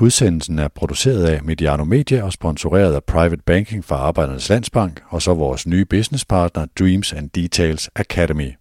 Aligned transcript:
Udsendelsen 0.00 0.58
er 0.58 0.68
produceret 0.68 1.24
af 1.24 1.42
Mediano 1.42 1.84
Media 1.84 2.22
og 2.22 2.32
sponsoreret 2.32 2.94
af 2.94 3.04
Private 3.04 3.42
Banking 3.46 3.84
fra 3.84 3.96
Arbejdernes 3.96 4.48
Landsbank 4.48 5.02
og 5.08 5.22
så 5.22 5.34
vores 5.34 5.66
nye 5.66 5.84
businesspartner 5.84 6.66
Dreams 6.78 7.12
and 7.12 7.30
Details 7.30 7.90
Academy. 7.96 8.52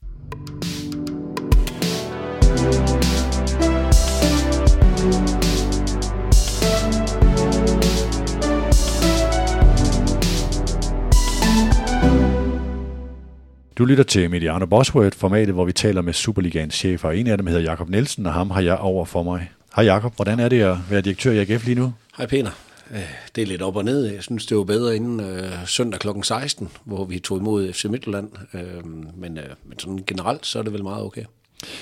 Du 13.78 13.86
lytter 13.86 14.04
til 14.04 14.30
Mediano 14.30 14.66
Bosworth, 14.66 15.18
formatet, 15.18 15.54
hvor 15.54 15.66
vi 15.66 15.72
taler 15.72 16.02
med 16.02 16.14
Superligaens 16.14 16.76
chefer. 16.76 17.12
En 17.12 17.28
af 17.28 17.38
dem 17.38 17.48
hedder 17.48 17.62
Jakob 17.62 17.90
Nielsen, 17.90 18.26
og 18.26 18.34
ham 18.34 18.52
har 18.52 18.62
jeg 18.62 18.78
over 18.78 19.06
for 19.06 19.24
mig. 19.24 19.50
Hej 19.78 19.86
Jakob, 19.86 20.16
hvordan 20.16 20.40
er 20.40 20.50
det 20.50 20.62
at 20.62 20.78
være 20.90 21.02
direktør 21.02 21.32
i 21.32 21.40
AGF 21.40 21.66
lige 21.66 21.76
nu? 21.76 21.94
Hej 22.18 22.28
Peter. 22.28 22.52
Øh, 22.92 23.00
det 23.36 23.42
er 23.42 23.46
lidt 23.46 23.62
op 23.62 23.76
og 23.76 23.86
ned. 23.86 24.06
Jeg 24.06 24.24
synes, 24.24 24.46
det 24.46 24.58
var 24.58 24.64
bedre 24.64 24.96
inden 24.96 25.20
øh, 25.20 25.52
søndag 25.66 26.00
kl. 26.00 26.08
16, 26.24 26.70
hvor 26.84 27.06
vi 27.06 27.20
tog 27.20 27.38
imod 27.38 27.74
FC 27.74 27.86
Midtjylland. 27.86 28.30
Øh, 28.54 28.86
men, 29.18 29.38
øh, 29.38 29.44
men 29.66 29.80
sådan 29.80 30.04
generelt, 30.08 30.46
så 30.46 30.60
er 30.60 30.64
det 30.64 30.74
vel 30.74 30.84
meget 30.84 31.04
okay. 31.04 31.24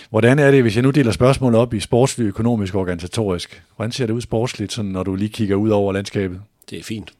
Hvordan 0.09 0.39
er 0.39 0.51
det, 0.51 0.61
hvis 0.61 0.75
jeg 0.75 0.83
nu 0.83 0.89
deler 0.89 1.11
spørgsmålet 1.11 1.59
op 1.59 1.73
i 1.73 1.79
sportslig, 1.79 2.25
økonomisk 2.25 2.75
og 2.75 2.81
organisatorisk? 2.81 3.63
Hvordan 3.75 3.91
ser 3.91 4.05
det 4.05 4.13
ud 4.13 4.21
sportsligt, 4.21 4.73
sådan, 4.73 4.91
når 4.91 5.03
du 5.03 5.15
lige 5.15 5.29
kigger 5.29 5.55
ud 5.55 5.69
over 5.69 5.93
landskabet? 5.93 6.41
Det 6.69 6.79
er 6.79 6.83
fint. 6.83 7.13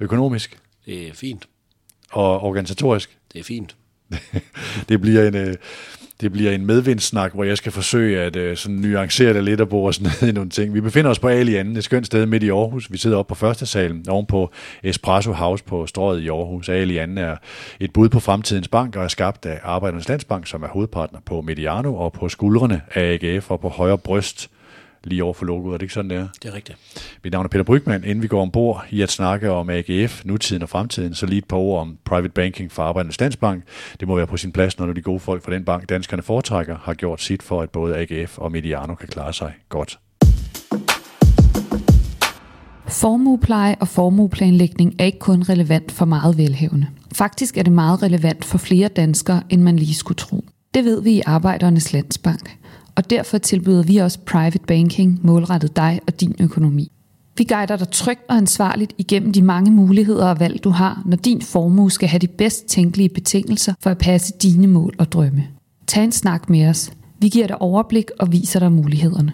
Økonomisk? 0.00 0.58
Det 0.86 1.08
er 1.08 1.12
fint. 1.12 1.48
Og 2.12 2.40
organisatorisk? 2.40 3.18
Det 3.32 3.38
er 3.38 3.44
fint. 3.44 3.76
det 4.88 5.00
bliver 5.00 5.28
en... 5.28 5.34
Øh, 5.34 5.54
det 6.20 6.32
bliver 6.32 6.52
en 6.52 6.66
medvindssnak, 6.66 7.34
hvor 7.34 7.44
jeg 7.44 7.56
skal 7.56 7.72
forsøge 7.72 8.20
at 8.20 8.36
øh, 8.36 8.56
sådan 8.56 8.76
nuancere 8.76 9.34
det 9.34 9.44
lidt 9.44 9.60
og 9.60 9.68
bore 9.68 9.88
os 9.88 10.00
ned 10.20 10.28
i 10.28 10.32
nogle 10.32 10.50
ting. 10.50 10.74
Vi 10.74 10.80
befinder 10.80 11.10
os 11.10 11.18
på 11.18 11.28
Alien, 11.28 11.76
et 11.76 11.84
skønt 11.84 12.06
sted 12.06 12.26
midt 12.26 12.42
i 12.42 12.48
Aarhus. 12.50 12.92
Vi 12.92 12.98
sidder 12.98 13.16
oppe 13.16 13.28
på 13.28 13.34
første 13.34 13.66
salen 13.66 14.08
oven 14.08 14.26
på 14.26 14.52
Espresso 14.82 15.32
House 15.32 15.64
på 15.64 15.86
strøget 15.86 16.20
i 16.22 16.28
Aarhus. 16.28 16.68
Alien 16.68 17.18
er 17.18 17.36
et 17.80 17.92
bud 17.92 18.08
på 18.08 18.20
fremtidens 18.20 18.68
bank 18.68 18.96
og 18.96 19.04
er 19.04 19.08
skabt 19.08 19.46
af 19.46 19.60
Arbejdernes 19.62 20.08
Landsbank, 20.08 20.46
som 20.46 20.62
er 20.62 20.68
hovedpartner 20.68 21.20
på 21.26 21.40
Mediano 21.40 21.96
og 21.96 22.12
på 22.12 22.28
skuldrene 22.28 22.80
af 22.94 23.18
AGF 23.22 23.50
og 23.50 23.60
på 23.60 23.68
højre 23.68 23.98
bryst 23.98 24.50
lige 25.04 25.24
over 25.24 25.34
for 25.34 25.44
logoet. 25.44 25.74
Er 25.74 25.78
det 25.78 25.82
ikke 25.82 25.94
sådan, 25.94 26.10
det 26.10 26.18
er? 26.18 26.28
Det 26.42 26.50
er 26.50 26.54
rigtigt. 26.54 26.78
Mit 27.24 27.32
navn 27.32 27.44
er 27.44 27.48
Peter 27.48 27.64
Brygman. 27.64 28.04
Inden 28.04 28.22
vi 28.22 28.28
går 28.28 28.42
ombord 28.42 28.84
i 28.90 29.02
at 29.02 29.10
snakke 29.10 29.50
om 29.50 29.70
AGF, 29.70 30.24
nutiden 30.24 30.62
og 30.62 30.68
fremtiden, 30.68 31.14
så 31.14 31.26
lige 31.26 31.38
et 31.38 31.44
par 31.44 31.56
ord 31.56 31.80
om 31.80 31.98
private 32.04 32.28
banking 32.28 32.72
for 32.72 32.82
Arbejdernes 32.82 33.14
Statsbank. 33.14 33.64
Det 34.00 34.08
må 34.08 34.16
være 34.16 34.26
på 34.26 34.36
sin 34.36 34.52
plads, 34.52 34.78
når 34.78 34.92
de 34.92 35.02
gode 35.02 35.20
folk 35.20 35.44
fra 35.44 35.52
den 35.52 35.64
bank, 35.64 35.88
danskerne 35.88 36.22
foretrækker, 36.22 36.76
har 36.82 36.94
gjort 36.94 37.22
sit 37.22 37.42
for, 37.42 37.62
at 37.62 37.70
både 37.70 37.96
AGF 37.96 38.38
og 38.38 38.52
Mediano 38.52 38.94
kan 38.94 39.08
klare 39.08 39.32
sig 39.32 39.52
godt. 39.68 39.98
Formuepleje 42.88 43.76
og 43.80 43.88
formueplanlægning 43.88 44.94
er 44.98 45.04
ikke 45.04 45.18
kun 45.18 45.42
relevant 45.42 45.92
for 45.92 46.04
meget 46.04 46.38
velhævende. 46.38 46.86
Faktisk 47.14 47.56
er 47.56 47.62
det 47.62 47.72
meget 47.72 48.02
relevant 48.02 48.44
for 48.44 48.58
flere 48.58 48.88
danskere, 48.88 49.42
end 49.48 49.62
man 49.62 49.76
lige 49.76 49.94
skulle 49.94 50.16
tro. 50.16 50.44
Det 50.74 50.84
ved 50.84 51.02
vi 51.02 51.10
i 51.10 51.22
Arbejdernes 51.26 51.92
Landsbank 51.92 52.59
og 53.00 53.10
derfor 53.10 53.38
tilbyder 53.38 53.82
vi 53.82 53.96
også 53.96 54.18
private 54.26 54.58
banking 54.66 55.20
målrettet 55.22 55.76
dig 55.76 56.00
og 56.06 56.20
din 56.20 56.34
økonomi. 56.40 56.92
Vi 57.38 57.44
guider 57.44 57.76
dig 57.76 57.90
trygt 57.90 58.20
og 58.28 58.36
ansvarligt 58.36 58.92
igennem 58.98 59.32
de 59.32 59.42
mange 59.42 59.70
muligheder 59.70 60.26
og 60.26 60.40
valg, 60.40 60.64
du 60.64 60.70
har, 60.70 61.02
når 61.06 61.16
din 61.16 61.42
formue 61.42 61.90
skal 61.90 62.08
have 62.08 62.18
de 62.18 62.26
bedst 62.26 62.66
tænkelige 62.66 63.08
betingelser 63.08 63.74
for 63.80 63.90
at 63.90 63.98
passe 63.98 64.34
dine 64.42 64.66
mål 64.66 64.94
og 64.98 65.12
drømme. 65.12 65.44
Tag 65.86 66.04
en 66.04 66.12
snak 66.12 66.50
med 66.50 66.66
os. 66.68 66.92
Vi 67.18 67.28
giver 67.28 67.46
dig 67.46 67.62
overblik 67.62 68.10
og 68.18 68.32
viser 68.32 68.60
dig 68.60 68.72
mulighederne. 68.72 69.32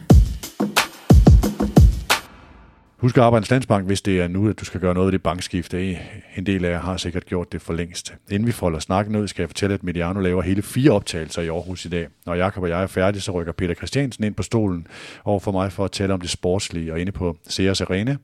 Husk 2.96 3.16
at 3.16 3.24
arbejde 3.24 3.46
Landsbank, 3.50 3.86
hvis 3.86 4.02
det 4.02 4.20
er 4.20 4.28
nu, 4.28 4.48
at 4.48 4.60
du 4.60 4.64
skal 4.64 4.80
gøre 4.80 4.94
noget 4.94 5.06
ved 5.06 5.12
det 5.12 5.22
bankskifte. 5.22 5.98
En 6.36 6.46
del 6.46 6.64
af 6.64 6.70
jer 6.70 6.80
har 6.80 6.96
sikkert 6.96 7.26
gjort 7.26 7.52
det 7.52 7.62
for 7.62 7.72
længst. 7.72 8.14
Inden 8.30 8.46
vi 8.46 8.52
folder 8.52 8.78
snakken 8.78 9.16
ud, 9.16 9.28
skal 9.28 9.42
jeg 9.42 9.48
fortælle, 9.48 9.74
at 9.74 9.82
Mediano 9.82 10.20
laver 10.20 10.42
hele 10.42 10.62
fire 10.62 10.90
optagelser 10.90 11.42
i 11.42 11.48
Aarhus 11.48 11.84
i 11.84 11.88
dag. 11.88 12.08
Når 12.26 12.34
Jakob 12.34 12.62
og 12.62 12.68
jeg 12.68 12.82
er 12.82 12.86
færdige, 12.86 13.20
så 13.20 13.32
rykker 13.32 13.52
Peter 13.52 13.74
Christiansen 13.74 14.24
ind 14.24 14.34
på 14.34 14.42
stolen 14.42 14.86
over 15.24 15.40
for 15.40 15.52
mig 15.52 15.72
for 15.72 15.84
at 15.84 15.90
tale 15.90 16.14
om 16.14 16.20
det 16.20 16.30
sportslige 16.30 16.92
og 16.92 17.00
inde 17.00 17.12
på 17.12 17.36
Sears 17.48 17.80
Arena 17.80 18.16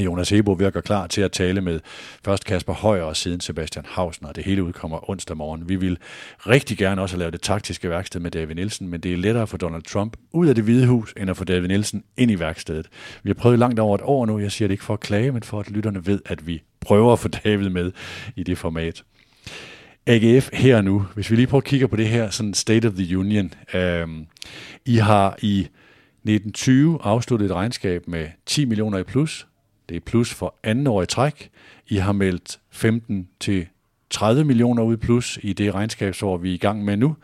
Jonas 0.00 0.30
Hebo 0.30 0.52
virker 0.52 0.80
klar 0.80 1.06
til 1.06 1.20
at 1.20 1.32
tale 1.32 1.60
med 1.60 1.80
først 2.24 2.44
Kasper 2.44 2.72
Højer 2.72 3.02
og 3.02 3.16
siden 3.16 3.40
Sebastian 3.40 3.84
Hausner. 3.88 4.32
Det 4.32 4.44
hele 4.44 4.64
udkommer 4.64 5.10
onsdag 5.10 5.36
morgen. 5.36 5.68
Vi 5.68 5.76
vil 5.76 5.98
rigtig 6.38 6.78
gerne 6.78 7.02
også 7.02 7.16
lave 7.16 7.30
det 7.30 7.40
taktiske 7.40 7.90
værksted 7.90 8.20
med 8.20 8.30
David 8.30 8.54
Nielsen, 8.54 8.88
men 8.88 9.00
det 9.00 9.12
er 9.12 9.16
lettere 9.16 9.46
for 9.46 9.56
Donald 9.56 9.82
Trump 9.82 10.16
ud 10.32 10.46
af 10.46 10.54
det 10.54 10.64
hvide 10.64 10.86
hus, 10.86 11.14
end 11.16 11.30
at 11.30 11.36
få 11.36 11.44
David 11.44 11.68
Nielsen 11.68 12.04
ind 12.16 12.30
i 12.30 12.38
værkstedet. 12.38 12.86
Vi 13.22 13.30
har 13.30 13.34
prøvet 13.34 13.58
langt 13.58 13.80
over 13.80 13.94
et 13.94 14.02
år 14.04 14.26
nu. 14.26 14.38
Jeg 14.38 14.52
siger 14.52 14.68
det 14.68 14.72
ikke 14.72 14.84
for 14.84 14.94
at 14.94 15.00
klage, 15.00 15.32
men 15.32 15.42
for 15.42 15.60
at 15.60 15.70
lytterne 15.70 16.06
ved, 16.06 16.20
at 16.26 16.46
vi 16.46 16.62
prøver 16.80 17.12
at 17.12 17.18
få 17.18 17.28
David 17.28 17.68
med 17.68 17.92
i 18.36 18.42
det 18.42 18.58
format. 18.58 19.02
AGF 20.06 20.50
her 20.52 20.80
nu, 20.80 21.06
hvis 21.14 21.30
vi 21.30 21.36
lige 21.36 21.46
prøver 21.46 21.60
at 21.60 21.66
kigge 21.66 21.88
på 21.88 21.96
det 21.96 22.08
her 22.08 22.30
sådan 22.30 22.54
State 22.54 22.88
of 22.88 22.94
the 22.94 23.18
Union. 23.18 23.54
Øhm, 23.74 24.26
I 24.86 24.96
har 24.96 25.36
i 25.42 25.68
1920 26.24 26.98
afsluttet 27.02 27.46
et 27.46 27.54
regnskab 27.54 28.08
med 28.08 28.28
10 28.46 28.64
millioner 28.64 28.98
i 28.98 29.02
plus, 29.02 29.46
det 29.88 29.96
er 29.96 30.00
plus 30.00 30.34
for 30.34 30.54
anden 30.62 30.86
år 30.86 31.02
i 31.02 31.06
træk. 31.06 31.50
I 31.88 31.96
har 31.96 32.12
meldt 32.12 32.60
15 32.70 33.28
til 33.40 33.66
30 34.10 34.44
millioner 34.44 34.82
ud 34.82 34.96
plus 34.96 35.38
i 35.42 35.52
det 35.52 35.74
regnskabsår, 35.74 36.36
vi 36.36 36.50
er 36.50 36.54
i 36.54 36.58
gang 36.58 36.84
med 36.84 36.96
nu. 36.96 37.16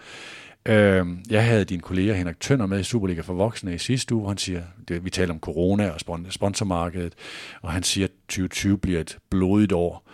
Øhm, 0.66 1.24
jeg 1.30 1.44
havde 1.44 1.64
din 1.64 1.80
kollega 1.80 2.12
Henrik 2.12 2.40
Tønder 2.40 2.66
med 2.66 2.80
i 2.80 2.82
Superliga 2.82 3.20
for 3.20 3.34
Voksne 3.34 3.74
i 3.74 3.78
sidste 3.78 4.14
uge. 4.14 4.28
Han 4.28 4.38
siger, 4.38 4.62
det, 4.88 5.04
vi 5.04 5.10
taler 5.10 5.34
om 5.34 5.40
corona 5.40 5.90
og 5.90 6.00
sponsormarkedet, 6.30 7.14
og 7.62 7.72
han 7.72 7.82
siger, 7.82 8.04
at 8.04 8.10
2020 8.28 8.78
bliver 8.78 9.00
et 9.00 9.18
blodigt 9.30 9.72
år. 9.72 10.08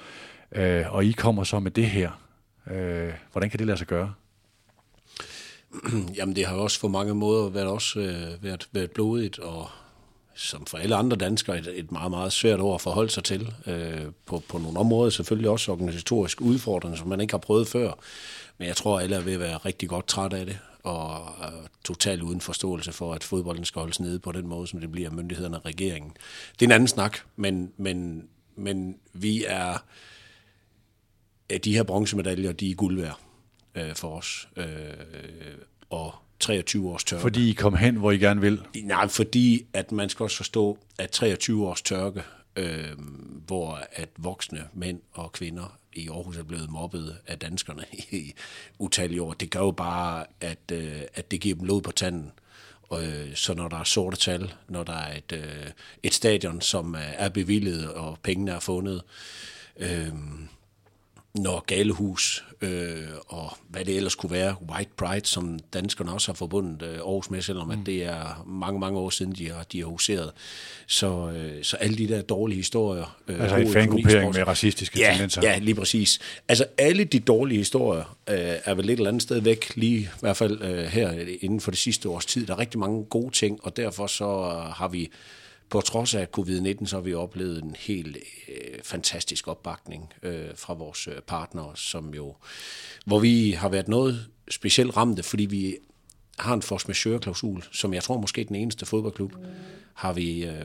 Øh, 0.53 0.95
og 0.95 1.05
I 1.05 1.13
kommer 1.13 1.45
så 1.45 1.59
med 1.59 1.71
det 1.71 1.87
her. 1.87 2.21
Øh, 2.71 3.13
hvordan 3.33 3.51
kan 3.51 3.59
det 3.59 3.67
lade 3.67 3.79
sig 3.79 3.87
gøre? 3.87 4.15
Jamen 6.17 6.37
det 6.37 6.47
har 6.47 6.57
også 6.57 6.81
på 6.81 6.89
mange 6.89 7.15
måder 7.15 7.51
været, 7.51 7.67
også, 7.67 8.01
øh, 8.01 8.45
været, 8.45 8.69
været 8.73 8.91
blodigt, 8.91 9.39
og 9.39 9.69
som 10.35 10.67
for 10.67 10.79
alle 10.79 10.97
andre 10.97 11.17
danskere, 11.17 11.59
et, 11.59 11.79
et 11.79 11.93
meget, 11.93 12.11
meget 12.11 12.33
svært 12.33 12.61
år 12.61 12.75
at 12.75 12.81
forholde 12.81 13.11
sig 13.11 13.25
til. 13.25 13.55
Øh, 13.67 14.05
på, 14.27 14.43
på 14.49 14.59
nogle 14.59 14.79
områder 14.79 15.11
selvfølgelig 15.11 15.51
også 15.51 15.73
organisatorisk 15.73 16.41
udfordrende, 16.41 16.99
som 16.99 17.09
man 17.09 17.21
ikke 17.21 17.33
har 17.33 17.39
prøvet 17.39 17.69
før. 17.69 17.93
Men 18.59 18.69
jeg 18.69 18.77
tror, 18.77 19.01
alle 19.01 19.17
er 19.17 19.21
ved 19.21 19.33
at 19.33 19.41
være 19.41 19.57
rigtig 19.57 19.89
godt 19.89 20.07
træt 20.07 20.33
af 20.33 20.47
det, 20.47 20.59
og 20.83 21.15
er 21.43 21.51
totalt 21.85 22.23
uden 22.23 22.41
forståelse 22.41 22.93
for, 22.93 23.15
at 23.15 23.25
fodbolden 23.25 23.65
skal 23.65 23.81
holdes 23.81 24.01
nede 24.01 24.19
på 24.19 24.33
den 24.33 24.47
måde, 24.47 24.67
som 24.67 24.81
det 24.81 24.93
bliver 24.93 25.11
myndighederne 25.11 25.57
og 25.57 25.65
regeringen. 25.65 26.13
Det 26.53 26.63
er 26.63 26.67
en 26.67 26.73
anden 26.73 26.89
snak, 26.89 27.19
men, 27.37 27.73
men, 27.77 28.29
men 28.57 28.97
vi 29.13 29.45
er... 29.45 29.79
De 31.65 31.75
her 31.75 31.83
bronzemedaljer, 31.83 32.53
de 32.53 32.71
er 32.71 32.75
guld 32.75 33.01
værd 33.01 33.19
øh, 33.75 33.95
for 33.95 34.17
os. 34.17 34.49
Øh, 34.57 34.67
og 35.91 36.15
23 36.41 36.89
års 36.89 37.05
tørke. 37.05 37.23
Fordi 37.23 37.51
I 37.51 37.53
kom 37.53 37.77
hen, 37.77 37.97
hvor 37.97 38.11
I 38.11 38.19
gerne 38.19 38.41
vil? 38.41 38.61
Nej, 38.83 39.09
fordi 39.09 39.67
at 39.73 39.93
man 39.93 40.09
skal 40.09 40.25
også 40.25 40.37
forstå, 40.37 40.79
at 40.99 41.11
23 41.11 41.67
års 41.67 41.83
tørke, 41.83 42.23
øh, 42.57 42.99
hvor 43.47 43.81
at 43.93 44.09
voksne 44.17 44.65
mænd 44.73 45.01
og 45.13 45.33
kvinder 45.33 45.79
i 45.93 46.09
Aarhus 46.09 46.37
er 46.37 46.43
blevet 46.43 46.71
mobbet 46.71 47.17
af 47.27 47.39
danskerne 47.39 47.85
i 48.11 48.33
utallige 48.79 49.23
år, 49.23 49.33
det 49.33 49.51
gør 49.51 49.61
jo 49.61 49.71
bare, 49.71 50.27
at, 50.41 50.73
øh, 50.73 51.01
at 51.15 51.31
det 51.31 51.41
giver 51.41 51.55
dem 51.55 51.65
lod 51.65 51.83
på 51.83 51.93
tanden. 51.93 52.33
Øh, 52.93 53.35
så 53.35 53.55
når 53.55 53.69
der 53.69 53.77
er 53.77 53.85
sorte 53.85 54.17
tal, 54.17 54.55
når 54.69 54.83
der 54.83 54.93
er 54.93 55.17
et, 55.17 55.33
øh, 55.33 55.71
et 56.03 56.15
stadion, 56.15 56.61
som 56.61 56.97
er 56.99 57.29
bevillet 57.29 57.93
og 57.93 58.19
pengene 58.23 58.51
er 58.51 58.61
fundet, 58.61 59.03
øh, 59.77 60.09
når 61.35 61.65
Galehus 61.67 62.45
øh, 62.61 63.09
og 63.27 63.57
hvad 63.69 63.85
det 63.85 63.97
ellers 63.97 64.15
kunne 64.15 64.31
være, 64.31 64.57
White 64.71 64.91
Pride, 64.97 65.27
som 65.27 65.59
danskerne 65.73 66.13
også 66.13 66.29
har 66.29 66.35
forbundet 66.35 66.83
øh, 66.83 66.95
Aarhus 66.95 67.31
med, 67.31 67.43
selvom 67.43 67.67
mm. 67.67 67.73
at 67.73 67.79
det 67.87 68.05
er 68.05 68.45
mange, 68.47 68.81
mange 68.81 68.99
år 68.99 69.11
siden, 69.11 69.33
de 69.33 69.51
har, 69.51 69.63
de 69.63 69.79
har 69.79 69.87
huseret. 69.87 70.33
Så, 70.87 71.33
øh, 71.37 71.65
så 71.65 71.77
alle 71.77 71.97
de 71.99 72.09
der 72.09 72.23
dårlige 72.23 72.57
historier... 72.57 73.19
Øh, 73.29 73.41
altså 73.41 73.57
en 73.57 73.73
fangruppering 73.73 74.35
med 74.35 74.47
racistiske 74.47 74.99
ja, 74.99 75.11
tendenser? 75.13 75.43
Ja, 75.43 75.59
lige 75.59 75.75
præcis. 75.75 76.19
Altså 76.49 76.67
alle 76.79 77.05
de 77.05 77.21
dårlige 77.21 77.59
historier 77.59 78.17
øh, 78.29 78.37
er 78.65 78.75
vel 78.75 78.91
et 78.91 78.93
eller 78.93 79.09
andet 79.09 79.23
sted 79.23 79.41
væk, 79.41 79.77
lige 79.77 79.99
i 79.99 80.09
hvert 80.21 80.37
fald 80.37 80.63
øh, 80.63 80.85
her 80.85 81.13
inden 81.41 81.61
for 81.61 81.71
det 81.71 81.81
sidste 81.81 82.09
års 82.09 82.27
tid. 82.27 82.47
Der 82.47 82.55
er 82.55 82.59
rigtig 82.59 82.81
mange 82.81 83.05
gode 83.05 83.31
ting, 83.31 83.59
og 83.63 83.77
derfor 83.77 84.07
så 84.07 84.27
har 84.77 84.89
vi 84.89 85.11
på 85.71 85.81
trods 85.81 86.15
af 86.15 86.29
covid-19, 86.39 86.87
så 86.87 86.97
har 86.97 87.01
vi 87.01 87.15
oplevet 87.15 87.63
en 87.63 87.77
helt 87.79 88.17
øh, 88.49 88.83
fantastisk 88.83 89.49
opbakning 89.49 90.13
øh, 90.23 90.49
fra 90.55 90.75
vores 90.75 91.09
øh, 91.09 91.21
partnere, 91.21 91.77
som 91.77 92.15
jo, 92.15 92.37
hvor 93.07 93.19
vi 93.19 93.51
har 93.51 93.69
været 93.69 93.89
noget 93.89 94.29
specielt 94.51 94.97
ramte, 94.97 95.23
fordi 95.23 95.45
vi 95.45 95.77
har 96.39 96.55
en 96.55 96.63
force 96.63 96.89
majeure-klausul, 96.89 97.65
som 97.73 97.95
jeg 97.95 98.03
tror 98.03 98.21
måske 98.21 98.45
den 98.45 98.57
eneste 98.57 98.87
fodboldklub, 98.87 99.33
har 99.95 100.13
vi, 100.13 100.45
øh, 100.45 100.65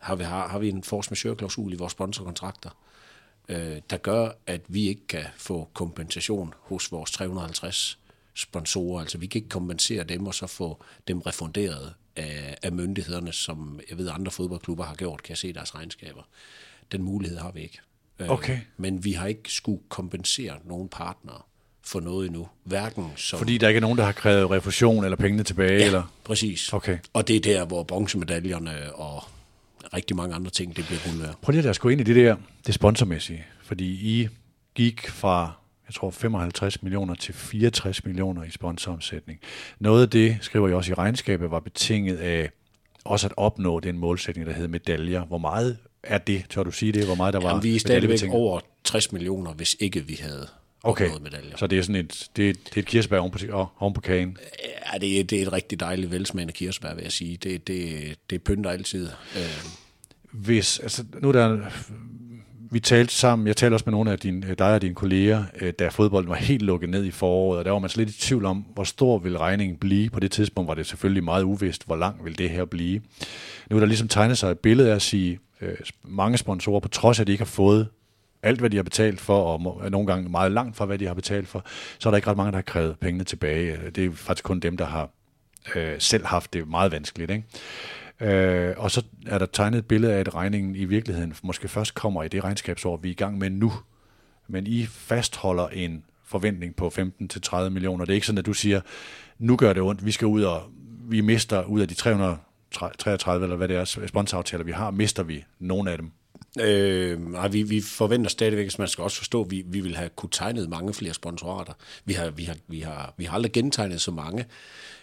har 0.00 0.16
vi, 0.16 0.24
har, 0.24 0.48
har 0.48 0.58
vi 0.58 0.68
en 0.68 0.84
force 0.84 1.10
majeure-klausul 1.10 1.72
i 1.72 1.76
vores 1.76 1.92
sponsorkontrakter, 1.92 2.70
øh, 3.48 3.80
der 3.90 3.96
gør, 3.96 4.30
at 4.46 4.60
vi 4.68 4.88
ikke 4.88 5.06
kan 5.06 5.24
få 5.36 5.68
kompensation 5.74 6.54
hos 6.60 6.92
vores 6.92 7.10
350 7.10 7.98
sponsorer. 8.34 9.00
Altså 9.00 9.18
vi 9.18 9.26
kan 9.26 9.38
ikke 9.38 9.48
kompensere 9.48 10.04
dem 10.04 10.26
og 10.26 10.34
så 10.34 10.46
få 10.46 10.82
dem 11.08 11.20
refunderet 11.20 11.94
af, 12.16 12.56
af 12.62 12.72
myndighederne, 12.72 13.32
som 13.32 13.80
jeg 13.90 13.98
ved 13.98 14.08
andre 14.12 14.32
fodboldklubber 14.32 14.84
har 14.84 14.94
gjort, 14.94 15.22
kan 15.22 15.30
jeg 15.30 15.38
se 15.38 15.52
deres 15.52 15.74
regnskaber. 15.74 16.22
Den 16.92 17.02
mulighed 17.02 17.38
har 17.38 17.50
vi 17.50 17.60
ikke. 17.62 17.78
Øh, 18.18 18.28
Okay. 18.30 18.58
Men 18.76 19.04
vi 19.04 19.12
har 19.12 19.26
ikke 19.26 19.52
skulle 19.52 19.80
kompensere 19.88 20.54
nogen 20.64 20.88
partnere 20.88 21.40
for 21.84 22.00
noget 22.00 22.26
endnu. 22.26 22.48
Hverken 22.64 23.12
som... 23.16 23.38
Fordi 23.38 23.58
der 23.58 23.68
ikke 23.68 23.78
er 23.78 23.80
nogen, 23.80 23.98
der 23.98 24.04
har 24.04 24.12
krævet 24.12 24.50
refusion 24.50 25.04
eller 25.04 25.16
pengene 25.16 25.42
tilbage? 25.42 25.78
ja, 25.78 25.86
Eller? 25.86 26.12
præcis. 26.24 26.72
Okay. 26.72 26.98
Og 27.12 27.28
det 27.28 27.36
er 27.36 27.40
der, 27.40 27.64
hvor 27.64 27.82
bronzemedaljerne 27.82 28.92
og 28.94 29.24
rigtig 29.94 30.16
mange 30.16 30.34
andre 30.34 30.50
ting, 30.50 30.76
det 30.76 30.86
bliver 30.86 31.00
guld 31.10 31.20
værd. 31.22 31.34
Prøv 31.42 31.50
lige 31.52 31.58
at 31.58 31.64
lade 31.64 31.70
os 31.70 31.78
gå 31.78 31.88
ind 31.88 32.00
i 32.00 32.04
det 32.04 32.16
der, 32.16 32.36
det 32.66 32.74
sponsormæssige. 32.74 33.46
Fordi 33.62 33.86
I 34.20 34.28
gik 34.74 35.08
fra, 35.10 35.52
jeg 35.88 35.94
tror, 35.94 36.10
55 36.10 36.82
millioner 36.82 37.14
til 37.14 37.34
64 37.34 38.04
millioner 38.04 38.42
i 38.44 38.50
sponsoromsætning. 38.50 39.38
Noget 39.78 40.02
af 40.02 40.10
det, 40.10 40.38
skriver 40.40 40.68
jeg 40.68 40.76
også 40.76 40.90
i 40.92 40.94
regnskabet, 40.94 41.50
var 41.50 41.60
betinget 41.60 42.16
af 42.16 42.50
også 43.04 43.26
at 43.26 43.32
opnå 43.36 43.80
den 43.80 43.98
målsætning, 43.98 44.46
der 44.48 44.52
hed 44.54 44.68
medaljer. 44.68 45.24
Hvor 45.24 45.38
meget 45.38 45.78
er 46.02 46.18
det, 46.18 46.44
tør 46.50 46.62
du 46.62 46.70
sige 46.70 46.92
det? 46.92 47.04
Hvor 47.06 47.14
meget 47.14 47.34
der 47.34 47.40
var 47.40 47.48
Jamen, 47.48 47.62
vi 47.62 47.76
er 47.76 47.80
stadigvæk 47.80 48.20
over 48.30 48.60
60 48.84 49.12
millioner, 49.12 49.52
hvis 49.52 49.76
ikke 49.80 50.00
vi 50.06 50.18
havde 50.22 50.46
Okay, 50.82 51.08
medaljer. 51.22 51.56
så 51.56 51.66
det 51.66 51.78
er 51.78 51.82
sådan 51.82 51.96
et, 51.96 52.28
det, 52.36 52.48
er- 52.50 52.52
det 52.52 52.76
er 52.76 52.80
et 52.80 52.86
kirsebær 52.86 53.18
oven 53.18 53.30
på, 53.30 53.38
oven 53.78 53.94
på 53.94 54.00
kagen. 54.00 54.38
Ja, 54.94 54.98
det 54.98 55.20
er, 55.20 55.24
det 55.24 55.38
er 55.38 55.42
et 55.46 55.52
rigtig 55.52 55.80
dejligt 55.80 56.10
velsmagende 56.10 56.52
kirsebær, 56.52 56.94
vil 56.94 57.02
jeg 57.02 57.12
sige. 57.12 57.36
Det, 57.36 57.66
det, 57.66 58.14
det 58.30 58.42
pynter 58.42 58.70
altid. 58.70 59.08
Øh, 59.36 59.42
Hvis, 60.32 60.78
altså, 60.78 61.04
nu 61.22 61.28
er 61.28 61.32
der, 61.32 61.70
vi 62.76 62.80
talte 62.80 63.14
sammen, 63.14 63.46
jeg 63.46 63.56
talte 63.56 63.74
også 63.74 63.82
med 63.86 63.92
nogle 63.92 64.12
af 64.12 64.18
dine, 64.18 64.46
øh, 64.46 64.58
dig 64.58 64.74
og 64.74 64.82
dine 64.82 64.94
kolleger, 64.94 65.44
øh, 65.60 65.72
da 65.78 65.88
fodbolden 65.88 66.30
var 66.30 66.36
helt 66.36 66.62
lukket 66.62 66.90
ned 66.90 67.04
i 67.04 67.10
foråret, 67.10 67.58
og 67.58 67.64
der 67.64 67.70
var 67.70 67.78
man 67.78 67.90
slet 67.90 68.10
i 68.10 68.20
tvivl 68.20 68.44
om, 68.44 68.64
hvor 68.74 68.84
stor 68.84 69.18
vil 69.18 69.38
regningen 69.38 69.76
blive. 69.76 70.10
På 70.10 70.20
det 70.20 70.30
tidspunkt 70.30 70.68
var 70.68 70.74
det 70.74 70.86
selvfølgelig 70.86 71.24
meget 71.24 71.42
uvist, 71.42 71.86
hvor 71.86 71.96
lang 71.96 72.24
vil 72.24 72.38
det 72.38 72.50
her 72.50 72.64
blive. 72.64 73.00
Nu 73.70 73.76
er 73.76 73.80
der 73.80 73.86
ligesom 73.86 74.08
tegnet 74.08 74.38
sig 74.38 74.50
et 74.50 74.58
billede 74.58 74.90
af 74.90 74.94
at 74.94 75.02
sige, 75.02 75.38
øh, 75.60 75.76
mange 76.04 76.38
sponsorer, 76.38 76.80
på 76.80 76.88
trods 76.88 77.18
af, 77.18 77.22
at 77.22 77.26
de 77.26 77.32
ikke 77.32 77.44
har 77.44 77.46
fået 77.46 77.88
alt, 78.42 78.60
hvad 78.60 78.70
de 78.70 78.76
har 78.76 78.82
betalt 78.84 79.20
for, 79.20 79.42
og 79.42 79.90
nogle 79.90 80.06
gange 80.06 80.28
meget 80.28 80.52
langt 80.52 80.76
fra, 80.76 80.84
hvad 80.84 80.98
de 80.98 81.06
har 81.06 81.14
betalt 81.14 81.48
for, 81.48 81.64
så 81.98 82.08
er 82.08 82.10
der 82.10 82.16
ikke 82.16 82.30
ret 82.30 82.36
mange, 82.36 82.52
der 82.52 82.58
har 82.58 82.62
krævet 82.62 82.98
pengene 83.00 83.24
tilbage. 83.24 83.78
Det 83.94 84.04
er 84.04 84.10
faktisk 84.12 84.44
kun 84.44 84.60
dem, 84.60 84.76
der 84.76 84.86
har 84.86 85.10
øh, 85.76 85.94
selv 85.98 86.26
haft 86.26 86.52
det 86.52 86.68
meget 86.68 86.92
vanskeligt. 86.92 87.30
Ikke? 87.30 87.44
Øh, 88.20 88.74
og 88.76 88.90
så 88.90 89.02
er 89.26 89.38
der 89.38 89.46
tegnet 89.46 89.78
et 89.78 89.86
billede 89.86 90.12
af, 90.12 90.20
at 90.20 90.34
regningen 90.34 90.76
i 90.76 90.84
virkeligheden 90.84 91.34
måske 91.42 91.68
først 91.68 91.94
kommer 91.94 92.22
i 92.22 92.28
det 92.28 92.44
regnskabsår, 92.44 92.96
vi 92.96 93.08
er 93.08 93.12
i 93.12 93.14
gang 93.14 93.38
med 93.38 93.50
nu. 93.50 93.72
Men 94.48 94.66
I 94.66 94.86
fastholder 94.86 95.68
en 95.68 96.04
forventning 96.24 96.76
på 96.76 96.88
15-30 96.88 97.68
millioner. 97.68 98.04
Det 98.04 98.12
er 98.12 98.14
ikke 98.14 98.26
sådan, 98.26 98.38
at 98.38 98.46
du 98.46 98.52
siger, 98.52 98.80
nu 99.38 99.56
gør 99.56 99.72
det 99.72 99.82
ondt, 99.82 100.06
vi 100.06 100.12
skal 100.12 100.26
ud 100.26 100.42
og 100.42 100.62
vi 101.08 101.20
mister 101.20 101.64
ud 101.64 101.80
af 101.80 101.88
de 101.88 101.94
333, 101.94 103.44
eller 103.44 103.56
hvad 103.56 103.68
det 103.68 103.76
er, 103.76 104.06
sponsoraftaler, 104.06 104.64
vi 104.64 104.72
har, 104.72 104.90
mister 104.90 105.22
vi 105.22 105.44
nogle 105.58 105.90
af 105.90 105.98
dem. 105.98 106.10
Øh, 106.60 107.32
nej, 107.32 107.48
vi, 107.48 107.62
vi 107.62 107.80
forventer 107.80 108.30
stadigvæk, 108.30 108.66
at 108.66 108.78
man 108.78 108.88
skal 108.88 109.04
også 109.04 109.16
forstå, 109.16 109.42
at 109.44 109.50
vi, 109.50 109.62
vi 109.66 109.80
vil 109.80 109.96
have 109.96 110.08
kunne 110.08 110.30
tegnet 110.32 110.68
mange 110.68 110.94
flere 110.94 111.14
sponsorater. 111.14 111.72
Vi 112.04 112.12
har, 112.12 112.30
vi, 112.30 112.44
har, 112.44 112.56
vi, 112.68 112.80
har, 112.80 113.14
vi 113.16 113.24
har 113.24 113.34
aldrig 113.34 113.52
gentegnet 113.52 114.00
så 114.00 114.10
mange 114.10 114.44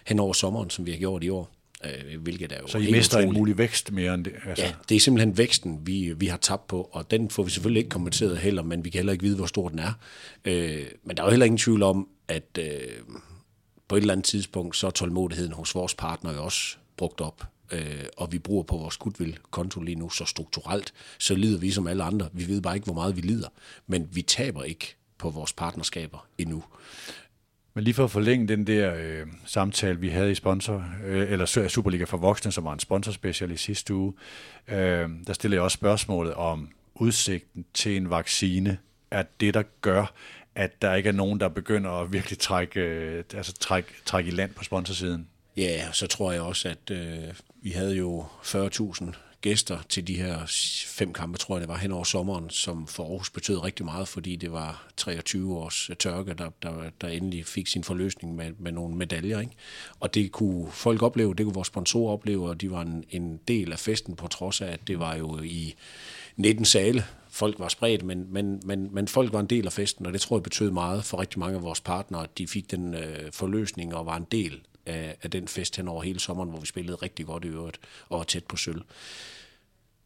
hen 0.06 0.20
over 0.20 0.34
sommeren, 0.34 0.70
som 0.70 0.86
vi 0.86 0.92
har 0.92 1.00
gjort 1.00 1.24
i 1.24 1.30
år. 1.30 1.52
Øh, 1.86 2.22
hvilket 2.22 2.52
er 2.52 2.58
jo 2.62 2.68
Så 2.68 2.78
I 2.78 2.92
mister 2.92 3.18
en 3.18 3.24
utroligt. 3.24 3.40
mulig 3.40 3.58
vækst 3.58 3.92
mere 3.92 4.14
end 4.14 4.26
det. 4.26 4.34
Altså, 4.46 4.66
Ja, 4.66 4.74
det 4.90 4.96
er 4.96 5.00
simpelthen 5.00 5.38
væksten, 5.38 5.80
vi, 5.88 6.14
vi 6.18 6.28
har 6.28 6.38
tabt 6.38 6.68
på, 6.68 6.90
og 6.92 7.12
den 7.12 7.30
får 7.30 7.44
vi 7.44 7.50
selvfølgelig 7.52 7.80
ikke 7.80 7.90
kompenseret 7.90 8.38
heller, 8.38 8.62
men 8.64 8.86
vi 8.86 8.90
kan 8.90 9.00
heller 9.00 9.14
ikke 9.14 9.24
vide, 9.24 9.36
hvor 9.36 9.46
stor 9.46 9.70
den 9.70 9.80
er. 9.80 9.94
Øh, 10.46 10.86
men 11.04 11.18
der 11.18 11.24
er 11.24 11.28
jo 11.28 11.32
heller 11.32 11.46
ingen 11.46 11.58
tvivl 11.58 11.84
om, 11.84 12.08
at 12.28 12.58
øh, 12.60 12.66
på 13.88 13.96
et 13.96 14.02
eller 14.02 14.14
andet 14.14 14.26
tidspunkt, 14.26 14.76
så 14.76 14.88
er 14.88 14.92
tålmodigheden 14.92 15.54
hos 15.54 15.76
vores 15.76 15.96
partner 15.96 16.34
jo 16.34 16.44
også 16.44 16.78
brugt 16.98 17.22
op. 17.22 17.44
Øh, 17.72 18.06
og 18.18 18.32
vi 18.32 18.40
bruger 18.40 18.64
på 18.64 18.78
vores 18.78 18.98
goodwill-konto 18.98 19.82
lige 19.82 19.96
nu 19.96 20.10
så 20.10 20.26
strukturelt, 20.26 20.94
så 21.20 21.36
lider 21.36 21.60
vi 21.60 21.72
som 21.72 21.88
alle 21.88 22.04
andre. 22.04 22.30
Vi 22.34 22.48
ved 22.48 22.62
bare 22.62 22.76
ikke, 22.76 22.86
hvor 22.86 22.94
meget 22.94 23.16
vi 23.16 23.22
lider, 23.22 23.48
men 23.88 24.10
vi 24.12 24.22
taber 24.22 24.64
ikke 24.64 24.96
på 25.18 25.30
vores 25.30 25.54
partnerskaber 25.54 26.28
endnu. 26.38 26.64
Men 27.74 27.84
lige 27.84 27.94
for 27.94 28.04
at 28.04 28.12
forlænge 28.12 28.48
den 28.48 28.68
der 28.68 28.96
øh, 28.96 29.28
samtale, 29.46 30.00
vi 30.00 30.10
havde 30.10 30.32
i 30.32 30.36
sponsor, 30.36 30.86
øh, 31.06 31.32
eller 31.32 31.68
Superliga 31.68 32.04
for 32.04 32.18
Voksne, 32.18 32.52
som 32.52 32.64
var 32.64 32.74
en 32.74 32.80
sponsorspecial 32.80 33.52
i 33.52 33.58
sidste 33.58 33.94
uge, 33.94 34.14
øh, 34.68 35.10
der 35.28 35.34
stillede 35.34 35.56
jeg 35.56 35.64
også 35.64 35.76
spørgsmålet 35.76 36.34
om 36.34 36.70
udsigten 36.96 37.66
til 37.74 37.98
en 37.98 38.10
vaccine 38.10 38.78
er 39.12 39.24
det, 39.40 39.54
der 39.54 39.64
gør, 39.82 40.14
at 40.56 40.82
der 40.82 40.96
ikke 40.96 41.10
er 41.10 41.14
nogen, 41.14 41.40
der 41.40 41.48
begynder 41.48 41.92
at 41.92 42.14
virkelig 42.14 42.40
trække, 42.40 42.80
øh, 42.80 43.24
altså 43.34 43.54
trække, 43.54 43.90
trække 44.06 44.28
i 44.28 44.32
land 44.32 44.54
på 44.54 44.64
sponsorsiden. 44.64 45.28
Ja, 45.58 45.92
så 45.92 46.08
tror 46.08 46.32
jeg 46.32 46.42
også, 46.42 46.70
at 46.70 46.92
øh, 46.92 47.34
vi 47.62 47.70
havde 47.70 47.96
jo 47.96 48.26
40.000 48.44 49.12
gæster 49.44 49.80
til 49.90 50.08
de 50.08 50.16
her 50.16 50.40
fem 50.88 51.14
kampe, 51.14 51.38
tror 51.38 51.56
jeg 51.56 51.62
det 51.62 51.70
var, 51.70 51.78
hen 51.78 51.92
over 51.92 52.04
sommeren, 52.04 52.50
som 52.50 52.88
for 52.88 53.04
Aarhus 53.04 53.30
betød 53.30 53.64
rigtig 53.64 53.86
meget, 53.86 54.08
fordi 54.08 54.36
det 54.36 54.52
var 54.52 54.88
23 54.98 55.58
års 55.58 55.90
øh, 55.90 55.96
tørke, 55.96 56.34
der, 56.34 56.50
der, 56.64 56.90
der 57.02 57.08
endelig 57.08 57.46
fik 57.46 57.68
sin 57.68 57.84
forløsning 57.84 58.36
med, 58.36 58.52
med 58.60 58.72
nogle 58.72 58.96
medaljer. 58.96 59.40
Ikke? 59.40 59.54
Og 60.00 60.14
det 60.14 60.32
kunne 60.32 60.72
folk 60.72 61.02
opleve, 61.02 61.34
det 61.34 61.46
kunne 61.46 61.54
vores 61.54 61.68
sponsorer 61.68 62.14
opleve, 62.14 62.50
og 62.50 62.62
de 62.62 62.72
var 62.72 62.82
en, 62.82 63.04
en 63.10 63.40
del 63.48 63.72
af 63.72 63.80
festen, 63.80 64.16
på 64.16 64.28
trods 64.28 64.62
af, 64.62 64.68
at 64.68 64.88
det 64.88 65.00
var 65.00 65.16
jo 65.16 65.42
i 65.42 65.76
19 66.36 66.66
sale. 66.66 67.06
Folk 67.30 67.60
var 67.60 67.68
spredt, 67.68 68.04
men, 68.04 68.34
men, 68.34 68.62
men, 68.66 68.90
men 68.92 69.08
folk 69.08 69.34
var 69.34 69.40
en 69.40 69.48
del 69.48 69.66
af 69.66 69.74
festen, 69.74 70.06
og 70.06 70.14
det 70.14 70.22
tror 70.22 70.38
jeg 70.38 70.44
betød 70.44 70.72
meget 70.72 71.06
for 71.06 71.20
rigtig 71.20 71.40
mange 71.40 71.56
af 71.56 71.64
vores 71.64 71.82
partnere, 71.82 72.24
at 72.24 72.38
de 72.38 72.48
fik 72.48 72.72
den 72.72 72.94
øh, 72.94 73.32
forløsning 73.32 73.96
og 73.96 74.06
var 74.06 74.18
en 74.18 74.28
del 74.32 74.62
af, 74.86 75.18
af 75.22 75.32
den 75.32 75.48
fest 75.48 75.76
hen 75.76 75.88
over 75.88 76.04
hele 76.04 76.20
sommeren, 76.20 76.50
hvor 76.50 76.60
vi 76.60 76.66
spillede 76.66 76.96
rigtig 76.96 77.26
godt 77.26 77.46
i 77.46 77.48
øvrigt 77.48 77.80
og 78.10 78.18
var 78.18 78.24
tæt 78.24 78.44
på 78.44 78.58
sølv. 78.58 78.82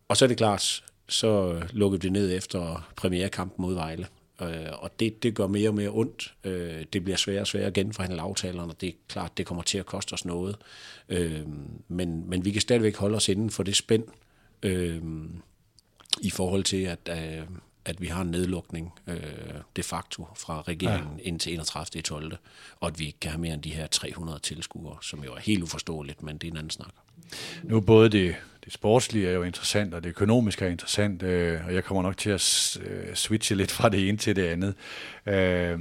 Og 0.08 0.18
så 0.18 0.26
er 0.26 0.28
det 0.28 0.38
klart, 0.38 0.84
så 1.10 1.62
lukkede 1.72 2.02
vi 2.02 2.10
ned 2.10 2.38
efter 2.38 2.88
premierekampen 2.96 3.62
mod 3.62 3.74
Vejle. 3.74 4.08
Øh, 4.42 4.72
og 4.74 5.00
det, 5.00 5.24
det 5.24 5.36
gør 5.36 5.48
mere 5.48 5.70
og 5.70 5.76
mere 5.76 5.90
ondt. 5.90 6.34
Øh, 6.44 6.86
det 6.94 7.04
bliver 7.04 7.18
sværere 7.18 7.42
og 7.42 7.48
sværere 7.48 7.68
at 7.68 7.74
genforhandle 7.74 8.22
aftalerne, 8.22 8.72
og 8.74 8.82
det 8.82 8.90
er 8.90 8.94
klart, 9.08 9.38
det 9.38 9.46
kommer 9.46 9.64
til 9.64 9.78
at 9.78 9.86
koste 9.86 10.14
os 10.14 10.26
noget. 10.26 10.56
Øh, 11.10 11.42
men, 11.88 12.30
men 12.30 12.46
vi 12.46 12.52
kan 12.52 12.62
stadigvæk 12.62 12.98
holde 12.98 13.16
os 13.16 13.30
inden 13.30 13.50
for 13.50 13.64
det 13.64 13.76
spænd, 13.76 14.04
i 16.22 16.30
forhold 16.30 16.64
til, 16.64 16.84
at, 16.84 17.10
at 17.86 18.02
vi 18.02 18.08
har 18.08 18.22
en 18.22 18.32
nedlukning 18.32 18.94
de 19.76 19.84
facto 19.84 20.28
fra 20.36 20.62
regeringen 20.62 21.18
ja. 21.18 21.24
indtil 21.24 21.54
31. 21.54 22.02
12. 22.02 22.38
Og 22.80 22.88
at 22.88 23.00
vi 23.00 23.06
ikke 23.06 23.20
kan 23.20 23.32
have 23.32 23.42
mere 23.42 23.54
end 23.54 23.62
de 23.62 23.74
her 23.74 23.88
300 23.88 24.40
tilskuere, 24.40 24.98
som 25.02 25.24
jo 25.24 25.34
er 25.34 25.40
helt 25.40 25.64
uforståeligt, 25.64 26.24
men 26.24 26.38
det 26.38 26.48
er 26.48 26.52
en 26.52 26.58
anden 26.58 26.70
snak. 26.70 26.94
Nu 27.64 27.82
både 27.82 28.10
det, 28.10 28.36
det 28.68 28.74
sportslige 28.74 29.28
er 29.28 29.34
jo 29.34 29.44
interessant, 29.44 29.94
og 29.94 30.04
det 30.04 30.10
økonomiske 30.10 30.66
er 30.66 30.70
interessant, 30.70 31.24
øh, 31.24 31.66
og 31.66 31.74
jeg 31.74 31.84
kommer 31.84 32.04
nok 32.04 32.18
til 32.18 32.30
at 32.30 32.78
øh, 32.82 33.16
switche 33.16 33.56
lidt 33.56 33.72
fra 33.72 33.90
det 33.90 34.10
ene 34.10 34.18
til 34.18 34.36
det 34.36 34.46
andet. 34.46 34.76
Øh, 35.26 35.80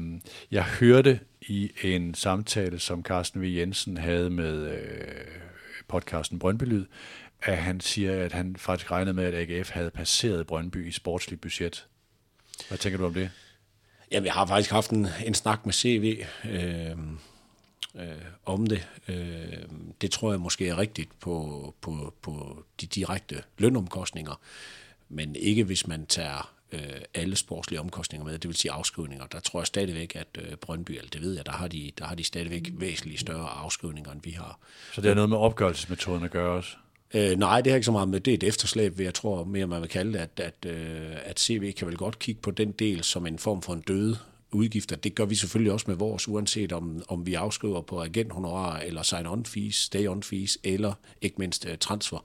jeg 0.50 0.64
hørte 0.64 1.20
i 1.40 1.72
en 1.82 2.14
samtale, 2.14 2.78
som 2.78 3.02
Carsten 3.02 3.42
V. 3.42 3.44
Jensen 3.44 3.96
havde 3.96 4.30
med 4.30 4.70
øh, 4.70 5.24
podcasten 5.88 6.38
Brøndby 6.38 6.64
Lyd, 6.64 6.84
at 7.42 7.56
han 7.56 7.80
siger, 7.80 8.24
at 8.24 8.32
han 8.32 8.56
faktisk 8.56 8.90
regnede 8.90 9.14
med, 9.14 9.24
at 9.24 9.50
AGF 9.50 9.70
havde 9.70 9.90
passeret 9.90 10.46
Brøndby 10.46 10.88
i 10.88 10.92
sportsligt 10.92 11.40
budget. 11.40 11.86
Hvad 12.68 12.78
tænker 12.78 12.98
du 12.98 13.06
om 13.06 13.14
det? 13.14 13.30
Jamen, 14.12 14.26
jeg 14.26 14.34
har 14.34 14.46
faktisk 14.46 14.70
haft 14.70 14.90
en, 14.90 15.06
en 15.24 15.34
snak 15.34 15.66
med 15.66 15.72
CV 15.72 16.24
øh, 16.44 16.96
øh, 17.98 18.06
om 18.44 18.66
det. 18.66 18.88
Øh, 19.08 19.62
det 20.00 20.10
tror 20.10 20.30
jeg 20.30 20.40
måske 20.40 20.68
er 20.68 20.78
rigtigt 20.78 21.20
på, 21.20 21.74
på, 21.80 22.14
på 22.22 22.64
de 22.80 22.86
direkte 22.86 23.42
lønomkostninger, 23.58 24.40
men 25.08 25.36
ikke 25.36 25.64
hvis 25.64 25.86
man 25.86 26.06
tager 26.06 26.52
øh, 26.72 26.80
alle 27.14 27.36
sportslige 27.36 27.80
omkostninger 27.80 28.24
med, 28.24 28.38
det 28.38 28.48
vil 28.48 28.56
sige 28.56 28.72
afskrivninger. 28.72 29.26
Der 29.26 29.40
tror 29.40 29.60
jeg 29.60 29.66
stadigvæk, 29.66 30.16
at 30.16 30.38
øh, 30.38 30.56
Brøndby, 30.56 30.90
eller 30.90 31.10
det 31.10 31.22
ved 31.22 31.34
jeg, 31.34 31.46
der 31.46 31.52
har 31.52 31.68
de, 31.68 31.92
der 31.98 32.04
har 32.04 32.14
de 32.14 32.24
stadigvæk 32.24 32.70
væsentligt 32.72 33.20
større 33.20 33.48
afskrivninger, 33.48 34.12
end 34.12 34.20
vi 34.24 34.30
har. 34.30 34.58
Så 34.94 35.00
det 35.00 35.08
har 35.08 35.14
noget 35.14 35.30
med 35.30 35.38
opgørelsesmetoden 35.38 36.24
at 36.24 36.30
gøre 36.30 36.50
også? 36.50 36.76
Øh, 37.14 37.38
nej, 37.38 37.60
det 37.60 37.72
har 37.72 37.76
ikke 37.76 37.84
så 37.84 37.92
meget 37.92 38.08
med, 38.08 38.20
det 38.20 38.30
er 38.30 38.34
et 38.34 38.42
efterslæb, 38.42 38.98
vil 38.98 39.04
jeg 39.04 39.14
tror 39.14 39.44
mere, 39.44 39.66
man 39.66 39.80
vil 39.80 39.88
kalde 39.88 40.12
det, 40.12 40.18
at, 40.18 40.40
at, 40.40 40.70
øh, 40.70 41.16
at 41.24 41.40
CV 41.40 41.72
kan 41.72 41.86
vel 41.86 41.96
godt 41.96 42.18
kigge 42.18 42.40
på 42.40 42.50
den 42.50 42.72
del 42.72 43.04
som 43.04 43.26
en 43.26 43.38
form 43.38 43.62
for 43.62 43.72
en 43.72 43.80
døde 43.80 44.18
udgifter. 44.56 44.96
Det 44.96 45.14
gør 45.14 45.24
vi 45.24 45.34
selvfølgelig 45.34 45.72
også 45.72 45.84
med 45.88 45.96
vores, 45.96 46.28
uanset 46.28 46.72
om, 46.72 47.02
om 47.08 47.26
vi 47.26 47.34
afskriver 47.34 47.82
på 47.82 48.02
agenthonorar, 48.02 48.78
eller 48.78 49.02
sign-on 49.02 49.44
fees, 49.44 49.74
stay-on 49.74 50.22
fees, 50.22 50.58
eller 50.64 50.92
ikke 51.20 51.36
mindst 51.38 51.64
uh, 51.64 51.78
transfer. 51.80 52.24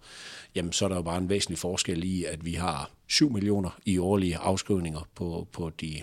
Jamen, 0.56 0.74
så 0.74 0.86
er 0.86 0.90
der 0.90 0.96
jo 0.96 1.02
bare 1.02 1.18
en 1.18 1.30
væsentlig 1.30 1.58
forskel 1.58 2.04
i, 2.04 2.24
at 2.24 2.46
vi 2.46 2.54
har 2.54 2.92
7 3.08 3.32
millioner 3.32 3.80
i 3.86 3.98
årlige 3.98 4.38
afskrivninger 4.38 5.08
på, 5.16 5.48
på 5.52 5.72
de, 5.82 6.02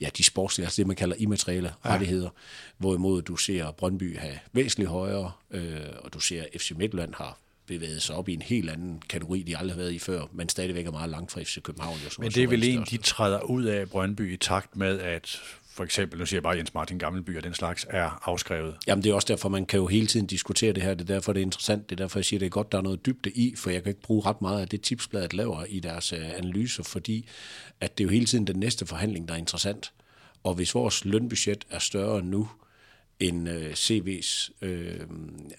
ja, 0.00 0.08
de 0.16 0.24
sportslige, 0.24 0.66
altså 0.66 0.76
det, 0.76 0.86
man 0.86 0.96
kalder 0.96 1.16
immaterielle 1.18 1.72
ja. 1.84 1.90
rettigheder, 1.90 2.30
hvorimod 2.78 3.22
du 3.22 3.36
ser 3.36 3.70
Brøndby 3.70 4.18
have 4.18 4.38
væsentligt 4.52 4.90
højere, 4.90 5.32
øh, 5.50 5.80
og 6.00 6.12
du 6.12 6.20
ser 6.20 6.44
FC 6.56 6.70
Midtland 6.76 7.14
har 7.14 7.38
bevæget 7.68 8.02
sig 8.02 8.16
op 8.16 8.28
i 8.28 8.34
en 8.34 8.42
helt 8.42 8.70
anden 8.70 9.02
kategori, 9.08 9.42
de 9.42 9.58
aldrig 9.58 9.74
har 9.74 9.82
været 9.82 9.92
i 9.92 9.98
før, 9.98 10.22
men 10.32 10.48
stadigvæk 10.48 10.86
er 10.86 10.90
meget 10.90 11.10
langt 11.10 11.32
fra 11.32 11.42
FC 11.42 11.62
København. 11.62 11.98
Jo, 12.04 12.10
Men 12.18 12.30
det 12.30 12.42
er 12.42 12.48
vel 12.48 12.64
en, 12.64 12.84
de 12.90 12.96
træder 12.96 13.40
ud 13.40 13.64
af 13.64 13.90
Brøndby 13.90 14.32
i 14.32 14.36
takt 14.36 14.76
med, 14.76 15.00
at 15.00 15.40
for 15.78 15.84
eksempel, 15.84 16.18
nu 16.18 16.26
siger 16.26 16.38
jeg 16.38 16.42
bare 16.42 16.56
Jens 16.56 16.74
Martin 16.74 16.98
Gammelby 16.98 17.36
og 17.36 17.44
den 17.44 17.54
slags, 17.54 17.86
er 17.90 18.28
afskrevet. 18.28 18.76
Jamen 18.86 19.04
det 19.04 19.10
er 19.10 19.14
også 19.14 19.26
derfor, 19.28 19.48
man 19.48 19.66
kan 19.66 19.80
jo 19.80 19.86
hele 19.86 20.06
tiden 20.06 20.26
diskutere 20.26 20.72
det 20.72 20.82
her. 20.82 20.94
Det 20.94 21.10
er 21.10 21.14
derfor, 21.14 21.32
det 21.32 21.40
er 21.40 21.44
interessant. 21.44 21.90
Det 21.90 22.00
er 22.00 22.04
derfor, 22.04 22.18
jeg 22.18 22.24
siger, 22.24 22.38
det 22.38 22.46
er 22.46 22.50
godt, 22.50 22.72
der 22.72 22.78
er 22.78 22.82
noget 22.82 23.06
dybde 23.06 23.30
i, 23.30 23.54
for 23.56 23.70
jeg 23.70 23.82
kan 23.82 23.90
ikke 23.90 24.02
bruge 24.02 24.26
ret 24.26 24.42
meget 24.42 24.60
af 24.60 24.68
det 24.68 24.80
tipsbladet 24.80 25.34
laver 25.34 25.64
i 25.64 25.80
deres 25.80 26.12
øh, 26.12 26.38
analyser, 26.38 26.82
fordi 26.82 27.28
at 27.80 27.98
det 27.98 28.04
er 28.04 28.06
jo 28.06 28.10
hele 28.10 28.26
tiden 28.26 28.46
den 28.46 28.56
næste 28.56 28.86
forhandling, 28.86 29.28
der 29.28 29.34
er 29.34 29.38
interessant. 29.38 29.92
Og 30.44 30.54
hvis 30.54 30.74
vores 30.74 31.04
lønbudget 31.04 31.64
er 31.70 31.78
større 31.78 32.22
nu, 32.22 32.48
end 33.20 33.48
øh, 33.48 33.72
CV's. 33.72 34.50
Øh, 34.62 35.00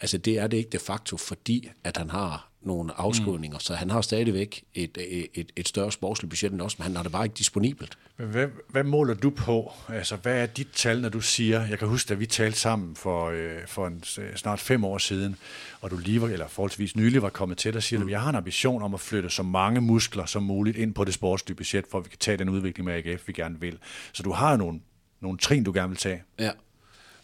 altså 0.02 0.18
det 0.18 0.40
er 0.40 0.48
det 0.48 0.58
ikke 0.58 0.70
de 0.70 0.80
facto, 0.80 1.18
fordi 1.18 1.70
at 1.84 1.98
han 1.98 2.10
har 2.10 2.50
nogle 2.62 2.94
afskrivninger, 2.98 3.58
mm. 3.58 3.62
så 3.62 3.74
han 3.74 3.90
har 3.90 4.02
stadigvæk 4.02 4.64
et, 4.74 4.98
et, 4.98 5.28
et, 5.34 5.52
et 5.56 5.68
større 5.68 5.92
sportsligt 5.92 6.30
budget 6.30 6.52
end 6.52 6.62
os, 6.62 6.80
men 6.80 6.84
han 6.84 6.96
har 6.96 7.04
det 7.04 7.12
bare 7.12 7.26
ikke 7.26 7.36
disponibelt. 7.38 7.98
Men 8.18 8.28
hvad, 8.28 8.48
hvad 8.70 8.84
måler 8.84 9.14
du 9.14 9.30
på? 9.30 9.74
Altså 9.90 10.16
hvad 10.16 10.42
er 10.42 10.46
dit 10.46 10.68
tal, 10.74 11.02
når 11.02 11.10
du 11.10 11.22
siger, 11.22 11.68
jeg 11.68 11.80
kan 11.80 11.88
huske, 11.88 12.14
at 12.14 12.20
vi 12.20 12.26
talte 12.26 12.60
sammen 12.60 12.96
for, 12.96 13.30
øh, 13.30 13.68
for 13.68 13.88
en, 13.88 14.04
snart 14.36 14.60
fem 14.60 14.84
år 14.84 14.98
siden, 14.98 15.36
og 15.82 15.92
du 15.92 15.98
lige 15.98 16.22
var, 16.22 16.28
eller 16.28 16.48
forholdsvis 16.48 16.96
nylig 16.96 17.22
var 17.22 17.30
kommet 17.30 17.58
til, 17.58 17.78
og 17.78 17.84
siger, 17.84 18.00
mm. 18.00 18.08
at 18.08 18.12
jeg 18.12 18.22
har 18.22 18.30
en 18.30 18.36
ambition 18.36 18.84
om 18.84 18.94
at 18.94 19.00
flytte 19.00 19.30
så 19.30 19.44
mange 19.44 19.82
muskler 19.82 20.26
som 20.26 20.44
muligt 20.44 20.78
ind 20.78 20.94
på 20.94 21.04
det 21.04 21.14
sportslige 21.14 21.56
budget, 21.56 21.86
for 21.92 21.98
at 21.98 22.06
vi 22.06 22.10
kan 22.10 22.20
tage 22.20 22.38
den 22.38 22.50
udvikling 22.50 22.86
med 22.86 22.94
AGF, 22.94 23.28
vi 23.28 23.34
gerne 23.34 23.60
vil. 23.60 23.78
Så 24.14 24.24
du 24.24 24.32
har 24.32 24.58
nogle, 24.58 24.80
nogle 25.20 25.38
trin, 25.38 25.64
du 25.64 25.72
gerne 25.74 25.90
vil 25.90 25.98
tage. 25.98 26.24
Ja. 26.40 26.52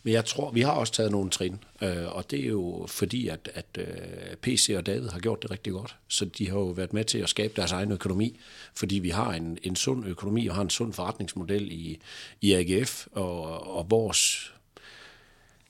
Men 0.05 0.13
jeg 0.13 0.25
tror, 0.25 0.51
vi 0.51 0.61
har 0.61 0.71
også 0.71 0.93
taget 0.93 1.11
nogle 1.11 1.29
trin, 1.29 1.63
øh, 1.81 2.15
og 2.15 2.31
det 2.31 2.39
er 2.39 2.47
jo 2.47 2.85
fordi, 2.89 3.27
at, 3.27 3.49
at 3.53 3.65
øh, 3.77 4.35
PC 4.41 4.73
og 4.77 4.85
David 4.85 5.09
har 5.09 5.19
gjort 5.19 5.41
det 5.41 5.51
rigtig 5.51 5.73
godt. 5.73 5.95
Så 6.07 6.25
de 6.25 6.49
har 6.49 6.57
jo 6.57 6.65
været 6.65 6.93
med 6.93 7.03
til 7.03 7.17
at 7.17 7.29
skabe 7.29 7.53
deres 7.55 7.71
egen 7.71 7.91
økonomi, 7.91 8.39
fordi 8.75 8.99
vi 8.99 9.09
har 9.09 9.33
en, 9.33 9.57
en 9.63 9.75
sund 9.75 10.05
økonomi 10.07 10.47
og 10.47 10.55
har 10.55 10.61
en 10.61 10.69
sund 10.69 10.93
forretningsmodel 10.93 11.71
i, 11.71 11.99
i 12.41 12.53
AGF, 12.53 13.07
og, 13.11 13.67
og 13.77 13.91
vores 13.91 14.51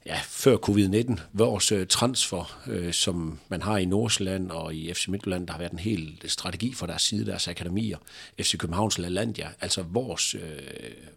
ja, 0.05 0.19
før 0.23 0.57
covid-19, 0.57 1.19
vores 1.33 1.71
øh, 1.71 1.87
transfer, 1.87 2.61
øh, 2.67 2.93
som 2.93 3.39
man 3.49 3.61
har 3.61 3.77
i 3.77 3.85
Nordsjælland 3.85 4.51
og 4.51 4.75
i 4.75 4.93
FC 4.93 5.07
Midtjylland, 5.07 5.47
der 5.47 5.53
har 5.53 5.59
været 5.59 5.71
en 5.71 5.79
hel 5.79 6.19
øh, 6.23 6.29
strategi 6.29 6.73
for 6.73 6.85
deres 6.85 7.01
side, 7.01 7.25
deres 7.25 7.47
akademier, 7.47 7.97
FC 8.41 8.57
Københavns 8.57 8.97
LaLandia, 8.97 9.49
altså 9.61 9.81
vores, 9.81 10.35
øh, 10.35 10.41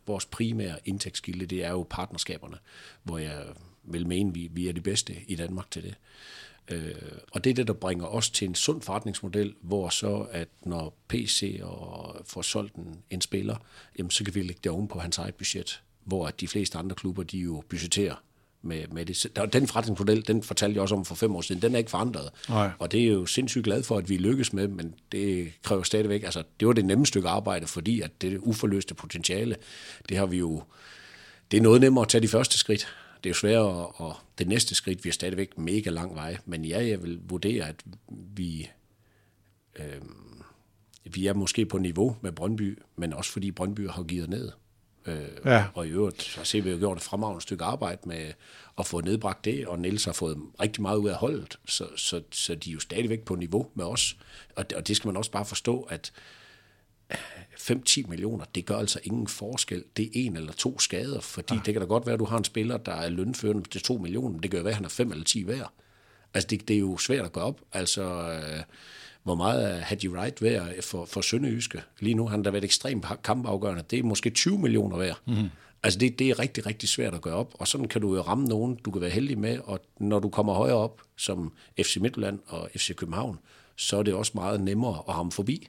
vores 0.06 0.26
primære 0.26 0.76
indtægtskilde, 0.84 1.46
det 1.46 1.64
er 1.64 1.70
jo 1.70 1.86
partnerskaberne, 1.90 2.56
hvor 3.02 3.18
jeg 3.18 3.42
vil 3.84 4.06
mene, 4.06 4.34
vi, 4.34 4.48
vi 4.52 4.68
er 4.68 4.72
de 4.72 4.80
bedste 4.80 5.14
i 5.26 5.36
Danmark 5.36 5.70
til 5.70 5.82
det. 5.82 5.94
Øh, 6.68 6.94
og 7.32 7.44
det 7.44 7.50
er 7.50 7.54
det, 7.54 7.66
der 7.66 7.72
bringer 7.72 8.06
os 8.06 8.30
til 8.30 8.48
en 8.48 8.54
sund 8.54 8.82
forretningsmodel, 8.82 9.54
hvor 9.60 9.88
så, 9.88 10.26
at 10.30 10.48
når 10.62 10.94
PC 11.08 11.60
og 11.62 12.16
får 12.24 12.42
solgt 12.42 12.74
en, 12.74 12.98
en 13.10 13.20
spiller, 13.20 13.56
jamen, 13.98 14.10
så 14.10 14.24
kan 14.24 14.34
vi 14.34 14.42
lægge 14.42 14.60
det 14.64 14.72
oven 14.72 14.88
på 14.88 14.98
hans 14.98 15.18
eget 15.18 15.34
budget, 15.34 15.82
hvor 16.04 16.26
at 16.26 16.40
de 16.40 16.48
fleste 16.48 16.78
andre 16.78 16.96
klubber, 16.96 17.22
de 17.22 17.38
jo 17.38 17.62
budgeterer 17.68 18.14
med, 18.68 18.86
med 18.92 19.06
det. 19.06 19.52
Den 19.52 19.66
forretningsmodel, 19.66 20.26
den 20.26 20.42
fortalte 20.42 20.74
jeg 20.74 20.82
også 20.82 20.94
om 20.94 21.04
for 21.04 21.14
fem 21.14 21.36
år 21.36 21.40
siden, 21.40 21.62
den 21.62 21.74
er 21.74 21.78
ikke 21.78 21.90
forandret. 21.90 22.30
Nej. 22.48 22.70
Og 22.78 22.92
det 22.92 23.00
er 23.00 23.06
jo 23.06 23.26
sindssygt 23.26 23.64
glad 23.64 23.82
for, 23.82 23.98
at 23.98 24.08
vi 24.08 24.16
lykkes 24.16 24.52
med, 24.52 24.68
men 24.68 24.94
det 25.12 25.52
kræver 25.62 25.82
stadigvæk, 25.82 26.22
altså 26.22 26.42
det 26.60 26.68
var 26.68 26.74
det 26.74 26.84
nemme 26.84 27.06
stykke 27.06 27.28
arbejde, 27.28 27.66
fordi 27.66 28.00
at 28.00 28.22
det 28.22 28.38
uforløste 28.38 28.94
potentiale, 28.94 29.56
det 30.08 30.16
har 30.16 30.26
vi 30.26 30.38
jo, 30.38 30.62
det 31.50 31.56
er 31.56 31.62
noget 31.62 31.80
nemmere 31.80 32.02
at 32.02 32.08
tage 32.08 32.22
de 32.22 32.28
første 32.28 32.58
skridt. 32.58 32.88
Det 33.24 33.26
er 33.26 33.30
jo 33.30 33.34
sværere, 33.34 33.86
og 33.86 34.16
det 34.38 34.48
næste 34.48 34.74
skridt, 34.74 35.04
vi 35.04 35.08
er 35.08 35.12
stadigvæk 35.12 35.58
mega 35.58 35.90
lang 35.90 36.14
vej. 36.14 36.36
Men 36.46 36.64
ja, 36.64 36.86
jeg 36.86 37.02
vil 37.02 37.20
vurdere, 37.28 37.68
at 37.68 37.84
vi, 38.08 38.70
øh, 39.78 40.02
vi 41.04 41.26
er 41.26 41.34
måske 41.34 41.66
på 41.66 41.78
niveau 41.78 42.16
med 42.20 42.32
Brøndby, 42.32 42.78
men 42.96 43.12
også 43.12 43.32
fordi 43.32 43.50
Brøndby 43.50 43.88
har 43.88 44.02
givet 44.02 44.30
ned. 44.30 44.50
Øh, 45.08 45.28
ja. 45.44 45.64
Og 45.74 45.86
i 45.86 45.90
øvrigt 45.90 46.22
så 46.22 46.44
ser 46.44 46.62
vi 46.62 46.70
jo 46.70 46.78
gjort 46.78 46.96
et 46.96 47.02
fremragende 47.02 47.42
stykke 47.42 47.64
arbejde 47.64 48.00
med 48.04 48.32
at 48.78 48.86
få 48.86 49.00
nedbragt 49.00 49.44
det, 49.44 49.66
og 49.66 49.78
Niels 49.78 50.04
har 50.04 50.12
fået 50.12 50.38
rigtig 50.60 50.82
meget 50.82 50.96
ud 50.96 51.08
af 51.08 51.16
holdet, 51.16 51.58
så, 51.66 51.86
så, 51.96 52.22
så 52.30 52.54
de 52.54 52.70
er 52.70 52.74
jo 52.74 52.80
stadigvæk 52.80 53.20
på 53.20 53.34
niveau 53.34 53.66
med 53.74 53.84
os. 53.84 54.16
Og 54.56 54.70
det, 54.70 54.78
og 54.78 54.88
det 54.88 54.96
skal 54.96 55.08
man 55.08 55.16
også 55.16 55.30
bare 55.30 55.44
forstå, 55.44 55.80
at 55.80 56.12
5-10 57.12 58.08
millioner, 58.08 58.44
det 58.54 58.66
gør 58.66 58.76
altså 58.76 59.00
ingen 59.02 59.28
forskel. 59.28 59.84
Det 59.96 60.04
er 60.04 60.10
en 60.12 60.36
eller 60.36 60.52
to 60.52 60.78
skader, 60.78 61.20
fordi 61.20 61.54
ja. 61.54 61.60
det 61.64 61.74
kan 61.74 61.80
da 61.80 61.86
godt 61.86 62.06
være, 62.06 62.14
at 62.14 62.20
du 62.20 62.24
har 62.24 62.38
en 62.38 62.44
spiller, 62.44 62.76
der 62.76 62.92
er 62.92 63.08
lønførende 63.08 63.68
til 63.68 63.82
2 63.82 63.96
millioner, 63.96 64.28
men 64.28 64.42
det 64.42 64.50
kan 64.50 64.58
jo 64.58 64.62
være, 64.62 64.70
at 64.70 64.76
han 64.76 64.84
er 64.84 64.88
5 64.88 65.10
eller 65.10 65.24
10 65.24 65.46
værd. 65.46 65.72
Altså, 66.34 66.46
det, 66.46 66.68
det 66.68 66.76
er 66.76 66.80
jo 66.80 66.98
svært 66.98 67.24
at 67.24 67.32
gå 67.32 67.40
op. 67.40 67.60
Altså, 67.72 68.02
øh, 68.02 68.62
hvor 69.22 69.34
meget 69.34 69.74
er 69.74 69.80
Hadji 69.80 70.08
Wright 70.08 70.42
værd 70.42 70.82
for, 70.82 71.04
for 71.04 71.20
Sønderjyske? 71.20 71.82
Lige 72.00 72.14
nu 72.14 72.28
han 72.28 72.44
der 72.44 72.50
været 72.50 72.64
ekstremt 72.64 73.06
kampafgørende. 73.24 73.84
Det 73.90 73.98
er 73.98 74.02
måske 74.02 74.30
20 74.30 74.58
millioner 74.58 74.98
værd. 74.98 75.18
Mm-hmm. 75.26 75.48
Altså 75.82 75.98
det, 75.98 76.18
det 76.18 76.30
er 76.30 76.38
rigtig, 76.38 76.66
rigtig 76.66 76.88
svært 76.88 77.14
at 77.14 77.22
gøre 77.22 77.34
op, 77.34 77.54
og 77.54 77.68
sådan 77.68 77.88
kan 77.88 78.00
du 78.00 78.14
jo 78.14 78.20
ramme 78.20 78.44
nogen, 78.44 78.78
du 78.84 78.90
kan 78.90 79.00
være 79.00 79.10
heldig 79.10 79.38
med, 79.38 79.58
og 79.64 79.80
når 80.00 80.18
du 80.18 80.28
kommer 80.28 80.54
højere 80.54 80.76
op, 80.76 81.02
som 81.16 81.52
FC 81.82 81.96
Midtjylland 82.00 82.38
og 82.46 82.70
FC 82.76 82.94
København, 82.94 83.38
så 83.76 83.98
er 83.98 84.02
det 84.02 84.14
også 84.14 84.32
meget 84.34 84.60
nemmere 84.60 85.02
at 85.08 85.14
ramme 85.14 85.32
forbi. 85.32 85.68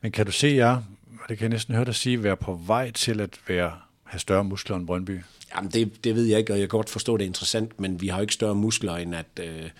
Men 0.00 0.12
kan 0.12 0.26
du 0.26 0.32
se 0.32 0.46
jer, 0.48 0.82
det 1.28 1.38
kan 1.38 1.44
jeg 1.44 1.48
næsten 1.48 1.74
høre 1.74 1.84
dig 1.84 1.94
sige, 1.94 2.22
være 2.22 2.36
på 2.36 2.60
vej 2.66 2.90
til 2.90 3.20
at 3.20 3.40
være, 3.48 3.72
have 4.04 4.20
større 4.20 4.44
muskler 4.44 4.76
end 4.76 4.86
Brøndby? 4.86 5.20
Jamen 5.56 5.70
det, 5.70 6.04
det 6.04 6.14
ved 6.14 6.24
jeg 6.24 6.38
ikke, 6.38 6.52
og 6.52 6.58
jeg 6.58 6.68
kan 6.68 6.78
godt 6.78 6.90
forstå, 6.90 7.16
det 7.16 7.24
er 7.24 7.28
interessant, 7.28 7.80
men 7.80 8.00
vi 8.00 8.08
har 8.08 8.16
jo 8.16 8.20
ikke 8.20 8.34
større 8.34 8.54
muskler, 8.54 8.96
end 8.96 9.14
at, 9.14 9.40
øh, 9.40 9.70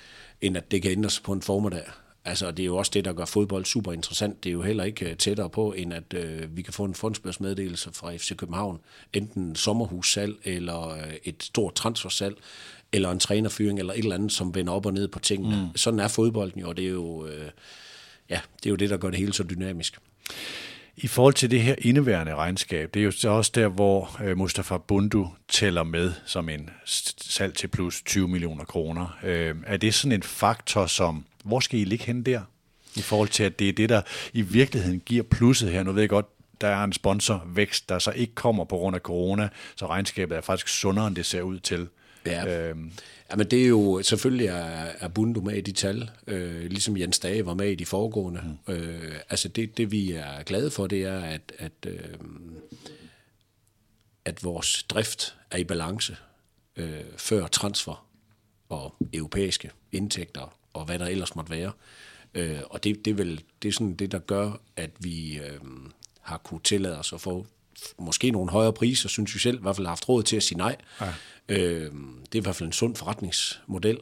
end 0.41 0.57
at 0.57 0.71
det 0.71 0.83
kan 0.83 0.91
ændres 0.91 1.21
på 1.21 1.33
en 1.33 1.43
formiddag. 1.43 1.85
Altså, 2.25 2.51
det 2.51 2.63
er 2.63 2.67
jo 2.67 2.77
også 2.77 2.91
det, 2.95 3.05
der 3.05 3.13
gør 3.13 3.25
fodbold 3.25 3.65
super 3.65 3.93
interessant. 3.93 4.45
Det 4.45 4.51
er 4.51 4.53
jo 4.53 4.63
heller 4.63 4.85
ikke 4.85 5.11
øh, 5.11 5.17
tættere 5.17 5.51
på, 5.51 5.73
end 5.73 5.95
at 5.95 6.15
øh, 6.15 6.57
vi 6.57 6.63
kan 6.63 6.73
få 6.73 6.85
en 6.85 6.95
fondsbørsmeddelelse 6.95 7.91
fra 7.93 8.17
FC 8.17 8.37
København. 8.37 8.81
Enten 9.13 9.57
sommerhussalg, 9.57 10.37
eller 10.45 10.89
øh, 10.89 11.13
et 11.25 11.43
stort 11.43 11.75
transfersalg, 11.75 12.37
eller 12.93 13.11
en 13.11 13.19
trænerfyring, 13.19 13.79
eller 13.79 13.93
et 13.93 13.99
eller 13.99 14.15
andet, 14.15 14.33
som 14.33 14.55
vender 14.55 14.73
op 14.73 14.87
og 14.87 14.93
ned 14.93 15.09
på 15.09 15.19
tingene. 15.19 15.57
Mm. 15.57 15.77
Sådan 15.77 16.01
er 16.01 16.09
fodbolden 16.09 16.61
jo, 16.61 16.69
og 16.69 16.77
det 16.77 16.85
er 16.85 16.91
jo, 16.91 17.27
øh, 17.27 17.51
ja, 18.31 18.41
det 18.57 18.67
er 18.67 18.71
jo 18.71 18.77
det, 18.77 18.91
der 18.91 18.97
gør 18.97 19.11
det 19.11 19.19
hele 19.19 19.33
så 19.33 19.43
dynamisk. 19.43 19.99
I 20.97 21.07
forhold 21.07 21.35
til 21.35 21.51
det 21.51 21.63
her 21.63 21.75
indeværende 21.79 22.35
regnskab, 22.35 22.95
det 22.95 23.01
er 23.01 23.05
jo 23.05 23.11
så 23.11 23.29
også 23.29 23.53
der, 23.55 23.69
hvor 23.69 24.21
øh, 24.25 24.39
Mustafa 24.39 24.77
Bundu 24.77 25.29
tæller 25.49 25.83
med 25.83 26.13
som 26.27 26.49
en 26.49 26.71
salg 27.17 27.55
til 27.55 27.69
plus 27.69 28.03
20 28.03 28.29
millioner 28.29 28.65
kroner. 28.65 29.19
Er 29.67 29.77
det 29.77 29.95
sådan 29.95 30.13
en 30.13 30.23
faktor, 30.23 30.87
som, 30.87 31.25
hvor 31.43 31.61
skal 31.61 31.81
I 31.81 31.85
ligge 31.85 32.05
hen 32.05 32.23
der? 32.23 32.41
I 32.97 33.01
forhold 33.01 33.29
til, 33.29 33.43
at 33.43 33.59
det 33.59 33.69
er 33.69 33.73
det, 33.73 33.89
der 33.89 34.03
i 34.33 34.43
virkeligheden 34.43 35.01
giver 35.01 35.23
plusset 35.23 35.71
her. 35.71 35.83
Nu 35.83 35.93
ved 35.93 36.03
jeg 36.03 36.09
godt, 36.09 36.27
der 36.61 36.69
er 36.69 36.85
en 36.85 36.93
sponsorvækst, 36.93 37.89
der 37.89 37.99
så 37.99 38.11
ikke 38.11 38.35
kommer 38.35 38.65
på 38.65 38.77
grund 38.77 38.97
af 38.97 39.03
corona, 39.03 39.49
så 39.77 39.87
regnskabet 39.87 40.37
er 40.37 40.41
faktisk 40.41 40.69
sundere, 40.69 41.07
end 41.07 41.17
det 41.17 41.27
ser 41.27 41.43
ud 41.43 41.59
til. 41.59 41.89
Ja. 42.27 42.69
Øhm. 42.69 42.93
men 43.37 43.47
det 43.47 43.63
er 43.63 43.67
jo, 43.67 44.03
selvfølgelig 44.03 44.47
er, 44.47 44.87
er 44.99 45.09
Bundu 45.09 45.41
med 45.41 45.55
i 45.55 45.61
de 45.61 45.73
tal, 45.73 46.11
øh, 46.27 46.65
ligesom 46.65 46.97
Jens 46.97 47.19
Dage 47.19 47.47
var 47.47 47.55
med 47.55 47.71
i 47.71 47.75
de 47.75 47.87
foregående. 47.87 48.59
Mm. 48.67 48.75
Øh, 48.75 49.15
altså 49.31 49.49
det, 49.49 49.77
det 49.77 49.93
vi 49.93 50.13
er 50.13 50.43
glade 50.43 50.71
for, 50.71 50.87
det 50.87 51.03
er, 51.03 51.21
at, 51.21 51.53
at, 51.59 51.73
øh, 51.87 51.95
at 54.25 54.45
vores 54.45 54.83
drift 54.83 55.35
er 55.51 55.59
i 55.59 55.65
balance 55.65 56.17
øh, 56.77 57.01
før 57.17 57.47
transfer 57.47 58.07
og 58.69 58.95
europæiske 59.13 59.71
indtægter 59.93 60.57
og 60.73 60.85
hvad 60.85 60.99
der 60.99 61.07
ellers 61.07 61.37
måtte 61.37 61.51
være. 61.51 61.73
Øh, 62.35 62.59
og 62.71 62.85
det, 62.85 63.05
det, 63.05 63.11
er 63.11 63.15
vel, 63.15 63.41
det 63.63 63.69
er 63.69 63.73
sådan 63.73 63.95
det, 63.95 64.13
der 64.13 64.19
gør, 64.19 64.53
at 64.77 64.91
vi 64.99 65.39
øh, 65.39 65.61
har 66.21 66.37
kunne 66.37 66.61
tillade 66.65 66.99
os 66.99 67.13
at 67.13 67.21
få 67.21 67.47
måske 67.99 68.31
nogle 68.31 68.51
højere 68.51 68.73
priser, 68.73 69.09
synes 69.09 69.35
vi 69.35 69.39
selv, 69.39 69.59
i 69.59 69.63
hvert 69.63 69.77
fald 69.77 69.87
har 69.87 69.91
haft 69.91 70.09
råd 70.09 70.23
til 70.23 70.37
at 70.37 70.43
sige 70.43 70.59
nej. 70.59 70.77
Ja. 71.01 71.13
Øh, 71.49 71.93
det 72.23 72.35
er 72.35 72.41
i 72.41 72.41
hvert 72.41 72.57
fald 72.57 72.67
en 72.67 72.73
sund 72.73 72.97
forretningsmodel. 72.97 73.99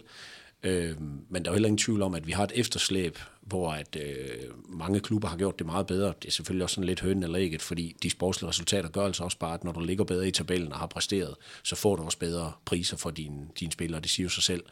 Øh, 0.62 0.97
men 1.29 1.45
der 1.45 1.50
er 1.50 1.55
heller 1.55 1.69
ingen 1.69 1.79
tvivl 1.79 2.03
om, 2.03 2.15
at 2.15 2.27
vi 2.27 2.33
har 2.33 2.45
et 2.45 2.53
efterslæb, 2.55 3.19
hvor 3.41 3.73
at 3.73 3.97
øh, 3.97 4.50
mange 4.69 5.00
klubber 5.00 5.29
har 5.29 5.37
gjort 5.37 5.59
det 5.59 5.67
meget 5.67 5.87
bedre. 5.87 6.12
Det 6.23 6.29
er 6.29 6.33
selvfølgelig 6.33 6.62
også 6.62 6.75
sådan 6.75 6.87
lidt 6.87 7.00
høn 7.00 7.23
eller 7.23 7.41
ægget, 7.41 7.62
fordi 7.62 7.97
de 8.03 8.11
sportslige 8.11 8.49
resultater 8.49 8.89
gør 8.89 9.05
altså 9.05 9.25
også 9.25 9.39
bare, 9.39 9.55
at 9.55 9.65
når 9.65 9.73
du 9.73 9.81
ligger 9.81 10.05
bedre 10.05 10.29
i 10.29 10.31
tabellen 10.31 10.73
og 10.73 10.79
har 10.79 10.87
præsteret, 10.87 11.35
så 11.62 11.77
får 11.77 11.97
du 11.97 12.03
også 12.03 12.19
bedre 12.19 12.53
priser 12.65 12.97
for 12.97 13.11
dine, 13.11 13.49
dine 13.61 13.73
spillere. 13.73 14.00
Det 14.00 14.11
siger 14.11 14.25
jo 14.25 14.31
sig 14.31 14.43
selv. 14.43 14.62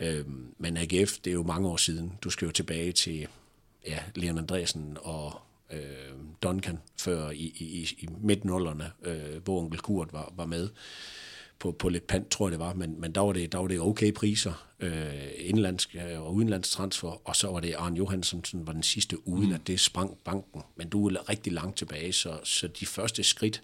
Øh, 0.00 0.24
men 0.58 0.76
AGF, 0.76 1.18
det 1.24 1.30
er 1.30 1.34
jo 1.34 1.42
mange 1.42 1.68
år 1.68 1.76
siden. 1.76 2.12
Du 2.22 2.30
skal 2.30 2.46
jo 2.46 2.52
tilbage 2.52 2.92
til 2.92 3.28
ja, 3.86 3.98
Leon 4.14 4.38
Andresen 4.38 4.96
og 5.00 5.40
øh, 5.72 5.80
Duncan 6.42 6.78
før 6.98 7.30
i, 7.30 7.52
i, 7.58 7.88
i 7.98 8.08
midt-nullerne, 8.20 8.92
øh, 9.02 9.42
hvor 9.44 9.60
onkel 9.60 9.80
Kurt 9.80 10.12
var, 10.12 10.32
var 10.36 10.46
med 10.46 10.68
på, 11.58 11.72
på 11.72 11.88
lidt 11.88 12.06
pant, 12.06 12.30
tror 12.30 12.46
jeg 12.46 12.52
det 12.52 12.58
var, 12.58 12.74
men, 12.74 13.00
men 13.00 13.12
der, 13.12 13.20
var 13.20 13.32
det, 13.32 13.52
der 13.52 13.58
var 13.58 13.66
det 13.66 13.80
okay 13.80 14.12
priser, 14.12 14.66
øh, 14.80 15.30
indlandsk 15.36 15.96
øh, 15.96 16.22
og 16.22 16.34
udenlandsk 16.34 16.70
transfer, 16.70 17.28
og 17.28 17.36
så 17.36 17.50
var 17.50 17.60
det 17.60 17.74
Arne 17.78 17.96
Johansson, 17.96 18.44
som 18.44 18.66
var 18.66 18.72
den 18.72 18.82
sidste, 18.82 19.28
uden 19.28 19.48
mm. 19.48 19.54
at 19.54 19.66
det 19.66 19.80
sprang 19.80 20.18
banken. 20.24 20.62
Men 20.76 20.88
du 20.88 21.08
er 21.08 21.28
rigtig 21.28 21.52
langt 21.52 21.76
tilbage, 21.76 22.12
så, 22.12 22.38
så 22.44 22.68
de 22.68 22.86
første 22.86 23.22
skridt, 23.22 23.62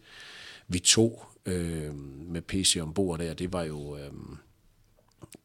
vi 0.69 0.79
tog 0.79 1.25
øh, 1.47 1.95
med 1.95 2.43
PC 2.43 2.79
ombord 2.83 3.19
der, 3.19 3.35
det 3.35 3.53
var 3.53 3.63
jo, 3.63 3.97
øh, 3.97 4.13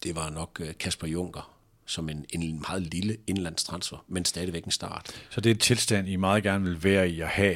det 0.03 0.15
var 0.15 0.29
nok 0.29 0.61
øh, 0.63 0.73
Kasper 0.79 1.07
Junker, 1.07 1.53
som 1.85 2.09
en, 2.09 2.25
en 2.29 2.63
meget 2.69 2.81
lille 2.81 3.17
indlandstransfer, 3.27 4.05
men 4.07 4.25
stadigvæk 4.25 4.65
en 4.65 4.71
start. 4.71 5.21
Så 5.29 5.41
det 5.41 5.49
er 5.49 5.55
et 5.55 5.61
tilstand, 5.61 6.07
I 6.07 6.15
meget 6.15 6.43
gerne 6.43 6.63
vil 6.63 6.83
være 6.83 7.09
i 7.09 7.21
at 7.21 7.27
have 7.27 7.55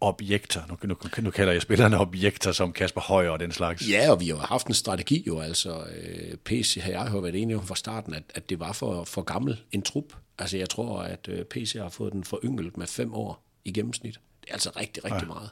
objekter. 0.00 0.62
Nu, 0.68 0.76
nu, 0.82 0.96
nu 1.22 1.30
kalder 1.30 1.52
jeg 1.52 1.62
spillerne 1.62 1.98
objekter 1.98 2.52
som 2.52 2.72
Kasper 2.72 3.00
Højer 3.00 3.30
og 3.30 3.40
den 3.40 3.52
slags. 3.52 3.90
Ja, 3.90 4.10
og 4.10 4.20
vi 4.20 4.28
har 4.28 4.34
jo 4.34 4.40
haft 4.40 4.66
en 4.66 4.74
strategi 4.74 5.24
jo, 5.26 5.40
altså 5.40 5.84
øh, 5.84 6.36
PC 6.36 6.80
har 6.82 6.90
jeg 6.90 7.00
har 7.00 7.20
været 7.20 7.42
enig 7.42 7.56
om 7.56 7.66
fra 7.66 7.76
starten, 7.76 8.14
at, 8.14 8.22
at 8.34 8.50
det 8.50 8.60
var 8.60 8.72
for, 8.72 9.04
for 9.04 9.22
gammel 9.22 9.60
en 9.72 9.82
trup. 9.82 10.14
Altså 10.38 10.56
jeg 10.56 10.68
tror, 10.68 11.02
at 11.02 11.28
øh, 11.28 11.44
PC 11.44 11.72
har 11.72 11.88
fået 11.88 12.12
den 12.12 12.24
forynglet 12.24 12.76
med 12.76 12.86
fem 12.86 13.14
år 13.14 13.44
i 13.64 13.72
gennemsnit. 13.72 14.20
Det 14.40 14.48
er 14.48 14.52
altså 14.52 14.70
rigtig, 14.76 15.04
rigtig 15.04 15.22
ja. 15.22 15.26
meget. 15.26 15.50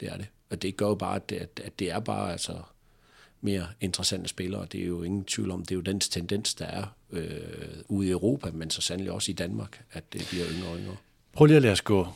Det 0.00 0.08
er 0.08 0.16
det. 0.16 0.26
Og 0.50 0.62
det 0.62 0.76
gør 0.76 0.86
jo 0.86 0.94
bare, 0.94 1.16
at, 1.16 1.32
at, 1.32 1.60
at 1.64 1.78
det 1.78 1.90
er 1.90 2.00
bare 2.00 2.32
altså 2.32 2.52
mere 3.40 3.66
interessante 3.80 4.28
spillere. 4.28 4.66
Det 4.72 4.82
er 4.82 4.86
jo 4.86 5.02
ingen 5.02 5.24
tvivl 5.24 5.50
om, 5.50 5.60
det 5.60 5.70
er 5.70 5.74
jo 5.76 5.80
den 5.80 6.00
tendens, 6.00 6.54
der 6.54 6.64
er 6.64 6.84
øh, 7.10 7.28
ude 7.88 8.08
i 8.08 8.10
Europa, 8.10 8.50
men 8.50 8.70
så 8.70 8.80
sandelig 8.80 9.12
også 9.12 9.30
i 9.30 9.34
Danmark, 9.34 9.84
at 9.92 10.12
det 10.12 10.26
bliver 10.30 10.46
yngre 10.52 10.68
og 10.68 10.78
yngre. 10.78 10.96
Prøv 11.32 11.46
lige 11.46 11.56
at 11.56 11.62
lade 11.62 11.72
os 11.72 11.82
gå 11.82 12.08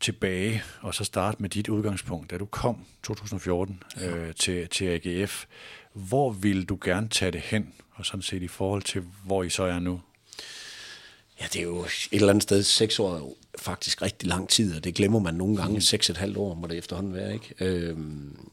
tilbage 0.00 0.62
og 0.80 0.94
så 0.94 1.04
starte 1.04 1.42
med 1.42 1.50
dit 1.50 1.68
udgangspunkt. 1.68 2.30
Da 2.30 2.38
du 2.38 2.44
kom 2.44 2.84
2014 3.02 3.82
ja. 3.96 4.16
øh, 4.16 4.34
til, 4.34 4.68
til 4.68 4.84
AGF, 4.84 5.46
hvor 5.92 6.30
ville 6.30 6.64
du 6.64 6.78
gerne 6.84 7.08
tage 7.08 7.30
det 7.30 7.40
hen, 7.40 7.72
og 7.94 8.06
sådan 8.06 8.22
set 8.22 8.42
i 8.42 8.48
forhold 8.48 8.82
til, 8.82 9.02
hvor 9.24 9.42
I 9.42 9.50
så 9.50 9.62
er 9.62 9.78
nu? 9.78 10.00
Ja, 11.40 11.46
det 11.52 11.58
er 11.58 11.62
jo 11.62 11.84
et 11.84 12.08
eller 12.12 12.28
andet 12.28 12.42
sted 12.42 12.62
seks 12.62 12.98
år 12.98 13.36
faktisk 13.58 14.02
rigtig 14.02 14.28
lang 14.28 14.48
tid, 14.48 14.76
og 14.76 14.84
det 14.84 14.94
glemmer 14.94 15.18
man 15.18 15.34
nogle 15.34 15.56
gange. 15.56 15.74
Mm. 15.74 15.80
Seks 15.80 16.10
et 16.10 16.16
halvt 16.16 16.36
år 16.36 16.54
må 16.54 16.66
det 16.66 16.78
efterhånden 16.78 17.14
være, 17.14 17.32
ikke? 17.34 17.54
Øhm, 17.60 18.50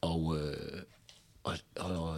og, 0.00 0.38
øh, 0.38 0.82
og, 1.44 1.54
og, 1.76 2.16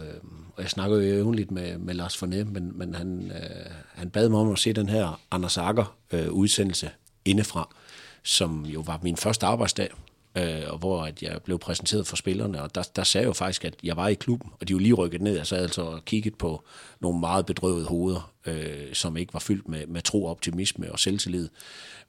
og 0.55 0.61
jeg 0.63 0.69
snakkede 0.69 1.07
jo 1.07 1.15
jævnligt 1.15 1.51
med, 1.51 1.77
med 1.77 1.93
Lars 1.93 2.23
Forné, 2.23 2.43
men, 2.43 2.77
men 2.77 2.95
han, 2.95 3.31
øh, 3.31 3.71
han 3.93 4.09
bad 4.09 4.29
mig 4.29 4.39
om 4.39 4.51
at 4.51 4.59
se 4.59 4.73
den 4.73 4.89
her 4.89 5.21
Anders 5.31 5.57
Akker 5.57 5.95
øh, 6.11 6.31
udsendelse 6.31 6.89
indefra, 7.25 7.75
som 8.23 8.65
jo 8.65 8.81
var 8.81 8.99
min 9.03 9.17
første 9.17 9.45
arbejdsdag, 9.45 9.89
øh, 10.37 10.63
og 10.67 10.77
hvor 10.77 11.03
at 11.03 11.23
jeg 11.23 11.41
blev 11.41 11.59
præsenteret 11.59 12.07
for 12.07 12.15
spillerne, 12.15 12.61
og 12.61 12.75
der, 12.75 12.83
der 12.95 13.03
sagde 13.03 13.23
jeg 13.23 13.27
jo 13.27 13.33
faktisk, 13.33 13.65
at 13.65 13.75
jeg 13.83 13.97
var 13.97 14.07
i 14.07 14.13
klubben, 14.13 14.51
og 14.59 14.67
de 14.67 14.71
jo 14.71 14.79
lige 14.79 14.93
rykket 14.93 15.21
ned, 15.21 15.35
jeg 15.35 15.47
sad 15.47 15.57
altså 15.57 15.81
og 15.81 16.05
kigget 16.05 16.35
på 16.35 16.63
nogle 16.99 17.19
meget 17.19 17.45
bedrøvede 17.45 17.85
hoveder, 17.85 18.31
øh, 18.45 18.93
som 18.93 19.17
ikke 19.17 19.33
var 19.33 19.39
fyldt 19.39 19.67
med, 19.67 19.87
med 19.87 20.01
tro, 20.01 20.25
optimisme 20.25 20.91
og 20.91 20.99
selvtillid. 20.99 21.49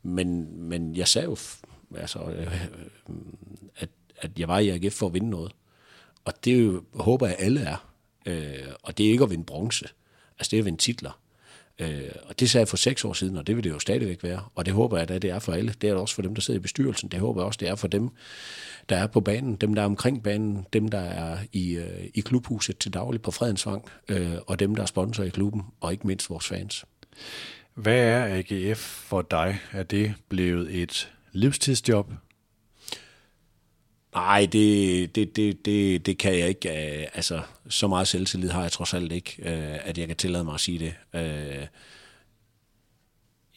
Men, 0.03 0.59
men 0.63 0.97
jeg 0.97 1.09
sagde 1.09 1.25
jo, 1.25 1.37
altså, 1.97 2.19
øh, 2.19 2.67
at, 3.77 3.89
at 4.17 4.31
jeg 4.39 4.49
var 4.49 4.59
i 4.59 4.69
AGF 4.69 4.95
for 4.95 5.07
at 5.07 5.15
vinde 5.15 5.31
noget. 5.31 5.53
Og 6.27 6.45
det 6.45 6.65
jo, 6.65 6.83
håber 6.95 7.27
jeg, 7.27 7.37
alle 7.39 7.61
er. 7.61 7.89
Øh, 8.27 8.73
og 8.83 8.99
det 8.99 9.07
er 9.07 9.11
ikke 9.11 9.25
at 9.25 9.31
vinde 9.31 9.45
bronze. 9.45 9.85
Altså 10.39 10.51
det 10.51 10.57
er 10.57 10.61
at 10.61 10.65
vinde 10.65 10.79
titler. 10.79 11.21
Øh, 11.79 12.11
og 12.23 12.41
det 12.41 12.51
sagde 12.51 12.63
jeg 12.63 12.69
for 12.69 12.77
seks 12.77 13.05
år 13.05 13.13
siden, 13.13 13.37
og 13.37 13.47
det 13.47 13.57
vil 13.57 13.65
det 13.65 13.71
jo 13.71 13.79
stadigvæk 13.79 14.23
være. 14.23 14.43
Og 14.55 14.67
det 14.67 14.75
håber 14.75 14.97
jeg, 14.97 15.11
at 15.11 15.23
det 15.23 15.31
er 15.31 15.39
for 15.39 15.53
alle. 15.53 15.75
Det 15.81 15.91
er 15.91 15.95
også 15.95 16.15
for 16.15 16.23
dem, 16.23 16.35
der 16.35 16.43
sidder 16.43 16.61
i 16.61 16.63
bestyrelsen. 16.63 17.09
Det 17.09 17.21
håber 17.21 17.41
jeg 17.41 17.47
også, 17.47 17.59
det 17.61 17.69
er 17.69 17.75
for 17.75 17.89
dem, 17.89 18.11
der 18.89 18.97
er 18.97 19.07
på 19.07 19.21
banen, 19.21 19.57
dem, 19.57 19.75
der 19.75 19.83
er 19.83 19.87
omkring 19.87 20.23
banen, 20.23 20.67
dem, 20.73 20.89
der 20.89 20.99
er 20.99 21.39
i, 21.53 21.77
øh, 21.77 22.05
i 22.15 22.21
klubhuset 22.21 22.79
til 22.79 22.95
daglig 22.95 23.23
på 23.23 23.31
Fredensvang, 23.31 23.85
øh, 24.09 24.35
og 24.47 24.59
dem, 24.59 24.75
der 24.75 24.83
er 24.83 24.87
sponsor 24.87 25.25
i 25.25 25.29
klubben, 25.29 25.63
og 25.81 25.93
ikke 25.93 26.07
mindst 26.07 26.31
vores 26.31 26.47
fans. 26.47 26.85
Hvad 27.75 27.99
er 27.99 28.25
AGF 28.25 28.79
for 28.79 29.23
dig? 29.23 29.59
Er 29.73 29.83
det 29.83 30.15
blevet 30.29 30.83
et 30.83 31.13
livstidsjob? 31.33 32.13
Nej, 34.17 34.47
det, 34.53 35.15
det, 35.15 35.37
det, 35.37 35.67
det, 35.67 36.07
det 36.07 36.19
kan 36.19 36.39
jeg 36.39 36.49
ikke. 36.49 37.01
Øh, 37.01 37.07
altså, 37.15 37.41
så 37.69 37.89
meget 37.89 38.09
selvtillid 38.09 38.51
har 38.51 38.63
jeg 38.63 38.73
trods 38.73 38.95
alt 38.95 39.13
ikke, 39.13 39.37
øh, 39.39 39.89
at 39.89 39.99
jeg 39.99 40.07
kan 40.07 40.17
tillade 40.17 40.45
mig 40.45 40.55
at 40.55 40.61
sige 40.61 40.79
det. 40.79 40.95
Øh, 41.15 41.67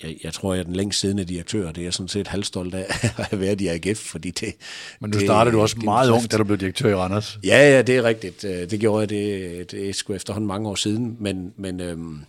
jeg, 0.04 0.16
jeg 0.24 0.34
tror, 0.34 0.54
jeg 0.54 0.60
er 0.60 0.64
den 0.64 0.76
længst 0.76 1.00
siddende 1.00 1.24
direktør. 1.24 1.72
Det 1.72 1.78
er 1.78 1.86
jeg 1.86 1.94
sådan 1.94 2.08
set 2.08 2.28
halvstolt 2.28 2.76
af 2.76 2.86
at 3.32 3.40
været 3.40 3.62
i 3.62 3.68
AGF, 3.68 3.98
fordi 4.00 4.32
det... 4.32 4.56
Men 5.00 5.10
nu 5.10 5.20
startede 5.20 5.56
du 5.56 5.62
også 5.62 5.76
det, 5.76 5.84
meget 5.84 6.10
ung, 6.10 6.32
da 6.32 6.38
du 6.38 6.44
blev 6.44 6.58
direktør 6.58 6.90
i 6.90 6.96
Randers. 6.96 7.40
Ja, 7.44 7.72
ja, 7.76 7.82
det 7.82 7.98
er 7.98 8.04
rigtigt. 8.04 8.42
Det 8.42 8.80
gjorde 8.80 9.00
jeg, 9.00 9.10
det, 9.10 9.72
det 9.72 9.90
er 9.90 9.94
sgu 9.94 10.14
efterhånden 10.14 10.48
mange 10.48 10.70
år 10.70 10.76
siden, 10.76 11.18
men, 11.20 11.54
men 11.58 11.80
øhm, 11.80 12.20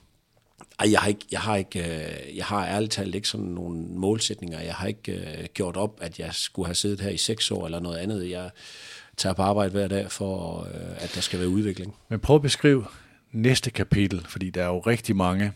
ej, 0.81 0.93
jeg 0.93 1.01
har 1.01 1.09
ikke, 1.09 1.27
jeg 1.33 1.41
har 1.41 1.57
ikke, 1.57 1.81
øh, 1.81 2.37
jeg 2.37 2.45
har 2.45 2.67
ærligt 2.67 2.93
talt 2.93 3.15
ikke 3.15 3.29
sådan 3.29 3.47
nogle 3.47 3.79
målsætninger. 3.79 4.61
Jeg 4.61 4.75
har 4.75 4.87
ikke 4.87 5.13
øh, 5.13 5.45
gjort 5.55 5.77
op, 5.77 5.99
at 6.01 6.19
jeg 6.19 6.29
skulle 6.33 6.67
have 6.67 6.75
siddet 6.75 7.01
her 7.01 7.11
i 7.11 7.17
seks 7.17 7.51
år 7.51 7.65
eller 7.65 7.81
noget 7.81 7.99
andet. 7.99 8.31
Jeg 8.31 8.51
tager 9.17 9.35
på 9.35 9.43
arbejde 9.43 9.71
hver 9.71 9.89
dag 9.89 10.13
for, 10.13 10.61
øh, 10.75 11.05
at 11.05 11.13
der 11.15 11.21
skal 11.21 11.39
være 11.39 11.49
udvikling. 11.49 11.95
Men 12.09 12.21
prøv 12.21 12.37
at 12.37 12.43
beskrive 12.43 12.85
næste 13.33 13.71
kapitel, 13.71 14.27
fordi 14.29 14.51
der 14.51 14.63
er 14.63 14.67
jo 14.67 14.79
rigtig 14.79 15.17
mange 15.17 15.53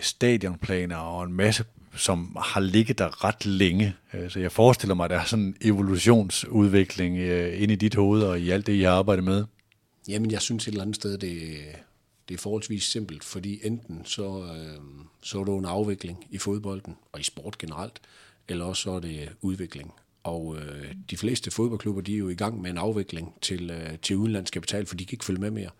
stadionplaner 0.00 0.96
og 0.96 1.24
en 1.24 1.32
masse 1.32 1.64
som 1.96 2.36
har 2.40 2.60
ligget 2.60 2.98
der 2.98 3.24
ret 3.24 3.46
længe. 3.46 3.94
Så 4.28 4.40
jeg 4.40 4.52
forestiller 4.52 4.94
mig, 4.94 5.04
at 5.04 5.10
der 5.10 5.18
er 5.18 5.24
sådan 5.24 5.44
en 5.44 5.56
evolutionsudvikling 5.60 7.18
ind 7.62 7.72
i 7.72 7.74
dit 7.74 7.94
hoved 7.94 8.22
og 8.22 8.40
i 8.40 8.50
alt 8.50 8.66
det, 8.66 8.72
I 8.72 8.82
har 8.82 8.90
arbejdet 8.90 9.24
med. 9.24 9.44
Jamen, 10.08 10.30
jeg 10.30 10.40
synes 10.40 10.64
et 10.64 10.68
eller 10.68 10.82
andet 10.82 10.96
sted, 10.96 11.18
det, 11.18 11.58
det 12.28 12.34
er 12.34 12.38
forholdsvis 12.38 12.84
simpelt, 12.84 13.24
fordi 13.24 13.60
enten 13.66 14.04
så, 14.04 14.54
øh, 14.56 14.80
så 15.22 15.40
er 15.40 15.44
det 15.44 15.54
en 15.54 15.64
afvikling 15.64 16.26
i 16.30 16.38
fodbolden 16.38 16.96
og 17.12 17.20
i 17.20 17.22
sport 17.22 17.58
generelt, 17.58 18.00
eller 18.48 18.64
også 18.64 18.82
så 18.82 18.90
er 18.90 19.00
det 19.00 19.28
udvikling. 19.40 19.92
Og 20.22 20.56
øh, 20.56 20.94
de 21.10 21.16
fleste 21.16 21.50
fodboldklubber, 21.50 22.02
de 22.02 22.14
er 22.14 22.18
jo 22.18 22.28
i 22.28 22.34
gang 22.34 22.60
med 22.60 22.70
en 22.70 22.78
afvikling 22.78 23.34
til, 23.40 23.70
øh, 23.70 23.98
til 23.98 24.16
udenlandskapital, 24.16 24.86
for 24.86 24.96
de 24.96 25.04
kan 25.04 25.14
ikke 25.14 25.24
følge 25.24 25.40
med 25.40 25.50
mere. 25.50 25.70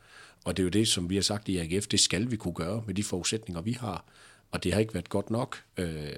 Og 0.44 0.56
det 0.56 0.62
er 0.62 0.64
jo 0.64 0.70
det, 0.70 0.88
som 0.88 1.10
vi 1.10 1.14
har 1.14 1.22
sagt 1.22 1.48
i 1.48 1.58
AGF, 1.58 1.86
det 1.86 2.00
skal 2.00 2.30
vi 2.30 2.36
kunne 2.36 2.54
gøre 2.54 2.82
med 2.86 2.94
de 2.94 3.04
forudsætninger, 3.04 3.62
vi 3.62 3.72
har. 3.72 4.04
Og 4.50 4.64
det 4.64 4.72
har 4.72 4.80
ikke 4.80 4.94
været 4.94 5.08
godt 5.08 5.30
nok, 5.30 5.62
øh, 5.76 6.12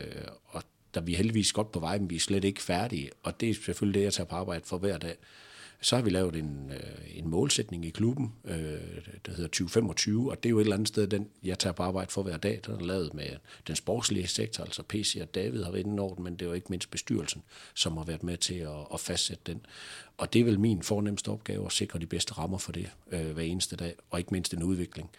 og 0.44 0.62
der 0.94 1.00
vi 1.00 1.12
er 1.12 1.16
heldigvis 1.16 1.52
godt 1.52 1.72
på 1.72 1.80
vej, 1.80 1.98
men 1.98 2.10
vi 2.10 2.16
er 2.16 2.20
slet 2.20 2.44
ikke 2.44 2.62
færdige. 2.62 3.10
Og 3.22 3.40
det 3.40 3.50
er 3.50 3.54
selvfølgelig 3.54 3.98
det, 3.98 4.04
jeg 4.04 4.12
tager 4.12 4.26
på 4.26 4.36
arbejde 4.36 4.64
for 4.64 4.78
hver 4.78 4.98
dag. 4.98 5.16
Så 5.80 5.96
har 5.96 6.02
vi 6.02 6.10
lavet 6.10 6.36
en, 6.36 6.70
øh, 6.70 7.18
en 7.18 7.28
målsætning 7.28 7.84
i 7.84 7.90
klubben, 7.90 8.32
øh, 8.44 8.54
der 9.26 9.32
hedder 9.32 9.48
2025, 9.48 10.30
og 10.30 10.42
det 10.42 10.48
er 10.48 10.50
jo 10.50 10.58
et 10.58 10.62
eller 10.62 10.76
andet 10.76 10.88
sted, 10.88 11.06
den 11.06 11.28
jeg 11.42 11.58
tager 11.58 11.72
på 11.72 11.82
arbejde 11.82 12.10
for 12.10 12.22
hver 12.22 12.36
dag. 12.36 12.60
Den 12.66 12.74
er 12.74 12.80
lavet 12.80 13.14
med 13.14 13.26
den 13.66 13.76
sportslige 13.76 14.26
sektor, 14.26 14.64
altså 14.64 14.82
PC 14.88 15.18
og 15.22 15.34
David 15.34 15.62
har 15.62 15.70
været 15.70 15.86
inde 15.86 16.02
over 16.02 16.20
men 16.20 16.32
det 16.32 16.42
er 16.42 16.46
jo 16.46 16.52
ikke 16.52 16.66
mindst 16.70 16.90
bestyrelsen, 16.90 17.42
som 17.74 17.96
har 17.96 18.04
været 18.04 18.22
med 18.22 18.36
til 18.36 18.54
at, 18.54 18.86
at 18.94 19.00
fastsætte 19.00 19.42
den. 19.46 19.60
Og 20.18 20.32
det 20.32 20.40
er 20.40 20.44
vel 20.44 20.60
min 20.60 20.82
fornemmeste 20.82 21.28
opgave 21.28 21.66
at 21.66 21.72
sikre 21.72 21.98
de 21.98 22.06
bedste 22.06 22.32
rammer 22.32 22.58
for 22.58 22.72
det 22.72 22.90
øh, 23.12 23.30
hver 23.30 23.42
eneste 23.42 23.76
dag, 23.76 23.94
og 24.10 24.18
ikke 24.18 24.30
mindst 24.32 24.54
en 24.54 24.62
udvikling. 24.62 25.10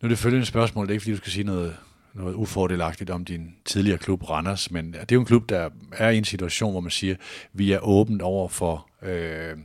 Nu 0.00 0.06
er 0.06 0.08
det 0.08 0.18
følgende 0.18 0.46
spørgsmål, 0.46 0.86
det 0.86 0.90
er 0.90 0.94
ikke 0.94 1.02
fordi, 1.02 1.12
du 1.12 1.16
skal 1.16 1.32
sige 1.32 1.44
noget 1.44 1.76
noget 2.14 2.34
ufordelagtigt 2.34 3.10
om 3.10 3.24
din 3.24 3.54
tidligere 3.64 3.98
klub 3.98 4.30
Randers, 4.30 4.70
men 4.70 4.92
det 4.92 5.00
er 5.00 5.06
jo 5.12 5.20
en 5.20 5.26
klub, 5.26 5.48
der 5.48 5.70
er 5.92 6.10
i 6.10 6.18
en 6.18 6.24
situation, 6.24 6.72
hvor 6.72 6.80
man 6.80 6.90
siger, 6.90 7.16
vi 7.52 7.72
er 7.72 7.78
åbent 7.78 8.22
over 8.22 8.48
for 8.48 8.88
øh, 9.02 9.56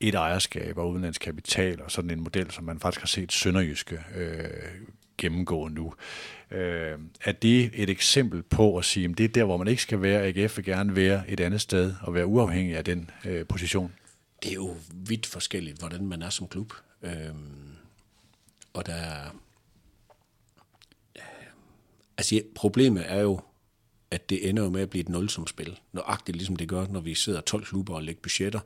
et 0.00 0.14
ejerskab 0.14 0.78
og 0.78 0.90
udenlandsk 0.90 1.20
kapital, 1.20 1.82
og 1.82 1.90
sådan 1.90 2.10
en 2.10 2.20
model, 2.20 2.50
som 2.50 2.64
man 2.64 2.80
faktisk 2.80 3.00
har 3.00 3.06
set 3.06 3.32
Sønderjyske 3.32 3.98
øh, 4.16 4.44
gennemgå 5.18 5.68
nu. 5.68 5.94
Øh, 6.50 6.98
er 7.24 7.32
det 7.32 7.70
et 7.74 7.90
eksempel 7.90 8.42
på 8.42 8.78
at 8.78 8.84
sige, 8.84 9.08
at 9.08 9.18
det 9.18 9.24
er 9.24 9.28
der, 9.28 9.44
hvor 9.44 9.56
man 9.56 9.68
ikke 9.68 9.82
skal 9.82 10.02
være, 10.02 10.22
AGF 10.22 10.56
vil 10.56 10.64
gerne 10.64 10.96
være 10.96 11.30
et 11.30 11.40
andet 11.40 11.60
sted 11.60 11.94
og 12.02 12.14
være 12.14 12.26
uafhængig 12.26 12.76
af 12.76 12.84
den 12.84 13.10
øh, 13.24 13.46
position? 13.46 13.92
Det 14.42 14.50
er 14.50 14.54
jo 14.54 14.76
vidt 14.94 15.26
forskelligt, 15.26 15.78
hvordan 15.78 16.06
man 16.06 16.22
er 16.22 16.30
som 16.30 16.48
klub. 16.48 16.72
Øh, 17.02 17.12
og 18.72 18.86
der 18.86 18.94
er 18.94 19.30
Altså, 22.18 22.40
problemet 22.54 23.04
er 23.06 23.20
jo, 23.20 23.40
at 24.10 24.30
det 24.30 24.48
ender 24.48 24.62
jo 24.62 24.70
med 24.70 24.82
at 24.82 24.90
blive 24.90 25.00
et 25.00 25.08
nulsumspil. 25.08 25.78
Nøjagtigt 25.92 26.36
ligesom 26.36 26.56
det 26.56 26.68
gør, 26.68 26.86
når 26.86 27.00
vi 27.00 27.14
sidder 27.14 27.40
12 27.40 27.64
klubber 27.64 27.94
og 27.94 28.02
lægger 28.02 28.22
budgetter. 28.22 28.60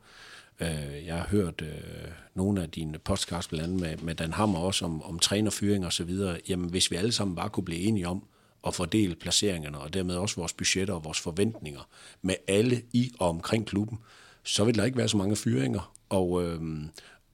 Øh, 0.61 1.07
jeg 1.07 1.17
har 1.17 1.27
hørt 1.27 1.63
øh, 1.63 2.11
nogle 2.35 2.63
af 2.63 2.71
dine 2.71 2.99
podcasts, 2.99 3.49
blandt 3.49 3.65
andet 3.65 3.81
med, 3.81 3.97
med 3.97 4.15
Dan 4.15 4.33
Hammer 4.33 4.59
også, 4.59 4.85
om, 4.85 5.03
om 5.03 5.19
trænerfyring 5.19 5.87
og 5.87 5.93
så 5.93 6.05
videre. 6.05 6.41
Jamen, 6.49 6.71
hvis 6.71 6.91
vi 6.91 6.97
alle 6.97 7.13
sammen 7.13 7.37
bare 7.37 7.51
kunne 7.51 7.65
blive 7.65 7.81
enige 7.81 8.09
om 8.09 8.25
at 8.67 8.75
fordele 8.75 9.15
placeringerne, 9.15 9.79
og 9.79 9.95
dermed 9.95 10.17
også 10.17 10.37
vores 10.37 10.53
budgetter 10.53 10.95
og 10.95 11.05
vores 11.05 11.21
forventninger 11.21 11.89
med 12.23 12.35
alle 12.49 12.83
i 12.93 13.13
og 13.19 13.29
omkring 13.29 13.67
klubben, 13.67 13.99
så 14.43 14.65
vil 14.65 14.75
der 14.75 14.85
ikke 14.85 14.99
være 14.99 15.09
så 15.09 15.17
mange 15.17 15.37
fyringer. 15.37 15.93
Og, 16.09 16.45
øh, 16.45 16.61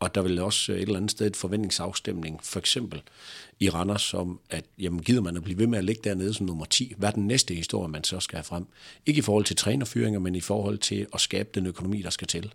og 0.03 0.15
der 0.15 0.23
vil 0.23 0.41
også 0.41 0.73
øh, 0.73 0.79
et 0.79 0.83
eller 0.83 0.97
andet 0.97 1.11
sted 1.11 1.27
et 1.27 1.37
forventningsafstemning, 1.37 2.41
for 2.45 2.59
eksempel 2.59 3.03
i 3.61 3.71
Randers, 3.71 4.15
om 4.15 4.41
at 4.51 4.65
jamen, 4.79 5.03
gider 5.03 5.21
man 5.21 5.37
at 5.37 5.43
blive 5.43 5.59
ved 5.59 5.67
med 5.67 5.79
at 5.79 5.85
ligge 5.85 6.01
dernede 6.05 6.35
som 6.35 6.47
nummer 6.47 6.65
10? 6.65 6.95
Hvad 6.97 7.09
er 7.09 7.12
den 7.12 7.27
næste 7.27 7.55
historie, 7.55 7.88
man 7.88 8.05
så 8.05 8.21
skal 8.21 8.37
have 8.37 8.45
frem? 8.45 8.67
Ikke 9.07 9.19
i 9.19 9.23
forhold 9.23 9.45
til 9.45 9.57
trænerfyringer, 9.57 10.21
men 10.21 10.35
i 10.35 10.41
forhold 10.41 10.79
til 10.79 11.07
at 11.15 11.21
skabe 11.21 11.49
den 11.55 11.67
økonomi, 11.67 12.03
der 12.03 12.11
skal 12.11 12.29
til. 12.29 12.55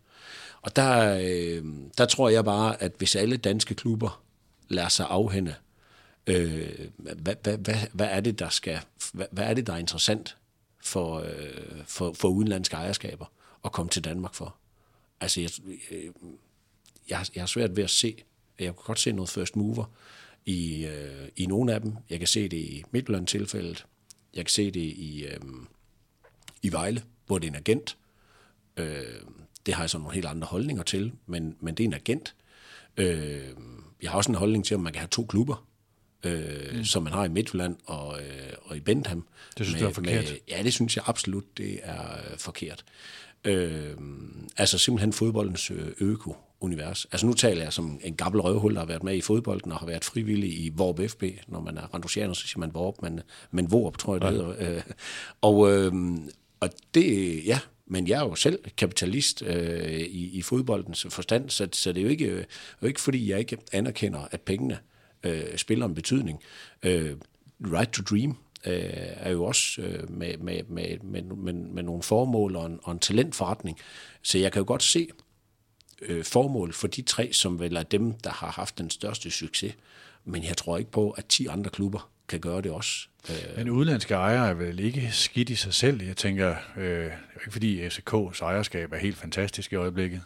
Og 0.62 0.76
der, 0.76 1.20
øh, 1.22 1.64
der 1.98 2.06
tror 2.06 2.30
jeg 2.30 2.46
bare, 2.46 2.82
at 2.84 2.92
hvis 2.98 3.16
alle 3.16 3.38
danske 3.38 3.76
klubber 3.76 4.22
lader 4.70 4.90
sig 4.90 5.06
afhænde, 5.10 5.56
øh, 6.28 6.70
hvad, 6.98 7.36
hvad, 7.44 7.58
hvad, 7.58 7.76
hvad, 7.92 8.08
er 8.12 8.20
det, 8.20 8.40
der 8.40 8.50
skal, 8.50 8.80
hvad, 9.14 9.26
hvad 9.32 9.44
er 9.44 9.54
det, 9.54 9.68
der 9.68 9.74
er 9.74 9.78
interessant 9.78 10.38
for, 10.84 11.20
øh, 11.20 11.84
for, 11.86 12.14
for 12.14 12.28
udenlandske 12.28 12.76
ejerskaber 12.76 13.26
at 13.66 13.72
komme 13.72 13.90
til 13.90 14.04
Danmark 14.04 14.34
for? 14.34 14.56
Altså, 15.22 15.42
jeg, 15.42 15.50
øh, 15.92 16.12
jeg, 17.10 17.26
jeg 17.36 17.42
har 17.42 17.48
svært 17.48 17.76
ved 17.76 17.84
at 17.84 17.90
se, 17.90 18.24
jeg 18.60 18.66
kan 18.66 18.84
godt 18.86 19.00
se 19.00 19.12
noget 19.12 19.30
first 19.30 19.56
mover 19.56 19.86
i, 20.46 20.86
øh, 20.86 21.28
i 21.36 21.46
nogle 21.46 21.74
af 21.74 21.82
dem. 21.82 21.94
Jeg 22.10 22.20
kan 22.20 22.28
se 22.28 22.48
det 22.48 22.58
i 22.58 22.84
Midtjylland-tilfældet. 22.92 23.86
Jeg 24.34 24.46
kan 24.46 24.52
se 24.52 24.72
det 24.72 24.80
i, 24.80 25.26
øh, 25.26 25.40
i 26.62 26.72
Vejle, 26.72 27.04
hvor 27.26 27.40
det 27.40 27.48
er 27.48 27.52
en 27.52 27.56
agent. 27.56 27.98
Øh, 28.78 29.04
det 29.66 29.74
har 29.74 29.84
jeg 29.84 29.90
så 29.90 29.98
nogle 29.98 30.14
helt 30.14 30.26
andre 30.26 30.48
holdninger 30.48 30.84
til, 30.84 31.14
men, 31.26 31.56
men 31.60 31.76
det 31.76 31.84
er 31.84 31.88
en 31.88 31.94
agent. 31.94 32.36
Øh, 32.98 33.48
jeg 34.02 34.12
har 34.12 34.18
også 34.18 34.32
en 34.32 34.36
holdning 34.36 34.66
til, 34.66 34.74
at 34.74 34.80
man 34.80 34.94
kan 34.94 35.00
have 35.00 35.08
to 35.08 35.26
klubber, 35.26 35.68
øh, 36.24 36.76
mm. 36.76 36.84
som 36.84 37.04
man 37.04 37.14
har 37.14 37.26
i 37.26 37.30
Midtjylland 37.30 37.76
og, 37.86 38.22
øh, 38.22 38.54
og 38.62 38.78
i 38.78 38.80
Bentham. 38.80 39.28
Det 39.58 39.66
synes 39.66 39.82
du 39.82 39.88
er 39.88 39.94
forkert? 39.94 40.26
Med, 40.26 40.38
ja, 40.50 40.64
det 40.64 40.74
synes 40.74 40.96
jeg 40.96 41.04
absolut, 41.08 41.58
det 41.58 41.80
er 41.84 42.14
øh, 42.14 42.38
forkert. 42.38 42.86
Øh, 43.46 43.98
altså 44.58 44.78
simpelthen 44.78 45.14
fodboldens 45.14 45.72
øh, 45.72 45.92
øko-univers. 46.58 47.06
Altså 47.12 47.28
nu 47.28 47.34
taler 47.34 47.64
jeg 47.64 47.74
som 47.74 48.00
en 48.04 48.16
gammel 48.16 48.42
røvhul, 48.42 48.74
der 48.74 48.80
har 48.80 48.88
været 48.88 49.04
med 49.04 49.16
i 49.16 49.22
fodbolden 49.22 49.72
og 49.72 49.80
har 49.80 49.86
været 49.86 50.06
frivillig 50.06 50.50
i 50.50 50.72
Vorp 50.76 51.00
FB. 51.10 51.24
Når 51.48 51.60
man 51.60 51.78
er 51.78 51.94
randosianer, 51.94 52.34
så 52.34 52.48
siger 52.48 52.60
man 52.60 52.74
Vorp, 52.74 52.96
men, 53.02 53.20
men 53.52 53.72
Vorp, 53.72 53.98
tror 53.98 54.14
jeg 54.14 54.22
det 54.22 54.30
hedder. 54.30 54.76
Øh, 54.76 54.82
og, 55.42 55.72
øh, 55.72 55.94
og 56.60 56.70
det, 56.94 57.46
ja, 57.46 57.60
men 57.86 58.08
jeg 58.08 58.20
er 58.20 58.24
jo 58.24 58.36
selv 58.36 58.60
kapitalist 58.78 59.42
øh, 59.42 60.00
i, 60.00 60.38
i 60.38 60.42
fodboldens 60.42 61.06
forstand, 61.10 61.50
så, 61.50 61.68
så 61.72 61.92
det 61.94 62.00
er 62.00 62.04
jo 62.04 62.10
ikke, 62.10 62.26
øh, 62.26 62.44
jo 62.82 62.88
ikke 62.88 63.02
fordi, 63.02 63.30
jeg 63.30 63.40
ikke 63.40 63.58
anerkender, 63.74 64.28
at 64.32 64.42
pengene 64.42 64.80
øh, 65.24 65.58
spiller 65.58 65.86
en 65.86 65.96
betydning. 65.96 66.40
Øh, 66.84 67.16
right 67.62 67.92
to 67.92 68.04
Dream 68.04 68.38
øh, 68.68 68.84
er 69.16 69.32
jo 69.32 69.44
også 69.44 69.82
øh, 69.82 70.12
med, 70.12 70.38
med, 70.38 70.64
med, 70.70 70.98
med, 71.04 71.22
med, 71.22 71.54
med 71.54 71.84
nogle 71.84 72.04
formål 72.04 72.56
og 72.56 72.66
en, 72.66 72.80
og 72.84 72.92
en 72.92 73.00
talentforretning. 73.00 73.78
Så 74.22 74.38
jeg 74.38 74.52
kan 74.52 74.60
jo 74.60 74.68
godt 74.68 74.84
se 74.84 75.08
øh, 76.02 76.26
formål 76.26 76.74
for 76.74 76.88
de 76.88 77.02
tre, 77.02 77.34
som 77.34 77.60
vel 77.60 77.76
er 77.76 77.84
dem, 77.84 78.14
der 78.14 78.30
har 78.30 78.52
haft 78.52 78.78
den 78.78 78.90
største 78.90 79.32
succes. 79.32 79.74
Men 80.26 80.44
jeg 80.44 80.58
tror 80.58 80.78
ikke 80.78 80.92
på, 80.92 81.12
at 81.12 81.26
10 81.26 81.48
andre 81.48 81.70
klubber 81.70 82.10
kan 82.28 82.40
gøre 82.40 82.62
det 82.62 82.72
også. 82.72 83.08
Øh, 83.30 83.58
Men 83.58 83.70
udenlandske 83.70 84.14
ejere 84.14 84.50
er 84.50 84.54
vel 84.54 84.80
ikke 84.80 85.10
skidt 85.12 85.50
i 85.50 85.56
sig 85.56 85.74
selv. 85.74 86.04
Jeg 86.04 86.18
tænker, 86.18 86.56
øh, 86.78 87.12
ikke 87.36 87.52
fordi 87.52 87.88
FCK's 87.88 88.42
ejerskab 88.42 88.94
er 88.94 88.98
helt 88.98 89.18
fantastisk 89.18 89.72
i 89.72 89.76
øjeblikket. 89.76 90.22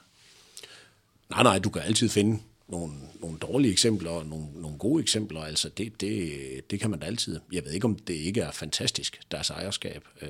Nej, 1.30 1.44
nej, 1.44 1.60
du 1.60 1.70
kan 1.70 1.82
altid 1.82 2.10
finde 2.10 2.40
nogle, 2.68 2.94
nogle 3.20 3.38
dårlige 3.38 3.72
eksempler 3.72 4.12
og 4.12 4.26
nogle, 4.26 4.46
nogle 4.56 4.78
gode 4.78 5.02
eksempler. 5.02 5.42
Altså 5.42 5.70
det, 5.70 6.02
det, 6.02 6.72
det 6.72 6.80
kan 6.80 6.90
man 6.90 7.00
da 7.00 7.06
altid. 7.06 7.40
Jeg 7.52 7.66
ved 7.66 7.72
ikke, 7.72 7.86
om 7.86 7.96
det 7.96 8.14
ikke 8.14 8.42
er 8.42 8.52
fantastisk, 8.52 9.20
deres 9.32 9.50
ejerskab. 9.50 10.08
Øh, 10.22 10.30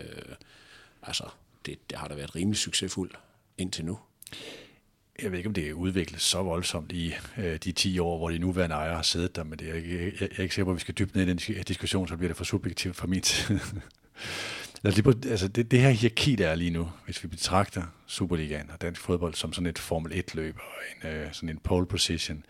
altså, 1.04 1.24
det, 1.66 1.90
det 1.90 1.98
har 1.98 2.08
da 2.08 2.14
været 2.16 2.36
rimelig 2.36 2.58
succesfuldt 2.58 3.16
indtil 3.58 3.86
nu. 3.86 4.00
Jeg 5.21 5.32
ved 5.32 5.38
ikke, 5.38 5.47
om 5.47 5.54
det 5.54 5.69
er 5.69 5.74
udviklet 5.74 6.21
så 6.21 6.43
voldsomt 6.43 6.91
i 6.91 7.13
øh, 7.38 7.58
de 7.58 7.71
10 7.71 8.00
år, 8.00 8.17
hvor 8.17 8.30
de 8.30 8.39
nuværende 8.39 8.76
ejere 8.76 8.95
har 8.95 9.02
siddet 9.02 9.36
der, 9.36 9.43
men 9.43 9.60
det 9.60 9.69
er 9.69 9.74
ikke, 9.74 10.04
jeg, 10.04 10.21
jeg 10.21 10.30
er 10.38 10.43
ikke 10.43 10.56
sikker 10.56 10.65
på, 10.65 10.71
at 10.71 10.76
vi 10.76 10.82
skal 10.82 10.93
dybe 10.93 11.12
ned 11.17 11.28
i 11.28 11.30
den 11.30 11.63
diskussion, 11.63 12.08
så 12.08 12.17
bliver 12.17 12.30
det 12.30 12.38
for 12.38 12.43
subjektivt 12.43 12.95
fra 12.95 13.08
min 13.08 13.24
side. 13.24 13.60
altså 15.32 15.47
det, 15.47 15.71
det 15.71 15.80
her 15.80 15.89
hierarki, 15.89 16.36
der 16.36 16.47
er 16.47 16.56
lige 16.56 16.71
nu, 16.71 16.91
hvis 17.06 17.24
vi 17.24 17.28
betragter 17.28 17.84
Superligaen 18.08 18.71
og 18.71 18.82
dansk 18.82 19.02
fodbold 19.02 19.34
som 19.34 19.54
sådan 19.54 19.67
et 19.67 19.80
Formel 19.80 20.12
1-løb 20.12 20.58
og 20.58 21.10
en, 21.10 21.15
øh, 21.15 21.34
sådan 21.34 21.50
en 21.50 21.58
pole 21.58 21.86
position. 21.86 22.45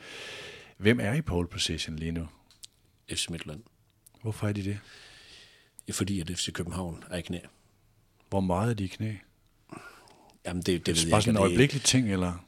Hvem 0.77 0.99
er 0.99 1.13
i 1.13 1.21
pole 1.21 1.47
position 1.47 1.95
lige 1.95 2.11
nu? 2.11 2.27
FC 3.09 3.29
Midtland. 3.29 3.63
Hvorfor 4.21 4.47
er 4.47 4.53
de 4.53 4.63
det? 4.63 4.79
Fordi 5.91 6.19
at 6.21 6.27
FC 6.27 6.51
København 6.51 7.03
er 7.09 7.17
i 7.17 7.21
knæ. 7.21 7.39
Hvor 8.29 8.39
meget 8.39 8.69
er 8.69 8.73
de 8.73 8.83
i 8.83 8.87
knæ? 8.87 9.13
Jamen, 10.45 10.61
det, 10.61 10.85
det, 10.85 10.95
det 10.95 11.05
er 11.05 11.09
bare 11.11 11.21
sådan 11.21 11.35
en 11.35 11.43
øjeblikkelig 11.43 11.81
ting, 11.81 12.11
eller? 12.11 12.45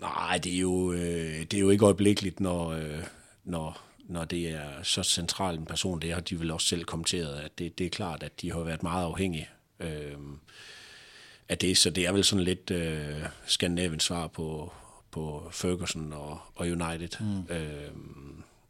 Nej, 0.00 0.38
det 0.38 0.54
er 0.54 0.58
jo, 0.58 0.92
øh, 0.92 1.40
det 1.40 1.54
er 1.54 1.60
jo 1.60 1.70
ikke 1.70 1.84
øjeblikkeligt, 1.84 2.40
når, 2.40 2.68
øh, 2.68 3.04
når, 3.44 3.80
når 4.08 4.24
det 4.24 4.48
er 4.48 4.82
så 4.82 5.02
central 5.02 5.58
en 5.58 5.66
person. 5.66 6.00
Det 6.00 6.12
har 6.12 6.20
de 6.20 6.40
vel 6.40 6.50
også 6.50 6.66
selv 6.66 6.84
kommenteret, 6.84 7.40
at 7.40 7.58
det, 7.58 7.78
det 7.78 7.86
er 7.86 7.90
klart, 7.90 8.22
at 8.22 8.40
de 8.40 8.52
har 8.52 8.60
været 8.60 8.82
meget 8.82 9.04
afhængige 9.04 9.48
øh, 9.80 10.16
af 11.48 11.58
det. 11.58 11.78
Så 11.78 11.90
det 11.90 12.06
er 12.06 12.12
vel 12.12 12.24
sådan 12.24 12.44
lidt 12.44 12.70
øh, 12.70 13.22
Skandinaviens 13.46 14.04
svar 14.04 14.26
på, 14.26 14.72
på 15.10 15.48
Ferguson 15.52 16.12
og, 16.12 16.38
og 16.54 16.66
United. 16.66 17.20
Mm. 17.20 17.54
Øh, 17.54 17.90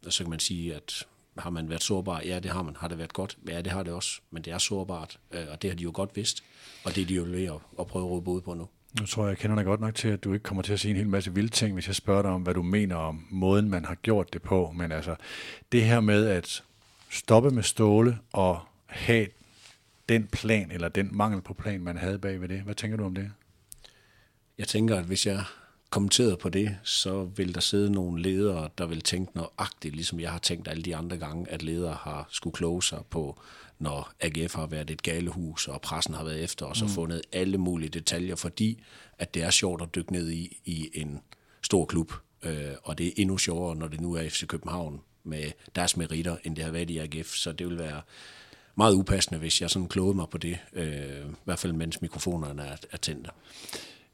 og 0.05 0.13
så 0.13 0.23
kan 0.23 0.29
man 0.29 0.39
sige, 0.39 0.75
at 0.75 1.05
har 1.37 1.49
man 1.49 1.69
været 1.69 1.83
sårbar? 1.83 2.21
Ja, 2.25 2.39
det 2.39 2.51
har 2.51 2.63
man. 2.63 2.75
Har 2.75 2.87
det 2.87 2.97
været 2.97 3.13
godt? 3.13 3.37
Ja, 3.47 3.61
det 3.61 3.71
har 3.71 3.83
det 3.83 3.93
også. 3.93 4.19
Men 4.31 4.43
det 4.43 4.53
er 4.53 4.57
sårbart, 4.57 5.19
øh, 5.31 5.45
og 5.51 5.61
det 5.61 5.69
har 5.69 5.75
de 5.75 5.83
jo 5.83 5.91
godt 5.93 6.15
vidst. 6.15 6.43
Og 6.83 6.95
det 6.95 7.01
er 7.01 7.05
de 7.05 7.13
jo 7.13 7.23
ved 7.23 7.43
at, 7.43 7.59
at 7.79 7.87
prøve 7.87 8.05
at 8.05 8.11
råbe 8.11 8.31
ud 8.31 8.41
på 8.41 8.53
nu. 8.53 8.67
Nu 8.99 9.05
tror 9.05 9.23
jeg, 9.23 9.29
jeg 9.29 9.37
kender 9.37 9.55
dig 9.55 9.65
godt 9.65 9.81
nok 9.81 9.95
til, 9.95 10.07
at 10.07 10.23
du 10.23 10.33
ikke 10.33 10.43
kommer 10.43 10.61
til 10.63 10.73
at 10.73 10.79
sige 10.79 10.91
en 10.91 10.97
hel 10.97 11.09
masse 11.09 11.33
vilde 11.33 11.49
ting, 11.49 11.73
hvis 11.73 11.87
jeg 11.87 11.95
spørger 11.95 12.21
dig 12.21 12.31
om, 12.31 12.41
hvad 12.41 12.53
du 12.53 12.63
mener 12.63 12.95
om 12.95 13.27
måden, 13.29 13.69
man 13.69 13.85
har 13.85 13.95
gjort 13.95 14.33
det 14.33 14.41
på. 14.41 14.73
Men 14.75 14.91
altså, 14.91 15.15
det 15.71 15.83
her 15.83 15.99
med 15.99 16.27
at 16.27 16.63
stoppe 17.09 17.51
med 17.51 17.63
ståle 17.63 18.19
og 18.33 18.59
have 18.85 19.27
den 20.09 20.27
plan, 20.27 20.71
eller 20.71 20.89
den 20.89 21.09
mangel 21.11 21.41
på 21.41 21.53
plan, 21.53 21.81
man 21.81 21.97
havde 21.97 22.19
bag 22.19 22.41
ved 22.41 22.47
det. 22.47 22.61
Hvad 22.61 22.75
tænker 22.75 22.97
du 22.97 23.05
om 23.05 23.15
det? 23.15 23.31
Jeg 24.57 24.67
tænker, 24.67 24.95
at 24.95 25.05
hvis 25.05 25.25
jeg 25.25 25.43
kommenterede 25.89 26.37
på 26.37 26.49
det, 26.49 26.77
så 26.83 27.23
vil 27.23 27.55
der 27.55 27.61
sidde 27.61 27.91
nogle 27.91 28.21
ledere, 28.21 28.69
der 28.77 28.85
vil 28.85 29.01
tænke 29.01 29.31
nøjagtigt, 29.35 29.95
ligesom 29.95 30.19
jeg 30.19 30.31
har 30.31 30.39
tænkt 30.39 30.67
alle 30.67 30.83
de 30.83 30.95
andre 30.95 31.17
gange, 31.17 31.49
at 31.49 31.63
ledere 31.63 31.97
har 32.01 32.27
skulle 32.31 32.53
kloge 32.53 32.83
sig 32.83 32.99
på 33.09 33.39
når 33.79 34.11
AGF 34.19 34.55
har 34.55 34.65
været 34.65 34.89
et 34.89 35.01
galehus, 35.01 35.67
og 35.67 35.81
pressen 35.81 36.13
har 36.13 36.23
været 36.23 36.43
efter 36.43 36.65
os 36.65 36.81
mm. 36.81 36.85
og 36.85 36.91
fundet 36.91 37.21
alle 37.31 37.57
mulige 37.57 37.89
detaljer, 37.89 38.35
fordi 38.35 38.83
at 39.17 39.33
det 39.33 39.43
er 39.43 39.49
sjovt 39.49 39.81
at 39.81 39.95
dykke 39.95 40.11
ned 40.11 40.29
i, 40.29 40.61
i 40.65 40.89
en 40.93 41.21
stor 41.61 41.85
klub. 41.85 42.13
Øh, 42.43 42.73
og 42.83 42.97
det 42.97 43.07
er 43.07 43.11
endnu 43.17 43.37
sjovere, 43.37 43.75
når 43.75 43.87
det 43.87 44.01
nu 44.01 44.13
er 44.13 44.29
FC 44.29 44.47
København 44.47 45.01
med 45.23 45.51
deres 45.75 45.97
meritter, 45.97 46.37
end 46.43 46.55
det 46.55 46.63
har 46.63 46.71
været 46.71 46.89
i 46.89 46.97
AGF. 46.97 47.35
Så 47.35 47.51
det 47.51 47.67
vil 47.67 47.79
være 47.79 48.01
meget 48.75 48.93
upassende, 48.93 49.39
hvis 49.39 49.61
jeg 49.61 49.69
sådan 49.69 49.87
klogede 49.87 50.15
mig 50.15 50.29
på 50.29 50.37
det, 50.37 50.57
øh, 50.73 51.25
i 51.29 51.35
hvert 51.45 51.59
fald 51.59 51.73
mens 51.73 52.01
mikrofonerne 52.01 52.63
er, 52.63 52.75
er 52.91 52.97
tændte. 52.97 53.29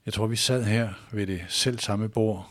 Jeg 0.06 0.14
tror, 0.14 0.28
vi 0.28 0.36
sad 0.36 0.64
her 0.64 0.94
ved 1.12 1.28
det 1.28 1.42
selv 1.48 1.80
samme 1.80 2.10
bord 2.10 2.50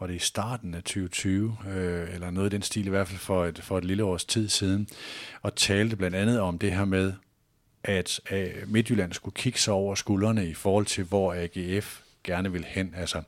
var 0.00 0.06
det 0.06 0.14
i 0.14 0.18
starten 0.18 0.74
af 0.74 0.82
2020, 0.82 1.56
øh, 1.68 2.14
eller 2.14 2.30
noget 2.30 2.52
i 2.52 2.54
den 2.54 2.62
stil 2.62 2.86
i 2.86 2.90
hvert 2.90 3.08
fald 3.08 3.18
for 3.18 3.44
et, 3.44 3.58
for 3.58 3.78
et 3.78 3.84
lille 3.84 4.04
års 4.04 4.24
tid 4.24 4.48
siden, 4.48 4.88
og 5.42 5.54
talte 5.54 5.96
blandt 5.96 6.16
andet 6.16 6.40
om 6.40 6.58
det 6.58 6.72
her 6.72 6.84
med, 6.84 7.12
at 7.84 8.20
øh, 8.30 8.48
Midtjylland 8.66 9.12
skulle 9.12 9.34
kigge 9.34 9.58
sig 9.58 9.74
over 9.74 9.94
skuldrene 9.94 10.48
i 10.48 10.54
forhold 10.54 10.86
til, 10.86 11.04
hvor 11.04 11.34
AGF 11.34 12.00
gerne 12.24 12.52
vil 12.52 12.64
hen. 12.64 12.94
Altså, 12.96 13.22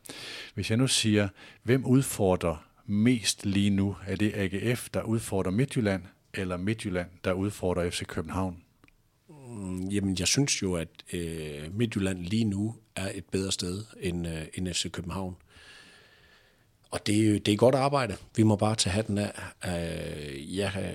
hvis 0.55 0.71
jeg 0.71 0.79
nu 0.79 0.87
siger, 0.87 1.29
hvem 1.63 1.85
udfordrer 1.85 2.67
mest 2.87 3.47
lige 3.47 3.71
nu? 3.71 3.97
Er 4.07 4.17
det 4.17 4.33
AGF, 4.35 4.89
der 4.95 5.03
udfordrer 5.03 5.51
Midtjylland, 5.51 6.03
eller 6.35 6.57
Midtjylland, 6.57 7.09
der 7.25 7.33
udfordrer 7.33 7.91
FC 7.91 8.07
København? 8.07 8.57
Mm, 9.29 9.89
jamen, 9.89 10.17
jeg 10.19 10.29
synes 10.29 10.63
jo, 10.63 10.75
at 10.75 10.89
øh, 11.13 11.77
Midtjylland 11.77 12.19
lige 12.19 12.45
nu 12.45 12.75
er 12.97 13.11
et 13.15 13.25
bedre 13.25 13.53
sted 13.53 13.85
end, 14.01 14.29
øh, 14.29 14.43
end 14.55 14.75
FC 14.75 14.91
København. 14.91 15.37
Og 16.91 17.07
det, 17.07 17.47
det 17.47 17.53
er 17.53 17.57
godt 17.57 17.75
arbejde. 17.75 18.17
Vi 18.37 18.43
må 18.43 18.57
bare 18.57 18.75
tage 18.75 18.93
hatten 18.93 19.19
af. 19.19 19.33
Øh, 19.67 20.57
jeg, 20.57 20.95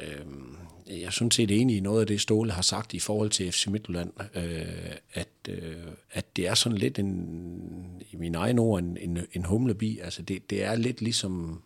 øh, 0.89 1.01
jeg 1.01 1.13
synes 1.13 1.35
set 1.35 1.51
enig 1.51 1.77
i 1.77 1.79
noget 1.79 2.01
af 2.01 2.07
det, 2.07 2.21
Ståle 2.21 2.51
har 2.51 2.61
sagt 2.61 2.93
i 2.93 2.99
forhold 2.99 3.29
til 3.29 3.51
FC 3.51 3.67
Midtjylland, 3.67 4.11
øh, 4.35 4.95
at, 5.13 5.27
øh, 5.49 5.83
at 6.11 6.35
det 6.35 6.47
er 6.47 6.53
sådan 6.53 6.77
lidt 6.77 6.99
en, 6.99 8.03
i 8.11 8.15
min 8.15 8.35
egen 8.35 8.59
ord, 8.59 8.79
en, 8.79 8.97
en, 8.97 9.19
en 9.33 9.45
humlebi. 9.45 9.99
Altså 9.99 10.21
det, 10.21 10.49
det 10.49 10.63
er 10.63 10.75
lidt 10.75 11.01
ligesom, 11.01 11.63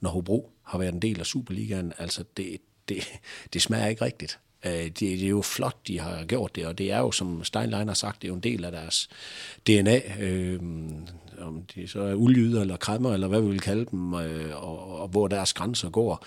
når 0.00 0.10
Hobro 0.10 0.50
har 0.62 0.78
været 0.78 0.94
en 0.94 1.02
del 1.02 1.20
af 1.20 1.26
Superligaen. 1.26 1.92
Altså 1.98 2.24
det, 2.36 2.60
det, 2.88 3.20
det 3.52 3.62
smager 3.62 3.86
ikke 3.86 4.04
rigtigt. 4.04 4.38
Øh, 4.66 4.72
det, 4.72 5.00
det 5.00 5.24
er 5.24 5.28
jo 5.28 5.42
flot, 5.42 5.76
de 5.86 6.00
har 6.00 6.24
gjort 6.24 6.56
det, 6.56 6.66
og 6.66 6.78
det 6.78 6.92
er 6.92 6.98
jo, 6.98 7.10
som 7.10 7.44
Steinlein 7.44 7.88
har 7.88 7.94
sagt, 7.94 8.22
det 8.22 8.28
er 8.28 8.30
jo 8.30 8.34
en 8.34 8.40
del 8.40 8.64
af 8.64 8.72
deres 8.72 9.08
DNA. 9.66 10.00
Øh, 10.20 10.60
om 11.38 11.62
de 11.74 11.88
så 11.88 12.00
er 12.00 12.14
ulyder 12.14 12.60
eller 12.60 12.76
kræmmer, 12.76 13.14
eller 13.14 13.28
hvad 13.28 13.40
vi 13.40 13.48
vil 13.48 13.60
kalde 13.60 13.86
dem, 13.90 14.14
øh, 14.14 14.64
og, 14.64 15.00
og 15.00 15.08
hvor 15.08 15.28
deres 15.28 15.52
grænser 15.52 15.90
går 15.90 16.26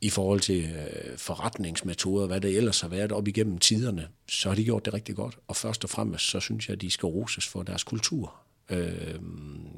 i 0.00 0.10
forhold 0.10 0.40
til 0.40 0.64
øh, 0.64 1.18
forretningsmetoder, 1.18 2.26
hvad 2.26 2.40
det 2.40 2.56
ellers 2.56 2.80
har 2.80 2.88
været 2.88 3.12
op 3.12 3.28
igennem 3.28 3.58
tiderne, 3.58 4.08
så 4.28 4.48
har 4.48 4.56
de 4.56 4.64
gjort 4.64 4.84
det 4.84 4.94
rigtig 4.94 5.16
godt. 5.16 5.38
Og 5.48 5.56
først 5.56 5.84
og 5.84 5.90
fremmest, 5.90 6.30
så 6.30 6.40
synes 6.40 6.68
jeg, 6.68 6.74
at 6.74 6.80
de 6.80 6.90
skal 6.90 7.06
roses 7.06 7.46
for 7.46 7.62
deres 7.62 7.84
kultur. 7.84 8.34
Øh, 8.70 9.22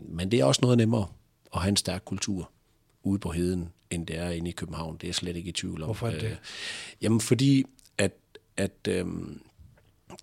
men 0.08 0.30
det 0.30 0.40
er 0.40 0.44
også 0.44 0.60
noget 0.62 0.78
nemmere 0.78 1.06
at 1.54 1.60
have 1.60 1.68
en 1.68 1.76
stærk 1.76 2.02
kultur 2.04 2.50
ude 3.08 3.18
på 3.18 3.30
heden, 3.30 3.68
end 3.90 4.06
det 4.06 4.18
er 4.18 4.30
inde 4.30 4.50
i 4.50 4.52
København. 4.52 4.96
Det 4.96 5.04
er 5.04 5.08
jeg 5.08 5.14
slet 5.14 5.36
ikke 5.36 5.48
i 5.48 5.52
tvivl 5.52 5.82
om. 5.82 5.86
Hvorfor 5.86 6.06
er 6.06 6.18
det? 6.18 6.24
Øh, 6.24 6.36
jamen, 7.02 7.20
fordi 7.20 7.64
at, 7.98 8.12
at 8.56 8.88
øh, 8.88 9.06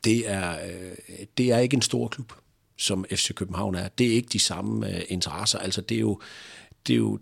det, 0.04 0.30
er, 0.30 0.66
øh, 0.66 0.96
det 1.38 1.52
er 1.52 1.60
ikke 1.60 1.76
en 1.76 1.82
stor 1.82 2.08
klub 2.08 2.34
som 2.78 3.06
FC 3.10 3.34
København 3.34 3.76
er. 3.76 3.88
Det 3.88 4.08
er 4.08 4.12
ikke 4.12 4.30
de 4.30 4.40
samme 4.40 4.88
uh, 4.88 5.02
interesser. 5.08 5.60
Altså, 5.60 5.82
det 5.82 5.96
er, 5.96 6.00
jo, 6.00 6.22
det 6.88 6.94
er 6.94 6.98
jo 6.98 7.20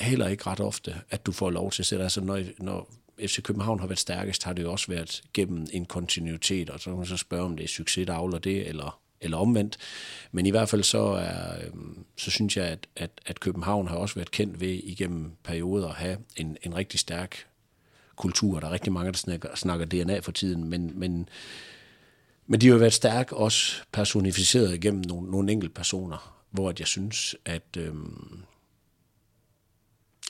heller 0.00 0.28
ikke 0.28 0.46
ret 0.46 0.60
ofte, 0.60 0.94
at 1.10 1.26
du 1.26 1.32
får 1.32 1.50
lov 1.50 1.70
til 1.70 1.82
at 1.82 1.86
sætte. 1.86 2.02
Altså, 2.02 2.20
når, 2.20 2.42
når 2.58 2.90
FC 3.26 3.42
København 3.42 3.80
har 3.80 3.86
været 3.86 3.98
stærkest, 3.98 4.44
har 4.44 4.52
det 4.52 4.62
jo 4.62 4.72
også 4.72 4.86
været 4.88 5.22
gennem 5.34 5.66
en 5.72 5.84
kontinuitet, 5.84 6.70
og 6.70 6.80
så 6.80 6.90
kan 6.90 6.96
man 6.96 7.06
så 7.06 7.16
spørge, 7.16 7.44
om 7.44 7.56
det 7.56 7.64
er 7.64 7.68
succes, 7.68 8.06
der 8.06 8.14
afler 8.14 8.38
det, 8.38 8.68
eller, 8.68 9.00
eller 9.20 9.36
omvendt. 9.36 9.76
Men 10.32 10.46
i 10.46 10.50
hvert 10.50 10.68
fald 10.68 10.82
så, 10.82 11.02
er, 11.02 11.66
øhm, 11.66 12.04
så 12.16 12.30
synes 12.30 12.56
jeg, 12.56 12.64
at, 12.64 12.86
at, 12.96 13.10
at 13.26 13.40
København 13.40 13.88
har 13.88 13.96
også 13.96 14.14
været 14.14 14.30
kendt 14.30 14.60
ved 14.60 14.80
igennem 14.84 15.32
perioder 15.42 15.88
at 15.88 15.94
have 15.94 16.18
en, 16.36 16.56
en 16.62 16.76
rigtig 16.76 17.00
stærk 17.00 17.46
kultur. 18.16 18.60
Der 18.60 18.66
er 18.66 18.72
rigtig 18.72 18.92
mange, 18.92 19.12
der 19.12 19.18
snakker, 19.18 19.56
snakker 19.56 19.86
DNA 19.86 20.18
for 20.18 20.32
tiden, 20.32 20.68
men, 20.68 20.92
men 20.94 21.28
Men 22.46 22.60
de 22.60 22.66
har 22.66 22.72
jo 22.72 22.78
været 22.78 22.92
stærke, 22.92 23.36
også 23.36 23.82
personificeret 23.92 24.74
igennem 24.74 25.04
nogle, 25.06 25.30
nogle 25.30 25.52
enkelte 25.52 25.74
personer, 25.74 26.42
hvor 26.50 26.68
at 26.68 26.80
jeg 26.80 26.86
synes, 26.86 27.36
at, 27.44 27.76
øhm, 27.78 28.42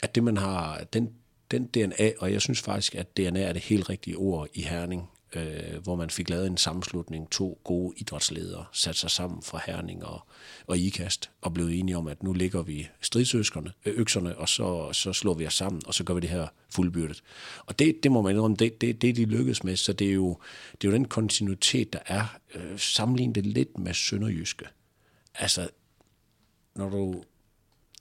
at 0.02 0.14
det 0.14 0.22
man 0.24 0.36
har, 0.36 0.84
den, 0.92 1.10
den 1.50 1.66
DNA, 1.66 2.12
og 2.18 2.32
jeg 2.32 2.40
synes 2.40 2.60
faktisk, 2.60 2.94
at 2.94 3.16
DNA 3.16 3.40
er 3.40 3.52
det 3.52 3.62
helt 3.62 3.90
rigtige 3.90 4.16
ord 4.16 4.48
i 4.54 4.62
Herning, 4.62 5.10
øh, 5.36 5.82
hvor 5.82 5.96
man 5.96 6.10
fik 6.10 6.30
lavet 6.30 6.46
en 6.46 6.56
sammenslutning, 6.56 7.30
to 7.30 7.60
gode 7.64 7.94
idrætsledere, 7.96 8.64
sat 8.72 8.96
sig 8.96 9.10
sammen 9.10 9.42
fra 9.42 9.60
Herning 9.66 10.04
og, 10.04 10.20
og 10.66 10.78
IKAST, 10.78 11.30
og 11.40 11.54
blev 11.54 11.66
enige 11.66 11.96
om, 11.96 12.06
at 12.06 12.22
nu 12.22 12.32
ligger 12.32 12.62
vi 12.62 12.88
stridsøkserne, 13.00 13.72
øh, 13.86 13.94
økserne, 13.96 14.38
og 14.38 14.48
så, 14.48 14.92
så 14.92 15.12
slår 15.12 15.34
vi 15.34 15.46
os 15.46 15.54
sammen, 15.54 15.82
og 15.86 15.94
så 15.94 16.04
gør 16.04 16.14
vi 16.14 16.20
det 16.20 16.30
her 16.30 16.46
fuldbyrdet. 16.70 17.22
Og 17.66 17.78
det, 17.78 17.96
det 18.02 18.12
må 18.12 18.22
man 18.22 18.34
indrømme, 18.34 18.56
det, 18.56 18.80
det, 18.80 19.02
det 19.02 19.16
de 19.16 19.24
lykkedes 19.24 19.64
med, 19.64 19.76
så 19.76 19.92
det 19.92 20.08
er 20.08 20.12
jo, 20.12 20.38
det 20.72 20.88
er 20.88 20.92
jo 20.92 20.94
den 20.94 21.08
kontinuitet, 21.08 21.92
der 21.92 22.00
er. 22.06 22.38
Øh, 22.54 22.78
sammenlignet 22.78 23.34
det 23.34 23.46
lidt 23.46 23.78
med 23.78 23.94
Sønderjyske. 23.94 24.64
Altså, 25.34 25.68
når 26.74 26.88
du, 26.88 27.22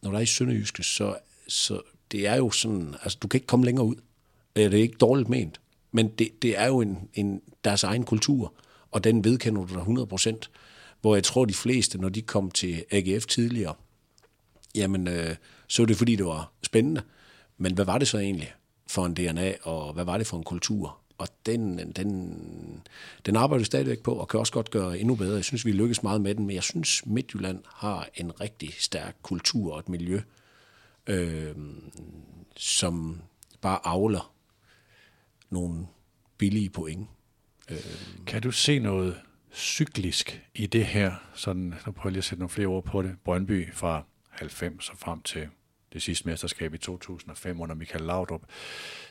når 0.01 0.11
du 0.11 0.17
er 0.17 0.21
i 0.21 0.25
Sønderjyske, 0.25 0.83
så, 0.83 1.17
så 1.47 1.81
det 2.11 2.27
er 2.27 2.35
jo 2.35 2.51
sådan, 2.51 2.95
altså 3.03 3.17
du 3.21 3.27
kan 3.27 3.37
ikke 3.37 3.47
komme 3.47 3.65
længere 3.65 3.85
ud. 3.85 3.95
Øh, 4.55 4.71
det 4.71 4.73
er 4.73 4.81
ikke 4.81 4.97
dårligt 4.97 5.29
ment, 5.29 5.59
men 5.91 6.07
det, 6.07 6.41
det 6.41 6.59
er 6.59 6.67
jo 6.67 6.81
en, 6.81 7.09
en, 7.13 7.41
deres 7.63 7.83
egen 7.83 8.03
kultur, 8.03 8.53
og 8.91 9.03
den 9.03 9.23
vedkender 9.23 9.65
du 9.65 9.73
dig 9.73 9.79
100 9.79 10.07
procent. 10.07 10.51
Hvor 11.01 11.15
jeg 11.15 11.23
tror, 11.23 11.45
de 11.45 11.53
fleste, 11.53 11.97
når 11.97 12.09
de 12.09 12.21
kom 12.21 12.51
til 12.51 12.85
AGF 12.91 13.25
tidligere, 13.25 13.73
jamen, 14.75 15.07
øh, 15.07 15.35
så 15.67 15.81
var 15.81 15.87
det 15.87 15.97
fordi, 15.97 16.15
det 16.15 16.25
var 16.25 16.51
spændende. 16.63 17.01
Men 17.57 17.73
hvad 17.73 17.85
var 17.85 17.97
det 17.97 18.07
så 18.07 18.17
egentlig 18.17 18.53
for 18.87 19.05
en 19.05 19.13
DNA, 19.13 19.53
og 19.63 19.93
hvad 19.93 20.05
var 20.05 20.17
det 20.17 20.27
for 20.27 20.37
en 20.37 20.43
kultur? 20.43 20.97
Og 21.17 21.27
den, 21.45 21.91
den, 21.91 22.83
den 23.25 23.35
arbejder 23.35 23.59
vi 23.59 23.65
stadigvæk 23.65 23.99
på, 23.99 24.13
og 24.13 24.27
kan 24.27 24.39
også 24.39 24.53
godt 24.53 24.71
gøre 24.71 24.99
endnu 24.99 25.15
bedre. 25.15 25.35
Jeg 25.35 25.43
synes, 25.43 25.65
vi 25.65 25.71
lykkes 25.71 26.03
meget 26.03 26.21
med 26.21 26.35
den, 26.35 26.45
men 26.45 26.55
jeg 26.55 26.63
synes, 26.63 27.05
Midtjylland 27.05 27.63
har 27.75 28.09
en 28.15 28.41
rigtig 28.41 28.73
stærk 28.79 29.15
kultur 29.21 29.73
og 29.73 29.79
et 29.79 29.89
miljø, 29.89 30.21
øh, 31.07 31.55
som 32.55 33.21
bare 33.61 33.79
avler 33.83 34.31
nogle 35.49 35.87
billige 36.37 36.69
point. 36.69 37.07
Øh. 37.69 37.77
Kan 38.27 38.41
du 38.41 38.51
se 38.51 38.79
noget 38.79 39.21
cyklisk 39.53 40.41
i 40.55 40.67
det 40.67 40.85
her? 40.85 41.13
Sådan, 41.33 41.73
nu 41.85 41.91
prøver 41.91 42.01
jeg 42.05 42.11
lige 42.11 42.17
at 42.17 42.23
sætte 42.23 42.39
nogle 42.39 42.49
flere 42.49 42.67
ord 42.67 42.83
på 42.83 43.01
det. 43.01 43.15
Brøndby 43.23 43.73
fra 43.73 44.03
90 44.29 44.89
og 44.89 44.97
frem 44.97 45.21
til 45.21 45.47
det 45.93 46.01
sidste 46.01 46.27
mesterskab 46.27 46.73
i 46.73 46.77
2005 46.77 47.61
under 47.61 47.75
Michael 47.75 48.05
Laudrup. 48.05 48.41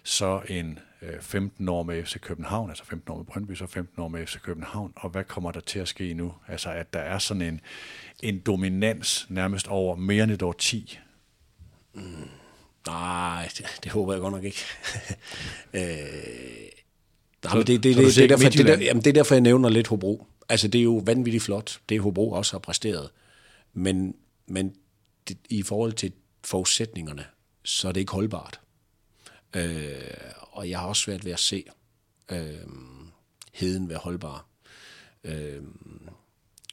Så 0.02 0.42
en 0.48 0.78
øh, 1.02 1.20
15 1.20 1.68
år 1.68 1.82
med 1.82 2.04
FC 2.04 2.20
København, 2.20 2.70
altså 2.70 2.84
15 2.84 3.12
år 3.12 3.16
med 3.16 3.24
Brøndby, 3.24 3.54
så 3.54 3.66
15 3.66 4.02
år 4.02 4.08
med 4.08 4.26
FC 4.26 4.40
København. 4.40 4.92
Og 4.96 5.10
hvad 5.10 5.24
kommer 5.24 5.52
der 5.52 5.60
til 5.60 5.78
at 5.78 5.88
ske 5.88 6.14
nu? 6.14 6.34
Altså 6.48 6.70
at 6.70 6.92
der 6.92 7.00
er 7.00 7.18
sådan 7.18 7.42
en, 7.42 7.60
en 8.22 8.38
dominans 8.38 9.26
nærmest 9.30 9.68
over 9.68 9.96
mere 9.96 10.24
end 10.24 10.32
et 10.32 10.42
år 10.42 10.52
10. 10.52 10.98
Mm, 11.94 12.28
nej, 12.90 13.48
det, 13.58 13.66
det 13.84 13.92
håber 13.92 14.12
jeg 14.12 14.20
godt 14.20 14.32
nok 14.32 14.44
ikke. 14.44 14.64
øh, 15.78 16.68
Nej, 17.44 17.54
men 17.54 17.66
det, 17.66 17.82
det, 17.82 17.96
det, 17.96 18.14
det, 18.14 18.18
er 18.18 18.28
derfor, 18.28 18.48
det, 18.48 18.66
der, 18.66 18.78
jamen, 18.78 19.04
det 19.04 19.10
er 19.10 19.14
derfor, 19.14 19.34
jeg 19.34 19.40
nævner 19.40 19.68
lidt 19.68 19.86
Hobro. 19.86 20.26
Altså, 20.48 20.68
det 20.68 20.78
er 20.78 20.82
jo 20.82 21.02
vanvittigt 21.04 21.44
flot, 21.44 21.80
det 21.88 22.00
Hobro 22.00 22.32
også 22.32 22.52
har 22.52 22.58
præsteret. 22.58 23.10
Men, 23.72 24.16
men 24.46 24.74
det, 25.28 25.38
i 25.48 25.62
forhold 25.62 25.92
til 25.92 26.12
forudsætningerne, 26.44 27.24
så 27.64 27.88
er 27.88 27.92
det 27.92 28.00
ikke 28.00 28.12
holdbart. 28.12 28.60
Øh, 29.56 30.00
og 30.40 30.70
jeg 30.70 30.78
har 30.78 30.86
også 30.86 31.02
svært 31.02 31.24
ved 31.24 31.32
at 31.32 31.40
se 31.40 31.64
øh, 32.30 32.56
heden 33.52 33.88
være 33.88 33.98
holdbar 33.98 34.46
øh, 35.24 35.62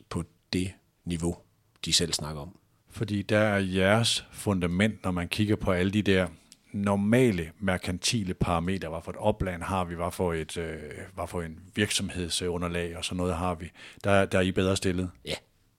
på 0.10 0.24
det 0.54 0.72
niveau, 1.06 1.38
de 1.86 1.94
selv 1.94 2.14
snakker 2.14 2.42
om. 2.42 2.58
Fordi 2.96 3.22
der 3.22 3.40
er 3.40 3.58
jeres 3.58 4.26
fundament, 4.32 5.04
når 5.04 5.12
man 5.12 5.28
kigger 5.28 5.56
på 5.56 5.72
alle 5.72 5.92
de 5.92 6.02
der 6.02 6.28
normale 6.72 7.52
merkantile 7.60 8.34
parametre, 8.34 8.90
hvad 8.90 9.00
for 9.04 9.12
et 9.12 9.18
opland 9.18 9.64
har 9.64 9.86
vi, 9.86 9.96
hvad 9.96 10.12
for, 10.12 10.34
et, 10.34 10.58
øh, 10.58 10.78
hvad 11.16 11.28
for 11.28 11.42
en 11.42 11.60
virksomhedsunderlag 11.76 12.98
og 12.98 13.06
sådan 13.06 13.18
noget 13.18 13.36
har 13.36 13.56
vi, 13.56 13.72
der, 14.04 14.26
der 14.26 14.38
er 14.38 14.42
I 14.42 14.52
bedre 14.52 14.76
stillet? 14.76 15.12
Ja. 15.26 15.34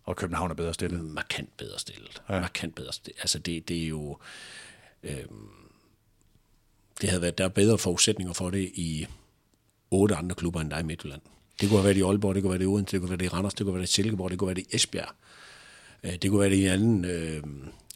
Og 0.04 0.16
København 0.16 0.50
er 0.50 0.54
bedre 0.54 0.74
stillet? 0.74 1.04
Markant 1.04 1.56
bedre 1.56 1.78
stillet. 1.78 2.22
Ja. 2.28 2.40
Markant 2.40 2.74
bedre 2.74 2.92
stillet. 2.92 3.20
Altså 3.20 3.38
det, 3.38 3.68
det 3.68 3.82
er 3.84 3.88
jo... 3.88 4.18
Øh, 5.02 5.24
det 7.00 7.08
havde 7.08 7.22
været, 7.22 7.38
der 7.38 7.44
er 7.44 7.48
bedre 7.48 7.78
forudsætninger 7.78 8.32
for 8.32 8.50
det 8.50 8.70
i 8.74 9.06
otte 9.90 10.16
andre 10.16 10.34
klubber 10.34 10.60
end 10.60 10.70
dig 10.70 10.80
i 10.80 10.82
Midtjylland. 10.82 11.22
Det 11.60 11.68
kunne 11.68 11.78
have 11.78 11.84
været 11.84 11.96
i 11.96 12.02
Aalborg, 12.02 12.34
det 12.34 12.42
kunne 12.42 12.52
have 12.52 12.60
været 12.60 12.66
i 12.66 12.72
Odense, 12.72 12.92
det 12.92 13.00
kunne 13.00 13.10
have 13.10 13.20
været 13.20 13.32
i 13.32 13.34
Randers, 13.34 13.54
det 13.54 13.64
kunne 13.64 13.72
have 13.72 13.78
været 13.78 13.88
i 13.88 13.92
Silkeborg, 13.92 14.30
det 14.30 14.38
kunne 14.38 14.50
have 14.50 14.56
været 14.56 14.66
i 14.72 14.76
Esbjerg. 14.76 15.08
Øh, 16.04 16.12
det 16.12 16.30
kunne 16.30 16.40
været 16.40 16.52
i 16.52 16.64
en 16.64 16.70
anden 16.70 17.04
øh, 17.04 17.42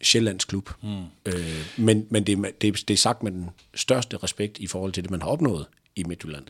Sjællands 0.02 0.44
klub. 0.44 0.70
Mm. 0.82 1.02
Øh, 1.26 1.34
men 1.78 2.06
men 2.10 2.24
det, 2.24 2.60
det, 2.60 2.88
det 2.88 2.94
er 2.94 2.98
sagt 2.98 3.22
med 3.22 3.32
den 3.32 3.50
største 3.74 4.16
respekt 4.16 4.58
i 4.58 4.66
forhold 4.66 4.92
til 4.92 5.02
det, 5.02 5.10
man 5.10 5.22
har 5.22 5.28
opnået 5.28 5.66
i 5.96 6.04
Midtjylland. 6.04 6.44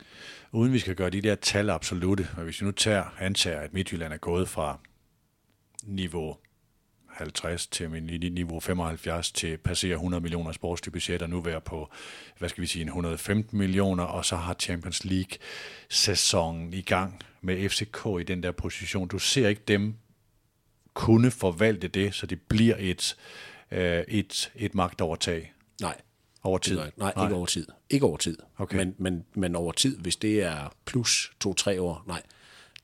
Uden 0.51 0.73
vi 0.73 0.79
skal 0.79 0.95
gøre 0.95 1.09
de 1.09 1.21
der 1.21 1.35
tal 1.35 1.69
absolute, 1.69 2.27
og 2.37 2.43
hvis 2.43 2.61
vi 2.61 2.65
nu 2.65 2.71
tager, 2.71 3.03
antager, 3.19 3.59
at 3.59 3.73
Midtjylland 3.73 4.13
er 4.13 4.17
gået 4.17 4.49
fra 4.49 4.79
niveau 5.83 6.37
50 7.11 7.67
til 7.67 7.89
niveau 8.31 8.59
75 8.59 9.31
til 9.31 9.57
passere 9.57 9.93
100 9.93 10.21
millioner 10.21 10.51
sportsbudget 10.51 11.21
og 11.21 11.29
nu 11.29 11.41
være 11.41 11.61
på, 11.61 11.89
hvad 12.37 12.49
skal 12.49 12.61
vi 12.61 12.67
sige, 12.67 12.85
115 12.85 13.57
millioner, 13.57 14.03
og 14.03 14.25
så 14.25 14.35
har 14.35 14.53
Champions 14.59 15.05
League-sæsonen 15.05 16.73
i 16.73 16.81
gang 16.81 17.19
med 17.41 17.69
FCK 17.69 18.05
i 18.19 18.23
den 18.23 18.43
der 18.43 18.51
position. 18.51 19.07
Du 19.07 19.19
ser 19.19 19.47
ikke 19.47 19.61
dem 19.67 19.95
kunne 20.93 21.31
forvalte 21.31 21.87
det, 21.87 22.13
så 22.13 22.25
det 22.25 22.41
bliver 22.41 22.75
et, 22.79 23.17
øh, 23.71 24.03
et, 24.07 24.51
et 24.55 24.75
magtovertag? 24.75 25.53
Nej. 25.81 26.01
Over 26.43 26.57
tid? 26.57 26.75
Nej, 26.75 26.91
nej, 26.97 27.25
ikke 27.25 27.35
over 27.35 27.45
tid. 27.45 27.67
Ikke 27.89 28.05
over 28.05 28.17
tid. 28.17 28.37
Okay. 28.57 28.77
Men, 28.77 28.95
men, 28.97 29.25
men 29.33 29.55
over 29.55 29.71
tid, 29.71 29.97
hvis 29.97 30.15
det 30.15 30.43
er 30.43 30.73
plus 30.85 31.31
to-tre 31.39 31.81
år, 31.81 32.03
nej, 32.07 32.21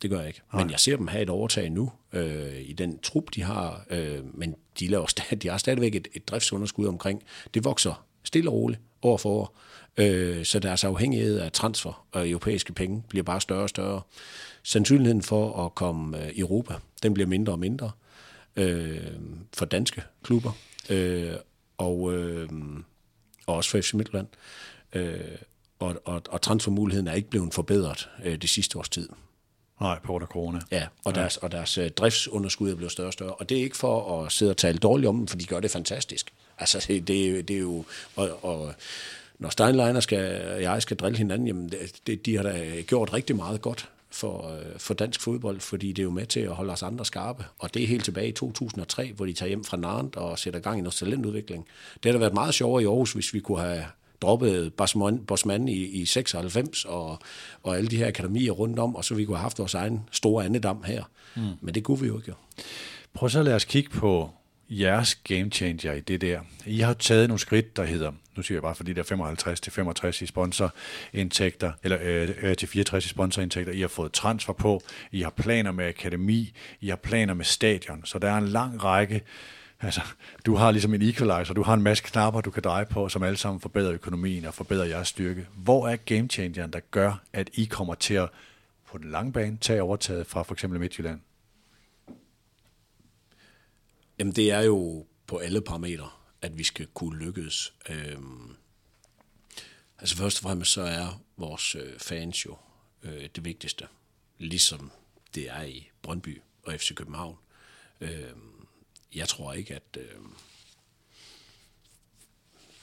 det 0.01 0.09
gør 0.09 0.19
jeg 0.19 0.27
ikke. 0.27 0.41
Nej. 0.53 0.63
Men 0.63 0.71
jeg 0.71 0.79
ser 0.79 0.97
dem 0.97 1.07
have 1.07 1.23
et 1.23 1.29
overtag 1.29 1.69
nu 1.69 1.91
øh, 2.13 2.61
i 2.61 2.73
den 2.73 2.99
trup, 2.99 3.23
de 3.35 3.43
har, 3.43 3.85
øh, 3.89 4.37
men 4.37 4.55
de, 4.79 4.87
laver 4.87 5.05
stadig, 5.05 5.43
de 5.43 5.49
har 5.49 5.57
stadigvæk 5.57 5.95
et, 5.95 6.07
et 6.13 6.27
driftsunderskud 6.27 6.87
omkring. 6.87 7.23
Det 7.53 7.63
vokser 7.65 8.05
stille 8.23 8.49
og 8.49 8.53
roligt 8.53 8.81
år 9.01 9.17
for 9.17 9.29
år. 9.29 9.57
Øh, 9.97 10.45
så 10.45 10.59
deres 10.59 10.83
afhængighed 10.83 11.39
af 11.39 11.51
transfer 11.51 12.05
og 12.11 12.29
europæiske 12.29 12.73
penge 12.73 13.03
bliver 13.09 13.23
bare 13.23 13.41
større 13.41 13.63
og 13.63 13.69
større. 13.69 14.01
Sandsynligheden 14.63 15.21
for 15.21 15.65
at 15.65 15.75
komme 15.75 16.23
øh, 16.23 16.29
i 16.29 16.39
Europa, 16.39 16.73
den 17.03 17.13
bliver 17.13 17.27
mindre 17.27 17.53
og 17.53 17.59
mindre 17.59 17.91
øh, 18.55 19.11
for 19.53 19.65
danske 19.65 20.03
klubber, 20.23 20.51
øh, 20.89 21.33
og, 21.77 22.13
øh, 22.13 22.49
og 23.47 23.55
også 23.55 23.69
for 23.69 23.81
FC 23.81 23.93
Midtjylland. 23.93 24.27
Øh, 24.93 25.19
og, 25.79 26.01
og, 26.05 26.21
og 26.29 26.41
transfermuligheden 26.41 27.07
er 27.07 27.13
ikke 27.13 27.29
blevet 27.29 27.53
forbedret 27.53 28.09
øh, 28.23 28.35
det 28.35 28.49
sidste 28.49 28.77
års 28.77 28.89
tid. 28.89 29.09
Nej, 29.81 29.99
på 29.99 30.07
grund 30.07 30.23
af 30.23 30.27
corona. 30.27 30.59
Ja, 30.71 30.87
og 31.05 31.13
ja. 31.15 31.21
deres, 31.21 31.37
og 31.37 31.51
deres 31.51 31.77
uh, 31.77 31.87
driftsunderskud 31.87 32.71
er 32.71 32.75
blevet 32.75 32.91
større 32.91 33.07
og 33.07 33.13
større. 33.13 33.33
Og 33.33 33.49
det 33.49 33.57
er 33.57 33.63
ikke 33.63 33.77
for 33.77 34.23
at 34.23 34.31
sidde 34.31 34.51
og 34.51 34.57
tale 34.57 34.77
dårligt 34.77 35.09
om 35.09 35.17
dem, 35.17 35.27
for 35.27 35.37
de 35.37 35.45
gør 35.45 35.59
det 35.59 35.71
fantastisk. 35.71 36.33
Altså, 36.59 36.85
det, 36.87 37.07
det, 37.07 37.47
det 37.47 37.55
er 37.55 37.59
jo... 37.59 37.85
Og, 38.15 38.43
og 38.43 38.73
når 39.39 39.49
Steinleiner 39.49 39.99
skal, 39.99 40.41
jeg 40.61 40.81
skal 40.81 40.97
drille 40.97 41.17
hinanden, 41.17 41.47
jamen 41.47 41.71
det, 42.07 42.25
de 42.25 42.35
har 42.35 42.43
da 42.43 42.81
gjort 42.81 43.13
rigtig 43.13 43.35
meget 43.35 43.61
godt 43.61 43.89
for, 44.09 44.51
øh, 44.51 44.79
for 44.79 44.93
dansk 44.93 45.21
fodbold, 45.21 45.59
fordi 45.59 45.87
det 45.87 45.99
er 45.99 46.03
jo 46.03 46.09
med 46.09 46.25
til 46.25 46.39
at 46.39 46.51
holde 46.51 46.73
os 46.73 46.83
andre 46.83 47.05
skarpe. 47.05 47.45
Og 47.59 47.73
det 47.73 47.83
er 47.83 47.87
helt 47.87 48.03
tilbage 48.03 48.27
i 48.27 48.31
2003, 48.31 49.13
hvor 49.15 49.25
de 49.25 49.33
tager 49.33 49.47
hjem 49.47 49.63
fra 49.63 49.77
Nantes 49.77 50.17
og 50.17 50.39
sætter 50.39 50.59
gang 50.59 50.79
i 50.79 50.81
noget 50.81 50.95
talentudvikling. 50.95 51.65
Det 52.03 52.05
har 52.05 52.11
da 52.11 52.19
været 52.19 52.33
meget 52.33 52.53
sjovere 52.53 52.83
i 52.83 52.85
Aarhus, 52.85 53.13
hvis 53.13 53.33
vi 53.33 53.39
kunne 53.39 53.59
have 53.59 53.85
droppet 54.21 54.73
Bosman 55.27 55.67
i, 55.67 55.73
i 55.73 56.05
96 56.05 56.85
og, 56.85 57.19
og 57.63 57.77
alle 57.77 57.89
de 57.89 57.97
her 57.97 58.07
akademier 58.07 58.51
rundt 58.51 58.79
om, 58.79 58.95
og 58.95 59.05
så 59.05 59.15
vi 59.15 59.25
kunne 59.25 59.37
have 59.37 59.41
haft 59.41 59.59
vores 59.59 59.73
egen 59.73 60.01
store 60.11 60.45
andedam 60.45 60.83
her. 60.83 61.03
Mm. 61.35 61.41
Men 61.61 61.75
det 61.75 61.83
kunne 61.83 61.99
vi 61.99 62.07
jo 62.07 62.17
ikke. 62.17 62.33
Prøv 63.13 63.29
så 63.29 63.39
at 63.39 63.45
lade 63.45 63.55
os 63.55 63.65
kigge 63.65 63.89
på 63.89 64.29
jeres 64.69 65.15
game 65.15 65.51
changer 65.51 65.93
i 65.93 65.99
det 65.99 66.21
der. 66.21 66.39
I 66.65 66.79
har 66.79 66.93
taget 66.93 67.27
nogle 67.27 67.39
skridt, 67.39 67.77
der 67.77 67.83
hedder, 67.83 68.11
nu 68.35 68.43
siger 68.43 68.55
jeg 68.55 68.61
bare, 68.61 68.75
fordi 68.75 68.93
der 68.93 68.99
er 68.99 69.05
55 69.05 69.59
til 69.59 69.71
65 69.71 70.21
i 70.21 70.25
sponsorindtægter, 70.25 71.71
eller 71.83 71.97
øh, 72.01 72.29
øh 72.41 72.57
til 72.57 72.67
64 72.67 73.05
i 73.05 73.09
sponsorindtægter. 73.09 73.71
I 73.71 73.81
har 73.81 73.87
fået 73.87 74.11
transfer 74.11 74.53
på, 74.53 74.81
I 75.11 75.21
har 75.21 75.29
planer 75.29 75.71
med 75.71 75.85
akademi, 75.85 76.53
I 76.81 76.89
har 76.89 76.95
planer 76.95 77.33
med 77.33 77.45
stadion. 77.45 78.05
Så 78.05 78.19
der 78.19 78.31
er 78.31 78.37
en 78.37 78.47
lang 78.47 78.83
række 78.83 79.21
Altså, 79.81 80.01
du 80.45 80.55
har 80.55 80.71
ligesom 80.71 80.93
en 80.93 81.01
equalizer, 81.01 81.53
du 81.53 81.63
har 81.63 81.73
en 81.73 81.81
masse 81.81 82.03
knapper, 82.03 82.41
du 82.41 82.51
kan 82.51 82.63
dreje 82.63 82.85
på, 82.85 83.09
som 83.09 83.23
alle 83.23 83.37
sammen 83.37 83.61
forbedrer 83.61 83.93
økonomien 83.93 84.45
og 84.45 84.53
forbedrer 84.53 84.85
jeres 84.85 85.07
styrke. 85.07 85.47
Hvor 85.55 85.87
er 85.87 85.95
game 85.95 86.27
changeren, 86.27 86.73
der 86.73 86.79
gør, 86.91 87.21
at 87.33 87.49
I 87.53 87.65
kommer 87.65 87.95
til 87.95 88.13
at 88.13 88.29
på 88.91 88.97
den 88.97 89.11
lange 89.11 89.33
bane 89.33 89.57
tage 89.57 89.83
overtaget 89.83 90.27
fra 90.27 90.43
for 90.43 90.53
eksempel 90.53 90.79
Midtjylland? 90.79 91.19
Jamen, 94.19 94.35
det 94.35 94.51
er 94.51 94.61
jo 94.61 95.07
på 95.27 95.37
alle 95.37 95.61
parametre, 95.61 96.09
at 96.41 96.57
vi 96.57 96.63
skal 96.63 96.87
kunne 96.87 97.19
lykkes. 97.19 97.73
Øhm, 97.89 98.55
altså 99.99 100.17
først 100.17 100.37
og 100.37 100.43
fremmest 100.43 100.71
så 100.71 100.81
er 100.81 101.23
vores 101.37 101.75
øh, 101.75 101.99
fans 101.99 102.45
jo 102.45 102.57
øh, 103.03 103.29
det 103.35 103.45
vigtigste. 103.45 103.87
Ligesom 104.37 104.91
det 105.35 105.49
er 105.49 105.63
i 105.63 105.89
Brøndby 106.01 106.41
og 106.63 106.73
FC 106.73 106.95
København. 106.95 107.37
Øhm, 108.01 108.67
jeg 109.15 109.27
tror 109.27 109.53
ikke, 109.53 109.75
at 109.75 109.97
øh, 109.97 110.21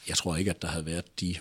jeg 0.08 0.16
tror 0.16 0.36
ikke, 0.36 0.50
at 0.50 0.62
der 0.62 0.68
havde 0.68 0.86
været 0.86 1.20
de 1.20 1.36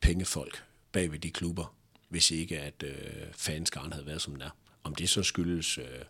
pengefolk 0.00 0.64
bag 0.92 1.12
ved 1.12 1.18
de 1.18 1.30
klubber, 1.30 1.76
hvis 2.08 2.30
ikke 2.30 2.60
at 2.60 2.82
øh, 2.82 3.32
fanskaren 3.32 3.92
havde 3.92 4.06
været 4.06 4.22
som 4.22 4.32
den 4.32 4.42
er. 4.42 4.50
Om 4.82 4.94
det 4.94 5.10
så 5.10 5.22
skyldes 5.22 5.78
øh, 5.78 6.04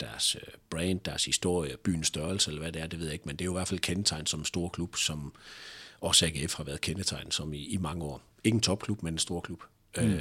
deres 0.00 0.36
øh, 0.36 0.42
brand, 0.70 1.00
deres 1.00 1.24
historie, 1.24 1.76
byens 1.76 2.06
størrelse, 2.06 2.50
eller 2.50 2.62
hvad 2.62 2.72
det 2.72 2.82
er, 2.82 2.86
det 2.86 2.98
ved 2.98 3.06
jeg 3.06 3.12
ikke, 3.12 3.24
men 3.26 3.36
det 3.36 3.44
er 3.44 3.46
jo 3.46 3.52
i 3.52 3.58
hvert 3.58 3.68
fald 3.68 3.80
kendetegn 3.80 4.26
som 4.26 4.40
en 4.40 4.46
stor 4.46 4.68
klub, 4.68 4.96
som 4.96 5.34
også 6.00 6.26
AGF 6.26 6.54
har 6.54 6.64
været 6.64 6.80
kendetegn 6.80 7.30
som 7.30 7.52
i, 7.52 7.66
i 7.66 7.76
mange 7.76 8.04
år. 8.04 8.22
Ikke 8.44 8.54
en 8.54 8.60
topklub, 8.60 9.02
men 9.02 9.14
en 9.14 9.18
stor 9.18 9.40
klub. 9.40 9.62
Mm. 9.96 10.02
Øh, 10.02 10.18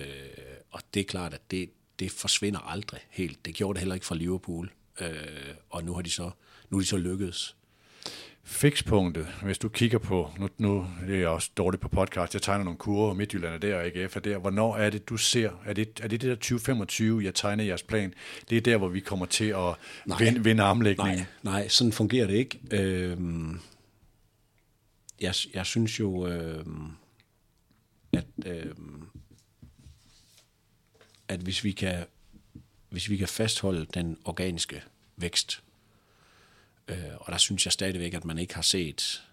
og 0.72 0.82
det 0.94 1.00
er 1.00 1.04
klart, 1.04 1.34
at 1.34 1.52
det, 1.52 1.70
det 2.00 2.12
forsvinder 2.12 2.60
aldrig 2.60 3.00
helt. 3.10 3.46
Det 3.46 3.56
gjorde 3.56 3.74
det 3.74 3.80
heller 3.80 3.96
ikke 3.96 4.06
fra 4.06 4.16
Liverpool, 4.16 4.72
øh, 5.00 5.56
og 5.70 5.84
nu 5.84 5.94
har 5.94 6.02
de 6.02 6.10
så, 6.10 6.32
nu 6.70 6.78
er 6.78 6.82
de 6.82 6.88
så 6.88 6.98
lykkedes 6.98 7.56
Fikspunktet, 8.46 9.28
hvis 9.44 9.58
du 9.58 9.70
kigger 9.70 9.98
på, 9.98 10.32
nu, 10.40 10.50
nu 10.58 10.88
det 11.08 11.16
er 11.16 11.20
jeg 11.20 11.28
også 11.28 11.52
dårligt 11.58 11.82
på 11.82 11.88
podcast, 11.88 12.34
jeg 12.34 12.42
tegner 12.42 12.64
nogle 12.64 12.78
kurver, 12.78 13.14
Midtjylland 13.14 13.54
er 13.54 13.58
der, 13.58 13.76
og 13.76 13.84
AGF 13.84 14.16
er 14.16 14.20
der. 14.20 14.38
Hvornår 14.38 14.78
er 14.78 14.90
det, 14.90 15.10
du 15.10 15.18
ser, 15.18 15.52
er 15.66 15.74
det 15.74 16.00
er 16.02 16.08
det, 16.08 16.22
det 16.22 16.30
der 16.30 16.36
2025, 16.36 17.24
jeg 17.24 17.36
tegner 17.36 17.64
jeres 17.64 17.84
plan? 17.84 18.14
Det 18.50 18.58
er 18.58 18.62
der, 18.62 18.78
hvor 18.78 18.88
vi 18.88 19.00
kommer 19.00 19.26
til 19.26 19.46
at 19.46 19.76
nej, 20.06 20.18
vinde, 20.20 20.44
vinde 20.44 20.64
armlægning. 20.64 21.16
Nej, 21.16 21.26
nej, 21.44 21.68
sådan 21.68 21.94
fungerer 21.94 22.28
det 22.28 22.34
ikke. 22.34 22.60
Øhm, 22.72 23.60
jeg, 25.22 25.34
jeg 25.54 25.66
synes 25.66 26.00
jo, 26.00 26.28
øhm, 26.28 26.92
at, 28.14 28.26
øhm, 28.46 29.04
at 31.28 31.40
hvis 31.40 31.64
vi 31.64 31.72
kan 31.72 32.06
hvis 32.94 33.10
vi 33.10 33.18
kan 33.18 33.28
fastholde 33.28 33.86
den 33.94 34.18
organiske 34.26 34.84
vækst, 35.18 35.64
Øh, 36.88 36.98
og 37.20 37.32
der 37.32 37.38
synes 37.38 37.66
jeg 37.66 37.74
stadigvæk, 37.74 38.14
at 38.14 38.26
man 38.26 38.38
ikke 38.38 38.56
har 38.56 38.62
set, 38.62 39.24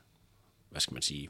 hvad 0.70 0.80
skal 0.80 0.94
man 0.94 1.02
sige, 1.02 1.28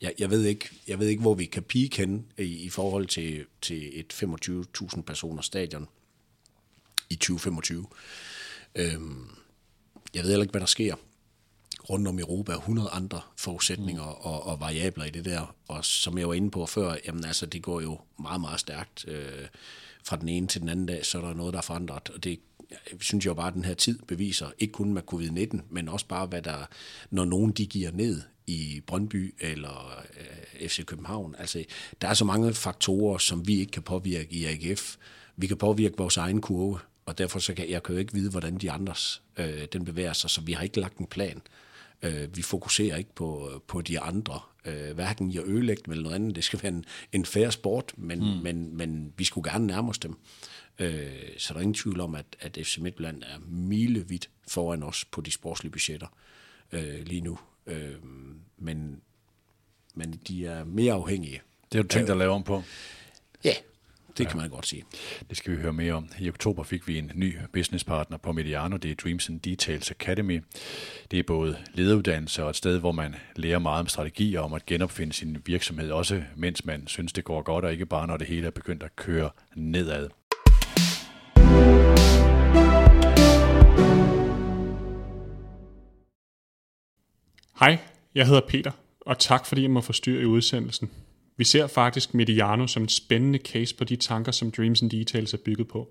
jeg, 0.00 0.14
jeg, 0.18 0.30
ved, 0.30 0.44
ikke, 0.44 0.68
jeg 0.86 0.98
ved 0.98 1.08
ikke, 1.08 1.22
hvor 1.22 1.34
vi 1.34 1.44
kan 1.44 1.62
peak 1.62 1.94
hen 1.94 2.32
i, 2.38 2.42
i 2.42 2.68
forhold 2.68 3.06
til, 3.06 3.46
til 3.62 4.00
et 4.00 4.12
25.000 4.12 5.02
personer 5.02 5.42
stadion 5.42 5.88
i 7.10 7.14
2025. 7.14 7.86
Øhm, 8.74 9.30
jeg 10.14 10.22
ved 10.22 10.30
heller 10.30 10.44
ikke, 10.44 10.50
hvad 10.50 10.60
der 10.60 10.66
sker 10.66 10.94
rundt 11.90 12.08
om 12.08 12.18
i 12.18 12.20
Europa, 12.20 12.52
100 12.52 12.88
andre 12.88 13.20
forudsætninger 13.36 14.02
mm. 14.02 14.08
og, 14.08 14.46
og 14.46 14.60
variabler 14.60 15.04
i 15.04 15.10
det 15.10 15.24
der. 15.24 15.54
Og 15.68 15.84
som 15.84 16.18
jeg 16.18 16.28
var 16.28 16.34
inde 16.34 16.50
på 16.50 16.66
før, 16.66 16.96
jamen 17.06 17.24
altså, 17.24 17.46
det 17.46 17.62
går 17.62 17.80
jo 17.80 18.00
meget, 18.18 18.40
meget 18.40 18.60
stærkt. 18.60 19.04
Øh, 19.08 19.48
fra 20.04 20.16
den 20.16 20.28
ene 20.28 20.46
til 20.46 20.60
den 20.60 20.68
anden 20.68 20.86
dag, 20.86 21.06
så 21.06 21.18
er 21.18 21.22
der 21.22 21.34
noget, 21.34 21.52
der 21.52 21.58
er 21.58 21.62
forandret, 21.62 22.10
og 22.10 22.24
det 22.24 22.40
jeg 22.70 22.98
synes 23.00 23.26
jo 23.26 23.34
bare, 23.34 23.48
at 23.48 23.54
den 23.54 23.64
her 23.64 23.74
tid 23.74 23.98
beviser, 24.08 24.50
ikke 24.58 24.72
kun 24.72 24.92
med 24.92 25.02
covid-19, 25.12 25.60
men 25.70 25.88
også 25.88 26.06
bare, 26.06 26.26
hvad 26.26 26.42
der, 26.42 26.66
når 27.10 27.24
nogen 27.24 27.52
de 27.52 27.66
giver 27.66 27.90
ned 27.90 28.22
i 28.46 28.82
Brøndby 28.86 29.34
eller 29.40 30.02
øh, 30.60 30.68
FC 30.68 30.84
København. 30.84 31.34
Altså, 31.38 31.64
der 32.00 32.08
er 32.08 32.14
så 32.14 32.24
mange 32.24 32.54
faktorer, 32.54 33.18
som 33.18 33.46
vi 33.46 33.60
ikke 33.60 33.72
kan 33.72 33.82
påvirke 33.82 34.32
i 34.32 34.44
AGF. 34.44 34.96
Vi 35.36 35.46
kan 35.46 35.56
påvirke 35.56 35.94
vores 35.98 36.16
egen 36.16 36.40
kurve, 36.40 36.78
og 37.06 37.18
derfor 37.18 37.38
så 37.38 37.54
kan 37.54 37.70
jeg 37.70 37.82
kan 37.82 37.94
jo 37.94 37.98
ikke 37.98 38.12
vide, 38.12 38.30
hvordan 38.30 38.58
de 38.58 38.70
andres 38.70 39.22
øh, 39.36 39.66
den 39.72 39.84
bevæger 39.84 40.12
sig, 40.12 40.30
så 40.30 40.40
vi 40.40 40.52
har 40.52 40.62
ikke 40.62 40.80
lagt 40.80 40.98
en 40.98 41.06
plan. 41.06 41.42
Øh, 42.02 42.36
vi 42.36 42.42
fokuserer 42.42 42.96
ikke 42.96 43.14
på, 43.14 43.50
på 43.66 43.80
de 43.80 44.00
andre, 44.00 44.40
øh, 44.64 44.94
hverken 44.94 45.30
i 45.30 45.38
at 45.38 45.44
ødelægge 45.44 45.82
dem 45.86 45.92
eller 45.92 46.02
noget 46.02 46.14
andet. 46.14 46.36
Det 46.36 46.44
skal 46.44 46.62
være 46.62 46.72
en, 46.72 46.84
en 47.12 47.24
færre 47.24 47.52
sport, 47.52 47.92
men, 47.96 48.18
mm. 48.18 48.42
men, 48.42 48.76
men 48.76 49.12
vi 49.16 49.24
skulle 49.24 49.52
gerne 49.52 49.66
nærme 49.66 49.88
os 49.88 49.98
dem. 49.98 50.18
Øh, 50.78 51.10
så 51.38 51.54
der 51.54 51.58
er 51.58 51.62
ingen 51.62 51.74
tvivl 51.74 52.00
om, 52.00 52.14
at, 52.14 52.26
at 52.40 52.58
FC 52.62 52.78
Midtjylland 52.78 53.22
er 53.22 53.38
milevidt 53.48 54.30
foran 54.48 54.82
os 54.82 55.04
på 55.04 55.20
de 55.20 55.30
sportslige 55.30 55.72
budgetter 55.72 56.06
øh, 56.72 57.02
lige 57.06 57.20
nu. 57.20 57.38
Øh, 57.66 57.94
men, 58.58 59.00
men 59.94 60.12
de 60.28 60.46
er 60.46 60.64
mere 60.64 60.92
afhængige. 60.92 61.40
Det 61.72 61.78
har 61.78 61.82
du 61.82 61.88
tænkt 61.88 62.06
dig 62.06 62.12
at 62.12 62.18
lave 62.18 62.32
om 62.32 62.42
på? 62.42 62.62
Ja, 63.44 63.54
det 64.18 64.24
ja. 64.24 64.30
kan 64.30 64.40
man 64.40 64.50
godt 64.50 64.66
sige. 64.66 64.84
Det 65.28 65.36
skal 65.36 65.52
vi 65.52 65.56
høre 65.56 65.72
mere 65.72 65.92
om. 65.92 66.08
I 66.18 66.28
oktober 66.28 66.62
fik 66.62 66.88
vi 66.88 66.98
en 66.98 67.12
ny 67.14 67.36
businesspartner 67.52 68.16
på 68.16 68.32
Mediano, 68.32 68.76
det 68.76 68.90
er 68.90 68.94
Dreams 68.94 69.28
and 69.28 69.40
Details 69.40 69.90
Academy. 69.90 70.42
Det 71.10 71.18
er 71.18 71.22
både 71.22 71.58
lederuddannelse 71.74 72.44
og 72.44 72.50
et 72.50 72.56
sted, 72.56 72.78
hvor 72.78 72.92
man 72.92 73.14
lærer 73.36 73.58
meget 73.58 73.80
om 73.80 73.86
strategier 73.86 74.40
om 74.40 74.52
at 74.52 74.66
genopfinde 74.66 75.12
sin 75.12 75.42
virksomhed, 75.46 75.90
også 75.90 76.22
mens 76.36 76.64
man 76.64 76.86
synes, 76.86 77.12
det 77.12 77.24
går 77.24 77.42
godt, 77.42 77.64
og 77.64 77.72
ikke 77.72 77.86
bare 77.86 78.06
når 78.06 78.16
det 78.16 78.26
hele 78.26 78.46
er 78.46 78.50
begyndt 78.50 78.82
at 78.82 78.96
køre 78.96 79.30
nedad. 79.54 80.08
Jeg 88.18 88.26
hedder 88.26 88.40
Peter, 88.48 88.70
og 89.00 89.18
tak 89.18 89.46
fordi 89.46 89.62
jeg 89.62 89.70
må 89.70 89.80
forstyrre 89.80 90.22
i 90.22 90.24
udsendelsen. 90.24 90.90
Vi 91.36 91.44
ser 91.44 91.66
faktisk 91.66 92.14
Mediano 92.14 92.66
som 92.66 92.82
en 92.82 92.88
spændende 92.88 93.38
case 93.38 93.74
på 93.74 93.84
de 93.84 93.96
tanker, 93.96 94.32
som 94.32 94.50
Dreams 94.50 94.82
and 94.82 94.90
Details 94.90 95.34
er 95.34 95.38
bygget 95.38 95.68
på. 95.68 95.88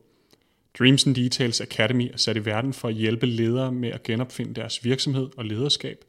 Dreams 0.80 1.08
and 1.08 1.16
Details 1.16 1.62
Academy 1.62 2.12
er 2.14 2.18
sat 2.18 2.38
i 2.38 2.46
verden 2.46 2.74
for 2.74 2.88
at 2.88 2.94
hjælpe 2.94 3.26
ledere 3.26 3.72
med 3.72 3.90
at 3.90 4.04
genopfinde 4.04 4.54
deres 4.54 4.84
virksomhed 4.84 5.30
og 5.38 5.46
lederskab, 5.46 6.06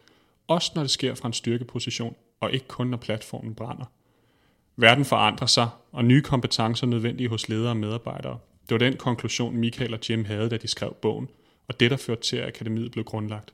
også 0.48 0.72
når 0.74 0.82
det 0.82 0.90
sker 0.90 1.14
fra 1.14 1.28
en 1.28 1.32
styrkeposition, 1.32 2.16
og 2.40 2.52
ikke 2.52 2.68
kun 2.68 2.86
når 2.86 2.96
platformen 2.96 3.54
brænder. 3.54 3.84
Verden 4.76 5.04
forandrer 5.04 5.46
sig, 5.46 5.68
og 5.92 6.04
nye 6.04 6.22
kompetencer 6.22 6.86
er 6.86 6.90
nødvendige 6.90 7.28
hos 7.28 7.48
ledere 7.48 7.70
og 7.70 7.76
medarbejdere. 7.76 8.38
Det 8.68 8.70
var 8.70 8.78
den 8.78 8.96
konklusion, 8.96 9.56
Michael 9.56 9.94
og 9.94 10.00
Jim 10.10 10.24
havde, 10.24 10.50
da 10.50 10.56
de 10.56 10.68
skrev 10.68 10.96
bogen, 11.02 11.28
og 11.68 11.80
det, 11.80 11.90
der 11.90 11.96
førte 11.96 12.22
til, 12.22 12.36
at 12.36 12.48
akademiet 12.48 12.92
blev 12.92 13.04
grundlagt. 13.04 13.52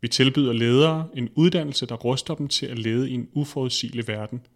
Vi 0.00 0.08
tilbyder 0.08 0.52
ledere 0.52 1.08
en 1.14 1.28
uddannelse, 1.34 1.86
der 1.86 1.94
ruster 1.94 2.34
dem 2.34 2.48
til 2.48 2.66
at 2.66 2.78
lede 2.78 3.10
i 3.10 3.14
en 3.14 3.28
uforudsigelig 3.32 4.08
verden. 4.08 4.46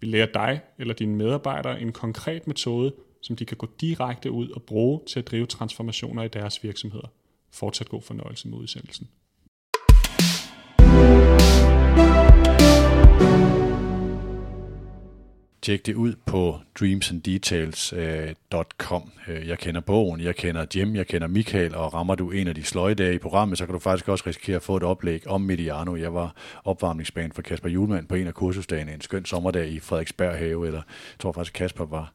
Vi 0.00 0.06
lærer 0.06 0.26
dig 0.26 0.60
eller 0.78 0.94
dine 0.94 1.16
medarbejdere 1.16 1.80
en 1.80 1.92
konkret 1.92 2.46
metode, 2.46 2.94
som 3.22 3.36
de 3.36 3.44
kan 3.44 3.56
gå 3.56 3.68
direkte 3.80 4.30
ud 4.30 4.48
og 4.48 4.62
bruge 4.62 5.00
til 5.06 5.18
at 5.18 5.26
drive 5.26 5.46
transformationer 5.46 6.22
i 6.22 6.28
deres 6.28 6.62
virksomheder. 6.64 7.12
Fortsat 7.52 7.88
god 7.88 8.02
fornøjelse 8.02 8.48
med 8.48 8.58
udsendelsen. 8.58 9.08
Tjekke 15.70 15.86
det 15.86 15.94
ud 15.94 16.14
på 16.26 16.60
dreamsanddetails.com. 16.80 19.12
Øh, 19.28 19.36
øh, 19.36 19.48
jeg 19.48 19.58
kender 19.58 19.80
bogen, 19.80 20.20
jeg 20.20 20.36
kender 20.36 20.66
Jim, 20.74 20.96
jeg 20.96 21.06
kender 21.06 21.28
Michael, 21.28 21.74
og 21.74 21.94
rammer 21.94 22.14
du 22.14 22.30
en 22.30 22.48
af 22.48 22.54
de 22.54 22.64
sløje 22.64 22.94
dage 22.94 23.14
i 23.14 23.18
programmet, 23.18 23.58
så 23.58 23.66
kan 23.66 23.72
du 23.72 23.78
faktisk 23.78 24.08
også 24.08 24.24
risikere 24.26 24.56
at 24.56 24.62
få 24.62 24.76
et 24.76 24.82
oplæg 24.82 25.26
om 25.26 25.40
Mediano. 25.40 25.96
Jeg 25.96 26.14
var 26.14 26.34
opvarmningsbane 26.64 27.32
for 27.32 27.42
Kasper 27.42 27.68
Julemand 27.68 28.06
på 28.06 28.14
en 28.14 28.26
af 28.26 28.34
kursusdagene, 28.34 28.94
en 28.94 29.00
skøn 29.00 29.24
sommerdag 29.24 29.68
i 29.68 29.80
Frederiksberg 29.80 30.38
have, 30.38 30.66
eller 30.66 30.82
jeg 30.88 31.18
tror 31.18 31.32
faktisk 31.32 31.52
Kasper 31.52 31.84
var, 31.84 32.12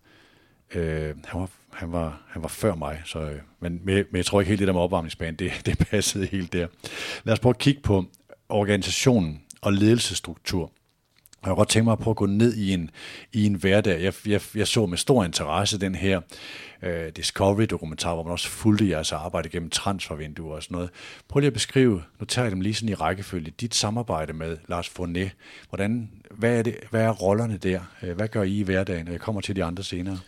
øh, 0.75 1.13
han 1.25 1.41
var 1.41 1.49
han 1.73 1.91
var, 1.91 2.21
han 2.27 2.41
var 2.41 2.47
før 2.47 2.75
mig, 2.75 3.01
så, 3.05 3.19
øh, 3.19 3.39
men, 3.59 3.81
men 3.83 4.05
jeg 4.13 4.25
tror 4.25 4.41
ikke 4.41 4.49
helt 4.49 4.59
det 4.59 4.67
der 4.67 4.73
med 4.73 4.81
opvarmningsbanen, 4.81 5.35
det, 5.35 5.51
det 5.65 5.77
passede 5.77 6.25
helt 6.25 6.53
der. 6.53 6.67
Lad 7.23 7.33
os 7.33 7.39
prøve 7.39 7.53
at 7.53 7.57
kigge 7.57 7.81
på 7.81 8.05
organisationen 8.49 9.41
og 9.61 9.73
ledelsesstruktur. 9.73 10.71
Jeg 11.45 11.49
kunne 11.49 11.55
godt 11.55 11.69
tænke 11.69 11.83
mig 11.83 11.91
at 11.91 11.99
prøve 11.99 12.11
at 12.11 12.17
gå 12.17 12.25
ned 12.25 12.53
i 12.53 12.73
en, 12.73 12.89
i 13.33 13.45
en 13.45 13.53
hverdag. 13.53 14.03
Jeg, 14.03 14.13
jeg, 14.25 14.41
jeg 14.55 14.67
så 14.67 14.85
med 14.85 14.97
stor 14.97 15.23
interesse 15.23 15.79
den 15.79 15.95
her 15.95 16.21
uh, 16.83 16.89
Discovery-dokumentar, 17.15 18.13
hvor 18.13 18.23
man 18.23 18.31
også 18.31 18.47
fulgte 18.47 18.89
jeres 18.89 19.11
arbejde 19.11 19.49
gennem 19.49 19.69
transfervinduer 19.69 20.55
og 20.55 20.63
sådan 20.63 20.75
noget. 20.75 20.89
Prøv 21.27 21.39
lige 21.39 21.47
at 21.47 21.53
beskrive, 21.53 22.03
nu 22.19 22.25
tager 22.25 22.45
jeg 22.45 22.51
dem 22.51 22.61
lige 22.61 22.73
sådan 22.73 22.89
i 22.89 22.93
rækkefølge, 22.93 23.51
dit 23.51 23.75
samarbejde 23.75 24.33
med 24.33 24.57
Lars 24.67 24.89
Fournet. 24.89 25.31
Hvordan, 25.69 26.09
hvad, 26.31 26.57
er 26.57 26.61
det, 26.61 26.75
hvad 26.89 27.01
er 27.01 27.11
rollerne 27.11 27.57
der? 27.57 27.79
Uh, 28.03 28.09
hvad 28.09 28.27
gør 28.27 28.43
I 28.43 28.59
i 28.59 28.63
hverdagen? 28.63 29.07
Jeg 29.07 29.19
kommer 29.19 29.41
til 29.41 29.55
de 29.55 29.63
andre 29.63 29.83
senere. 29.83 30.19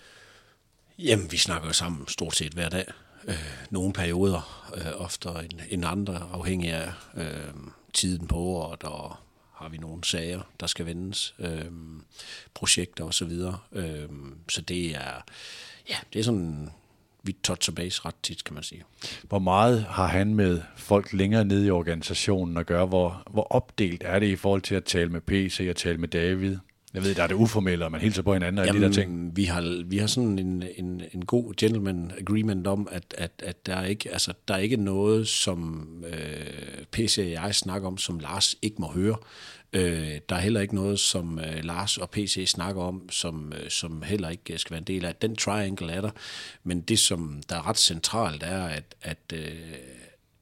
Jamen, 0.99 1.32
vi 1.32 1.38
snakker 1.38 1.71
sammen 1.71 2.08
stort 2.08 2.36
set 2.36 2.53
hver 2.53 2.69
dag. 2.69 2.86
Uh, 3.27 3.34
nogle 3.69 3.93
perioder, 3.93 4.69
uh, 4.73 5.01
oftere 5.01 5.43
end, 5.43 5.60
end 5.69 5.86
andre, 5.86 6.27
afhængig 6.34 6.73
af 6.73 6.89
uh, 7.13 7.23
tiden 7.93 8.27
på 8.27 8.36
året 8.36 8.84
og 8.84 9.15
har 9.58 9.70
vi 9.70 9.78
nogle 9.78 10.03
sager, 10.03 10.41
der 10.60 10.68
skal 10.68 10.86
vendes, 10.86 11.36
øh, 11.39 11.66
projekter 12.53 13.03
og 13.03 13.14
så 13.14 13.26
videre. 13.26 13.58
Øh, 13.72 14.10
så 14.49 14.62
det 14.62 14.95
er, 14.95 15.24
ja, 15.89 15.95
det 16.14 16.20
er 16.20 16.24
sådan, 16.24 16.70
vi 17.24 17.32
toucher 17.43 17.74
base 17.74 18.01
ret 18.05 18.16
tit, 18.24 18.43
kan 18.43 18.53
man 18.53 18.64
sige. 18.64 18.84
Hvor 19.24 19.39
meget 19.39 19.84
har 19.84 20.08
han 20.08 20.34
med 20.34 20.62
folk 20.76 21.14
længere 21.14 21.45
nede 21.45 21.68
i 21.68 21.70
organisationen 21.70 22.58
at 22.58 22.66
gøre? 22.66 22.86
Hvor, 22.86 23.24
hvor 23.30 23.43
opdelt 23.43 24.03
er 24.05 24.20
det 24.20 24.28
i 24.28 24.36
forhold 24.36 24.62
til 24.62 24.76
at 24.76 24.84
tale 24.84 25.10
med 25.10 25.22
PC 25.22 25.68
og 25.70 25.76
tale 25.76 25.97
med 25.97 26.08
David? 26.08 26.58
Jeg 26.93 27.03
ved, 27.03 27.15
der 27.15 27.23
er 27.23 27.27
det 27.27 27.35
uformelle, 27.35 27.85
og 27.85 27.91
man 27.91 28.01
hilser 28.01 28.21
på 28.21 28.33
hinanden 28.33 28.59
og 28.59 28.67
alle 28.67 28.81
de 28.81 28.85
der 28.85 28.91
ting. 28.91 29.35
Vi 29.35 29.43
har, 29.43 29.83
vi 29.85 29.97
har 29.97 30.07
sådan 30.07 30.39
en, 30.39 30.63
en, 30.77 31.01
en 31.13 31.25
god 31.25 31.53
gentleman 31.53 32.11
agreement 32.19 32.67
om, 32.67 32.88
at, 32.91 33.15
at, 33.17 33.31
at 33.43 33.65
der, 33.65 33.75
er 33.75 33.85
ikke, 33.85 34.11
altså, 34.11 34.33
der 34.47 34.53
er 34.53 34.57
ikke 34.57 34.77
noget, 34.77 35.27
som 35.27 35.88
øh, 36.07 36.85
PC 36.91 37.17
og 37.17 37.31
jeg 37.31 37.55
snakker 37.55 37.88
om, 37.88 37.97
som 37.97 38.19
Lars 38.19 38.55
ikke 38.61 38.75
må 38.79 38.91
høre. 38.91 39.15
Øh, 39.73 40.19
der 40.29 40.35
er 40.35 40.39
heller 40.39 40.61
ikke 40.61 40.75
noget, 40.75 40.99
som 40.99 41.39
øh, 41.39 41.63
Lars 41.63 41.97
og 41.97 42.09
PC 42.09 42.45
snakker 42.47 42.81
om, 42.81 43.09
som, 43.09 43.53
øh, 43.63 43.69
som 43.69 44.01
heller 44.01 44.29
ikke 44.29 44.57
skal 44.57 44.71
være 44.71 44.81
en 44.81 44.88
del 44.88 45.05
af. 45.05 45.15
Den 45.15 45.35
triangle 45.35 45.91
er 45.91 46.01
der, 46.01 46.11
men 46.63 46.81
det, 46.81 46.99
som 46.99 47.41
der 47.49 47.55
er 47.55 47.67
ret 47.67 47.77
centralt, 47.77 48.43
er, 48.43 48.63
at, 48.63 48.95
at, 49.01 49.33
øh, 49.33 49.55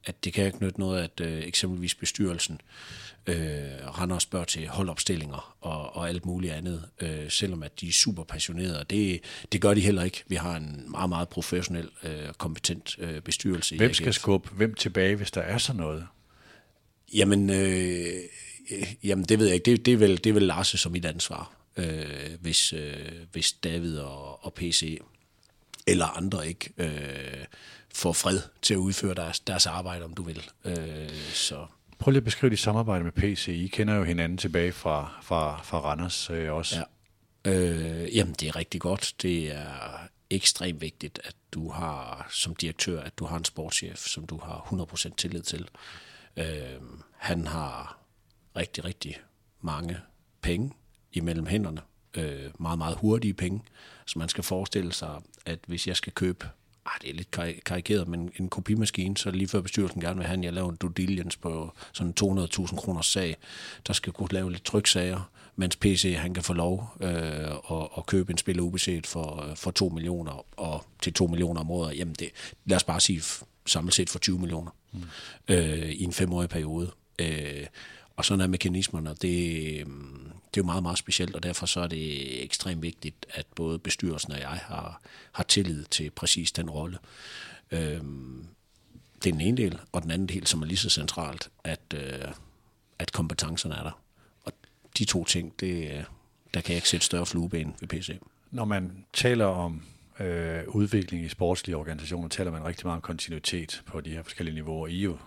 at 0.04 0.24
det 0.24 0.32
kan 0.32 0.46
ikke 0.46 0.64
nytte 0.64 0.80
noget, 0.80 1.02
at 1.02 1.20
øh, 1.20 1.42
eksempelvis 1.42 1.94
bestyrelsen 1.94 2.54
øh, 2.54 3.05
render 3.28 4.14
og 4.14 4.22
spørger 4.22 4.44
til 4.44 4.68
holdopstillinger 4.68 5.56
og, 5.60 5.96
og 5.96 6.08
alt 6.08 6.26
muligt 6.26 6.52
andet, 6.52 6.88
øh, 7.00 7.30
selvom 7.30 7.62
at 7.62 7.80
de 7.80 7.88
er 7.88 7.92
super 7.92 8.24
passionerede. 8.24 8.84
Det, 8.90 9.20
det 9.52 9.60
gør 9.60 9.74
de 9.74 9.80
heller 9.80 10.02
ikke. 10.02 10.24
Vi 10.26 10.34
har 10.34 10.56
en 10.56 10.90
meget, 10.90 11.08
meget 11.08 11.28
professionel 11.28 11.88
og 12.00 12.10
øh, 12.10 12.32
kompetent 12.32 12.96
øh, 12.98 13.22
bestyrelse. 13.22 13.76
Hvem 13.76 13.94
skal 13.94 14.14
skubbe 14.14 14.48
hvem 14.54 14.74
tilbage, 14.74 15.16
hvis 15.16 15.30
der 15.30 15.40
er 15.40 15.58
sådan 15.58 15.80
noget? 15.80 16.06
Jamen, 17.14 17.50
øh, 17.50 18.08
jamen 19.04 19.24
det 19.24 19.38
ved 19.38 19.46
jeg 19.46 19.54
ikke. 19.54 19.70
Det, 19.70 19.86
det, 19.86 19.92
er, 19.92 19.98
vel, 19.98 20.16
det 20.16 20.26
er 20.26 20.34
vel 20.34 20.42
Lars 20.42 20.68
som 20.68 20.92
mit 20.92 21.04
ansvar, 21.04 21.52
øh, 21.76 22.06
hvis, 22.40 22.72
øh, 22.72 22.94
hvis 23.32 23.52
David 23.52 23.98
og, 23.98 24.44
og 24.44 24.54
PC 24.54 25.00
eller 25.86 26.06
andre 26.06 26.48
ikke 26.48 26.70
øh, 26.78 27.44
får 27.94 28.12
fred 28.12 28.40
til 28.62 28.74
at 28.74 28.78
udføre 28.78 29.14
deres, 29.14 29.40
deres 29.40 29.66
arbejde, 29.66 30.04
om 30.04 30.14
du 30.14 30.22
vil. 30.22 30.42
Øh, 30.64 31.10
så 31.32 31.66
Prøv 31.98 32.10
lige 32.10 32.20
at 32.20 32.24
beskrive 32.24 32.50
dit 32.50 32.58
samarbejde 32.58 33.04
med 33.04 33.12
PC. 33.12 33.48
I 33.48 33.66
kender 33.66 33.94
jo 33.94 34.04
hinanden 34.04 34.38
tilbage 34.38 34.72
fra, 34.72 35.18
fra, 35.22 35.62
fra 35.62 35.78
Randers 35.78 36.30
øh, 36.30 36.52
også. 36.52 36.76
Ja. 37.44 37.50
Øh, 37.50 38.16
jamen, 38.16 38.34
det 38.34 38.48
er 38.48 38.56
rigtig 38.56 38.80
godt. 38.80 39.14
Det 39.22 39.56
er 39.56 40.08
ekstremt 40.30 40.80
vigtigt, 40.80 41.20
at 41.24 41.34
du 41.52 41.70
har 41.70 42.26
som 42.30 42.54
direktør, 42.54 43.00
at 43.00 43.18
du 43.18 43.24
har 43.24 43.36
en 43.36 43.44
sportschef, 43.44 43.98
som 43.98 44.26
du 44.26 44.38
har 44.38 44.86
100% 44.94 45.14
tillid 45.16 45.42
til. 45.42 45.68
Øh, 46.36 46.46
han 47.16 47.46
har 47.46 47.98
rigtig, 48.56 48.84
rigtig 48.84 49.16
mange 49.60 49.98
penge 50.42 50.72
imellem 51.12 51.46
hænderne. 51.46 51.80
Øh, 52.16 52.50
meget, 52.58 52.78
meget 52.78 52.96
hurtige 52.96 53.34
penge. 53.34 53.62
Så 54.06 54.18
man 54.18 54.28
skal 54.28 54.44
forestille 54.44 54.92
sig, 54.92 55.22
at 55.46 55.58
hvis 55.66 55.86
jeg 55.86 55.96
skal 55.96 56.12
købe 56.12 56.48
ah, 56.86 57.00
det 57.02 57.10
er 57.10 57.14
lidt 57.14 57.30
karikeret, 57.64 58.08
men 58.08 58.30
en 58.40 58.48
kopimaskine, 58.48 59.16
så 59.16 59.30
lige 59.30 59.48
før 59.48 59.60
bestyrelsen 59.60 60.00
gerne 60.00 60.16
vil 60.16 60.26
have, 60.26 60.38
at 60.38 60.44
jeg 60.44 60.52
laver 60.52 60.70
en 60.70 60.76
due 60.76 60.92
diligence 60.96 61.38
på 61.38 61.72
sådan 61.92 62.14
200.000 62.20 62.76
kroner 62.76 63.02
sag, 63.02 63.36
der 63.86 63.92
skal 63.92 64.12
kunne 64.12 64.28
lave 64.32 64.52
lidt 64.52 64.64
tryksager, 64.64 65.30
mens 65.56 65.76
PC 65.76 66.14
han 66.18 66.34
kan 66.34 66.42
få 66.42 66.52
lov 66.52 66.90
øh, 67.00 67.10
at, 67.10 67.88
at 67.98 68.06
købe 68.06 68.32
en 68.32 68.38
spil 68.38 68.60
ubeset 68.60 69.06
for, 69.06 69.52
for 69.54 69.70
2 69.70 69.88
millioner, 69.88 70.44
og 70.60 70.84
til 71.02 71.12
2 71.12 71.26
millioner 71.26 71.60
om 71.60 71.70
året, 71.70 71.98
jamen 71.98 72.14
det, 72.18 72.28
lad 72.64 72.76
os 72.76 72.84
bare 72.84 73.00
sige 73.00 73.22
samlet 73.66 73.94
set 73.94 74.10
for 74.10 74.18
20 74.18 74.38
millioner 74.38 74.70
mm. 74.92 75.02
øh, 75.48 75.90
i 75.90 76.04
en 76.04 76.12
femårig 76.12 76.48
periode. 76.48 76.90
Øh, 77.18 77.66
og 78.16 78.24
sådan 78.24 78.40
er 78.40 78.46
mekanismerne, 78.46 79.14
det, 79.22 79.80
øhm, 79.80 80.32
det 80.54 80.60
er 80.60 80.64
jo 80.64 80.66
meget, 80.66 80.82
meget 80.82 80.98
specielt, 80.98 81.34
og 81.34 81.42
derfor 81.42 81.66
så 81.66 81.80
er 81.80 81.86
det 81.86 82.44
ekstremt 82.44 82.82
vigtigt, 82.82 83.26
at 83.30 83.46
både 83.54 83.78
bestyrelsen 83.78 84.32
og 84.32 84.40
jeg 84.40 84.48
har, 84.48 85.00
har 85.32 85.42
tillid 85.44 85.84
til 85.84 86.10
præcis 86.10 86.52
den 86.52 86.70
rolle. 86.70 86.98
Øhm, 87.70 88.46
det 89.22 89.26
er 89.26 89.32
den 89.32 89.40
ene 89.40 89.56
del, 89.56 89.80
og 89.92 90.02
den 90.02 90.10
anden 90.10 90.28
del, 90.28 90.46
som 90.46 90.62
er 90.62 90.66
lige 90.66 90.78
så 90.78 90.90
centralt, 90.90 91.50
at, 91.64 91.80
øh, 91.94 92.28
at 92.98 93.12
kompetencerne 93.12 93.74
er 93.74 93.82
der. 93.82 94.00
Og 94.44 94.52
de 94.98 95.04
to 95.04 95.24
ting, 95.24 95.60
det, 95.60 95.90
øh, 95.90 96.04
der 96.54 96.60
kan 96.60 96.70
jeg 96.70 96.76
ikke 96.76 96.88
sætte 96.88 97.06
større 97.06 97.26
flueben 97.26 97.74
ved 97.80 97.88
PC. 97.88 98.18
Når 98.50 98.64
man 98.64 99.04
taler 99.12 99.44
om 99.44 99.82
øh, 100.20 100.62
udvikling 100.68 101.24
i 101.24 101.28
sportslige 101.28 101.76
organisationer, 101.76 102.28
taler 102.28 102.50
man 102.50 102.64
rigtig 102.64 102.86
meget 102.86 102.96
om 102.96 103.02
kontinuitet 103.02 103.82
på 103.86 104.00
de 104.00 104.10
her 104.10 104.22
forskellige 104.22 104.54
niveauer. 104.54 104.86
I 104.86 105.02
jo 105.02 105.18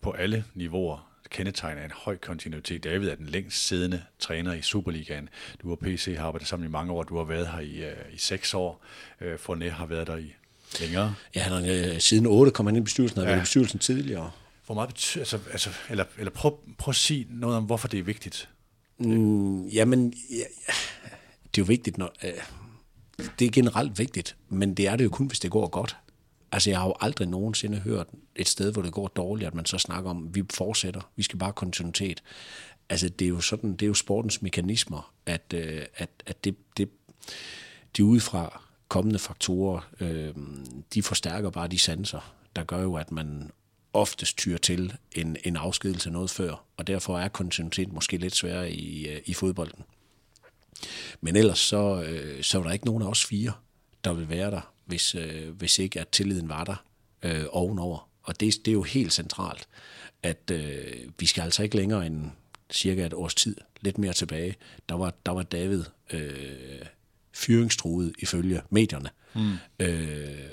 på 0.00 0.10
alle 0.10 0.44
niveauer 0.54 1.07
kendetegner 1.30 1.84
en 1.84 1.90
høj 1.94 2.16
kontinuitet. 2.16 2.84
David 2.84 3.08
er 3.08 3.14
den 3.14 3.26
længst 3.26 3.66
siddende 3.66 4.02
træner 4.18 4.52
i 4.52 4.62
Superligaen. 4.62 5.28
Du 5.62 5.70
og 5.70 5.78
PC 5.78 6.14
har 6.18 6.26
arbejdet 6.26 6.48
sammen 6.48 6.68
i 6.68 6.70
mange 6.70 6.92
år. 6.92 7.02
Du 7.02 7.16
har 7.16 7.24
været 7.24 7.48
her 7.48 7.60
i, 7.60 7.82
uh, 7.82 8.14
i 8.14 8.18
seks 8.18 8.54
år. 8.54 8.84
Uh, 9.20 9.38
Fornet 9.38 9.72
har 9.72 9.86
været 9.86 10.06
der 10.06 10.16
i 10.16 10.34
længere. 10.80 11.14
Ja, 11.34 11.40
han 11.40 11.52
har 11.52 11.92
uh, 11.92 11.98
siden 11.98 12.26
8 12.26 12.52
kom 12.52 12.66
han 12.66 12.76
ind 12.76 12.82
i 12.82 12.84
bestyrelsen, 12.84 13.18
og 13.18 13.24
ja. 13.24 13.30
været 13.30 13.40
i 13.40 13.42
bestyrelsen 13.42 13.78
tidligere. 13.78 14.30
Hvor 14.66 14.74
meget 14.74 14.88
betyder, 14.88 15.22
altså, 15.22 15.38
altså, 15.52 15.70
eller, 15.90 16.04
eller 16.18 16.30
prøv, 16.30 16.58
prøv 16.78 16.90
at 16.90 16.96
sige 16.96 17.26
noget 17.30 17.56
om, 17.56 17.64
hvorfor 17.64 17.88
det 17.88 17.98
er 17.98 18.02
vigtigt. 18.02 18.48
Mm, 18.98 19.66
jamen, 19.66 20.14
ja, 20.30 20.44
det 21.42 21.60
er 21.60 21.62
jo 21.62 21.64
vigtigt, 21.64 21.98
når, 21.98 22.14
uh, 22.24 22.30
det 23.38 23.46
er 23.46 23.50
generelt 23.50 23.98
vigtigt, 23.98 24.36
men 24.48 24.74
det 24.74 24.86
er 24.86 24.96
det 24.96 25.04
jo 25.04 25.10
kun, 25.10 25.26
hvis 25.26 25.40
det 25.40 25.50
går 25.50 25.68
godt. 25.68 25.96
Altså, 26.52 26.70
jeg 26.70 26.78
har 26.78 26.86
jo 26.86 26.94
aldrig 27.00 27.28
nogensinde 27.28 27.78
hørt 27.78 28.06
et 28.36 28.48
sted, 28.48 28.72
hvor 28.72 28.82
det 28.82 28.92
går 28.92 29.08
dårligt, 29.08 29.46
at 29.46 29.54
man 29.54 29.66
så 29.66 29.78
snakker 29.78 30.10
om, 30.10 30.26
at 30.28 30.34
vi 30.34 30.42
fortsætter, 30.54 31.10
vi 31.16 31.22
skal 31.22 31.38
bare 31.38 31.52
kontinuitet. 31.52 32.22
Altså, 32.88 33.08
det 33.08 33.24
er 33.24 33.28
jo 33.28 33.40
sådan, 33.40 33.72
det 33.72 33.82
er 33.82 33.86
jo 33.86 33.94
sportens 33.94 34.42
mekanismer, 34.42 35.12
at, 35.26 35.54
øh, 35.54 35.82
at, 35.94 36.10
at 36.26 36.44
det, 36.44 36.56
det, 36.76 36.88
de 37.96 38.04
udefra 38.04 38.62
kommende 38.88 39.18
faktorer, 39.18 39.90
øh, 40.00 40.34
de 40.94 41.02
forstærker 41.02 41.50
bare 41.50 41.68
de 41.68 41.78
sanser, 41.78 42.34
der 42.56 42.64
gør 42.64 42.82
jo, 42.82 42.94
at 42.94 43.12
man 43.12 43.50
oftest 43.92 44.36
tyrer 44.36 44.58
til 44.58 44.96
en, 45.12 45.36
en 45.44 45.56
afskedelse 45.56 46.10
noget 46.10 46.30
før, 46.30 46.64
og 46.76 46.86
derfor 46.86 47.18
er 47.18 47.28
kontinuitet 47.28 47.92
måske 47.92 48.16
lidt 48.16 48.36
sværere 48.36 48.70
i, 48.70 49.08
øh, 49.08 49.20
i 49.26 49.34
fodbolden. 49.34 49.84
Men 51.20 51.36
ellers 51.36 51.58
så, 51.58 52.02
øh, 52.02 52.42
så 52.42 52.58
var 52.58 52.66
der 52.66 52.72
ikke 52.72 52.86
nogen 52.86 53.02
af 53.02 53.06
os 53.06 53.24
fire, 53.24 53.52
der 54.04 54.12
vil 54.12 54.28
være 54.28 54.50
der 54.50 54.72
hvis, 54.88 55.14
øh, 55.14 55.50
hvis 55.50 55.78
ikke 55.78 56.00
at 56.00 56.08
tilliden 56.08 56.48
var 56.48 56.64
der 56.64 56.84
øh, 57.22 57.44
ovenover. 57.50 58.08
Og 58.22 58.40
det, 58.40 58.54
det 58.64 58.68
er 58.68 58.72
jo 58.72 58.82
helt 58.82 59.12
centralt, 59.12 59.68
at 60.22 60.50
øh, 60.52 60.94
vi 61.18 61.26
skal 61.26 61.42
altså 61.42 61.62
ikke 61.62 61.76
længere 61.76 62.06
end 62.06 62.30
cirka 62.70 63.06
et 63.06 63.14
års 63.14 63.34
tid, 63.34 63.56
lidt 63.80 63.98
mere 63.98 64.12
tilbage, 64.12 64.56
der 64.88 64.94
var, 64.94 65.14
der 65.26 65.32
var 65.32 65.42
David 65.42 65.84
øh, 66.12 66.82
fyringstruet 67.34 68.12
ifølge 68.18 68.60
medierne. 68.70 69.10
Mm. 69.34 69.52
Øh, 69.80 70.50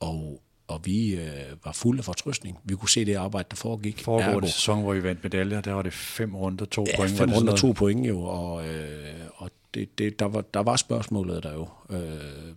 og, 0.00 0.42
og 0.68 0.80
vi 0.84 1.14
øh, 1.14 1.64
var 1.64 1.72
fulde 1.72 1.98
af 1.98 2.04
fortrøstning. 2.04 2.58
Vi 2.64 2.74
kunne 2.74 2.88
se 2.88 3.04
det 3.04 3.14
arbejde, 3.14 3.46
der 3.50 3.56
foregik. 3.56 4.00
Foregående 4.04 4.50
sæson, 4.50 4.82
hvor 4.82 4.94
I 4.94 5.02
vandt 5.02 5.22
medaljer, 5.22 5.60
der 5.60 5.72
var 5.72 5.82
det 5.82 5.92
fem 5.92 6.34
runder, 6.34 6.64
to 6.64 6.84
ja, 6.88 6.96
point. 6.96 7.18
fem 7.18 7.32
runder, 7.32 7.56
to 7.56 7.72
point 7.72 8.08
jo, 8.08 8.22
og, 8.22 8.68
øh, 8.68 9.14
og 9.34 9.50
det, 9.74 9.98
det, 9.98 10.18
der, 10.18 10.24
var, 10.24 10.40
der 10.40 10.60
var 10.60 10.76
spørgsmålet 10.76 11.42
der 11.42 11.52
jo. 11.52 11.68
Øh, 11.90 12.54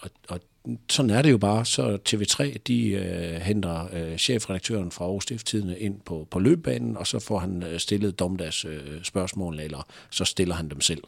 og, 0.00 0.10
og 0.28 0.40
sådan 0.90 1.10
er 1.10 1.22
det 1.22 1.30
jo 1.30 1.38
bare. 1.38 1.64
Så 1.64 1.98
TV3, 2.08 2.58
de 2.66 2.90
øh, 2.90 3.40
henter 3.40 3.88
øh, 3.92 4.16
chefredaktøren 4.16 4.90
fra 4.90 5.04
Aarhus 5.04 5.22
Stifttidene 5.22 5.78
ind 5.78 6.00
på, 6.00 6.28
på 6.30 6.38
løbebanen, 6.38 6.96
og 6.96 7.06
så 7.06 7.18
får 7.18 7.38
han 7.38 7.62
øh, 7.62 7.80
stillet 7.80 8.18
domdags 8.18 8.64
øh, 8.64 9.02
spørgsmål, 9.02 9.60
eller 9.60 9.86
så 10.10 10.24
stiller 10.24 10.54
han 10.54 10.68
dem 10.68 10.80
selv. 10.80 11.02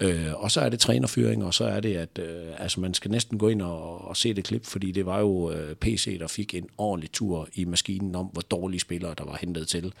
Øh, 0.00 0.34
og 0.34 0.50
så 0.50 0.60
er 0.60 0.68
det 0.68 0.80
trænerfyring, 0.80 1.44
og 1.44 1.54
så 1.54 1.64
er 1.64 1.80
det, 1.80 1.96
at 1.96 2.18
øh, 2.18 2.46
altså 2.58 2.80
man 2.80 2.94
skal 2.94 3.10
næsten 3.10 3.38
gå 3.38 3.48
ind 3.48 3.62
og, 3.62 4.08
og 4.08 4.16
se 4.16 4.34
det 4.34 4.44
klip, 4.44 4.64
fordi 4.64 4.92
det 4.92 5.06
var 5.06 5.20
jo 5.20 5.50
øh, 5.50 5.74
PC, 5.74 6.18
der 6.18 6.26
fik 6.26 6.54
en 6.54 6.68
ordentlig 6.78 7.12
tur 7.12 7.48
i 7.54 7.64
maskinen 7.64 8.14
om, 8.14 8.26
hvor 8.26 8.42
dårlige 8.42 8.80
spillere, 8.80 9.14
der 9.18 9.24
var 9.24 9.36
hentet 9.40 9.68
til 9.68 9.92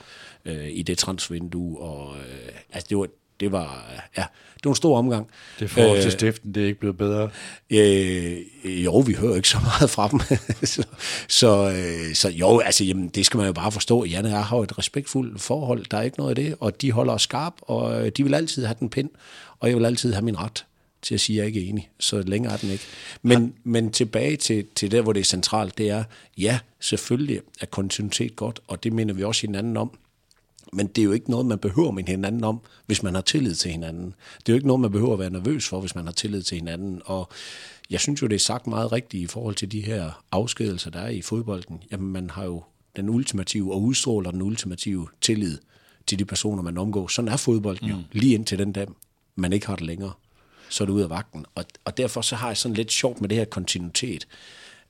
øh, 0.44 0.68
i 0.70 0.82
det 0.82 0.98
transfervindue. 0.98 1.80
Og, 1.80 2.16
øh, 2.16 2.52
altså 2.72 2.86
det 2.88 2.98
var, 2.98 3.08
det 3.40 3.52
var, 3.52 3.92
ja, 4.16 4.24
det 4.54 4.64
var 4.64 4.70
en 4.70 4.76
stor 4.76 4.98
omgang. 4.98 5.28
Det 5.58 5.70
forhold 5.70 5.98
til 5.98 6.06
øh, 6.06 6.12
stiften, 6.12 6.54
det 6.54 6.62
er 6.62 6.66
ikke 6.66 6.80
blevet 6.80 6.96
bedre? 6.96 7.30
Øh, 7.70 8.84
jo, 8.84 8.98
vi 8.98 9.12
hører 9.12 9.36
ikke 9.36 9.48
så 9.48 9.58
meget 9.60 9.90
fra 9.90 10.08
dem. 10.08 10.20
så, 10.66 10.84
så, 11.28 11.70
øh, 11.70 12.14
så 12.14 12.28
jo, 12.28 12.58
altså, 12.58 12.84
jamen, 12.84 13.08
det 13.08 13.26
skal 13.26 13.38
man 13.38 13.46
jo 13.46 13.52
bare 13.52 13.72
forstå. 13.72 14.04
Jan 14.04 14.24
og 14.24 14.30
jeg 14.30 14.44
har 14.44 14.56
jo 14.56 14.62
et 14.62 14.78
respektfuldt 14.78 15.40
forhold. 15.40 15.86
Der 15.90 15.98
er 15.98 16.02
ikke 16.02 16.18
noget 16.18 16.30
af 16.30 16.44
det, 16.44 16.56
og 16.60 16.82
de 16.82 16.92
holder 16.92 17.12
os 17.12 17.22
skarp, 17.22 17.54
og 17.62 18.16
de 18.16 18.22
vil 18.24 18.34
altid 18.34 18.64
have 18.64 18.76
den 18.80 18.90
pind, 18.90 19.10
og 19.60 19.68
jeg 19.68 19.76
vil 19.76 19.86
altid 19.86 20.12
have 20.12 20.24
min 20.24 20.38
ret 20.38 20.64
til 21.02 21.14
at 21.14 21.20
sige, 21.20 21.36
at 21.36 21.38
jeg 21.38 21.46
ikke 21.46 21.66
er 21.66 21.70
enig. 21.70 21.90
Så 22.00 22.22
længere 22.22 22.52
er 22.52 22.56
den 22.56 22.70
ikke. 22.70 22.84
Men, 23.22 23.38
Han... 23.38 23.54
men 23.64 23.92
tilbage 23.92 24.36
til, 24.36 24.66
til 24.74 24.90
der, 24.90 25.02
hvor 25.02 25.12
det 25.12 25.20
er 25.20 25.24
centralt, 25.24 25.78
det 25.78 25.90
er, 25.90 26.04
ja, 26.38 26.58
selvfølgelig 26.80 27.40
er 27.60 27.66
kontinuitet 27.66 28.36
godt, 28.36 28.60
og 28.66 28.84
det 28.84 28.92
minder 28.92 29.14
vi 29.14 29.24
også 29.24 29.46
hinanden 29.46 29.76
om. 29.76 29.98
Men 30.72 30.86
det 30.86 30.98
er 30.98 31.04
jo 31.04 31.12
ikke 31.12 31.30
noget, 31.30 31.46
man 31.46 31.58
behøver 31.58 31.90
med 31.90 32.04
hinanden 32.04 32.44
om, 32.44 32.60
hvis 32.86 33.02
man 33.02 33.14
har 33.14 33.22
tillid 33.22 33.54
til 33.54 33.70
hinanden. 33.70 34.14
Det 34.38 34.48
er 34.48 34.52
jo 34.52 34.54
ikke 34.54 34.66
noget, 34.66 34.80
man 34.80 34.92
behøver 34.92 35.12
at 35.12 35.18
være 35.18 35.30
nervøs 35.30 35.68
for, 35.68 35.80
hvis 35.80 35.94
man 35.94 36.04
har 36.04 36.12
tillid 36.12 36.42
til 36.42 36.58
hinanden. 36.58 37.02
Og 37.04 37.28
jeg 37.90 38.00
synes 38.00 38.22
jo, 38.22 38.26
det 38.26 38.34
er 38.34 38.40
sagt 38.40 38.66
meget 38.66 38.92
rigtigt 38.92 39.22
i 39.22 39.26
forhold 39.26 39.54
til 39.54 39.72
de 39.72 39.80
her 39.80 40.24
afskedelser, 40.32 40.90
der 40.90 41.00
er 41.00 41.08
i 41.08 41.22
fodbolden. 41.22 41.82
Jamen, 41.92 42.12
man 42.12 42.30
har 42.30 42.44
jo 42.44 42.62
den 42.96 43.08
ultimative 43.08 43.72
og 43.72 43.82
udstråler 43.82 44.30
den 44.30 44.42
ultimative 44.42 45.08
tillid 45.20 45.58
til 46.06 46.18
de 46.18 46.24
personer, 46.24 46.62
man 46.62 46.78
omgår. 46.78 47.08
Sådan 47.08 47.28
er 47.28 47.36
fodbolden 47.36 47.88
jo, 47.88 47.96
mm. 47.96 48.04
lige 48.12 48.34
indtil 48.34 48.58
den 48.58 48.72
dag, 48.72 48.86
man 49.34 49.52
ikke 49.52 49.66
har 49.66 49.76
det 49.76 49.86
længere. 49.86 50.12
Så 50.68 50.84
er 50.84 50.86
det 50.86 50.92
ud 50.92 51.00
af 51.00 51.10
vagten. 51.10 51.46
Og, 51.54 51.64
og 51.84 51.96
derfor 51.96 52.20
så 52.20 52.36
har 52.36 52.48
jeg 52.48 52.56
sådan 52.56 52.74
lidt 52.74 52.92
sjovt 52.92 53.20
med 53.20 53.28
det 53.28 53.38
her 53.38 53.44
kontinuitet, 53.44 54.28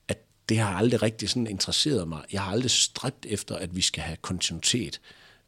at 0.07 0.17
det 0.49 0.57
har 0.57 0.75
aldrig 0.75 1.01
rigtig 1.01 1.29
sådan 1.29 1.47
interesseret 1.47 2.07
mig. 2.07 2.21
Jeg 2.31 2.41
har 2.41 2.51
aldrig 2.51 2.71
stræbt 2.71 3.25
efter, 3.29 3.55
at 3.55 3.75
vi 3.75 3.81
skal 3.81 4.03
have 4.03 4.17
kontinuitet. 4.21 4.99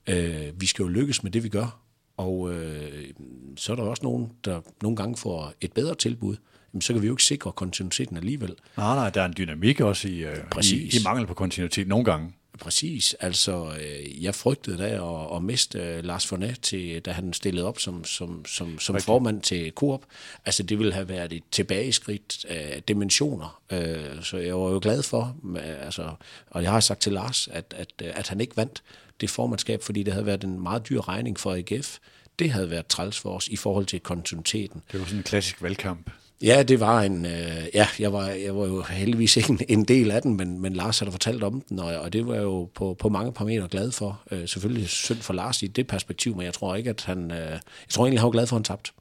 Øh, 0.10 0.62
vi 0.62 0.66
skal 0.66 0.84
jo 0.84 0.90
lykkes 0.90 1.24
med 1.24 1.32
det, 1.32 1.44
vi 1.44 1.50
gør. 1.50 1.80
Og 2.18 2.54
øh, 2.54 3.14
så 3.58 3.72
er 3.72 3.76
der 3.76 3.84
også 3.84 4.04
nogen, 4.04 4.32
der 4.46 4.62
nogle 4.82 4.98
gange 4.98 5.18
får 5.18 5.54
et 5.62 5.74
bedre 5.74 5.96
tilbud. 5.96 6.36
Jamen, 6.74 6.82
så 6.82 6.94
kan 6.94 7.02
vi 7.02 7.08
jo 7.08 7.14
ikke 7.14 7.24
sikre 7.24 7.52
kontinuiteten 7.52 8.18
alligevel. 8.18 8.56
Nej, 8.78 8.96
nej, 8.96 9.10
der 9.10 9.22
er 9.22 9.26
en 9.26 9.34
dynamik 9.38 9.82
også 9.82 10.08
i, 10.08 10.24
øh, 10.24 10.38
i, 10.72 10.76
i 10.76 11.04
mangel 11.04 11.28
på 11.28 11.34
kontinuitet 11.34 11.88
nogle 11.88 12.06
gange. 12.06 12.34
Præcis. 12.60 13.16
Altså, 13.20 13.72
øh, 13.82 14.24
jeg 14.24 14.36
frygtede 14.36 14.78
da 14.78 14.88
at, 14.88 15.36
at 15.36 15.44
miste 15.44 15.80
øh, 15.80 16.04
Lars 16.04 16.28
Fornet, 16.28 16.62
til, 16.62 17.02
da 17.02 17.12
han 17.12 17.34
stillede 17.34 17.68
op 17.68 17.80
som, 17.80 18.06
som, 18.06 18.46
som, 18.46 18.80
som 18.80 19.00
formand 19.00 19.42
til 19.42 19.72
Coop. 19.72 20.02
Altså, 20.46 20.64
det 20.64 20.80
ville 20.80 20.94
have 20.94 21.10
været 21.10 21.34
et 21.34 21.44
tilbageskridt 21.52 22.46
af 22.46 22.84
dimensioner. 22.88 23.62
Øh, 23.72 24.24
så 24.24 24.38
jeg 24.38 24.60
var 24.60 24.70
jo 24.70 24.80
glad 24.82 25.04
for, 25.04 25.36
altså, 25.58 26.12
og 26.50 26.64
jeg 26.64 26.72
har 26.72 26.80
sagt 26.80 27.02
til 27.02 27.12
Lars, 27.12 27.48
at, 27.48 27.74
at, 27.78 27.94
at 28.02 28.28
han 28.28 28.42
ikke 28.42 28.58
vandt 28.58 28.84
det 29.22 29.30
formandskab, 29.30 29.84
fordi 29.84 30.04
det 30.04 30.14
havde 30.14 30.26
været 30.26 30.44
en 30.44 30.64
meget 30.64 30.90
dyr 30.90 31.08
regning 31.08 31.40
for 31.40 31.54
AGF. 31.54 31.98
Det 32.40 32.52
havde 32.52 32.70
været 32.70 32.88
træls 32.88 33.20
for 33.20 33.36
os 33.36 33.48
i 33.48 33.56
forhold 33.56 33.86
til 33.86 34.00
kontinuiteten. 34.00 34.82
Det 34.92 35.00
var 35.00 35.06
sådan 35.06 35.20
en 35.20 35.24
klassisk 35.24 35.62
valgkamp. 35.62 36.10
Ja, 36.42 36.64
det 36.64 36.80
var 36.80 37.02
en, 37.02 37.26
øh, 37.26 37.68
ja, 37.74 37.88
jeg 38.00 38.14
var, 38.14 38.28
jeg 38.28 38.56
var 38.56 38.66
jo 38.66 38.82
heldigvis 38.82 39.38
ikke 39.38 39.50
en, 39.50 39.60
en 39.70 39.86
del 39.86 40.12
af 40.12 40.22
den, 40.22 40.38
men, 40.38 40.62
men 40.62 40.74
Lars 40.74 41.00
havde 41.00 41.12
fortalt 41.12 41.44
om 41.44 41.62
den, 41.62 41.80
og, 41.80 41.96
og 41.96 42.14
det 42.14 42.28
var 42.28 42.34
jeg 42.34 42.44
jo 42.44 42.70
på, 42.76 42.96
på 43.00 43.10
mange 43.10 43.34
parametre 43.34 43.68
glad 43.68 43.92
for. 43.92 44.22
Øh, 44.32 44.48
selvfølgelig 44.48 44.90
synd 44.90 45.18
for 45.18 45.34
Lars 45.34 45.64
i 45.64 45.68
det 45.68 45.88
perspektiv, 45.88 46.36
men 46.36 46.46
jeg 46.46 46.54
tror 46.54 46.76
ikke, 46.76 46.90
at 46.90 47.04
han, 47.06 47.32
øh, 47.32 47.38
jeg 47.38 47.60
tror 47.90 48.06
egentlig, 48.06 48.20
han 48.20 48.26
var 48.26 48.32
glad 48.32 48.48
for, 48.48 48.56
at 48.56 48.60
han 48.60 48.64
tabt. 48.64 48.94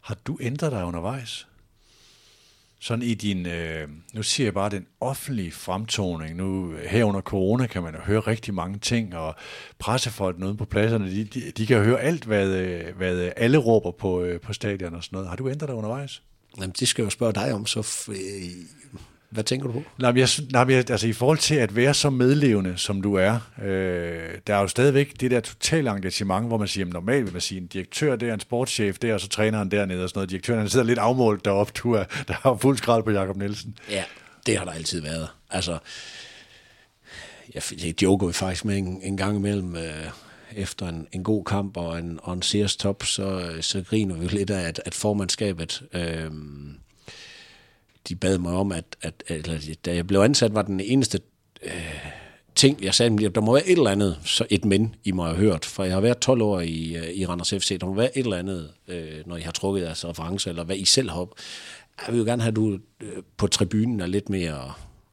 Har 0.00 0.16
du 0.26 0.38
ændret 0.40 0.72
dig 0.72 0.84
undervejs? 0.84 1.46
Sådan 2.82 3.02
i 3.02 3.14
din, 3.14 3.46
øh, 3.46 3.88
nu 4.12 4.22
siger 4.22 4.46
jeg 4.46 4.54
bare, 4.54 4.70
den 4.70 4.86
offentlige 5.00 5.52
fremtoning, 5.52 6.36
nu 6.36 6.74
her 6.88 7.04
under 7.04 7.20
corona 7.20 7.66
kan 7.66 7.82
man 7.82 7.94
jo 7.94 8.00
høre 8.00 8.20
rigtig 8.20 8.54
mange 8.54 8.78
ting, 8.78 9.16
og 9.16 9.34
pressefolk 9.78 10.38
nede 10.38 10.56
på 10.56 10.64
pladserne, 10.64 11.10
de, 11.10 11.24
de, 11.24 11.50
de 11.50 11.66
kan 11.66 11.84
høre 11.84 12.00
alt, 12.00 12.24
hvad, 12.24 12.48
øh, 12.48 12.96
hvad 12.96 13.32
alle 13.36 13.58
råber 13.58 13.90
på, 13.90 14.22
øh, 14.22 14.40
på 14.40 14.52
stadion 14.52 14.94
og 14.94 15.04
sådan 15.04 15.16
noget. 15.16 15.28
Har 15.28 15.36
du 15.36 15.48
ændret 15.48 15.68
dig 15.68 15.76
undervejs? 15.76 16.22
Jamen, 16.56 16.74
det 16.80 16.88
skal 16.88 17.02
jeg 17.02 17.06
jo 17.06 17.10
spørge 17.10 17.32
dig 17.32 17.52
om, 17.54 17.66
så 17.66 18.08
øh, 18.08 18.16
hvad 19.32 19.44
tænker 19.44 19.66
du 19.66 19.72
på? 19.72 19.82
Nej, 19.98 20.12
jeg, 20.16 20.28
nej, 20.52 20.64
jeg, 20.68 20.90
altså 20.90 21.06
i 21.06 21.12
forhold 21.12 21.38
til 21.38 21.54
at 21.54 21.76
være 21.76 21.94
så 21.94 22.10
medlevende, 22.10 22.74
som 22.76 23.02
du 23.02 23.14
er, 23.14 23.38
øh, 23.62 24.38
der 24.46 24.54
er 24.54 24.60
jo 24.60 24.68
stadigvæk 24.68 25.20
det 25.20 25.30
der 25.30 25.40
totale 25.40 25.90
engagement, 25.90 26.46
hvor 26.46 26.58
man 26.58 26.68
siger, 26.68 26.86
at 26.86 26.92
normalt 26.92 27.24
vil 27.24 27.32
man 27.32 27.40
sige, 27.40 27.60
en 27.60 27.66
direktør 27.66 28.16
der, 28.16 28.34
en 28.34 28.40
sportschef 28.40 28.98
der, 28.98 29.14
og 29.14 29.20
så 29.20 29.28
træner 29.28 29.58
han 29.58 29.70
dernede 29.70 30.02
og 30.02 30.08
sådan 30.08 30.18
noget. 30.18 30.30
Direktøren 30.30 30.60
han 30.60 30.68
sidder 30.68 30.86
lidt 30.86 30.98
afmålt 30.98 31.44
deroppe, 31.44 31.72
du 31.76 31.92
er, 31.92 32.04
der 32.28 32.34
har 32.34 32.58
fuld 32.62 32.76
skrald 32.76 33.02
på 33.02 33.10
Jakob 33.10 33.36
Nielsen. 33.36 33.78
Ja, 33.90 34.04
det 34.46 34.58
har 34.58 34.64
der 34.64 34.72
altid 34.72 35.02
været. 35.02 35.28
Altså, 35.50 35.78
jeg, 37.54 37.62
jeg 37.84 38.02
joker 38.02 38.26
jo 38.26 38.32
faktisk 38.32 38.64
med 38.64 38.78
en, 38.78 39.00
en 39.02 39.16
gang 39.16 39.36
imellem, 39.36 39.76
øh, 39.76 40.06
efter 40.56 40.88
en, 40.88 41.06
en 41.12 41.24
god 41.24 41.44
kamp 41.44 41.76
og 41.76 41.98
en, 41.98 42.18
og 42.22 42.34
en 42.34 42.42
Sears 42.42 42.76
top, 42.76 43.04
så, 43.04 43.52
så 43.60 43.82
griner 43.82 44.14
vi 44.14 44.26
lidt 44.26 44.50
af, 44.50 44.68
at, 44.68 44.82
at 44.84 44.94
formandskabet, 44.94 45.82
øh, 45.92 46.30
de 48.08 48.16
bad 48.16 48.38
mig 48.38 48.52
om, 48.52 48.72
at, 48.72 48.84
at 49.02 49.22
eller, 49.28 49.74
da 49.84 49.94
jeg 49.94 50.06
blev 50.06 50.20
ansat, 50.20 50.54
var 50.54 50.62
den 50.62 50.80
eneste 50.80 51.20
øh, 51.62 52.06
ting, 52.54 52.82
jeg 52.82 52.94
sagde, 52.94 53.28
der 53.28 53.40
må 53.40 53.52
være 53.52 53.66
et 53.66 53.78
eller 53.78 53.90
andet, 53.90 54.18
så 54.24 54.46
et 54.50 54.64
men, 54.64 54.94
I 55.04 55.12
må 55.12 55.24
have 55.24 55.36
hørt, 55.36 55.64
for 55.64 55.84
jeg 55.84 55.92
har 55.92 56.00
været 56.00 56.18
12 56.18 56.42
år 56.42 56.60
i, 56.60 56.96
øh, 56.96 57.08
i 57.08 57.26
Randers 57.26 57.50
FC, 57.50 57.78
der 57.78 57.86
må 57.86 57.94
være 57.94 58.18
et 58.18 58.24
eller 58.24 58.36
andet, 58.36 58.70
øh, 58.88 59.26
når 59.26 59.36
I 59.36 59.40
har 59.40 59.52
trukket 59.52 59.82
jeres 59.82 60.04
reference, 60.04 60.50
eller 60.50 60.64
hvad 60.64 60.76
I 60.76 60.84
selv 60.84 61.10
har 61.10 61.20
op. 61.20 61.34
Jeg 62.06 62.12
vil 62.12 62.18
jo 62.18 62.24
gerne 62.24 62.42
have, 62.42 62.50
at 62.50 62.56
du 62.56 62.78
øh, 63.00 63.22
på 63.36 63.46
tribunen 63.46 64.00
er 64.00 64.06
lidt 64.06 64.28
mere, 64.28 64.72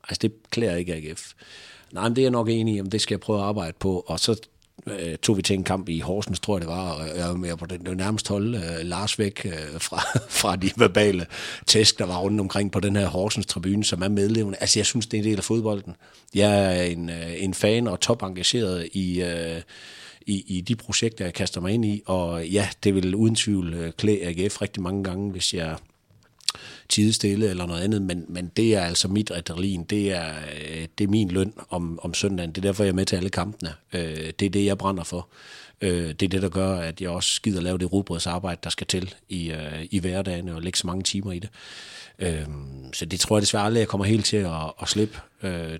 altså 0.09 0.19
det 0.21 0.33
klæder 0.51 0.75
ikke 0.75 0.95
AGF. 0.95 1.33
Nej, 1.91 2.03
men 2.03 2.15
det 2.15 2.21
er 2.21 2.25
jeg 2.25 2.31
nok 2.31 2.49
enig 2.49 2.75
i, 2.75 2.81
om 2.81 2.89
det 2.89 3.01
skal 3.01 3.15
jeg 3.15 3.19
prøve 3.19 3.39
at 3.39 3.45
arbejde 3.45 3.73
på, 3.79 4.05
og 4.07 4.19
så 4.19 4.41
øh, 4.99 5.17
tog 5.17 5.37
vi 5.37 5.41
til 5.41 5.53
en 5.53 5.63
kamp 5.63 5.89
i 5.89 5.99
Horsens, 5.99 6.39
tror 6.39 6.55
jeg 6.55 6.61
det 6.61 6.69
var, 6.69 6.91
og 6.91 7.17
jeg 7.17 7.27
var 7.27 7.35
med 7.35 7.57
på 7.57 7.65
den, 7.65 7.79
det 7.79 7.89
var 7.89 7.95
nærmest 7.95 8.27
holde 8.27 8.57
øh, 8.57 8.85
Lars 8.85 9.19
væk 9.19 9.45
øh, 9.45 9.81
fra, 9.81 10.01
fra 10.39 10.55
de 10.55 10.71
verbale 10.77 11.25
tæsk, 11.65 11.99
der 11.99 12.05
var 12.05 12.17
rundt 12.17 12.39
omkring 12.39 12.71
på 12.71 12.79
den 12.79 12.95
her 12.95 13.07
Horsens 13.07 13.45
tribune, 13.45 13.83
som 13.83 14.01
er 14.01 14.07
medlevende. 14.07 14.57
Altså, 14.61 14.79
jeg 14.79 14.85
synes, 14.85 15.07
det 15.07 15.17
er 15.17 15.21
en 15.21 15.29
del 15.29 15.37
af 15.37 15.43
fodbolden. 15.43 15.95
Jeg 16.35 16.79
er 16.79 16.83
en, 16.83 17.09
øh, 17.09 17.43
en 17.43 17.53
fan 17.53 17.87
og 17.87 17.99
top 17.99 18.23
engageret 18.23 18.89
i... 18.93 19.21
Øh, 19.21 19.61
i, 20.25 20.43
i 20.47 20.61
de 20.61 20.75
projekter, 20.75 21.25
jeg 21.25 21.33
kaster 21.33 21.61
mig 21.61 21.73
ind 21.73 21.85
i, 21.85 22.01
og 22.05 22.47
ja, 22.47 22.69
det 22.83 22.95
vil 22.95 23.15
uden 23.15 23.35
tvivl 23.35 23.73
øh, 23.73 23.91
klæde 23.91 24.25
AGF 24.25 24.61
rigtig 24.61 24.83
mange 24.83 25.03
gange, 25.03 25.31
hvis 25.31 25.53
jeg 25.53 25.75
tidestille 26.89 27.49
eller 27.49 27.65
noget 27.65 27.81
andet, 27.81 28.01
men, 28.01 28.25
men 28.27 28.51
det 28.57 28.75
er 28.75 28.81
altså 28.81 29.07
mit 29.07 29.31
adrenalin, 29.31 29.83
det 29.83 30.11
er, 30.11 30.33
øh, 30.35 30.87
det 30.97 31.03
er 31.03 31.07
min 31.07 31.31
løn 31.31 31.53
om, 31.69 31.99
om 32.03 32.13
søndagen, 32.13 32.51
det 32.51 32.57
er 32.57 32.61
derfor, 32.67 32.83
jeg 32.83 32.91
er 32.91 32.95
med 32.95 33.05
til 33.05 33.15
alle 33.15 33.29
kampene. 33.29 33.73
Øh, 33.93 34.31
det 34.39 34.45
er 34.45 34.49
det, 34.49 34.65
jeg 34.65 34.77
brænder 34.77 35.03
for. 35.03 35.29
Øh, 35.81 36.07
det 36.07 36.21
er 36.21 36.29
det, 36.29 36.41
der 36.41 36.49
gør, 36.49 36.75
at 36.75 37.01
jeg 37.01 37.09
også 37.09 37.41
gider 37.41 37.61
lave 37.61 37.77
det 37.77 37.93
rugbrødsarbejde, 37.93 38.59
der 38.63 38.69
skal 38.69 38.87
til 38.87 39.15
i, 39.29 39.53
i 39.91 39.99
hverdagen, 39.99 40.49
og 40.49 40.61
lægge 40.61 40.77
så 40.77 40.87
mange 40.87 41.03
timer 41.03 41.31
i 41.31 41.39
det. 41.39 41.49
Så 42.93 43.05
det 43.05 43.19
tror 43.19 43.37
jeg 43.37 43.41
desværre 43.41 43.65
aldrig, 43.65 43.79
jeg 43.79 43.87
kommer 43.87 44.05
helt 44.05 44.25
til 44.25 44.37
at, 44.37 44.73
at 44.81 44.87
slippe 44.87 45.17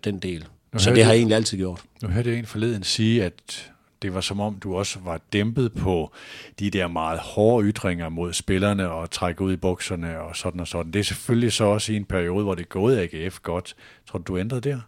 den 0.03 0.19
del. 0.19 0.45
Nu 0.73 0.79
så 0.79 0.89
det 0.89 1.03
har 1.03 1.11
jeg 1.11 1.17
egentlig 1.17 1.35
altid 1.35 1.57
gjort. 1.57 1.81
Nu 2.01 2.07
hørte 2.07 2.29
jeg 2.29 2.39
en 2.39 2.45
forleden 2.45 2.83
sige, 2.83 3.23
at 3.23 3.71
det 4.01 4.13
var 4.13 4.21
som 4.21 4.39
om, 4.39 4.59
du 4.59 4.75
også 4.75 4.99
var 4.99 5.21
dæmpet 5.33 5.73
på 5.73 6.11
de 6.59 6.69
der 6.69 6.87
meget 6.87 7.19
hårde 7.19 7.67
ytringer 7.67 8.09
mod 8.09 8.33
spillerne 8.33 8.89
og 8.89 9.11
trække 9.11 9.41
ud 9.41 9.53
i 9.53 9.55
bukserne 9.55 10.19
og 10.19 10.35
sådan 10.35 10.59
og 10.59 10.67
sådan. 10.67 10.91
Det 10.91 10.99
er 10.99 11.03
selvfølgelig 11.03 11.53
så 11.53 11.63
også 11.63 11.93
i 11.93 11.95
en 11.95 12.05
periode, 12.05 12.43
hvor 12.43 12.55
det 12.55 12.69
gået 12.69 12.97
AGF 13.13 13.39
godt. 13.39 13.75
Tror 14.07 14.19
du, 14.19 14.33
du 14.33 14.39
ændrede 14.39 14.61
der? 14.61 14.79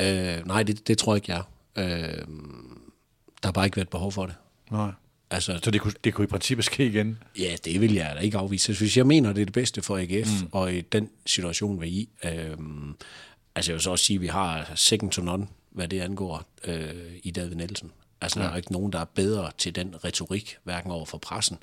Øh, 0.00 0.46
nej, 0.46 0.62
det, 0.62 0.88
det 0.88 0.98
tror 0.98 1.14
jeg 1.14 1.16
ikke, 1.16 1.32
jeg 1.32 1.42
øh, 1.76 2.26
Der 3.42 3.48
har 3.48 3.52
bare 3.52 3.64
ikke 3.64 3.76
været 3.76 3.88
behov 3.88 4.12
for 4.12 4.26
det. 4.26 4.34
Nej. 4.70 4.90
Altså, 5.30 5.58
så 5.62 5.70
det 5.70 5.80
kunne, 5.80 5.92
det 6.04 6.14
kunne 6.14 6.24
i 6.24 6.28
princippet 6.28 6.64
ske 6.64 6.86
igen? 6.86 7.18
Ja, 7.38 7.56
det 7.64 7.80
vil 7.80 7.94
jeg 7.94 8.12
da 8.16 8.20
ikke 8.20 8.38
afvise. 8.38 8.78
Hvis 8.78 8.96
jeg 8.96 9.06
mener, 9.06 9.32
det 9.32 9.40
er 9.40 9.44
det 9.44 9.54
bedste 9.54 9.82
for 9.82 9.98
AGF, 9.98 10.42
mm. 10.42 10.48
og 10.52 10.74
i 10.74 10.80
den 10.80 11.10
situation, 11.26 11.80
vi 11.80 11.86
er 11.86 11.90
i, 11.90 12.08
øh, 12.24 12.56
altså 13.54 13.72
jeg 13.72 13.74
vil 13.74 13.82
så 13.82 13.90
også 13.90 14.04
sige, 14.04 14.14
at 14.14 14.20
vi 14.20 14.26
har 14.26 14.72
second 14.74 15.10
to 15.10 15.22
none 15.22 15.46
hvad 15.76 15.88
det 15.88 16.00
angår 16.00 16.44
øh, 16.64 17.12
i 17.22 17.30
David 17.30 17.54
Nielsen. 17.54 17.92
Altså, 18.20 18.40
ja. 18.40 18.46
der 18.46 18.52
er 18.52 18.56
ikke 18.56 18.72
nogen, 18.72 18.92
der 18.92 18.98
er 18.98 19.04
bedre 19.04 19.50
til 19.58 19.74
den 19.74 20.04
retorik, 20.04 20.56
hverken 20.64 20.90
over 20.90 21.04
for 21.04 21.18
pressen 21.18 21.58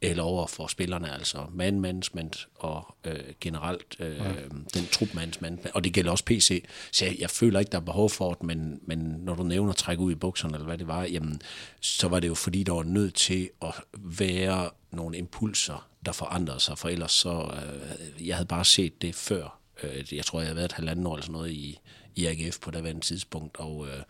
eller 0.00 0.22
over 0.22 0.46
for 0.46 0.66
spillerne, 0.66 1.12
altså 1.12 1.46
man 1.52 1.80
management 1.80 2.48
og 2.54 2.94
øh, 3.04 3.20
generelt 3.40 3.96
øh, 3.98 4.16
ja. 4.16 4.32
den 4.74 4.86
trup 4.92 5.14
management, 5.14 5.66
og 5.74 5.84
det 5.84 5.92
gælder 5.92 6.10
også 6.10 6.24
PC. 6.24 6.64
Så 6.92 7.04
jeg, 7.04 7.16
jeg 7.18 7.30
føler 7.30 7.60
ikke, 7.60 7.70
der 7.70 7.78
er 7.78 7.82
behov 7.82 8.10
for 8.10 8.34
det, 8.34 8.42
men, 8.42 8.80
men 8.86 8.98
når 8.98 9.34
du 9.34 9.42
nævner 9.42 9.72
trække 9.72 10.02
ud 10.02 10.12
i 10.12 10.14
bukserne, 10.14 10.54
eller 10.54 10.66
hvad 10.66 10.78
det 10.78 10.86
var, 10.86 11.02
jamen, 11.04 11.42
så 11.80 12.08
var 12.08 12.20
det 12.20 12.28
jo 12.28 12.34
fordi, 12.34 12.62
der 12.62 12.72
var 12.72 12.82
nødt 12.82 13.14
til 13.14 13.50
at 13.62 13.74
være 13.98 14.70
nogle 14.90 15.18
impulser, 15.18 15.88
der 16.06 16.12
forandrede 16.12 16.60
sig, 16.60 16.78
for 16.78 16.88
ellers 16.88 17.12
så, 17.12 17.50
øh, 17.54 18.28
jeg 18.28 18.36
havde 18.36 18.48
bare 18.48 18.64
set 18.64 19.02
det 19.02 19.14
før. 19.14 19.58
Øh, 19.82 20.14
jeg 20.14 20.24
tror, 20.24 20.40
jeg 20.40 20.46
havde 20.46 20.56
været 20.56 20.64
et 20.68 20.72
halvandet 20.72 21.06
år 21.06 21.14
eller 21.14 21.22
sådan 21.22 21.32
noget 21.32 21.50
i, 21.50 21.78
i 22.16 22.26
AGF 22.26 22.58
på 22.60 22.70
det 22.70 23.02
tidspunkt, 23.02 23.56
og 23.56 23.86
øh, 23.86 24.02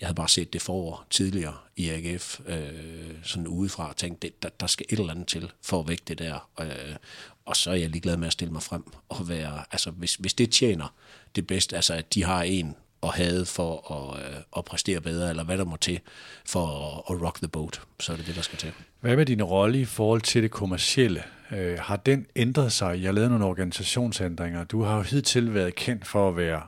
jeg 0.00 0.06
havde 0.06 0.14
bare 0.14 0.28
set 0.28 0.52
det 0.52 0.62
forår 0.62 1.06
tidligere 1.10 1.54
i 1.76 1.88
AGF, 1.88 2.40
øh, 2.46 3.14
sådan 3.22 3.46
udefra, 3.46 3.88
og 3.88 3.96
tænkt, 3.96 4.22
det, 4.22 4.42
der, 4.42 4.48
der 4.48 4.66
skal 4.66 4.86
et 4.88 4.98
eller 4.98 5.12
andet 5.12 5.26
til 5.26 5.52
for 5.62 5.80
at 5.80 5.88
vække 5.88 6.02
det 6.08 6.18
der. 6.18 6.48
Øh, 6.60 6.96
og 7.44 7.56
så 7.56 7.70
er 7.70 7.74
jeg 7.74 7.90
ligeglad 7.90 8.16
med 8.16 8.26
at 8.26 8.32
stille 8.32 8.52
mig 8.52 8.62
frem 8.62 8.84
og 9.08 9.28
være, 9.28 9.64
altså 9.72 9.90
hvis, 9.90 10.14
hvis 10.14 10.34
det 10.34 10.50
tjener 10.50 10.94
det 11.34 11.46
bedste, 11.46 11.76
altså 11.76 11.94
at 11.94 12.14
de 12.14 12.24
har 12.24 12.42
en 12.42 12.76
og 13.00 13.12
havde 13.12 13.46
for 13.46 13.92
at, 13.92 14.24
øh, 14.24 14.36
at 14.56 14.64
præstere 14.64 15.00
bedre, 15.00 15.30
eller 15.30 15.44
hvad 15.44 15.58
der 15.58 15.64
må 15.64 15.76
til 15.76 16.00
for 16.46 16.66
at, 16.66 17.14
at 17.14 17.22
rock 17.22 17.38
the 17.38 17.48
boat, 17.48 17.80
så 18.00 18.12
er 18.12 18.16
det 18.16 18.26
det, 18.26 18.36
der 18.36 18.42
skal 18.42 18.58
til. 18.58 18.72
Hvad 19.00 19.16
med 19.16 19.26
din 19.26 19.42
rolle 19.42 19.80
i 19.80 19.84
forhold 19.84 20.20
til 20.20 20.42
det 20.42 20.50
kommercielle? 20.50 21.22
Øh, 21.52 21.78
har 21.78 21.96
den 21.96 22.26
ændret 22.36 22.72
sig? 22.72 23.02
Jeg 23.02 23.14
lavede 23.14 23.30
nogle 23.30 23.44
organisationsændringer. 23.44 24.64
Du 24.64 24.82
har 24.82 24.96
jo 24.96 25.02
hidtil 25.02 25.54
været 25.54 25.74
kendt 25.74 26.06
for 26.06 26.28
at 26.28 26.36
være 26.36 26.62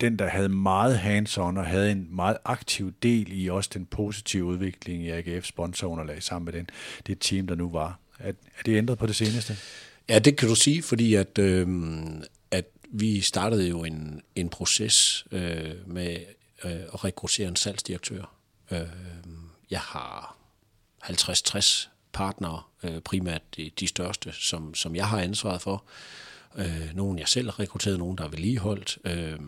den, 0.00 0.18
der 0.18 0.28
havde 0.28 0.48
meget 0.48 0.98
hands-on 0.98 1.58
og 1.58 1.66
havde 1.66 1.92
en 1.92 2.08
meget 2.10 2.36
aktiv 2.44 2.92
del 3.02 3.42
i 3.42 3.50
også 3.50 3.70
den 3.74 3.86
positive 3.86 4.44
udvikling 4.44 5.02
i 5.02 5.10
AGF 5.10 5.44
sponsorunderlag 5.44 6.22
sammen 6.22 6.44
med 6.44 6.52
den, 6.52 6.70
det 7.06 7.16
team, 7.20 7.46
der 7.46 7.54
nu 7.54 7.70
var. 7.70 7.98
Er, 8.18 8.28
er 8.28 8.62
det 8.66 8.76
ændret 8.76 8.98
på 8.98 9.06
det 9.06 9.16
seneste? 9.16 9.56
Ja, 10.08 10.18
det 10.18 10.36
kan 10.36 10.48
du 10.48 10.54
sige, 10.54 10.82
fordi 10.82 11.14
at, 11.14 11.38
øh, 11.38 11.68
at 12.50 12.64
vi 12.88 13.20
startede 13.20 13.68
jo 13.68 13.84
en, 13.84 14.22
en 14.34 14.48
proces 14.48 15.26
øh, 15.32 15.74
med 15.86 16.16
øh, 16.64 16.70
at 16.72 17.04
rekruttere 17.04 17.48
en 17.48 17.56
salgsdirektør. 17.56 18.32
Øh, 18.70 18.80
jeg 19.70 19.80
har 19.80 20.36
50-60 21.04 21.88
partnere, 22.12 22.62
øh, 22.82 23.00
primært 23.00 23.42
de, 23.56 23.70
de 23.80 23.86
største, 23.86 24.32
som, 24.32 24.74
som 24.74 24.96
jeg 24.96 25.08
har 25.08 25.20
ansvaret 25.20 25.62
for 25.62 25.84
øh, 26.56 26.90
nogen 26.94 27.18
jeg 27.18 27.28
selv 27.28 27.46
har 27.46 27.60
rekrutteret, 27.60 27.98
nogen 27.98 28.18
der 28.18 28.24
er 28.24 28.28
vedligeholdt, 28.28 28.98
øh, 29.04 29.38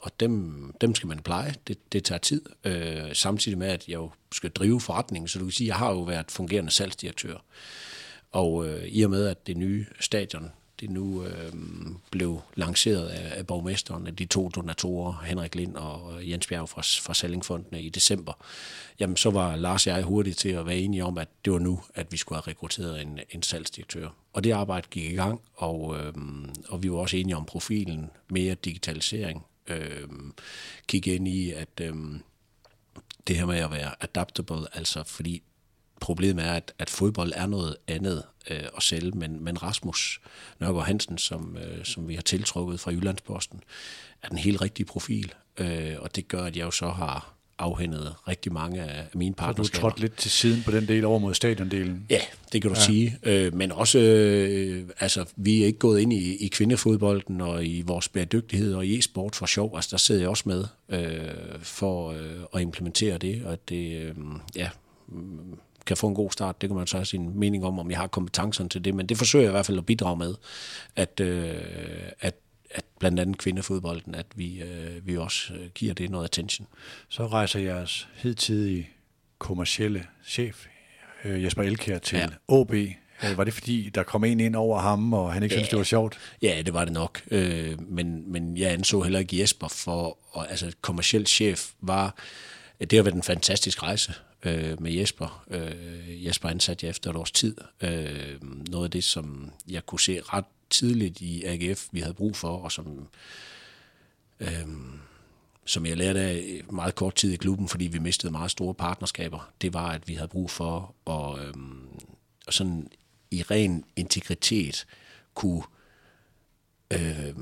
og 0.00 0.20
dem, 0.20 0.72
dem 0.80 0.94
skal 0.94 1.06
man 1.06 1.18
pleje, 1.18 1.54
det, 1.68 1.92
det 1.92 2.04
tager 2.04 2.18
tid, 2.18 2.42
øh, 2.64 3.14
samtidig 3.14 3.58
med, 3.58 3.68
at 3.68 3.88
jeg 3.88 3.94
jo 3.94 4.10
skal 4.32 4.50
drive 4.50 4.80
forretningen, 4.80 5.28
så 5.28 5.38
du 5.38 5.44
kan 5.44 5.52
sige, 5.52 5.66
at 5.66 5.68
jeg 5.68 5.76
har 5.76 5.90
jo 5.90 6.00
været 6.00 6.30
fungerende 6.30 6.70
salgsdirektør, 6.70 7.36
og 8.32 8.68
øh, 8.68 8.84
i 8.88 9.02
og 9.02 9.10
med, 9.10 9.26
at 9.26 9.46
det 9.46 9.56
nye 9.56 9.86
stadion 10.00 10.50
det 10.80 10.90
nu 10.90 11.24
øh, 11.24 11.52
blev 12.10 12.40
lanceret 12.54 13.08
af, 13.08 13.38
af 13.38 13.46
borgmesteren, 13.46 14.06
af 14.06 14.16
de 14.16 14.24
to 14.24 14.48
donatorer, 14.48 15.22
Henrik 15.24 15.54
Lind 15.54 15.76
og 15.76 16.28
Jens 16.30 16.46
Bjerg 16.46 16.68
fra, 16.68 16.82
fra 16.82 17.14
Sallingfondene 17.14 17.82
i 17.82 17.88
december, 17.88 18.32
jamen 19.00 19.16
så 19.16 19.30
var 19.30 19.56
Lars 19.56 19.86
og 19.86 19.92
jeg 19.92 20.02
hurtigt 20.02 20.38
til 20.38 20.48
at 20.48 20.66
være 20.66 20.76
enige 20.76 21.04
om, 21.04 21.18
at 21.18 21.28
det 21.44 21.52
var 21.52 21.58
nu, 21.58 21.80
at 21.94 22.12
vi 22.12 22.16
skulle 22.16 22.36
have 22.36 22.50
rekrutteret 22.50 23.02
en, 23.02 23.20
en 23.30 23.42
salgsdirektør. 23.42 24.08
Og 24.32 24.44
det 24.44 24.52
arbejde 24.52 24.88
gik 24.90 25.12
i 25.12 25.14
gang, 25.14 25.40
og, 25.54 25.96
øh, 25.98 26.12
og 26.68 26.82
vi 26.82 26.90
var 26.90 26.98
også 26.98 27.16
enige 27.16 27.36
om 27.36 27.44
profilen, 27.44 28.10
mere 28.30 28.54
digitalisering, 28.54 29.44
øh, 29.70 30.08
kigge 30.86 31.14
ind 31.14 31.28
i, 31.28 31.52
at 31.52 31.80
øh, 31.80 31.94
det 33.26 33.36
her 33.36 33.46
med 33.46 33.58
at 33.58 33.70
være 33.70 33.94
adaptable, 34.00 34.76
altså 34.76 35.02
fordi 35.04 35.42
problemet 36.00 36.44
er, 36.44 36.52
at, 36.52 36.72
at 36.78 36.90
fodbold 36.90 37.32
er 37.36 37.46
noget 37.46 37.76
andet 37.86 38.22
øh, 38.50 38.64
at 38.76 38.82
sælge, 38.82 39.10
men, 39.10 39.44
men 39.44 39.62
Rasmus 39.62 40.20
Nørgaard 40.60 40.86
Hansen, 40.86 41.18
som, 41.18 41.56
øh, 41.56 41.84
som 41.84 42.08
vi 42.08 42.14
har 42.14 42.22
tiltrukket 42.22 42.80
fra 42.80 42.90
Jyllandsposten, 42.90 43.60
er 44.22 44.28
den 44.28 44.38
helt 44.38 44.60
rigtige 44.60 44.86
profil, 44.86 45.34
øh, 45.56 45.96
og 45.98 46.16
det 46.16 46.28
gør, 46.28 46.44
at 46.44 46.56
jeg 46.56 46.64
jo 46.64 46.70
så 46.70 46.90
har 46.90 47.37
afhændet 47.58 48.14
rigtig 48.28 48.52
mange 48.52 48.82
af 48.82 49.04
mine 49.14 49.34
partnerskaber. 49.34 49.76
Så 49.76 49.80
du 49.80 49.90
trådt 49.90 50.00
lidt 50.00 50.16
til 50.16 50.30
siden 50.30 50.62
på 50.62 50.70
den 50.70 50.88
del 50.88 51.04
over 51.04 51.18
mod 51.18 51.34
stadiondelen? 51.34 52.06
Ja, 52.10 52.20
det 52.52 52.62
kan 52.62 52.70
du 52.70 52.76
ja. 52.76 52.84
sige. 52.84 53.18
Øh, 53.22 53.54
men 53.54 53.72
også, 53.72 53.98
øh, 53.98 54.88
altså, 55.00 55.24
vi 55.36 55.62
er 55.62 55.66
ikke 55.66 55.78
gået 55.78 56.00
ind 56.00 56.12
i, 56.12 56.36
i 56.36 56.48
kvindefodbolden 56.48 57.40
og 57.40 57.64
i 57.64 57.82
vores 57.82 58.08
bæredygtighed 58.08 58.74
og 58.74 58.86
i 58.86 58.98
e-sport 58.98 59.36
for 59.36 59.46
sjov. 59.46 59.76
Altså, 59.76 59.88
der 59.90 59.96
sidder 59.96 60.20
jeg 60.20 60.30
også 60.30 60.44
med 60.46 60.64
øh, 60.88 61.60
for 61.62 62.10
øh, 62.12 62.40
at 62.54 62.60
implementere 62.60 63.18
det, 63.18 63.44
og 63.44 63.68
det, 63.68 64.02
øh, 64.02 64.14
ja, 64.56 64.68
kan 65.86 65.96
få 65.96 66.08
en 66.08 66.14
god 66.14 66.30
start. 66.30 66.60
Det 66.60 66.68
kan 66.68 66.76
man 66.76 66.86
så 66.86 66.96
have 66.96 67.04
sin 67.04 67.38
mening 67.38 67.64
om, 67.64 67.78
om 67.78 67.90
jeg 67.90 67.98
har 67.98 68.06
kompetencerne 68.06 68.68
til 68.68 68.84
det, 68.84 68.94
men 68.94 69.06
det 69.06 69.18
forsøger 69.18 69.42
jeg 69.42 69.50
i 69.50 69.52
hvert 69.52 69.66
fald 69.66 69.78
at 69.78 69.86
bidrage 69.86 70.16
med, 70.16 70.34
at, 70.96 71.20
øh, 71.20 71.54
at 72.20 72.34
at 72.70 72.84
blandt 72.98 73.20
andet 73.20 73.38
kvindefodbolden, 73.38 74.14
at 74.14 74.26
vi, 74.34 74.62
øh, 74.62 75.06
vi 75.06 75.16
også 75.16 75.54
øh, 75.54 75.70
giver 75.74 75.94
det 75.94 76.10
noget 76.10 76.24
attention. 76.24 76.68
Så 77.08 77.26
rejser 77.26 77.60
jeres 77.60 78.08
hidtidige 78.14 78.88
kommercielle 79.38 80.06
chef, 80.24 80.66
øh, 81.24 81.44
Jesper 81.44 81.62
Elkær, 81.62 81.98
til 81.98 82.18
ja. 82.18 82.28
OB. 82.48 82.74
Øh, 82.74 83.36
var 83.36 83.44
det 83.44 83.54
fordi, 83.54 83.90
der 83.94 84.02
kom 84.02 84.24
en 84.24 84.40
ind 84.40 84.56
over 84.56 84.80
ham, 84.80 85.12
og 85.12 85.32
han 85.32 85.42
ikke 85.42 85.54
ja, 85.54 85.58
synes 85.58 85.68
det 85.68 85.78
var 85.78 85.84
sjovt? 85.84 86.18
Ja, 86.42 86.62
det 86.66 86.74
var 86.74 86.84
det 86.84 86.92
nok. 86.92 87.22
Øh, 87.30 87.80
men, 87.80 88.32
men 88.32 88.56
jeg 88.56 88.72
anså 88.72 89.00
heller 89.00 89.18
ikke 89.18 89.40
Jesper 89.40 89.68
for, 89.68 90.18
og, 90.30 90.50
altså 90.50 90.72
kommerciel 90.80 91.26
chef 91.26 91.70
var, 91.80 92.14
det 92.80 92.92
har 92.92 93.02
været 93.02 93.14
en 93.14 93.22
fantastisk 93.22 93.82
rejse 93.82 94.12
øh, 94.42 94.82
med 94.82 94.92
Jesper. 94.92 95.44
Øh, 95.50 96.26
Jesper 96.26 96.48
ansatte 96.48 96.86
jeg 96.86 96.90
efter 96.90 97.10
et 97.10 97.16
års 97.16 97.32
tid. 97.32 97.56
Øh, 97.80 98.36
noget 98.70 98.84
af 98.84 98.90
det, 98.90 99.04
som 99.04 99.52
jeg 99.68 99.86
kunne 99.86 100.00
se 100.00 100.20
ret 100.20 100.44
tidligt 100.70 101.20
i 101.20 101.44
AGF, 101.44 101.88
vi 101.92 102.00
havde 102.00 102.14
brug 102.14 102.36
for, 102.36 102.56
og 102.56 102.72
som, 102.72 103.08
øh, 104.40 104.68
som 105.64 105.86
jeg 105.86 105.96
lærte 105.96 106.20
af 106.20 106.60
meget 106.70 106.94
kort 106.94 107.14
tid 107.14 107.32
i 107.32 107.36
klubben, 107.36 107.68
fordi 107.68 107.86
vi 107.86 107.98
mistede 107.98 108.32
meget 108.32 108.50
store 108.50 108.74
partnerskaber, 108.74 109.52
det 109.60 109.74
var, 109.74 109.88
at 109.88 110.08
vi 110.08 110.14
havde 110.14 110.28
brug 110.28 110.50
for 110.50 110.94
at 111.06 111.46
øh, 111.46 111.54
sådan 112.48 112.88
i 113.30 113.42
ren 113.42 113.84
integritet 113.96 114.86
kunne, 115.34 115.62
øh, 116.92 117.34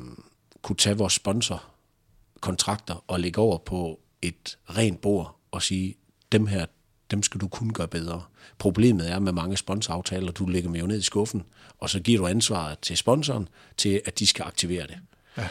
kunne 0.63 0.77
tage 0.77 0.99
vores 0.99 1.13
sponsorkontrakter 1.13 3.05
og 3.07 3.21
lægge 3.21 3.41
over 3.41 3.59
på 3.59 4.01
et 4.23 4.59
rent 4.65 5.01
bord 5.01 5.37
og 5.51 5.63
sige, 5.63 5.97
dem 6.33 6.47
her, 6.47 6.67
dem 7.11 7.23
skal 7.23 7.41
du 7.41 7.49
kun 7.49 7.73
gøre 7.73 7.89
bedre. 7.89 8.23
Problemet 8.59 9.11
er 9.11 9.19
med 9.19 9.33
mange 9.33 9.57
sponsoraftaler, 9.57 10.33
du 10.33 10.47
lægger 10.47 10.71
med 10.71 10.81
jo 10.81 10.87
ned 10.87 10.99
i 10.99 11.03
skuffen, 11.03 11.43
og 11.79 11.91
så 11.91 12.01
giver 12.01 12.19
du 12.19 12.27
ansvaret 12.27 12.79
til 12.79 12.97
sponsoren 12.97 13.49
til, 13.77 14.01
at 14.05 14.19
de 14.19 14.27
skal 14.27 14.43
aktivere 14.43 14.87
det. 14.87 14.99
Ja. 15.37 15.49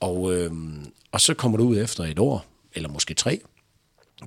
Og, 0.00 0.34
øh, 0.34 0.52
og 1.12 1.20
så 1.20 1.34
kommer 1.34 1.58
du 1.58 1.64
ud 1.64 1.78
efter 1.78 2.04
et 2.04 2.18
år, 2.18 2.46
eller 2.72 2.88
måske 2.88 3.14
tre. 3.14 3.40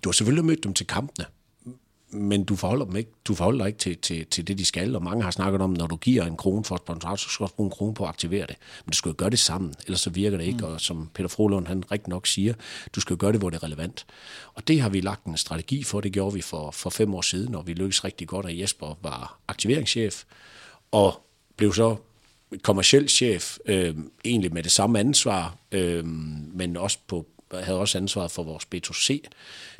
Du 0.04 0.10
har 0.10 0.12
selvfølgelig 0.12 0.46
mødt 0.46 0.64
dem 0.64 0.74
til 0.74 0.88
kampene, 0.88 1.26
men 2.10 2.44
du 2.44 2.56
forholder, 2.56 2.86
dem 2.86 2.96
ikke, 2.96 3.12
du 3.26 3.36
forholder 3.36 3.60
dig 3.60 3.68
ikke 3.68 3.80
til, 3.80 3.98
til, 3.98 4.26
til 4.26 4.48
det, 4.48 4.58
de 4.58 4.66
skal, 4.66 4.96
og 4.96 5.04
mange 5.04 5.24
har 5.24 5.32
snakket 5.32 5.62
om, 5.62 5.70
når 5.70 5.88
du 5.88 5.96
giver 5.96 6.26
en 6.26 6.38
krone 6.38 6.64
for 6.64 6.76
et 6.76 6.82
sponsorat, 6.82 7.20
så 7.20 7.30
skal 7.30 7.46
du 7.46 7.52
bruge 7.56 7.68
en 7.68 7.72
krone 7.72 7.94
på 7.94 8.04
at 8.04 8.10
aktivere 8.10 8.48
det. 8.48 8.56
Men 8.86 8.92
du 8.92 8.98
skal 8.98 9.10
jo 9.10 9.16
gøre 9.18 9.30
det 9.30 9.40
sammen, 9.40 9.74
ellers 9.86 10.02
så 10.02 10.10
virker 10.10 10.38
det 10.38 10.46
ikke, 10.46 10.60
mm. 10.60 10.64
og 10.64 10.82
som 10.82 11.10
Peter 11.14 11.28
Frohlund 11.28 11.68
han 11.68 11.92
rigtig 11.92 12.10
nok 12.10 12.28
siger, 12.28 12.54
du 12.96 13.00
skal 13.00 13.14
jo 13.14 13.18
gøre 13.20 13.32
det, 13.32 13.40
hvor 13.40 13.50
det 13.50 13.58
er 13.58 13.64
relevant. 13.64 14.06
Og 14.54 14.68
det 14.68 14.82
har 14.82 14.90
vi 14.90 15.02
lagt 15.02 15.26
en 15.26 15.38
strategi 15.38 15.84
for, 15.84 16.02
det 16.02 16.12
gjorde 16.12 16.34
vi 16.34 16.42
for, 16.42 16.72
for 16.72 16.90
fem 16.90 17.14
år 17.14 17.22
siden, 17.22 17.56
og 17.56 17.68
vi 17.68 17.74
lykkedes 17.74 18.04
rigtig 18.04 18.28
godt, 18.28 18.46
at 18.46 18.60
Jesper 18.60 18.98
var 19.02 19.40
aktiveringschef, 19.48 20.24
og 20.92 21.22
blev 21.58 21.74
så 21.74 21.96
kommersiel 22.64 23.10
chef, 23.10 23.58
øh, 23.66 23.96
egentlig 24.26 24.54
med 24.54 24.64
det 24.64 24.72
samme 24.72 25.00
ansvar, 25.00 25.56
øh, 25.72 26.06
men 26.06 26.78
også 26.78 26.98
på, 27.08 27.26
havde 27.54 27.80
også 27.80 27.98
ansvaret 27.98 28.32
for 28.32 28.44
vores 28.44 28.64
B2C. 28.76 29.22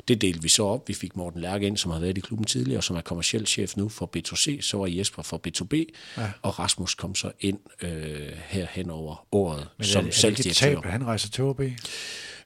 Det 0.08 0.20
delte 0.20 0.42
vi 0.42 0.48
så 0.48 0.64
op. 0.64 0.88
Vi 0.88 0.94
fik 0.94 1.16
Morten 1.16 1.40
Lærke 1.40 1.66
ind, 1.66 1.76
som 1.76 1.90
har 1.90 2.00
været 2.00 2.18
i 2.18 2.20
klubben 2.20 2.46
tidligere, 2.46 2.82
som 2.82 2.96
er 2.96 3.00
kommersiel 3.00 3.46
chef 3.46 3.76
nu 3.76 3.88
for 3.88 4.10
B2C. 4.16 4.60
Så 4.60 4.76
var 4.76 4.86
Jesper 4.86 5.22
for 5.22 5.40
B2B, 5.46 5.84
ja. 6.16 6.30
og 6.42 6.58
Rasmus 6.58 6.94
kom 6.94 7.14
så 7.14 7.30
ind 7.40 7.58
øh, 7.82 8.28
her 8.48 8.66
hen 8.70 8.90
over 8.90 9.26
året 9.32 9.68
Men 9.78 9.84
som 9.84 10.06
er, 10.06 10.24
er 10.24 10.30
det 10.30 10.46
ikke 10.46 10.54
tab, 10.54 10.84
han 10.84 11.06
rejser 11.06 11.28
til 11.28 11.44
OB? 11.44 11.60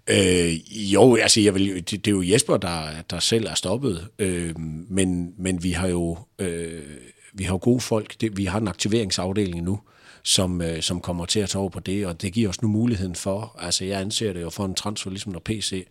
Øh, 0.06 0.92
jo, 0.92 1.16
altså 1.16 1.40
jeg 1.40 1.54
vil, 1.54 1.74
det, 1.74 1.90
det 1.90 2.06
er 2.06 2.10
jo 2.10 2.22
Jesper, 2.22 2.56
der, 2.56 3.02
der 3.10 3.18
selv 3.20 3.46
er 3.46 3.54
stoppet, 3.54 4.08
øh, 4.18 4.58
men, 4.58 5.34
men 5.38 5.62
vi 5.62 5.72
har 5.72 5.88
jo 5.88 6.18
øh, 6.38 6.82
vi 7.32 7.44
har 7.44 7.56
gode 7.56 7.80
folk. 7.80 8.20
Det, 8.20 8.36
vi 8.36 8.44
har 8.44 8.60
en 8.60 8.68
aktiveringsafdeling 8.68 9.62
nu, 9.62 9.80
som, 10.22 10.62
øh, 10.62 10.82
som 10.82 11.00
kommer 11.00 11.26
til 11.26 11.40
at 11.40 11.48
tage 11.48 11.60
over 11.60 11.70
på 11.70 11.80
det, 11.80 12.06
og 12.06 12.22
det 12.22 12.32
giver 12.32 12.48
os 12.48 12.62
nu 12.62 12.68
muligheden 12.68 13.14
for, 13.14 13.56
altså 13.58 13.84
jeg 13.84 14.00
anser 14.00 14.32
det 14.32 14.42
jo 14.42 14.50
for 14.50 14.64
en 14.64 14.74
transfer, 14.74 15.10
ligesom 15.10 15.32
når 15.32 15.42
PC, 15.44 15.86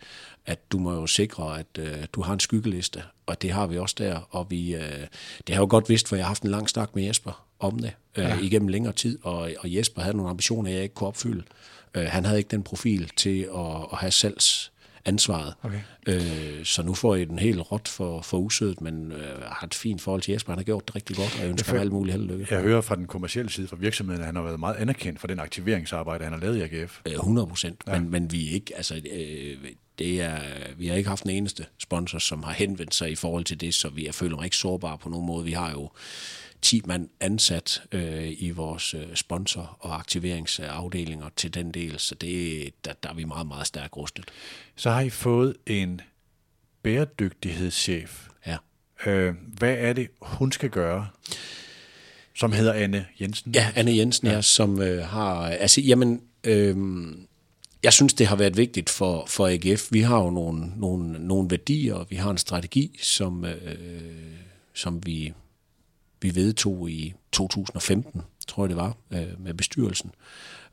at 0.45 0.71
du 0.71 0.79
må 0.79 0.93
jo 0.93 1.07
sikre, 1.07 1.59
at 1.59 1.77
øh, 1.79 1.97
du 2.13 2.21
har 2.21 2.33
en 2.33 2.39
skyggeliste, 2.39 3.03
og 3.25 3.41
det 3.41 3.51
har 3.51 3.67
vi 3.67 3.77
også 3.77 3.95
der, 3.97 4.27
og 4.29 4.47
vi, 4.49 4.75
øh, 4.75 5.07
det 5.47 5.55
har 5.55 5.61
jo 5.61 5.67
godt 5.69 5.89
vidst, 5.89 6.07
for 6.07 6.15
jeg 6.15 6.25
har 6.25 6.29
haft 6.29 6.43
en 6.43 6.51
lang 6.51 6.69
snak 6.69 6.95
med 6.95 7.03
Jesper 7.03 7.45
om 7.59 7.79
det, 7.79 7.93
øh, 8.17 8.23
ja. 8.23 8.39
igennem 8.39 8.67
længere 8.67 8.93
tid, 8.93 9.19
og, 9.23 9.51
og 9.59 9.75
Jesper 9.75 10.01
havde 10.01 10.17
nogle 10.17 10.29
ambitioner, 10.29 10.71
jeg 10.71 10.83
ikke 10.83 10.95
kunne 10.95 11.07
opfylde. 11.07 11.43
Øh, 11.95 12.05
han 12.05 12.25
havde 12.25 12.37
ikke 12.37 12.51
den 12.51 12.63
profil 12.63 13.11
til 13.17 13.41
at, 13.41 13.87
at 13.91 13.97
have 13.97 14.11
salgs 14.11 14.70
ansvaret. 15.05 15.53
Okay. 15.63 15.79
Øh, 16.07 16.65
så 16.65 16.83
nu 16.83 16.93
får 16.93 17.15
I 17.15 17.25
den 17.25 17.39
helt 17.39 17.71
råt 17.71 17.87
for, 17.87 18.21
for 18.21 18.37
usødet, 18.37 18.81
men 18.81 19.11
øh, 19.11 19.41
har 19.41 19.67
et 19.67 19.73
fint 19.73 20.01
forhold 20.01 20.21
til 20.21 20.31
Jesper. 20.31 20.51
Han 20.51 20.59
har 20.59 20.63
gjort 20.63 20.87
det 20.87 20.95
rigtig 20.95 21.15
godt, 21.15 21.35
og 21.35 21.41
jeg 21.41 21.49
ønsker 21.49 21.71
ham 21.71 21.81
alt 21.81 21.91
muligt 21.91 22.17
held 22.17 22.29
og 22.29 22.37
lykke. 22.37 22.55
Jeg 22.55 22.63
hører 22.63 22.81
fra 22.81 22.95
den 22.95 23.07
kommercielle 23.07 23.51
side 23.51 23.67
fra 23.67 23.75
virksomheden, 23.79 24.21
at 24.21 24.25
han 24.25 24.35
har 24.35 24.43
været 24.43 24.59
meget 24.59 24.75
anerkendt 24.75 25.19
for 25.19 25.27
den 25.27 25.39
aktiveringsarbejde, 25.39 26.23
han 26.23 26.33
har 26.33 26.39
lavet 26.39 26.57
i 26.57 26.61
AGF. 26.61 26.99
100 27.05 27.47
procent, 27.47 27.81
ja. 27.87 27.99
men, 27.99 28.11
men 28.11 28.31
vi 28.31 28.49
er 28.49 28.53
ikke, 28.53 28.75
altså, 28.75 28.95
øh, 28.95 29.57
det 29.99 30.21
er, 30.21 30.39
vi 30.77 30.87
har 30.87 30.95
ikke 30.95 31.09
haft 31.09 31.23
den 31.23 31.31
eneste 31.31 31.65
sponsor, 31.77 32.19
som 32.19 32.43
har 32.43 32.51
henvendt 32.51 32.95
sig 32.95 33.11
i 33.11 33.15
forhold 33.15 33.43
til 33.43 33.61
det, 33.61 33.73
så 33.73 33.89
vi 33.89 34.07
er 34.07 34.11
føler 34.11 34.35
mig 34.35 34.45
ikke 34.45 34.57
sårbare 34.57 34.97
på 34.97 35.09
nogen 35.09 35.27
måde. 35.27 35.45
Vi 35.45 35.51
har 35.51 35.71
jo 35.71 35.89
10 36.61 36.81
mand 36.85 37.09
ansat 37.19 37.83
øh, 37.91 38.31
i 38.37 38.49
vores 38.49 38.93
øh, 38.93 39.15
sponsor- 39.15 39.77
og 39.79 39.99
aktiveringsafdelinger 39.99 41.29
til 41.35 41.53
den 41.53 41.71
del, 41.71 41.99
så 41.99 42.15
det, 42.15 42.73
der, 42.85 42.93
der 43.03 43.09
er 43.09 43.13
vi 43.13 43.23
meget, 43.23 43.47
meget 43.47 43.67
stærkt 43.67 43.97
rustet. 43.97 44.25
Så 44.75 44.89
har 44.89 45.01
I 45.01 45.09
fået 45.09 45.55
en 45.67 46.01
bæredygtighedschef. 46.83 48.27
Ja. 48.47 48.57
Øh, 49.05 49.35
hvad 49.57 49.75
er 49.77 49.93
det, 49.93 50.07
hun 50.21 50.51
skal 50.51 50.69
gøre? 50.69 51.07
Som 52.35 52.51
hedder 52.51 52.73
Anne 52.73 53.05
Jensen. 53.21 53.51
Ja, 53.51 53.71
Anne 53.75 53.97
Jensen, 53.97 54.27
ja, 54.27 54.33
ja 54.33 54.41
som 54.41 54.81
øh, 54.81 55.05
har... 55.05 55.45
Altså, 55.45 55.81
jamen... 55.81 56.21
Øh, 56.43 56.77
jeg 57.83 57.93
synes, 57.93 58.13
det 58.13 58.27
har 58.27 58.35
været 58.35 58.57
vigtigt 58.57 58.89
for, 58.89 59.25
for 59.27 59.47
AGF. 59.47 59.87
Vi 59.91 60.01
har 60.01 60.17
jo 60.17 60.29
nogle, 60.29 60.71
nogle, 60.77 61.27
nogle 61.27 61.51
værdier, 61.51 62.05
vi 62.09 62.15
har 62.15 62.31
en 62.31 62.37
strategi, 62.37 62.99
som, 63.01 63.45
øh, 63.45 63.75
som 64.73 65.05
vi 65.05 65.33
vi 66.21 66.35
vedtog 66.35 66.89
i 66.89 67.13
2015, 67.31 68.21
tror 68.47 68.63
jeg 68.63 68.69
det 68.69 68.77
var, 68.77 68.95
øh, 69.11 69.39
med 69.39 69.53
bestyrelsen. 69.53 70.11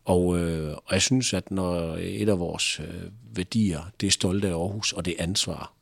Og, 0.04 0.38
øh, 0.38 0.72
og 0.72 0.92
jeg 0.92 1.02
synes, 1.02 1.34
at 1.34 1.50
når 1.50 1.96
et 2.00 2.28
af 2.28 2.38
vores 2.38 2.80
øh, 2.80 3.10
værdier, 3.36 3.80
det 4.00 4.06
er 4.06 4.10
stolte 4.10 4.48
af 4.48 4.52
Aarhus, 4.52 4.92
og 4.92 5.04
det 5.04 5.14
er 5.18 5.22
ansvar, 5.22 5.72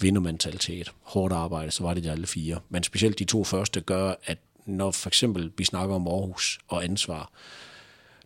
vindermentalitet, 0.00 0.92
hårdt 1.02 1.34
arbejde, 1.34 1.70
så 1.70 1.82
var 1.82 1.94
det 1.94 2.04
de 2.04 2.10
alle 2.10 2.26
fire. 2.26 2.60
Men 2.68 2.82
specielt 2.82 3.18
de 3.18 3.24
to 3.24 3.44
første 3.44 3.80
gør, 3.80 4.14
at 4.24 4.38
når 4.66 4.90
for 4.90 5.08
eksempel 5.08 5.52
vi 5.58 5.64
snakker 5.64 5.94
om 5.94 6.08
Aarhus 6.08 6.58
og 6.68 6.84
ansvar, 6.84 7.30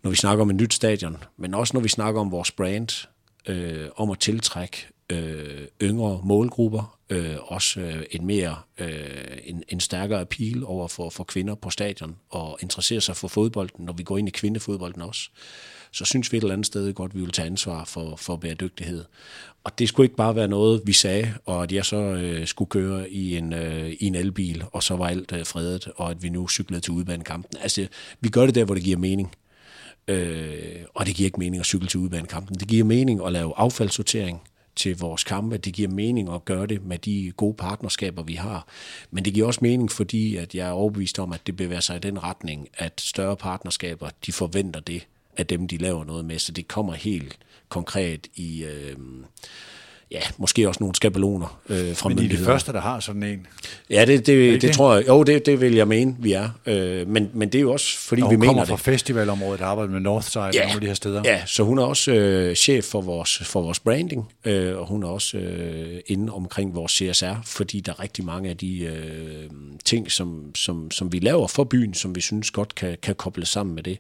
når 0.03 0.11
vi 0.11 0.17
snakker 0.17 0.43
om 0.43 0.51
et 0.51 0.57
nyt 0.57 0.75
stadion, 0.75 1.17
men 1.37 1.55
også 1.55 1.75
når 1.75 1.81
vi 1.81 1.89
snakker 1.89 2.21
om 2.21 2.31
vores 2.31 2.51
brand, 2.51 3.09
øh, 3.47 3.89
om 3.97 4.11
at 4.11 4.19
tiltrække 4.19 4.87
øh, 5.11 5.67
yngre 5.83 6.21
målgrupper, 6.25 6.99
øh, 7.11 7.37
også 7.41 7.81
øh, 7.81 8.03
en 8.11 8.27
mere 8.27 8.57
øh, 8.79 9.39
en, 9.45 9.63
en 9.69 9.81
stærkere 9.81 10.21
appeal 10.21 10.65
over 10.65 10.89
for, 10.89 11.11
for 11.11 11.25
kvinder 11.25 11.55
på 11.55 11.71
stadion 11.71 12.17
og 12.31 12.59
interessere 12.63 13.01
sig 13.01 13.17
for 13.17 13.29
fodbolden, 13.29 13.85
når 13.85 13.93
vi 13.93 14.03
går 14.03 14.19
ind 14.19 14.29
i 14.29 14.31
kvindefodbolden 14.31 15.03
også. 15.03 15.31
Så 15.93 16.05
synes 16.05 16.33
vi 16.33 16.37
et 16.37 16.43
eller 16.43 16.53
andet 16.53 16.67
sted 16.67 16.93
godt, 16.93 17.11
at 17.13 17.17
vi 17.17 17.21
vil 17.21 17.31
tage 17.31 17.47
ansvar 17.47 17.85
for, 17.85 18.17
for 18.17 18.37
bæredygtighed. 18.37 19.05
Og 19.65 19.79
det 19.79 19.89
skulle 19.89 20.05
ikke 20.05 20.17
bare 20.17 20.37
være 20.37 20.49
noget, 20.49 20.83
vi 20.85 20.93
sagde, 20.93 21.35
og 21.47 21.63
at 21.63 21.73
jeg 21.73 21.85
så 21.85 21.97
øh, 21.97 22.47
skulle 22.47 22.69
køre 22.69 23.11
i 23.11 23.37
en, 23.37 23.53
øh, 23.53 23.91
i 23.91 24.07
en 24.07 24.15
elbil, 24.15 24.65
og 24.73 24.83
så 24.83 24.97
var 24.97 25.07
alt 25.07 25.33
øh, 25.33 25.47
fredet, 25.47 25.89
og 25.97 26.11
at 26.11 26.23
vi 26.23 26.29
nu 26.29 26.49
cyklede 26.49 26.81
til 26.81 26.93
udbanekampen. 26.93 27.59
Altså, 27.63 27.87
vi 28.21 28.29
gør 28.29 28.47
det 28.47 28.55
der, 28.55 28.65
hvor 28.65 28.75
det 28.75 28.85
giver 28.85 28.99
mening. 28.99 29.35
Øh, 30.09 30.83
og 30.95 31.07
det 31.07 31.15
giver 31.15 31.27
ikke 31.27 31.39
mening 31.39 31.61
at 31.61 31.67
cykle 31.67 31.89
til 31.89 32.01
udbanekampen. 32.01 32.57
Det 32.59 32.69
giver 32.69 32.85
mening 32.85 33.27
at 33.27 33.33
lave 33.33 33.53
affaldssortering 33.57 34.41
til 34.81 34.99
vores 34.99 35.25
kampe. 35.25 35.57
Det 35.57 35.75
giver 35.75 35.89
mening 35.89 36.33
at 36.33 36.45
gøre 36.45 36.67
det 36.67 36.85
med 36.85 36.99
de 36.99 37.33
gode 37.37 37.55
partnerskaber, 37.55 38.23
vi 38.23 38.35
har. 38.35 38.67
Men 39.11 39.25
det 39.25 39.35
giver 39.35 39.47
også 39.47 39.61
mening, 39.63 39.91
fordi 39.93 40.37
at 40.37 40.55
jeg 40.55 40.69
er 40.69 40.73
overbevist 40.73 41.19
om, 41.19 41.33
at 41.33 41.47
det 41.47 41.57
bevæger 41.57 41.81
sig 41.81 41.97
i 41.97 42.01
den 42.01 42.23
retning, 42.23 42.69
at 42.75 43.01
større 43.01 43.37
partnerskaber, 43.37 44.09
de 44.27 44.33
forventer 44.33 44.81
det 44.81 45.07
af 45.37 45.47
dem, 45.47 45.69
de 45.69 45.77
laver 45.77 46.05
noget 46.05 46.25
med. 46.25 46.39
Så 46.39 46.53
det 46.53 46.69
kommer 46.69 46.93
helt 46.93 47.39
konkret 47.69 48.27
i... 48.35 48.65
Øh, 48.65 48.97
ja, 50.11 50.21
måske 50.39 50.69
også 50.69 50.79
nogle 50.81 50.95
skabeloner 50.95 51.61
øh, 51.69 51.97
fra 51.97 52.09
Men 52.09 52.19
I 52.19 52.25
er 52.25 52.29
de 52.29 52.37
første, 52.37 52.73
der 52.73 52.81
har 52.81 53.01
sådan 53.01 53.23
en. 53.23 53.47
Ja, 53.91 54.05
det, 54.05 54.27
det, 54.27 54.53
det, 54.53 54.63
det 54.63 54.73
tror 54.73 54.95
jeg. 54.95 55.09
Jo, 55.09 55.23
det, 55.23 55.47
det 55.47 55.61
vil 55.61 55.75
jeg 55.75 55.89
mene, 55.89 56.17
vi 56.19 56.33
er. 56.33 56.49
Øh, 56.67 57.09
men, 57.09 57.31
men 57.33 57.49
det 57.49 57.59
er 57.59 57.63
jo 57.63 57.73
også, 57.73 57.99
fordi 57.99 58.23
og 58.23 58.31
vi 58.31 58.37
mener 58.37 58.47
kommer 58.47 58.65
det. 58.65 58.69
fra 58.69 58.77
festivalområdet, 58.77 59.61
der 59.61 59.67
arbejder 59.67 59.93
med 59.93 60.01
Northside 60.01 60.45
og 60.45 60.53
nogle 60.55 60.75
af 60.75 60.81
de 60.81 60.87
her 60.87 60.95
steder. 60.95 61.23
Ja, 61.25 61.43
så 61.47 61.63
hun 61.63 61.79
er 61.79 61.83
også 61.83 62.13
øh, 62.13 62.55
chef 62.55 62.85
for 62.85 63.01
vores, 63.01 63.39
for 63.39 63.63
vores 63.63 63.81
branding, 63.81 64.33
øh, 64.45 64.79
og 64.79 64.87
hun 64.87 65.03
er 65.03 65.09
også 65.09 65.37
øh, 65.37 66.01
inde 66.07 66.33
omkring 66.33 66.75
vores 66.75 66.93
CSR, 66.93 67.35
fordi 67.45 67.81
der 67.81 67.93
er 67.93 68.03
rigtig 68.03 68.25
mange 68.25 68.51
af 68.51 68.57
de 68.57 68.79
øh, 68.79 69.51
ting, 69.85 70.11
som, 70.11 70.55
som, 70.55 70.91
som 70.91 71.13
vi 71.13 71.19
laver 71.19 71.47
for 71.47 71.65
byen, 71.65 71.95
som 71.95 72.17
vi 72.17 72.21
synes 72.21 72.51
godt 72.51 72.75
kan, 72.75 72.97
kan 73.03 73.15
kobles 73.15 73.49
sammen 73.49 73.75
med 73.75 73.83
det. 73.83 73.99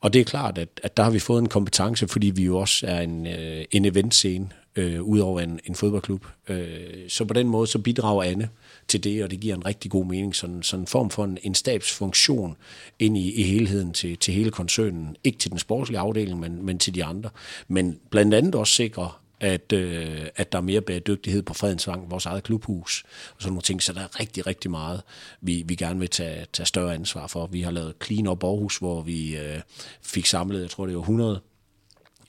Og 0.00 0.12
det 0.12 0.20
er 0.20 0.24
klart, 0.24 0.58
at, 0.58 0.68
at 0.82 0.96
der 0.96 1.02
har 1.02 1.10
vi 1.10 1.18
fået 1.18 1.40
en 1.42 1.48
kompetence, 1.48 2.08
fordi 2.08 2.26
vi 2.26 2.44
jo 2.44 2.58
også 2.58 2.86
er 2.86 3.00
en, 3.00 3.26
øh, 3.26 3.64
en 3.70 3.84
eventscene, 3.84 4.48
øh, 4.76 5.02
ud 5.02 5.18
over 5.18 5.40
en, 5.40 5.60
en 5.64 5.74
fodboldklub. 5.74 6.26
Øh, 6.48 7.08
så 7.08 7.24
på 7.24 7.34
den 7.34 7.48
måde 7.48 7.66
så 7.66 7.78
bidrager 7.78 8.22
Anne 8.22 8.48
til 8.88 9.04
det, 9.04 9.24
og 9.24 9.30
det 9.30 9.40
giver 9.40 9.54
en 9.54 9.66
rigtig 9.66 9.90
god 9.90 10.06
mening. 10.06 10.36
Sådan, 10.36 10.62
sådan 10.62 10.82
en 10.82 10.86
form 10.86 11.10
for 11.10 11.24
en, 11.24 11.38
en 11.42 11.54
stabsfunktion 11.54 12.56
ind 12.98 13.16
i, 13.16 13.32
i 13.32 13.42
helheden 13.42 13.92
til, 13.92 14.16
til 14.16 14.34
hele 14.34 14.50
koncernen. 14.50 15.16
Ikke 15.24 15.38
til 15.38 15.50
den 15.50 15.58
sportslige 15.58 15.98
afdeling, 15.98 16.40
men, 16.40 16.66
men 16.66 16.78
til 16.78 16.94
de 16.94 17.04
andre. 17.04 17.30
Men 17.68 17.98
blandt 18.10 18.34
andet 18.34 18.54
også 18.54 18.72
sikre, 18.74 19.10
at, 19.40 19.72
øh, 19.72 20.26
at 20.36 20.52
der 20.52 20.58
er 20.58 20.62
mere 20.62 20.80
bæredygtighed 20.80 21.42
på 21.42 21.54
Fredensvang, 21.54 22.10
vores 22.10 22.26
eget 22.26 22.42
klubhus, 22.42 23.04
og 23.36 23.42
sådan 23.42 23.52
nogle 23.52 23.62
ting. 23.62 23.82
Så 23.82 23.92
der 23.92 24.00
er 24.00 24.20
rigtig, 24.20 24.46
rigtig 24.46 24.70
meget, 24.70 25.02
vi, 25.40 25.62
vi 25.66 25.74
gerne 25.74 26.00
vil 26.00 26.08
tage, 26.08 26.46
tage 26.52 26.66
større 26.66 26.94
ansvar 26.94 27.26
for. 27.26 27.46
Vi 27.46 27.62
har 27.62 27.70
lavet 27.70 27.94
Clean 28.04 28.26
Up 28.26 28.44
Aarhus, 28.44 28.78
hvor 28.78 29.02
vi 29.02 29.36
øh, 29.36 29.60
fik 30.02 30.26
samlet, 30.26 30.60
jeg 30.60 30.70
tror 30.70 30.86
det 30.86 30.94
var 30.94 31.00
100 31.00 31.40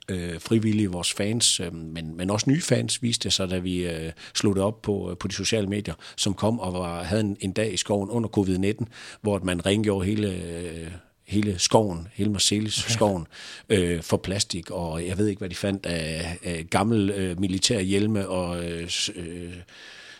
øh, 0.08 0.40
frivillige, 0.40 0.88
vores 0.88 1.12
fans, 1.12 1.60
øh, 1.60 1.74
men, 1.74 2.16
men 2.16 2.30
også 2.30 2.50
nye 2.50 2.60
fans, 2.60 3.02
viste 3.02 3.24
det 3.24 3.32
sig, 3.32 3.50
da 3.50 3.58
vi 3.58 3.86
øh, 3.86 4.12
slog 4.34 4.54
det 4.54 4.62
op 4.62 4.82
på, 4.82 5.16
på 5.20 5.28
de 5.28 5.34
sociale 5.34 5.66
medier, 5.66 5.94
som 6.16 6.34
kom 6.34 6.60
og 6.60 6.72
var, 6.72 7.02
havde 7.02 7.20
en, 7.20 7.36
en 7.40 7.52
dag 7.52 7.72
i 7.72 7.76
skoven 7.76 8.10
under 8.10 8.28
covid-19, 8.38 8.84
hvor 9.20 9.40
man 9.42 9.66
rengjorde 9.66 10.06
hele... 10.06 10.28
Øh, 10.28 10.90
hele 11.28 11.58
skoven, 11.58 12.08
hele 12.14 12.30
Marcelis 12.30 12.84
okay. 12.84 12.92
skoven, 12.92 13.26
øh, 13.68 14.02
for 14.02 14.16
plastik, 14.16 14.70
og 14.70 15.06
jeg 15.06 15.18
ved 15.18 15.26
ikke, 15.26 15.38
hvad 15.38 15.48
de 15.48 15.54
fandt 15.54 15.86
af, 15.86 16.38
af 16.42 16.66
gamle 16.70 17.14
øh, 17.14 17.40
militære 17.40 17.82
hjelme 17.82 18.28
og 18.28 18.64
øh, 18.64 18.90
øh, 19.16 19.52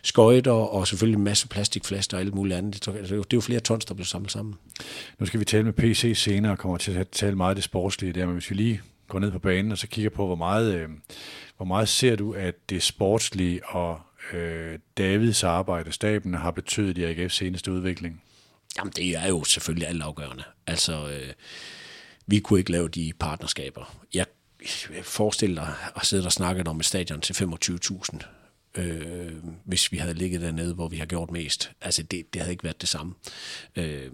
skøjter, 0.03 0.53
og 0.53 0.89
selvfølgelig 0.89 1.17
en 1.19 1.25
masse 1.25 1.49
plastikflasker 1.49 2.17
og 2.17 2.21
alt 2.21 2.35
muligt 2.35 2.57
andet. 2.57 2.87
Det, 2.87 2.95
det 2.95 3.13
er 3.13 3.25
jo 3.35 3.41
flere 3.41 3.61
tons, 3.61 3.85
der 3.85 3.95
blev 3.95 4.05
samlet 4.05 4.31
sammen. 4.31 4.55
Nu 5.19 5.27
skal 5.27 5.41
vi 5.41 5.45
tale 5.45 5.65
med 5.65 5.73
PC 5.73 6.13
senere, 6.17 6.53
og 6.53 6.59
kommer 6.59 6.79
til 6.79 6.93
at 6.93 7.09
tale 7.09 7.37
meget 7.37 7.51
af 7.51 7.57
det 7.57 7.65
sportslige 7.65 8.13
der, 8.13 8.27
men 8.27 8.35
hvis 8.35 8.51
vi 8.51 8.55
lige 8.55 8.81
går 9.09 9.19
ned 9.19 9.31
på 9.31 9.39
banen 9.39 9.73
og 9.73 9.79
så 9.79 9.87
kigger 9.87 10.11
på, 10.11 10.27
hvor 10.27 10.35
meget, 10.35 10.75
øh, 10.75 10.89
hvor 11.57 11.67
meget 11.67 11.89
ser 11.89 12.17
du, 12.17 12.33
at 12.33 12.71
det 12.71 12.83
sportslige 12.83 13.67
og 13.67 14.01
øh, 14.33 14.79
Davids 14.99 15.45
arbejde, 15.45 15.93
staben, 15.93 16.35
har 16.35 16.51
betydet 16.51 16.99
i 16.99 17.05
AGF's 17.05 17.29
seneste 17.29 17.73
udvikling? 17.73 18.23
Jamen, 18.79 18.93
det 18.97 19.17
er 19.17 19.29
jo 19.29 19.45
selvfølgelig 19.45 19.89
altafgørende. 19.89 20.45
Altså, 20.67 21.09
øh, 21.09 21.33
vi 22.27 22.41
kunne 22.41 22.59
ikke 22.59 22.73
lave 22.73 22.89
de 22.89 23.13
partnerskaber. 23.19 23.97
Jeg 24.15 24.27
forestiller 25.03 25.65
dig 25.65 25.75
at 25.97 26.07
sidde 26.07 26.27
og 26.27 26.33
snakke 26.33 26.67
om 26.67 26.81
et 26.81 26.87
stadion 26.87 27.21
til 27.21 27.33
25.000, 27.33 28.81
øh, 28.81 29.33
hvis 29.65 29.93
vi 29.93 29.97
havde 29.97 30.15
ligget 30.15 30.41
dernede, 30.41 30.75
hvor 30.75 30.89
vi 30.89 30.97
har 30.97 31.07
gjort 31.07 31.31
mest. 31.31 31.73
Altså, 31.81 32.03
det, 32.03 32.35
det 32.35 32.43
havde 32.43 32.53
ikke 32.53 32.65
været 32.65 32.81
det 32.81 32.89
samme. 32.89 33.15
Øh, 33.77 34.11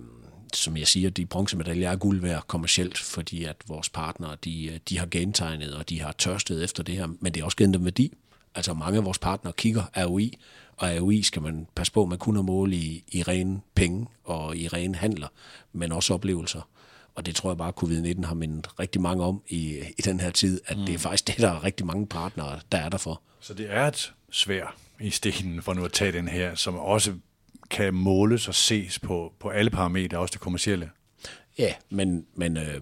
som 0.56 0.76
jeg 0.76 0.86
siger, 0.86 1.10
de 1.10 1.26
bronzemedaljer 1.26 1.90
er 1.90 1.96
guld 1.96 2.20
værd 2.20 2.44
kommercielt, 2.46 2.98
fordi 2.98 3.44
at 3.44 3.56
vores 3.66 3.88
partnere, 3.88 4.36
de, 4.44 4.80
de 4.88 4.98
har 4.98 5.06
gentegnet, 5.06 5.74
og 5.74 5.88
de 5.88 6.00
har 6.00 6.12
tørstet 6.12 6.64
efter 6.64 6.82
det 6.82 6.96
her, 6.96 7.06
men 7.20 7.34
det 7.34 7.40
er 7.40 7.44
også 7.44 7.56
givet 7.56 7.74
dem 7.74 7.84
værdi. 7.84 8.12
Altså 8.54 8.74
mange 8.74 8.98
af 8.98 9.04
vores 9.04 9.18
partnere 9.18 9.52
kigger 9.56 9.82
ROI, 9.96 10.38
og 10.76 10.88
ROI 11.00 11.22
skal 11.22 11.42
man 11.42 11.66
passe 11.74 11.92
på, 11.92 12.06
man 12.06 12.18
kun 12.18 12.36
har 12.36 12.42
mål 12.42 12.72
i, 12.72 13.04
i 13.08 13.22
rene 13.22 13.60
penge 13.74 14.06
og 14.24 14.56
i 14.56 14.68
rene 14.68 14.94
handler, 14.94 15.28
men 15.72 15.92
også 15.92 16.14
oplevelser. 16.14 16.68
Og 17.14 17.26
det 17.26 17.34
tror 17.34 17.50
jeg 17.50 17.58
bare, 17.58 17.68
at 17.68 17.82
covid-19 17.82 18.26
har 18.26 18.34
mindet 18.34 18.80
rigtig 18.80 19.00
mange 19.00 19.24
om 19.24 19.42
i, 19.48 19.80
i 19.98 20.02
den 20.04 20.20
her 20.20 20.30
tid, 20.30 20.60
at 20.66 20.78
mm. 20.78 20.86
det 20.86 20.94
er 20.94 20.98
faktisk 20.98 21.26
det, 21.26 21.36
der 21.38 21.50
er 21.50 21.64
rigtig 21.64 21.86
mange 21.86 22.06
partnere, 22.06 22.60
der 22.72 22.78
er 22.78 22.88
der 22.88 22.98
for. 22.98 23.22
Så 23.40 23.54
det 23.54 23.66
er 23.70 23.86
et 23.86 24.12
svær 24.30 24.76
i 25.00 25.10
stenen 25.10 25.62
for 25.62 25.74
nu 25.74 25.84
at 25.84 25.92
tage 25.92 26.12
den 26.12 26.28
her, 26.28 26.54
som 26.54 26.78
også 26.78 27.14
kan 27.70 27.94
måles 27.94 28.48
og 28.48 28.54
ses 28.54 28.98
på, 28.98 29.32
på 29.40 29.48
alle 29.48 29.70
parametre, 29.70 30.18
også 30.18 30.32
det 30.32 30.40
kommercielle. 30.40 30.90
Ja, 31.58 31.74
men, 31.90 32.26
men 32.34 32.56
øh, 32.56 32.80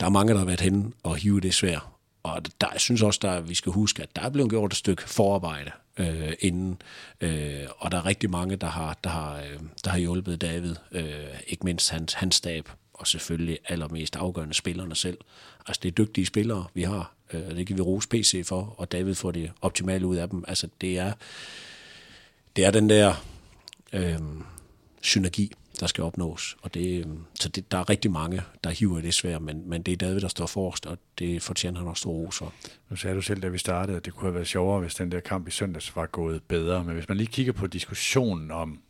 der 0.00 0.06
er 0.06 0.10
mange, 0.10 0.32
der 0.32 0.38
har 0.38 0.46
været 0.46 0.60
henne 0.60 0.92
og 1.02 1.16
hive 1.16 1.40
det 1.40 1.54
svært. 1.54 1.82
Og 2.22 2.42
der, 2.60 2.66
jeg 2.72 2.80
synes 2.80 3.02
også, 3.02 3.18
der, 3.22 3.40
vi 3.40 3.54
skal 3.54 3.72
huske, 3.72 4.02
at 4.02 4.16
der 4.16 4.22
er 4.22 4.30
blevet 4.30 4.50
gjort 4.50 4.72
et 4.72 4.78
stykke 4.78 5.08
forarbejde 5.08 5.70
øh, 5.96 6.32
inden, 6.40 6.82
øh, 7.20 7.66
og 7.78 7.92
der 7.92 7.98
er 7.98 8.06
rigtig 8.06 8.30
mange, 8.30 8.56
der 8.56 8.66
har, 8.66 8.98
der 9.04 9.10
har, 9.10 9.36
øh, 9.36 9.60
der 9.84 9.90
har 9.90 9.98
hjulpet 9.98 10.40
David, 10.40 10.74
øh, 10.92 11.04
ikke 11.46 11.64
mindst 11.64 11.90
hans, 11.90 12.12
hans 12.12 12.34
stab, 12.34 12.68
og 12.92 13.06
selvfølgelig 13.06 13.58
allermest 13.68 14.16
afgørende 14.16 14.54
spillerne 14.54 14.94
selv. 14.94 15.18
Altså 15.66 15.80
det 15.82 15.88
er 15.88 16.04
dygtige 16.04 16.26
spillere, 16.26 16.66
vi 16.74 16.82
har, 16.82 17.12
øh, 17.32 17.42
og 17.50 17.56
det 17.56 17.66
kan 17.66 17.76
vi 17.76 17.82
rose 17.82 18.08
PC 18.08 18.46
for, 18.46 18.74
og 18.78 18.92
David 18.92 19.14
får 19.14 19.30
det 19.30 19.50
optimale 19.60 20.06
ud 20.06 20.16
af 20.16 20.28
dem. 20.28 20.44
Altså 20.48 20.68
det 20.80 20.98
er, 20.98 21.12
det 22.56 22.64
er 22.64 22.70
den 22.70 22.90
der 22.90 23.14
øh, 23.92 24.18
synergi, 25.00 25.52
der 25.80 25.86
skal 25.86 26.04
opnås. 26.04 26.56
Og 26.62 26.74
det, 26.74 27.04
øhm, 27.04 27.24
så 27.34 27.48
det, 27.48 27.72
der 27.72 27.78
er 27.78 27.90
rigtig 27.90 28.10
mange, 28.10 28.42
der 28.64 28.70
hiver 28.70 29.00
det 29.00 29.14
svært, 29.14 29.42
men, 29.42 29.68
men 29.68 29.82
det 29.82 29.92
er 29.92 29.96
David, 29.96 30.20
der 30.20 30.28
står 30.28 30.46
forrest, 30.46 30.86
og 30.86 30.98
det 31.18 31.42
fortjener 31.42 31.78
han 31.78 31.88
også 31.88 32.00
stor 32.00 32.12
ros 32.12 32.38
for. 32.38 32.52
Nu 32.90 32.96
sagde 32.96 33.16
du 33.16 33.22
selv, 33.22 33.42
da 33.42 33.48
vi 33.48 33.58
startede, 33.58 33.96
at 33.96 34.04
det 34.04 34.12
kunne 34.12 34.26
have 34.26 34.34
været 34.34 34.46
sjovere, 34.46 34.80
hvis 34.80 34.94
den 34.94 35.12
der 35.12 35.20
kamp 35.20 35.48
i 35.48 35.50
søndags 35.50 35.96
var 35.96 36.06
gået 36.06 36.42
bedre. 36.42 36.84
Men 36.84 36.94
hvis 36.94 37.08
man 37.08 37.16
lige 37.16 37.26
kigger 37.26 37.52
på 37.52 37.66
diskussionen 37.66 38.50
om, 38.50 38.82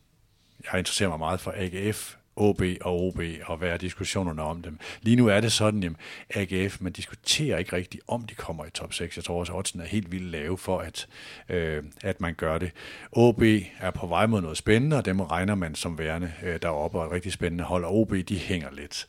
jeg 0.72 0.78
interesserer 0.78 1.08
mig 1.08 1.18
meget 1.18 1.40
for 1.40 1.54
AGF, 1.56 2.16
OB 2.40 2.62
og 2.80 3.00
OB, 3.00 3.20
og 3.44 3.56
hvad 3.56 3.68
er 3.68 3.76
diskussionerne 3.76 4.42
om 4.42 4.62
dem. 4.62 4.78
Lige 5.02 5.16
nu 5.16 5.26
er 5.26 5.40
det 5.40 5.52
sådan, 5.52 5.96
at 6.30 6.52
AGF, 6.52 6.80
man 6.80 6.92
diskuterer 6.92 7.58
ikke 7.58 7.76
rigtigt, 7.76 8.02
om 8.08 8.26
de 8.26 8.34
kommer 8.34 8.64
i 8.64 8.70
top 8.70 8.92
6. 8.92 9.16
Jeg 9.16 9.24
tror 9.24 9.40
også, 9.40 9.52
at 9.52 9.58
oddsen 9.58 9.80
er 9.80 9.84
helt 9.84 10.12
vildt 10.12 10.30
lave 10.30 10.58
for, 10.58 10.78
at, 10.78 11.06
øh, 11.48 11.82
at 12.02 12.20
man 12.20 12.34
gør 12.34 12.58
det. 12.58 12.70
OB 13.12 13.42
er 13.80 13.90
på 13.90 14.06
vej 14.06 14.26
mod 14.26 14.40
noget 14.40 14.56
spændende, 14.56 14.96
og 14.96 15.04
dem 15.04 15.20
regner 15.20 15.54
man 15.54 15.74
som 15.74 15.98
værende 15.98 16.32
øh, 16.42 16.58
deroppe, 16.62 16.98
og 16.98 17.06
et 17.06 17.12
rigtig 17.12 17.32
spændende 17.32 17.64
hold, 17.64 17.84
og 17.84 17.94
OB, 17.94 18.14
de 18.28 18.38
hænger 18.38 18.68
lidt. 18.72 19.06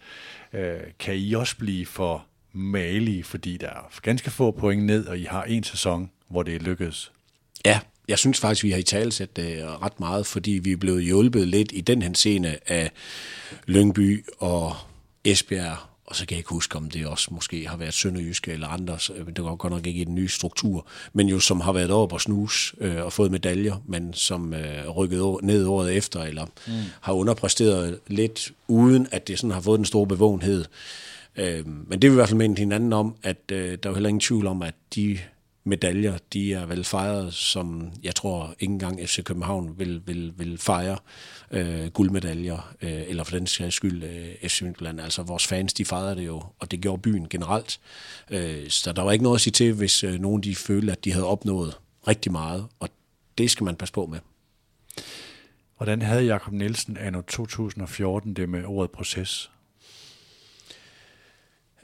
Øh, 0.53 0.79
kan 0.99 1.15
I 1.15 1.33
også 1.33 1.57
blive 1.57 1.85
for 1.85 2.25
malige, 2.53 3.23
fordi 3.23 3.57
der 3.57 3.67
er 3.67 3.99
ganske 4.01 4.29
få 4.29 4.51
point 4.51 4.85
ned, 4.85 5.07
og 5.07 5.19
I 5.19 5.23
har 5.23 5.43
en 5.43 5.63
sæson, 5.63 6.11
hvor 6.27 6.43
det 6.43 6.55
er 6.55 6.59
lykkedes? 6.59 7.11
Ja, 7.65 7.79
jeg 8.11 8.19
synes 8.19 8.39
faktisk, 8.39 8.63
vi 8.63 8.71
har 8.71 8.77
i 8.77 8.83
tale 8.83 9.11
sat 9.11 9.35
det 9.35 9.63
ret 9.81 9.99
meget, 9.99 10.25
fordi 10.25 10.51
vi 10.51 10.71
er 10.71 10.77
blevet 10.77 11.03
hjulpet 11.03 11.47
lidt 11.47 11.71
i 11.73 11.81
den 11.81 12.01
her 12.01 12.13
scene 12.13 12.71
af 12.71 12.91
Lyngby 13.65 14.25
og 14.39 14.75
Esbjerg, 15.23 15.77
og 16.05 16.15
så 16.15 16.25
kan 16.25 16.35
jeg 16.35 16.39
ikke 16.39 16.49
huske, 16.49 16.77
om 16.77 16.89
det 16.89 17.05
også 17.05 17.27
måske 17.31 17.67
har 17.67 17.77
været 17.77 17.93
Sønderjyske 17.93 18.51
eller 18.51 18.67
andre, 18.67 18.97
det 19.25 19.37
går 19.37 19.55
godt 19.55 19.73
nok 19.73 19.87
ikke 19.87 20.01
i 20.01 20.03
den 20.03 20.15
nye 20.15 20.27
struktur, 20.27 20.87
men 21.13 21.27
jo 21.27 21.39
som 21.39 21.61
har 21.61 21.71
været 21.71 21.91
over 21.91 22.07
på 22.07 22.19
snus 22.19 22.75
øh, 22.77 23.05
og 23.05 23.13
fået 23.13 23.31
medaljer, 23.31 23.83
men 23.87 24.13
som 24.13 24.53
øh, 24.53 24.89
rykket 24.89 25.21
ned 25.43 25.65
året 25.65 25.97
efter, 25.97 26.21
eller 26.23 26.45
mm. 26.45 26.73
har 27.01 27.13
underpræsteret 27.13 27.99
lidt, 28.07 28.51
uden 28.67 29.07
at 29.11 29.27
det 29.27 29.39
sådan 29.39 29.51
har 29.51 29.61
fået 29.61 29.77
den 29.77 29.85
store 29.85 30.07
bevågenhed. 30.07 30.65
Øh, 31.35 31.67
men 31.67 32.01
det 32.01 32.09
vil 32.09 32.11
i 32.11 32.15
hvert 32.15 32.29
fald 32.29 32.37
minde 32.37 32.59
hinanden 32.59 32.93
om, 32.93 33.15
at 33.23 33.37
øh, 33.51 33.57
der 33.57 33.77
er 33.83 33.89
jo 33.89 33.93
heller 33.93 34.09
ingen 34.09 34.19
tvivl 34.19 34.47
om, 34.47 34.61
at 34.61 34.75
de 34.95 35.19
medaljer, 35.63 36.17
de 36.33 36.53
er 36.53 36.65
vel 36.65 36.83
fejret, 36.83 37.33
som 37.33 37.93
jeg 38.03 38.15
tror 38.15 38.55
ikke 38.59 38.71
engang 38.71 39.09
FC 39.09 39.23
København 39.23 39.79
vil, 39.79 40.01
vil, 40.05 40.33
vil 40.37 40.57
fejre 40.57 40.97
øh, 41.51 41.87
guldmedaljer, 41.87 42.73
øh, 42.81 43.03
eller 43.07 43.23
for 43.23 43.37
den 43.37 43.47
sags 43.47 43.75
skyld 43.75 44.03
øh, 44.03 44.49
FC 44.49 44.61
Midtjylland. 44.61 45.01
Altså 45.01 45.23
vores 45.23 45.47
fans, 45.47 45.73
de 45.73 45.85
fejrede 45.85 46.15
det 46.15 46.25
jo, 46.25 46.43
og 46.59 46.71
det 46.71 46.81
gjorde 46.81 47.01
byen 47.01 47.29
generelt. 47.29 47.79
Øh, 48.29 48.69
så 48.69 48.91
der 48.91 49.01
var 49.01 49.11
ikke 49.11 49.23
noget 49.23 49.37
at 49.37 49.41
sige 49.41 49.51
til, 49.51 49.73
hvis 49.73 50.03
øh, 50.03 50.19
nogen 50.19 50.43
de 50.43 50.55
følte, 50.55 50.91
at 50.91 51.05
de 51.05 51.11
havde 51.11 51.25
opnået 51.25 51.77
rigtig 52.07 52.31
meget, 52.31 52.67
og 52.79 52.89
det 53.37 53.51
skal 53.51 53.63
man 53.63 53.75
passe 53.75 53.93
på 53.93 54.05
med. 54.05 54.19
Hvordan 55.77 56.01
havde 56.01 56.23
Jakob 56.23 56.53
Nielsen 56.53 56.97
anno 56.97 57.21
2014 57.21 58.33
det 58.33 58.49
med 58.49 58.63
ordet 58.65 58.91
proces? 58.91 59.50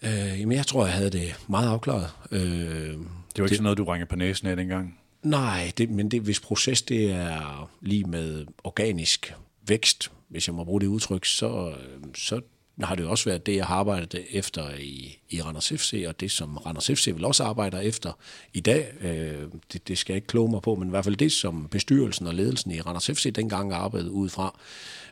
Øh, 0.03 0.39
jamen, 0.39 0.57
jeg 0.57 0.67
tror, 0.67 0.85
jeg 0.85 0.93
havde 0.93 1.09
det 1.09 1.35
meget 1.47 1.69
afklaret. 1.69 2.09
Øh, 2.31 2.39
det 2.39 2.97
var 2.97 3.45
ikke 3.45 3.49
det, 3.49 3.49
sådan 3.49 3.63
noget, 3.63 3.77
du 3.77 3.83
ringede 3.83 4.09
på 4.09 4.15
næsen 4.15 4.47
af 4.47 4.55
dengang? 4.55 4.99
Nej, 5.23 5.71
det, 5.77 5.89
men 5.89 6.11
det, 6.11 6.21
hvis 6.21 6.39
proces 6.39 6.81
det 6.81 7.11
er 7.11 7.69
lige 7.81 8.03
med 8.03 8.45
organisk 8.63 9.33
vækst, 9.67 10.11
hvis 10.29 10.47
jeg 10.47 10.55
må 10.55 10.63
bruge 10.63 10.81
det 10.81 10.87
udtryk, 10.87 11.25
så, 11.25 11.73
så 12.15 12.41
har 12.83 12.95
det 12.95 13.03
jo 13.03 13.09
også 13.09 13.29
været 13.29 13.45
det, 13.45 13.55
jeg 13.55 13.65
har 13.65 13.75
arbejdet 13.75 14.25
efter 14.31 14.75
i, 14.79 15.19
i 15.29 15.41
Randers 15.41 15.69
FC, 15.69 16.03
og 16.07 16.19
det, 16.19 16.31
som 16.31 16.57
Randers 16.57 16.87
FC 16.87 17.07
vil 17.13 17.25
også 17.25 17.43
arbejder 17.43 17.79
efter 17.79 18.11
i 18.53 18.59
dag. 18.59 18.93
Øh, 19.01 19.47
det, 19.73 19.87
det 19.87 19.97
skal 19.97 20.13
jeg 20.13 20.17
ikke 20.17 20.27
kloge 20.27 20.51
mig 20.51 20.61
på, 20.61 20.75
men 20.75 20.87
i 20.87 20.89
hvert 20.89 21.03
fald 21.03 21.15
det, 21.15 21.31
som 21.31 21.67
bestyrelsen 21.71 22.27
og 22.27 22.33
ledelsen 22.33 22.71
i 22.71 22.81
Randers 22.81 23.07
FC 23.07 23.33
dengang 23.33 23.73
arbejdede 23.73 24.11
ud 24.11 24.29
fra. 24.29 24.59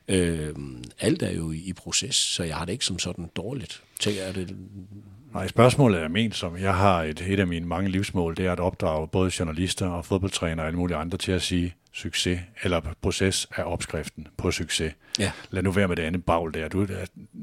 Øh, 0.07 0.55
alt 0.99 1.23
er 1.23 1.31
jo 1.31 1.51
i, 1.51 1.57
i 1.57 1.73
proces, 1.73 2.15
så 2.15 2.43
jeg 2.43 2.55
har 2.55 2.65
det 2.65 2.73
ikke 2.73 2.85
som 2.85 2.99
sådan 2.99 3.29
dårligt. 3.35 3.83
Tænker 3.99 4.23
jeg, 4.23 4.35
det, 4.35 4.57
Nej, 5.33 5.47
spørgsmålet 5.47 6.01
er 6.01 6.07
ment 6.07 6.35
som, 6.35 6.57
jeg 6.57 6.75
har 6.75 7.03
et, 7.03 7.21
et 7.27 7.39
af 7.39 7.47
mine 7.47 7.65
mange 7.65 7.89
livsmål, 7.89 8.37
det 8.37 8.45
er 8.45 8.51
at 8.51 8.59
opdrage 8.59 9.07
både 9.07 9.31
journalister 9.39 9.87
og 9.87 10.05
fodboldtrænere 10.05 10.63
og 10.63 10.67
alle 10.67 10.79
mulige 10.79 10.97
andre 10.97 11.17
til 11.17 11.31
at 11.31 11.41
sige, 11.41 11.75
succes 11.93 12.39
eller 12.63 12.81
proces 13.01 13.47
er 13.55 13.63
opskriften 13.63 14.27
på 14.37 14.51
succes. 14.51 14.93
Ja. 15.19 15.31
Lad 15.51 15.63
nu 15.63 15.71
være 15.71 15.87
med 15.87 15.95
det 15.95 16.03
andet 16.03 16.25
bagl 16.25 16.53
der. 16.53 16.67
Du, 16.67 16.87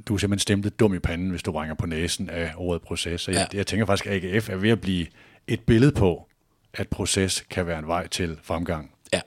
du 0.07 0.15
er 0.15 0.19
simpelthen 0.19 0.39
stemplet 0.39 0.81
dum 0.81 0.95
i 0.95 0.99
panden, 0.99 1.31
hvis 1.31 1.43
du 1.43 1.53
ringer 1.53 1.75
på 1.75 1.87
næsen 1.87 2.31
af 2.31 2.53
ordet 2.57 2.83
proces. 2.83 3.21
Så 3.21 3.31
jeg, 3.31 3.49
ja. 3.53 3.59
jeg 3.59 3.67
tænker 3.67 3.87
faktisk, 3.87 4.07
at 4.07 4.25
AGF 4.25 4.49
er 4.51 4.57
ved 4.57 4.71
at 4.71 4.81
blive 4.81 5.07
et 5.47 5.61
billede 5.61 5.93
på, 5.93 6.29
at 6.75 6.89
proces 6.89 7.45
kan 7.51 7.67
være 7.67 7.79
en 7.79 7.87
vej 7.87 8.07
til 8.07 8.39
fremgang. 8.43 8.91
Ja, 9.13 9.21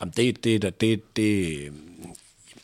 Jamen 0.00 0.12
det, 0.16 0.44
det, 0.44 0.62
det, 0.62 0.80
det, 0.80 1.16
det, 1.16 1.72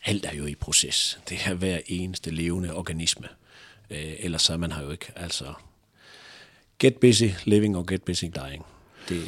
alt 0.05 0.25
er 0.25 0.35
jo 0.35 0.45
i 0.45 0.55
proces. 0.55 1.19
Det 1.29 1.37
er 1.45 1.53
hver 1.53 1.79
eneste 1.87 2.31
levende 2.31 2.73
organisme. 2.73 3.27
Øh, 3.89 4.13
ellers 4.19 4.41
så 4.41 4.53
er 4.53 4.57
man 4.57 4.71
her 4.71 4.83
jo 4.83 4.91
ikke. 4.91 5.11
Altså, 5.15 5.53
get 6.79 6.95
busy 6.95 7.23
living 7.45 7.77
og 7.77 7.87
get 7.87 8.03
busy 8.03 8.25
dying. 8.25 8.65
Det, 9.09 9.23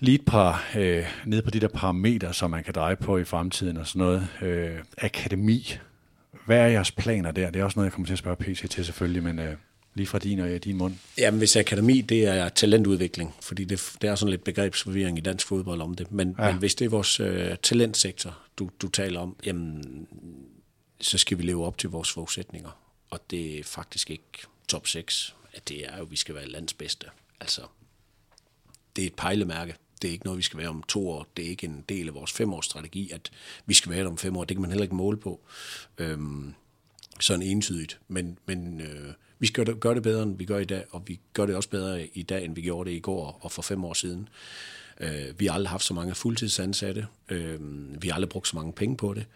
Lige 0.00 0.14
et 0.14 0.24
par, 0.24 0.70
øh, 0.76 1.04
ned 1.26 1.42
på 1.42 1.50
de 1.50 1.60
der 1.60 1.68
parametre, 1.68 2.34
som 2.34 2.50
man 2.50 2.64
kan 2.64 2.74
dreje 2.74 2.96
på 2.96 3.18
i 3.18 3.24
fremtiden 3.24 3.76
og 3.76 3.86
sådan 3.86 4.00
noget. 4.00 4.28
Øh, 4.42 4.76
akademi. 4.98 5.74
Hvad 6.46 6.58
er 6.58 6.66
jeres 6.66 6.92
planer 6.92 7.30
der? 7.30 7.50
Det 7.50 7.60
er 7.60 7.64
også 7.64 7.78
noget, 7.78 7.86
jeg 7.86 7.92
kommer 7.92 8.06
til 8.06 8.12
at 8.12 8.18
spørge 8.18 8.36
PC 8.36 8.68
til 8.70 8.84
selvfølgelig, 8.84 9.22
men 9.22 9.38
øh, 9.38 9.56
lige 9.94 10.06
fra 10.06 10.18
din 10.18 10.40
og 10.40 10.64
din 10.64 10.76
mund. 10.76 10.94
Jamen, 11.18 11.38
hvis 11.38 11.56
akademi, 11.56 12.00
det 12.00 12.26
er 12.26 12.48
talentudvikling, 12.48 13.34
fordi 13.42 13.64
det, 13.64 13.92
det 14.02 14.10
er 14.10 14.14
sådan 14.14 14.30
lidt 14.30 14.44
begrebsforvirring 14.44 15.18
i 15.18 15.20
dansk 15.20 15.46
fodbold 15.46 15.80
om 15.80 15.94
det. 15.94 16.12
Men, 16.12 16.34
ja. 16.38 16.50
men 16.50 16.58
hvis 16.58 16.74
det 16.74 16.84
er 16.84 16.88
vores 16.88 17.20
øh, 17.20 17.56
talentsektor, 17.62 18.38
du, 18.58 18.70
du 18.82 18.88
taler 18.88 19.20
om, 19.20 19.36
jamen, 19.46 19.84
så 21.00 21.18
skal 21.18 21.38
vi 21.38 21.42
leve 21.42 21.66
op 21.66 21.78
til 21.78 21.90
vores 21.90 22.12
forudsætninger. 22.12 22.87
Og 23.10 23.30
det 23.30 23.58
er 23.58 23.64
faktisk 23.64 24.10
ikke 24.10 24.46
top 24.68 24.86
6. 24.86 25.34
at 25.52 25.68
Det 25.68 25.86
er 25.86 25.96
jo, 25.96 26.02
at 26.02 26.10
vi 26.10 26.16
skal 26.16 26.34
være 26.34 26.46
lands 26.46 26.74
bedste. 26.74 27.06
Altså, 27.40 27.62
det 28.96 29.02
er 29.02 29.06
et 29.06 29.16
pejlemærke. 29.16 29.74
Det 30.02 30.08
er 30.08 30.12
ikke 30.12 30.24
noget, 30.24 30.38
vi 30.38 30.42
skal 30.42 30.58
være 30.58 30.68
om 30.68 30.82
to 30.82 31.10
år. 31.10 31.26
Det 31.36 31.44
er 31.44 31.48
ikke 31.48 31.66
en 31.66 31.84
del 31.88 32.08
af 32.08 32.14
vores 32.14 32.32
femårsstrategi, 32.32 33.10
at 33.10 33.30
vi 33.66 33.74
skal 33.74 33.92
være 33.92 34.00
der 34.00 34.10
om 34.10 34.18
fem 34.18 34.36
år. 34.36 34.44
Det 34.44 34.56
kan 34.56 34.62
man 34.62 34.70
heller 34.70 34.82
ikke 34.82 34.94
måle 34.94 35.16
på 35.16 35.40
øhm, 35.98 36.54
sådan 37.20 37.42
entydigt. 37.42 38.00
Men, 38.08 38.38
men 38.46 38.80
øh, 38.80 39.12
vi 39.38 39.46
skal 39.46 39.76
gøre 39.76 39.94
det 39.94 40.02
bedre, 40.02 40.22
end 40.22 40.38
vi 40.38 40.44
gør 40.44 40.58
i 40.58 40.64
dag, 40.64 40.84
og 40.90 41.02
vi 41.06 41.20
gør 41.32 41.46
det 41.46 41.56
også 41.56 41.68
bedre 41.68 42.06
i 42.06 42.22
dag, 42.22 42.44
end 42.44 42.54
vi 42.54 42.62
gjorde 42.62 42.90
det 42.90 42.96
i 42.96 43.00
går 43.00 43.38
og 43.40 43.52
for 43.52 43.62
fem 43.62 43.84
år 43.84 43.94
siden. 43.94 44.28
Øh, 45.00 45.40
vi 45.40 45.46
har 45.46 45.54
aldrig 45.54 45.70
haft 45.70 45.84
så 45.84 45.94
mange 45.94 46.14
fuldtidsansatte. 46.14 47.06
Øh, 47.28 47.60
vi 48.02 48.08
har 48.08 48.14
aldrig 48.14 48.28
brugt 48.28 48.48
så 48.48 48.56
mange 48.56 48.72
penge 48.72 48.96
på 48.96 49.14
det. 49.14 49.26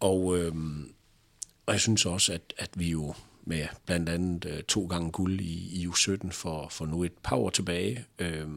Og, 0.00 0.38
øh, 0.38 0.54
og 1.66 1.72
jeg 1.72 1.80
synes 1.80 2.06
også, 2.06 2.32
at, 2.32 2.54
at 2.58 2.70
vi 2.74 2.90
jo 2.90 3.14
med 3.44 3.66
blandt 3.86 4.08
andet 4.08 4.44
øh, 4.44 4.62
to 4.62 4.86
gange 4.86 5.10
guld 5.10 5.40
i, 5.40 5.82
i 5.82 5.86
U17 5.86 6.30
for, 6.30 6.68
for 6.70 6.86
nu 6.86 7.04
et 7.04 7.12
par 7.22 7.36
år 7.36 7.50
tilbage, 7.50 8.04
øh, 8.18 8.48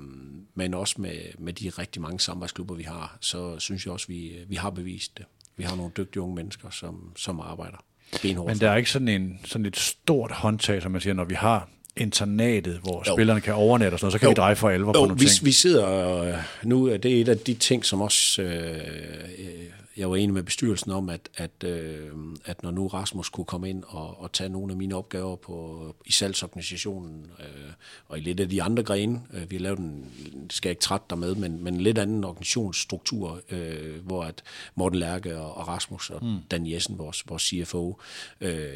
men 0.56 0.74
også 0.74 0.96
med, 0.98 1.18
med 1.38 1.54
de 1.54 1.70
rigtig 1.70 2.02
mange 2.02 2.20
samarbejdsklubber, 2.20 2.76
vi 2.76 2.84
har, 2.84 3.18
så 3.22 3.60
synes 3.60 3.86
jeg 3.86 3.94
også, 3.94 4.08
vi, 4.08 4.34
vi 4.48 4.56
har 4.56 4.70
bevist 4.70 5.18
det. 5.18 5.26
Vi 5.58 5.64
har 5.64 5.76
nogle 5.76 5.92
dygtige 5.98 6.22
unge 6.22 6.36
mennesker, 6.36 6.70
som, 6.70 7.12
som 7.16 7.40
arbejder 7.40 7.84
benhårdt. 8.22 8.48
Men 8.48 8.60
der 8.60 8.72
er 8.72 8.76
ikke 8.76 8.92
sådan, 8.92 9.08
en, 9.08 9.40
sådan 9.46 9.66
et 9.66 9.78
stort 9.78 10.32
håndtag, 10.32 10.82
som 10.82 10.92
man 10.92 11.02
siger, 11.02 11.14
når 11.14 11.26
vi 11.26 11.36
har 11.36 11.70
internatet, 11.98 12.80
hvor 12.80 13.04
jo. 13.08 13.16
spillerne 13.16 13.42
kan 13.42 13.54
overnatte 13.54 13.96
og 13.96 14.00
sådan 14.00 14.06
noget, 14.06 14.14
så 14.14 14.20
kan 14.20 14.26
jo. 14.26 14.30
vi 14.30 14.36
dreje 14.36 14.56
for 14.56 14.70
alvor 14.70 14.88
jo, 14.88 15.02
på 15.02 15.06
nogle 15.06 15.20
vi, 15.20 15.26
ting. 15.26 15.46
vi 15.46 15.52
sidder 15.52 16.18
øh, 16.22 16.34
nu, 16.64 16.94
det 16.94 17.06
er 17.06 17.22
et 17.22 17.30
af 17.30 17.38
de 17.38 17.54
ting, 17.54 17.86
som 17.86 18.02
også 18.02 18.42
øh, 18.42 18.78
jeg 19.98 20.10
var 20.10 20.16
enig 20.16 20.34
med 20.34 20.44
bestyrelsen 20.44 20.92
om, 20.92 21.10
at, 21.10 21.30
at, 21.36 21.64
øh, 21.64 22.12
at 22.46 22.64
når 22.64 22.72
nu 22.72 22.88
Rasmus 22.88 23.30
kunne 23.30 23.46
komme 23.46 23.70
ind 23.70 23.84
og, 23.88 24.22
og 24.22 24.32
tage 24.32 24.50
nogle 24.50 24.74
af 24.74 24.78
mine 24.78 24.96
opgaver 24.96 25.36
på, 25.36 25.96
i 26.06 26.12
salgsorganisationen 26.12 27.32
øh, 27.40 27.72
og 28.08 28.18
i 28.18 28.22
lidt 28.22 28.40
af 28.40 28.50
de 28.50 28.64
andre 28.64 28.84
grene, 28.84 29.22
øh, 29.34 29.52
vi 29.52 29.56
har 29.56 29.62
lavet 29.64 29.80
en, 29.80 30.12
skal 30.50 30.70
jeg 30.70 30.72
ikke 30.72 30.82
trætte 30.82 31.06
dig 31.10 31.18
med, 31.18 31.36
men, 31.36 31.64
men 31.64 31.74
en 31.74 31.82
lidt 31.82 31.98
anden 31.98 32.24
organisationsstruktur, 32.24 33.42
øh, 33.50 34.06
hvor 34.06 34.24
at 34.24 34.44
Morten 34.76 35.00
Lærke 35.00 35.38
og, 35.38 35.58
og 35.58 35.68
Rasmus 35.68 36.10
og 36.10 36.26
mm. 36.26 36.38
Dan 36.52 36.72
Jessen, 36.72 36.98
vores, 36.98 37.24
vores 37.30 37.44
CFO, 37.44 38.00
øh, 38.42 38.70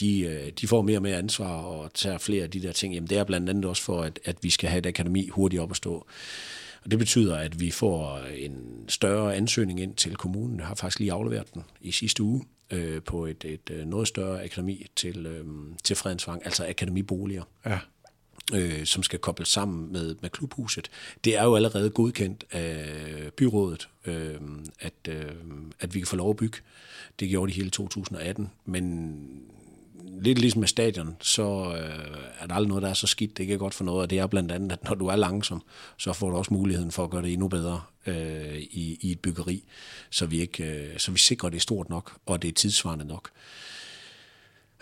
de, 0.00 0.20
øh, 0.20 0.52
de 0.60 0.68
får 0.68 0.82
mere 0.82 0.98
og 0.98 1.02
mere 1.02 1.16
ansvar 1.16 1.62
og 1.62 1.94
tager 1.94 2.18
flere 2.18 2.42
af 2.42 2.50
de 2.50 2.62
der 2.62 2.72
ting. 2.72 2.94
Jamen 2.94 3.08
det 3.10 3.18
er 3.18 3.24
blandt 3.24 3.50
andet 3.50 3.64
også 3.64 3.82
for, 3.82 4.02
at, 4.02 4.20
at 4.24 4.36
vi 4.42 4.50
skal 4.50 4.70
have 4.70 4.78
et 4.78 4.86
akademi 4.86 5.28
hurtigt 5.28 5.62
op 5.62 5.70
at 5.70 5.76
stå. 5.76 6.06
Og 6.84 6.90
det 6.90 6.98
betyder, 6.98 7.36
at 7.36 7.60
vi 7.60 7.70
får 7.70 8.18
en 8.18 8.84
større 8.88 9.36
ansøgning 9.36 9.80
ind 9.80 9.94
til 9.94 10.16
kommunen. 10.16 10.58
Jeg 10.58 10.66
har 10.66 10.74
faktisk 10.74 10.98
lige 10.98 11.12
afleveret 11.12 11.54
den 11.54 11.62
i 11.80 11.92
sidste 11.92 12.22
uge 12.22 12.44
øh, 12.70 13.02
på 13.02 13.26
et, 13.26 13.44
et 13.44 13.70
øh, 13.70 13.86
noget 13.86 14.08
større 14.08 14.44
akademi 14.44 14.86
til, 14.96 15.26
øh, 15.26 15.44
til 15.84 15.96
Fredensvang, 15.96 16.42
altså 16.44 16.66
akademiboliger. 16.68 17.42
Ja 17.66 17.78
øh, 18.54 18.84
som 18.84 19.02
skal 19.02 19.18
kobles 19.18 19.48
sammen 19.48 19.92
med, 19.92 20.16
med 20.20 20.30
klubhuset. 20.30 20.90
Det 21.24 21.36
er 21.36 21.44
jo 21.44 21.56
allerede 21.56 21.90
godkendt 21.90 22.44
af 22.50 23.30
byrådet, 23.36 23.88
øh, 24.04 24.40
at, 24.80 25.08
øh, 25.08 25.34
at 25.80 25.94
vi 25.94 26.00
kan 26.00 26.06
få 26.06 26.16
lov 26.16 26.30
at 26.30 26.36
bygge. 26.36 26.58
Det 27.20 27.28
gjorde 27.28 27.52
de 27.52 27.56
hele 27.56 27.70
2018, 27.70 28.50
men 28.64 29.20
lidt 30.22 30.38
ligesom 30.38 30.60
med 30.60 30.68
stadion, 30.68 31.16
så 31.20 31.74
øh, 31.76 32.16
er 32.40 32.46
der 32.46 32.54
aldrig 32.54 32.68
noget, 32.68 32.82
der 32.82 32.88
er 32.88 32.94
så 32.94 33.06
skidt, 33.06 33.36
det 33.36 33.42
ikke 33.42 33.54
er 33.54 33.58
godt 33.58 33.74
for 33.74 33.84
noget, 33.84 34.02
og 34.02 34.10
det 34.10 34.18
er 34.18 34.26
blandt 34.26 34.52
andet, 34.52 34.72
at 34.72 34.84
når 34.84 34.94
du 34.94 35.06
er 35.06 35.16
langsom, 35.16 35.62
så 35.96 36.12
får 36.12 36.30
du 36.30 36.36
også 36.36 36.54
muligheden 36.54 36.92
for 36.92 37.04
at 37.04 37.10
gøre 37.10 37.22
det 37.22 37.32
endnu 37.32 37.48
bedre 37.48 37.82
øh, 38.06 38.56
i, 38.56 38.98
i 39.00 39.10
et 39.10 39.20
byggeri, 39.20 39.64
så 40.10 40.26
vi, 40.26 40.40
ikke, 40.40 40.64
øh, 40.64 40.98
så 40.98 41.12
vi 41.12 41.18
sikrer, 41.18 41.48
det 41.48 41.56
er 41.56 41.60
stort 41.60 41.90
nok, 41.90 42.16
og 42.26 42.42
det 42.42 42.48
er 42.48 42.52
tidsvarende 42.52 43.04
nok. 43.04 43.30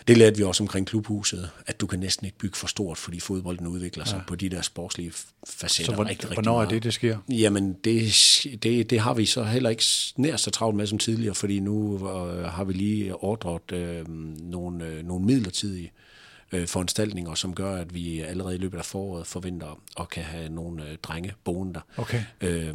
Det 0.07 0.17
lærte 0.17 0.37
vi 0.37 0.43
også 0.43 0.63
omkring 0.63 0.87
klubhuset, 0.87 1.49
at 1.67 1.81
du 1.81 1.87
kan 1.87 1.99
næsten 1.99 2.25
ikke 2.25 2.37
bygge 2.37 2.57
for 2.57 2.67
stort, 2.67 2.97
fordi 2.97 3.19
fodbolden 3.19 3.67
udvikler 3.67 4.05
sig 4.05 4.17
ja. 4.17 4.23
på 4.27 4.35
de 4.35 4.49
der 4.49 4.61
sportslige 4.61 5.11
facetter. 5.47 5.91
Så 5.91 5.95
hvor, 5.95 6.05
rigtig, 6.05 6.29
rigtig 6.29 6.43
hvornår 6.43 6.61
er 6.61 6.69
det, 6.69 6.83
det 6.83 6.93
sker? 6.93 7.17
Jamen, 7.29 7.73
det, 7.73 8.13
det, 8.63 8.89
det 8.89 8.99
har 8.99 9.13
vi 9.13 9.25
så 9.25 9.43
heller 9.43 9.69
ikke 9.69 9.83
nær 10.15 10.35
så 10.35 10.51
travlt 10.51 10.77
med 10.77 10.87
som 10.87 10.97
tidligere, 10.97 11.35
fordi 11.35 11.59
nu 11.59 11.95
øh, 11.95 12.43
har 12.45 12.63
vi 12.63 12.73
lige 12.73 13.15
ordret 13.15 13.71
øh, 13.71 14.09
nogle, 14.39 14.85
øh, 14.85 15.05
nogle 15.05 15.25
midlertidige 15.25 15.91
øh, 16.51 16.67
foranstaltninger, 16.67 17.35
som 17.35 17.55
gør, 17.55 17.75
at 17.75 17.93
vi 17.93 18.19
allerede 18.19 18.55
i 18.55 18.59
løbet 18.59 18.77
af 18.77 18.85
foråret 18.85 19.27
forventer 19.27 19.81
at 19.99 20.09
kan 20.09 20.23
have 20.23 20.49
nogle 20.49 20.89
øh, 20.89 20.97
drenge 21.03 21.33
boende 21.43 21.73
der. 21.73 21.81
Okay. 21.97 22.23
Øh, 22.41 22.73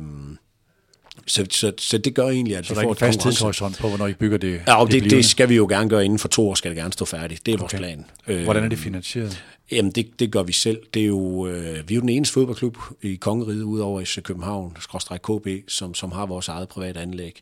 så, 1.27 1.47
så, 1.51 1.73
så 1.79 1.99
det 1.99 2.15
gør 2.15 2.29
egentlig, 2.29 2.57
at 2.57 2.67
så 2.67 2.75
vi 2.75 2.81
får 2.81 2.93
et 2.93 2.99
fast 2.99 3.21
tidshorisont 3.21 3.79
på, 3.79 3.89
hvornår 3.89 4.07
I 4.07 4.15
bygger 4.15 4.39
det? 4.39 4.63
Ja, 4.67 4.85
det, 4.91 5.03
det, 5.03 5.11
det 5.11 5.25
skal 5.25 5.49
vi 5.49 5.57
jo 5.57 5.67
gerne 5.69 5.91
gøre 5.91 6.05
inden 6.05 6.19
for 6.19 6.29
to 6.29 6.49
år, 6.49 6.55
skal 6.55 6.71
det 6.71 6.77
gerne 6.77 6.93
stå 6.93 7.05
færdigt. 7.05 7.47
Det 7.47 7.53
er 7.53 7.57
okay. 7.57 7.79
vores 7.79 8.05
plan. 8.27 8.45
Hvordan 8.45 8.65
er 8.65 8.69
det 8.69 8.79
finansieret? 8.79 9.45
Jamen, 9.73 9.93
det, 9.93 10.21
det 10.21 10.33
gør 10.33 10.43
vi 10.43 10.53
selv. 10.53 10.79
Det 10.95 11.03
er 11.03 11.07
jo, 11.07 11.47
øh, 11.47 11.89
vi 11.89 11.95
er 11.95 11.97
jo 11.97 12.01
den 12.01 12.09
eneste 12.09 12.33
fodboldklub 12.33 12.79
i 13.03 13.15
Kongeriget, 13.15 13.63
udover 13.63 14.01
i 14.01 14.21
København, 14.21 14.77
skråstrej 14.81 15.19
KB, 15.19 15.49
som, 15.69 15.95
som 15.95 16.13
har 16.13 16.27
vores 16.27 16.49
eget 16.49 16.69
private 16.69 17.01
anlæg. 17.01 17.41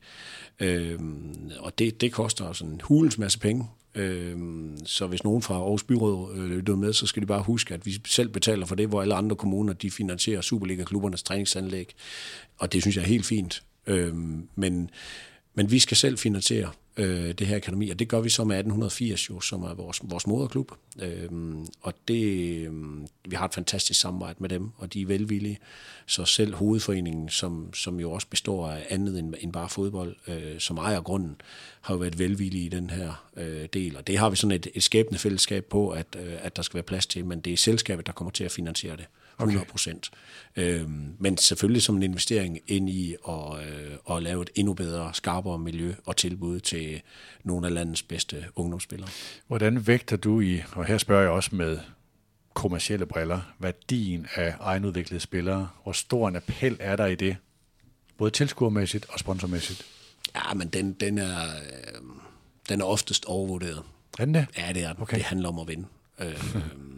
Øh, 0.61 0.99
og 1.59 1.79
det, 1.79 2.01
det 2.01 2.13
koster 2.13 2.45
os 2.45 2.61
en 2.61 2.81
hulens 2.85 3.19
masse 3.19 3.39
penge. 3.39 3.69
Øh, 3.95 4.37
så 4.85 5.07
hvis 5.07 5.25
nogen 5.25 5.43
fra 5.43 5.55
Aarhus 5.55 5.83
Byråd 5.83 6.37
øh, 6.37 6.51
lytter 6.51 6.77
med, 6.77 6.93
så 6.93 7.07
skal 7.07 7.23
de 7.23 7.27
bare 7.27 7.43
huske, 7.43 7.75
at 7.75 7.87
vi 7.87 8.01
selv 8.07 8.29
betaler 8.29 8.67
for 8.67 8.75
det, 8.75 8.89
hvor 8.89 9.03
alle 9.03 9.15
andre 9.15 9.37
kommuner 9.37 9.73
de 9.73 9.91
finansierer 9.91 10.41
Superliga-klubbernes 10.41 11.23
træningsanlæg. 11.23 11.95
Og 12.59 12.73
det 12.73 12.83
synes 12.83 12.97
jeg 12.97 13.03
er 13.03 13.07
helt 13.09 13.27
fint. 13.27 13.63
Øh, 13.87 14.15
men, 14.55 14.91
men 15.55 15.71
vi 15.71 15.79
skal 15.79 15.97
selv 15.97 16.19
finansiere 16.19 16.71
øh, 16.97 17.33
det 17.33 17.47
her 17.47 17.57
akademi, 17.57 17.91
og 17.91 17.99
det 17.99 18.09
gør 18.09 18.21
vi 18.21 18.29
så 18.29 18.45
med 18.45 18.57
1880 18.57 19.31
jo, 19.31 19.41
som 19.41 19.63
er 19.63 19.75
vores, 19.75 20.01
vores 20.03 20.27
moderklub. 20.27 20.73
Øh, 21.03 21.29
og 21.81 21.95
det, 22.09 22.25
øh, 22.67 22.73
vi 23.25 23.37
har 23.37 23.45
et 23.45 23.55
fantastisk 23.55 24.01
samarbejde 24.01 24.37
med 24.41 24.49
dem, 24.49 24.71
og 24.77 24.93
de 24.93 25.03
er 25.03 25.07
velvillige. 25.07 25.59
Så 26.07 26.25
selv 26.25 26.55
hovedforeningen, 26.55 27.29
som, 27.29 27.75
som 27.75 28.01
jo 28.01 28.13
også 28.13 28.27
består 28.27 28.69
af 28.69 28.87
andet 28.91 29.19
end, 29.19 29.35
end 29.41 29.53
bare 29.53 29.69
fodbold, 29.69 30.17
øh, 30.29 30.59
som 30.61 30.77
ejer 30.77 31.01
grunden, 31.01 31.37
har 31.81 31.95
jo 31.95 31.99
været 31.99 32.19
velvillige 32.19 32.65
i 32.65 32.69
den 32.69 32.91
her 32.91 33.25
øh, 33.37 33.69
del. 33.73 33.97
Og 33.97 34.07
det 34.07 34.19
har 34.19 34.31
vi 34.31 34.37
sådan 34.37 34.57
et, 34.57 34.67
et 34.75 34.83
skæbende 34.83 35.19
fællesskab 35.19 35.65
på, 35.65 35.91
at, 35.91 36.07
øh, 36.19 36.35
at 36.41 36.57
der 36.57 36.63
skal 36.63 36.75
være 36.75 36.83
plads 36.83 37.07
til, 37.07 37.25
men 37.25 37.41
det 37.41 37.53
er 37.53 37.57
selskabet, 37.57 38.07
der 38.07 38.13
kommer 38.13 38.31
til 38.31 38.45
at 38.45 38.53
finansiere 38.53 38.97
det. 38.97 39.07
100 39.41 39.67
procent. 39.67 40.11
Okay. 40.57 40.81
Øhm, 40.81 41.17
men 41.19 41.37
selvfølgelig 41.37 41.83
som 41.83 41.97
en 41.97 42.03
investering 42.03 42.59
ind 42.67 42.91
i 42.91 43.17
at, 43.29 43.67
øh, 43.67 44.17
at 44.17 44.23
lave 44.23 44.43
et 44.43 44.51
endnu 44.55 44.75
bedre, 44.75 45.15
skarpere 45.15 45.59
miljø 45.59 45.95
og 46.07 46.17
tilbud 46.17 46.61
til 46.61 47.03
nogle 47.45 47.67
af 47.67 47.75
landets 47.75 48.03
bedste 48.03 48.45
ungdomsspillere. 48.57 49.09
Hvordan 49.47 49.87
vægter 49.87 50.17
du 50.17 50.41
i, 50.41 50.63
og 50.73 50.85
her 50.85 50.99
spørger 50.99 51.23
jeg 51.23 51.31
også 51.31 51.51
med 51.53 51.79
kommercielle 52.55 53.07
briller, 53.07 53.41
værdien 53.59 54.27
af 54.35 54.55
egenudviklede 54.61 55.21
spillere? 55.21 55.69
Hvor 55.83 55.93
stor 55.93 56.29
en 56.29 56.37
appel 56.37 56.77
er 56.81 56.97
der 56.97 57.07
i 57.07 57.15
det? 57.15 57.37
Både 58.19 58.31
tilskuermæssigt 58.31 59.07
og 59.09 59.19
sponsormæssigt? 59.19 59.87
Ja, 60.35 60.55
men 60.55 60.69
den, 60.69 60.93
den, 60.93 61.19
er, 61.19 61.41
øh, 61.43 62.03
den 62.69 62.81
er 62.81 62.85
oftest 62.85 63.25
overvurderet. 63.25 63.83
Er 64.19 64.25
den 64.25 64.35
det? 64.35 64.47
Ja, 64.59 64.73
det 64.73 64.85
er 64.85 64.93
den. 64.93 65.03
Okay. 65.03 65.17
Det 65.17 65.25
handler 65.25 65.49
om 65.49 65.59
at 65.59 65.69
vinde. 65.69 65.87
Øh, 66.19 66.55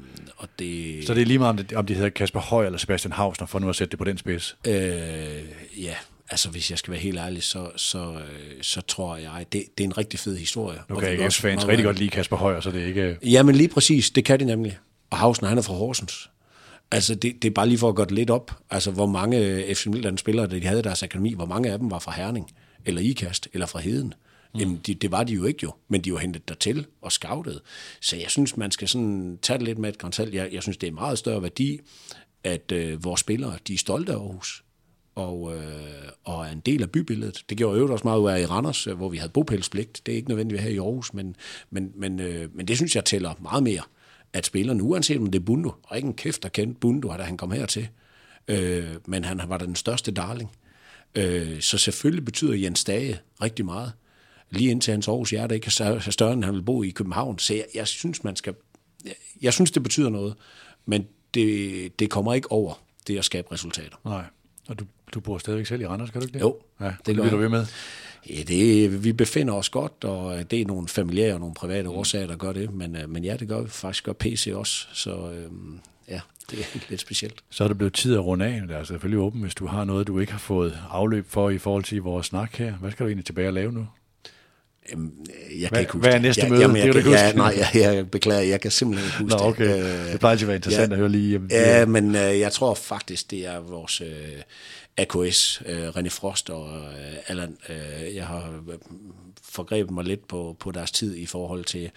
og 0.45 0.51
det, 0.59 1.07
Så 1.07 1.14
det 1.14 1.22
er 1.22 1.26
lige 1.26 1.38
meget, 1.38 1.51
om, 1.51 1.57
det, 1.57 1.72
om 1.72 1.86
de 1.86 1.95
hedder 1.95 2.09
Kasper 2.09 2.40
Høj 2.40 2.66
eller 2.66 2.78
Sebastian 2.78 3.12
Hausner, 3.12 3.47
for 3.47 3.59
nu 3.59 3.68
at 3.68 3.76
sætte 3.76 3.90
det 3.90 3.99
på 3.99 4.05
den 4.05 4.18
spids. 4.18 4.57
Øh, 4.66 4.74
ja, 5.82 5.95
altså 6.30 6.49
hvis 6.51 6.70
jeg 6.70 6.78
skal 6.78 6.90
være 6.90 7.01
helt 7.01 7.18
ærlig, 7.18 7.42
så, 7.42 7.70
så, 7.76 8.12
øh, 8.12 8.62
så 8.62 8.80
tror 8.80 9.16
jeg, 9.16 9.47
det, 9.53 9.64
det 9.78 9.84
er 9.84 9.88
en 9.88 9.99
rigtig 9.99 10.20
fed 10.20 10.36
historie. 10.36 10.78
Nu 10.88 10.97
kan 10.97 11.20
også 11.20 11.40
fans 11.40 11.68
rigtig 11.68 11.84
godt 11.84 11.99
lide 11.99 12.11
Kasper 12.11 12.36
Høj, 12.36 12.61
så 12.61 12.70
det 12.70 12.82
er 12.82 12.86
ikke... 12.86 13.18
Ja, 13.22 13.42
men 13.42 13.55
lige 13.55 13.68
præcis, 13.68 14.11
det 14.11 14.24
kan 14.24 14.40
de 14.40 14.45
nemlig. 14.45 14.78
Og 15.11 15.18
Hausen, 15.18 15.47
han 15.47 15.59
er 15.59 15.62
fra 15.62 15.74
Horsens. 15.74 16.30
Altså, 16.90 17.14
det, 17.14 17.42
det 17.42 17.49
er 17.49 17.55
bare 17.55 17.68
lige 17.68 17.78
for 17.78 17.88
at 17.88 17.95
gøre 17.95 18.07
det 18.07 18.14
lidt 18.14 18.30
op. 18.30 18.59
Altså, 18.70 18.90
hvor 18.90 19.07
mange 19.07 19.38
øh, 19.38 19.74
FC 19.74 19.86
Midtjylland 19.86 20.18
spillere, 20.18 20.47
da 20.47 20.57
de 20.57 20.66
havde 20.66 20.80
i 20.80 20.82
deres 20.82 21.03
akademi, 21.03 21.34
hvor 21.34 21.47
mange 21.47 21.70
af 21.70 21.78
dem 21.78 21.90
var 21.90 21.99
fra 21.99 22.12
Herning, 22.12 22.51
eller 22.84 23.01
Ikast, 23.01 23.49
eller 23.53 23.66
fra 23.66 23.80
Heden. 23.80 24.14
Mm. 24.55 24.61
Jamen, 24.61 24.80
de, 24.86 24.94
det 24.94 25.11
var 25.11 25.24
de 25.24 25.32
jo 25.32 25.44
ikke 25.44 25.61
jo, 25.62 25.72
men 25.88 26.00
de 26.00 26.12
var 26.12 26.18
hentet 26.18 26.48
dertil 26.48 26.86
og 27.02 27.12
scoutet. 27.12 27.61
Så 28.00 28.16
jeg 28.16 28.30
synes, 28.30 28.57
man 28.57 28.70
skal 28.70 28.88
sådan 28.88 29.38
tage 29.42 29.59
det 29.59 29.66
lidt 29.66 29.78
med 29.78 29.88
et 29.88 29.98
grænsalt. 29.98 30.34
Jeg, 30.34 30.48
jeg 30.52 30.62
synes, 30.62 30.76
det 30.76 30.86
er 30.86 30.92
meget 30.92 31.18
større 31.18 31.42
værdi, 31.42 31.80
at 32.44 32.72
øh, 32.72 33.05
vores 33.05 33.20
spillere, 33.20 33.59
de 33.68 33.74
er 33.74 33.78
stolte 33.78 34.12
af 34.12 34.16
Aarhus 34.16 34.64
og, 35.14 35.57
øh, 35.57 36.09
og 36.24 36.46
er 36.46 36.52
en 36.52 36.61
del 36.61 36.82
af 36.82 36.90
bybilledet. 36.90 37.44
Det 37.48 37.57
gjorde 37.57 37.76
øvrigt 37.76 37.92
også 37.92 38.05
meget 38.05 38.20
ud 38.20 38.30
af 38.30 38.40
i 38.40 38.46
Randers, 38.46 38.86
øh, 38.86 38.96
hvor 38.96 39.09
vi 39.09 39.16
havde 39.16 39.32
bopælspligt. 39.32 40.02
Det 40.07 40.12
er 40.12 40.16
ikke 40.16 40.28
nødvendigt 40.28 40.61
her 40.61 40.70
i 40.70 40.76
Aarhus, 40.76 41.14
men, 41.14 41.36
men, 41.70 41.92
men, 41.94 42.20
øh, 42.20 42.57
men 42.57 42.68
det 42.68 42.76
synes 42.76 42.96
jeg 42.96 43.05
tæller 43.05 43.34
meget 43.42 43.62
mere, 43.62 43.82
at 44.32 44.46
spillerne, 44.46 44.82
uanset 44.82 45.18
om 45.18 45.30
det 45.30 45.40
er 45.40 45.44
Bundo, 45.44 45.72
og 45.82 45.96
ikke 45.96 46.07
en 46.07 46.14
kæft, 46.14 46.42
der 46.42 46.48
kendte 46.48 46.80
Bundo, 46.80 47.09
da 47.09 47.22
han 47.22 47.36
kom 47.36 47.50
hertil, 47.50 47.88
øh, 48.48 48.84
men 49.07 49.24
han 49.24 49.40
var 49.48 49.59
den 49.59 49.76
største 49.76 50.12
darling. 50.12 50.50
Øh, 51.14 51.61
så 51.61 51.78
selvfølgelig 51.78 52.24
betyder 52.24 52.55
Jens 52.55 52.84
Dage 52.84 53.20
rigtig 53.42 53.64
meget. 53.64 53.92
Lige 54.51 54.70
indtil 54.70 54.90
hans 54.92 55.09
Aarhus 55.09 55.30
hjerte 55.30 55.55
ikke 55.55 55.66
er 55.66 55.99
større- 56.11 56.32
end 56.32 56.45
han 56.45 56.55
vil 56.55 56.62
bo 56.62 56.82
i 56.82 56.90
København. 56.90 57.38
Så 57.38 57.55
jeg, 57.55 57.64
jeg 57.74 57.86
synes, 57.86 58.24
man 58.24 58.36
skal... 58.36 58.55
Jeg, 59.05 59.14
jeg 59.42 59.53
synes, 59.53 59.70
det 59.70 59.82
betyder 59.82 60.09
noget, 60.11 60.34
men 60.86 61.07
det, 61.34 61.99
det 61.99 62.11
kommer 62.11 62.34
ikke 62.34 62.53
over 62.53 62.82
det 63.07 63.18
at 63.18 63.24
skabe 63.24 63.53
resultater. 63.53 63.97
Nej. 64.05 64.24
Og 64.68 64.78
du, 64.78 64.84
du 65.14 65.20
bor 65.20 65.38
stadigvæk 65.38 65.66
selv 65.66 65.82
i 65.82 65.86
Randers, 65.86 66.11
kan 66.11 66.20
du 66.20 66.26
ikke 66.26 66.34
det? 66.34 66.40
Jo, 66.40 66.59
ja, 66.80 66.84
det, 66.84 66.97
det 67.07 67.16
gør 67.16 67.30
du 67.30 67.36
ved 67.36 67.49
med. 67.49 67.66
Ja, 68.30 68.42
det, 68.42 69.05
vi 69.05 69.12
befinder 69.12 69.55
os 69.55 69.68
godt, 69.68 70.05
og 70.05 70.51
det 70.51 70.61
er 70.61 70.66
nogle 70.66 70.88
familiære 70.88 71.34
og 71.34 71.40
nogle 71.40 71.55
private 71.55 71.88
årsager, 71.88 72.26
der 72.26 72.36
gør 72.36 72.53
det. 72.53 72.74
Men, 72.74 72.97
øh, 72.97 73.09
men 73.11 73.24
ja, 73.24 73.36
det 73.36 73.49
gør 73.49 73.61
vi 73.61 73.68
faktisk 73.68 74.05
gør 74.05 74.12
PC 74.12 74.51
også. 74.55 74.86
Så 74.92 75.30
øhm, 75.30 75.80
ja, 76.09 76.20
det 76.51 76.59
er 76.59 76.78
lidt 76.88 77.01
specielt. 77.01 77.34
Så 77.51 77.64
er 77.64 77.68
det 77.68 77.78
blevet 77.78 77.92
tid 77.95 78.14
at 78.14 78.24
runde 78.24 78.45
af. 78.47 78.61
Det 78.68 78.76
er 78.76 78.84
selvfølgelig 78.84 79.18
åben, 79.18 79.40
hvis 79.42 79.55
du 79.55 79.66
har 79.66 79.84
noget, 79.84 80.07
du 80.07 80.18
ikke 80.18 80.32
har 80.32 80.38
fået 80.38 80.78
afløb 80.90 81.26
for 81.30 81.51
i 81.51 81.59
forhold 81.59 81.84
til 81.84 82.03
vores 82.03 82.26
snak 82.26 82.55
her. 82.57 82.72
Hvad 82.74 82.90
skal 82.90 83.05
du 83.05 83.09
egentlig 83.09 83.26
tilbage 83.26 83.49
og 83.49 83.53
lave 83.55 83.72
nu? 83.72 83.86
Øhm, 84.93 85.12
Jeg 85.51 85.59
Hvad- 85.59 85.68
kan 85.68 85.80
ikke 85.80 85.93
huske 85.93 86.03
hvad 86.03 86.11
er 86.11 86.14
det. 86.14 86.22
næste 86.22 86.43
ja, 86.43 86.49
møde? 86.49 86.61
Jamen, 86.61 86.76
Det 86.76 86.87
jeg, 86.87 86.95
du 86.95 87.01
kan, 87.03 87.11
ja, 87.12 87.24
huske. 87.24 87.39
nej, 87.39 87.55
jeg, 87.74 87.82
jeg 87.95 88.11
beklager, 88.11 88.41
jeg 88.41 88.61
kan 88.61 88.70
simpelthen 88.70 89.09
ikke 89.09 89.18
huske 89.18 89.37
Nå, 89.37 89.45
okay. 89.51 89.68
det. 89.68 90.07
Øh, 90.07 90.12
Det 90.12 90.20
plejer 90.20 90.37
at 90.37 90.47
være 90.47 90.57
interessant 90.57 90.89
ja. 90.91 90.95
at 90.95 90.99
høre 90.99 91.09
lige. 91.09 91.32
jamen, 91.32 91.51
Ja, 91.51 91.87
men 91.87 92.14
øh, 92.16 92.39
jeg 92.41 92.53
tror 92.53 92.74
faktisk, 92.74 93.30
det 93.30 93.47
er 93.47 93.61
vores 93.61 94.01
øh, 94.01 94.07
AKS, 94.97 95.62
øh, 95.66 95.89
René 95.89 96.09
Frost 96.09 96.51
og 96.51 96.68
øh, 96.78 97.16
Allan. 97.26 97.57
Øh, 97.68 98.14
jeg 98.14 98.26
har 98.26 98.62
øh, 98.68 98.74
forgrebet 99.43 99.91
mig 99.95 100.05
lidt 100.05 100.28
på, 100.28 100.57
på 100.61 100.70
deres 100.70 100.91
tid 100.91 101.16
i 101.16 101.26
forhold 101.26 101.64
til 101.64 101.91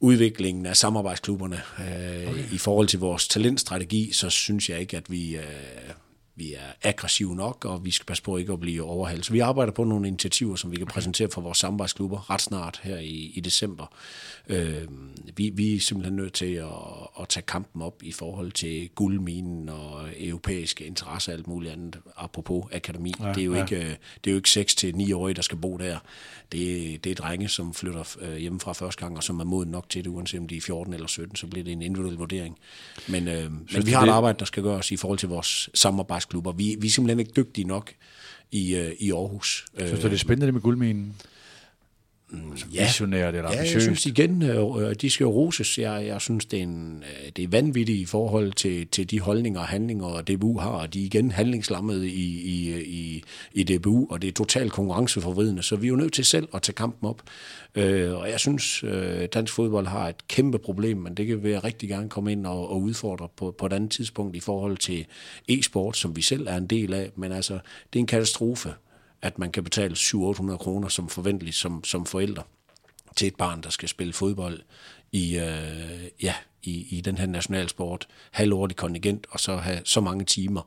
udviklingen 0.00 0.66
af 0.66 0.76
samarbejdsklubberne. 0.76 1.60
Øh, 1.78 2.28
okay. 2.30 2.44
I 2.52 2.58
forhold 2.58 2.88
til 2.88 2.98
vores 2.98 3.28
talentstrategi, 3.28 4.10
så 4.12 4.30
synes 4.30 4.70
jeg 4.70 4.80
ikke, 4.80 4.96
at 4.96 5.04
vi... 5.10 5.36
Øh, 5.36 5.42
vi 6.36 6.54
er 6.54 6.72
aggressive 6.82 7.34
nok, 7.36 7.64
og 7.64 7.84
vi 7.84 7.90
skal 7.90 8.06
passe 8.06 8.22
på 8.22 8.36
ikke 8.36 8.52
at 8.52 8.60
blive 8.60 8.82
overhældt. 8.82 9.26
Så 9.26 9.32
vi 9.32 9.38
arbejder 9.38 9.72
på 9.72 9.84
nogle 9.84 10.08
initiativer, 10.08 10.56
som 10.56 10.70
vi 10.70 10.76
kan 10.76 10.86
præsentere 10.86 11.28
for 11.32 11.40
vores 11.40 11.58
samarbejdsklubber 11.58 12.30
ret 12.30 12.40
snart 12.40 12.80
her 12.82 12.98
i, 12.98 13.32
i 13.34 13.40
december. 13.40 13.86
Øh, 14.48 14.88
vi, 15.36 15.50
vi 15.54 15.76
er 15.76 15.80
simpelthen 15.80 16.16
nødt 16.16 16.32
til 16.32 16.54
at, 16.54 16.66
at 17.20 17.28
tage 17.28 17.44
kampen 17.46 17.82
op 17.82 18.02
i 18.02 18.12
forhold 18.12 18.52
til 18.52 18.90
guldminen 18.94 19.68
og 19.68 20.08
europæiske 20.20 20.84
interesser 20.84 21.32
og 21.32 21.38
alt 21.38 21.46
muligt 21.46 21.72
andet, 21.72 21.98
apropos 22.16 22.64
akademi. 22.72 23.12
Ja, 23.20 23.28
det, 23.28 23.40
er 23.40 23.44
jo 23.44 23.54
ja. 23.54 23.62
ikke, 23.62 23.76
øh, 23.76 23.90
det 24.24 24.26
er 24.26 24.30
jo 24.30 24.36
ikke 24.36 24.50
6 24.50 24.74
til 24.74 24.96
9 24.96 25.12
årige, 25.12 25.34
der 25.34 25.42
skal 25.42 25.58
bo 25.58 25.76
der. 25.76 25.98
Det, 26.52 27.04
det 27.04 27.10
er 27.10 27.14
drenge, 27.14 27.48
som 27.48 27.74
flytter 27.74 28.16
øh, 28.20 28.36
hjemmefra 28.36 28.72
første 28.72 29.00
gang, 29.00 29.16
og 29.16 29.22
som 29.22 29.40
er 29.40 29.44
moden 29.44 29.70
nok 29.70 29.88
til 29.88 30.04
det, 30.04 30.10
uanset 30.10 30.40
om 30.40 30.48
de 30.48 30.56
er 30.56 30.60
14 30.60 30.94
eller 30.94 31.06
17, 31.06 31.36
så 31.36 31.46
bliver 31.46 31.64
det 31.64 31.72
en 31.72 31.82
individuel 31.82 32.16
vurdering. 32.16 32.58
Men, 33.08 33.28
øh, 33.28 33.52
men 33.52 33.86
vi 33.86 33.90
har 33.92 34.00
et 34.00 34.06
det- 34.06 34.12
arbejde, 34.12 34.38
der 34.38 34.44
skal 34.44 34.62
gøres 34.62 34.90
i 34.90 34.96
forhold 34.96 35.18
til 35.18 35.28
vores 35.28 35.70
græsklubber. 36.22 36.52
Vi, 36.52 36.76
vi 36.78 36.86
er 36.86 36.90
simpelthen 36.90 37.20
ikke 37.20 37.32
dygtige 37.36 37.64
nok 37.64 37.92
i, 38.52 38.74
øh, 38.76 38.92
i 38.98 39.12
Aarhus. 39.12 39.64
Synes 39.78 40.00
du, 40.00 40.06
det 40.06 40.14
er 40.14 40.18
spændende 40.18 40.46
det 40.46 40.54
med 40.54 40.62
guldminen? 40.62 41.14
Ja. 42.74 42.84
Visionært 42.84 43.34
eller 43.34 43.40
Ja, 43.42 43.48
jeg 43.48 43.58
ambitiøst? 43.58 43.84
synes 43.84 44.06
igen, 44.06 44.42
øh, 44.42 44.94
de 45.00 45.10
skal 45.10 45.24
jo 45.24 45.30
roses. 45.30 45.78
Jeg, 45.78 46.06
jeg 46.06 46.20
synes, 46.20 46.44
det 46.46 46.58
er, 46.58 46.62
en, 46.62 47.04
øh, 47.24 47.32
det 47.36 47.42
er 47.44 47.48
vanvittigt 47.48 47.98
i 47.98 48.04
forhold 48.04 48.52
til, 48.52 48.86
til 48.86 49.10
de 49.10 49.20
holdninger 49.20 49.60
og 49.60 49.66
handlinger, 49.66 50.20
DBU 50.22 50.58
har. 50.58 50.86
De 50.86 51.00
er 51.00 51.04
igen 51.04 51.30
handlingslammede 51.30 52.08
i, 52.08 52.40
i, 52.40 52.82
i, 52.82 53.22
i 53.52 53.62
DBU, 53.62 54.06
og 54.10 54.22
det 54.22 54.28
er 54.28 54.32
totalt 54.32 54.72
konkurrenceforvridende. 54.72 55.62
Så 55.62 55.76
vi 55.76 55.86
er 55.86 55.88
jo 55.88 55.96
nødt 55.96 56.12
til 56.12 56.24
selv 56.24 56.48
at 56.54 56.62
tage 56.62 56.74
kampen 56.74 57.08
op. 57.08 57.22
Øh, 57.74 58.14
og 58.14 58.30
jeg 58.30 58.40
synes, 58.40 58.84
øh, 58.84 59.28
dansk 59.34 59.54
fodbold 59.54 59.86
har 59.86 60.08
et 60.08 60.28
kæmpe 60.28 60.58
problem, 60.58 60.96
men 60.96 61.14
det 61.14 61.26
kan 61.26 61.44
vi 61.44 61.56
rigtig 61.58 61.88
gerne 61.88 62.08
komme 62.08 62.32
ind 62.32 62.46
og, 62.46 62.70
og 62.70 62.80
udfordre 62.82 63.28
på, 63.36 63.54
på 63.58 63.66
et 63.66 63.72
andet 63.72 63.90
tidspunkt 63.90 64.36
i 64.36 64.40
forhold 64.40 64.76
til 64.76 65.06
e-sport, 65.48 65.96
som 65.96 66.16
vi 66.16 66.22
selv 66.22 66.46
er 66.46 66.56
en 66.56 66.66
del 66.66 66.94
af. 66.94 67.10
Men 67.16 67.32
altså, 67.32 67.52
det 67.92 67.98
er 67.98 68.00
en 68.00 68.06
katastrofe 68.06 68.74
at 69.22 69.38
man 69.38 69.52
kan 69.52 69.64
betale 69.64 69.94
700-800 69.94 70.56
kroner 70.56 70.88
som 70.88 71.08
forventeligt 71.08 71.56
som, 71.56 71.84
som 71.84 72.06
forældre 72.06 72.42
til 73.16 73.28
et 73.28 73.36
barn, 73.36 73.60
der 73.60 73.70
skal 73.70 73.88
spille 73.88 74.12
fodbold 74.12 74.60
i, 75.12 75.38
øh, 75.38 76.10
ja, 76.22 76.34
i, 76.62 76.96
i 76.96 77.00
den 77.00 77.18
her 77.18 77.26
nationalsport, 77.26 78.08
halvårlig 78.30 78.76
kontingent, 78.76 79.26
og 79.30 79.40
så 79.40 79.56
have 79.56 79.80
så 79.84 80.00
mange 80.00 80.24
timer, 80.24 80.62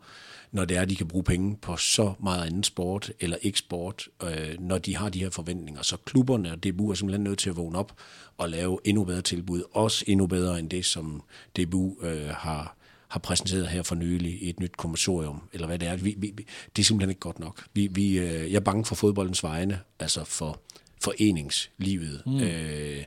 når 0.52 0.66
det 0.66 0.78
er, 0.78 0.86
de 0.86 0.96
kan 0.96 1.08
bruge 1.08 1.24
penge 1.24 1.58
på 1.62 1.78
så 1.78 2.14
meget 2.20 2.46
anden 2.46 2.64
sport 2.64 3.12
eller 3.20 3.38
ikke 3.42 3.60
sport, 3.60 4.08
øh, 4.24 4.60
når 4.60 4.78
de 4.78 4.96
har 4.96 5.10
de 5.10 5.20
her 5.20 5.30
forventninger. 5.30 5.82
Så 5.82 5.98
klubberne 5.98 6.52
og 6.52 6.64
DBU 6.64 6.90
er 6.90 6.94
simpelthen 6.94 7.24
nødt 7.24 7.40
til 7.40 7.50
at 7.50 7.58
vågne 7.58 7.78
op 7.78 7.94
og 8.38 8.50
lave 8.50 8.80
endnu 8.84 9.04
bedre 9.04 9.22
tilbud, 9.22 9.64
også 9.72 10.06
endnu 10.08 10.28
bedre 10.28 10.60
end 10.60 10.70
det, 10.70 10.86
som 10.86 11.24
DBU 11.58 11.98
øh, 12.02 12.30
har, 12.30 12.76
har 13.16 13.20
præsenteret 13.20 13.68
her 13.68 13.84
for 13.84 13.96
nylig 13.96 14.44
i 14.44 14.50
et 14.50 14.60
nyt 14.60 14.78
kommissorium, 14.78 15.42
eller 15.54 15.68
hvad 15.68 15.80
det 15.80 15.88
er. 15.88 15.96
Vi, 15.96 16.16
vi, 16.18 16.46
det 16.76 16.82
er 16.82 16.84
simpelthen 16.84 17.10
ikke 17.10 17.20
godt 17.20 17.40
nok. 17.40 17.66
Vi, 17.74 17.88
vi, 17.88 18.20
øh, 18.20 18.52
jeg 18.52 18.56
er 18.56 18.60
bange 18.60 18.86
for 18.86 18.96
fodboldens 18.96 19.44
vegne, 19.44 19.80
altså 20.00 20.24
for 20.24 20.60
foreningslivet. 21.04 22.22
Mm. 22.26 22.40
Øh, 22.40 23.04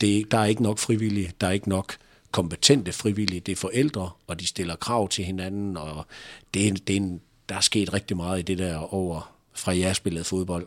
det, 0.00 0.30
der 0.30 0.38
er 0.38 0.44
ikke 0.44 0.62
nok 0.62 0.78
frivillige, 0.78 1.32
der 1.40 1.46
er 1.46 1.50
ikke 1.50 1.68
nok 1.68 1.96
kompetente 2.30 2.92
frivillige, 2.92 3.40
det 3.40 3.52
er 3.52 3.56
forældre, 3.56 4.10
og 4.26 4.40
de 4.40 4.46
stiller 4.46 4.76
krav 4.76 5.08
til 5.08 5.24
hinanden, 5.24 5.76
og 5.76 6.06
det 6.54 6.68
er, 6.68 6.72
det 6.74 6.90
er 6.90 6.96
en, 6.96 7.20
der 7.48 7.54
er 7.54 7.60
sket 7.60 7.92
rigtig 7.92 8.16
meget 8.16 8.38
i 8.38 8.42
det 8.42 8.58
der 8.58 8.94
over, 8.94 9.34
fra 9.54 9.78
jeg 9.78 9.96
spillede 9.96 10.24
fodbold 10.24 10.66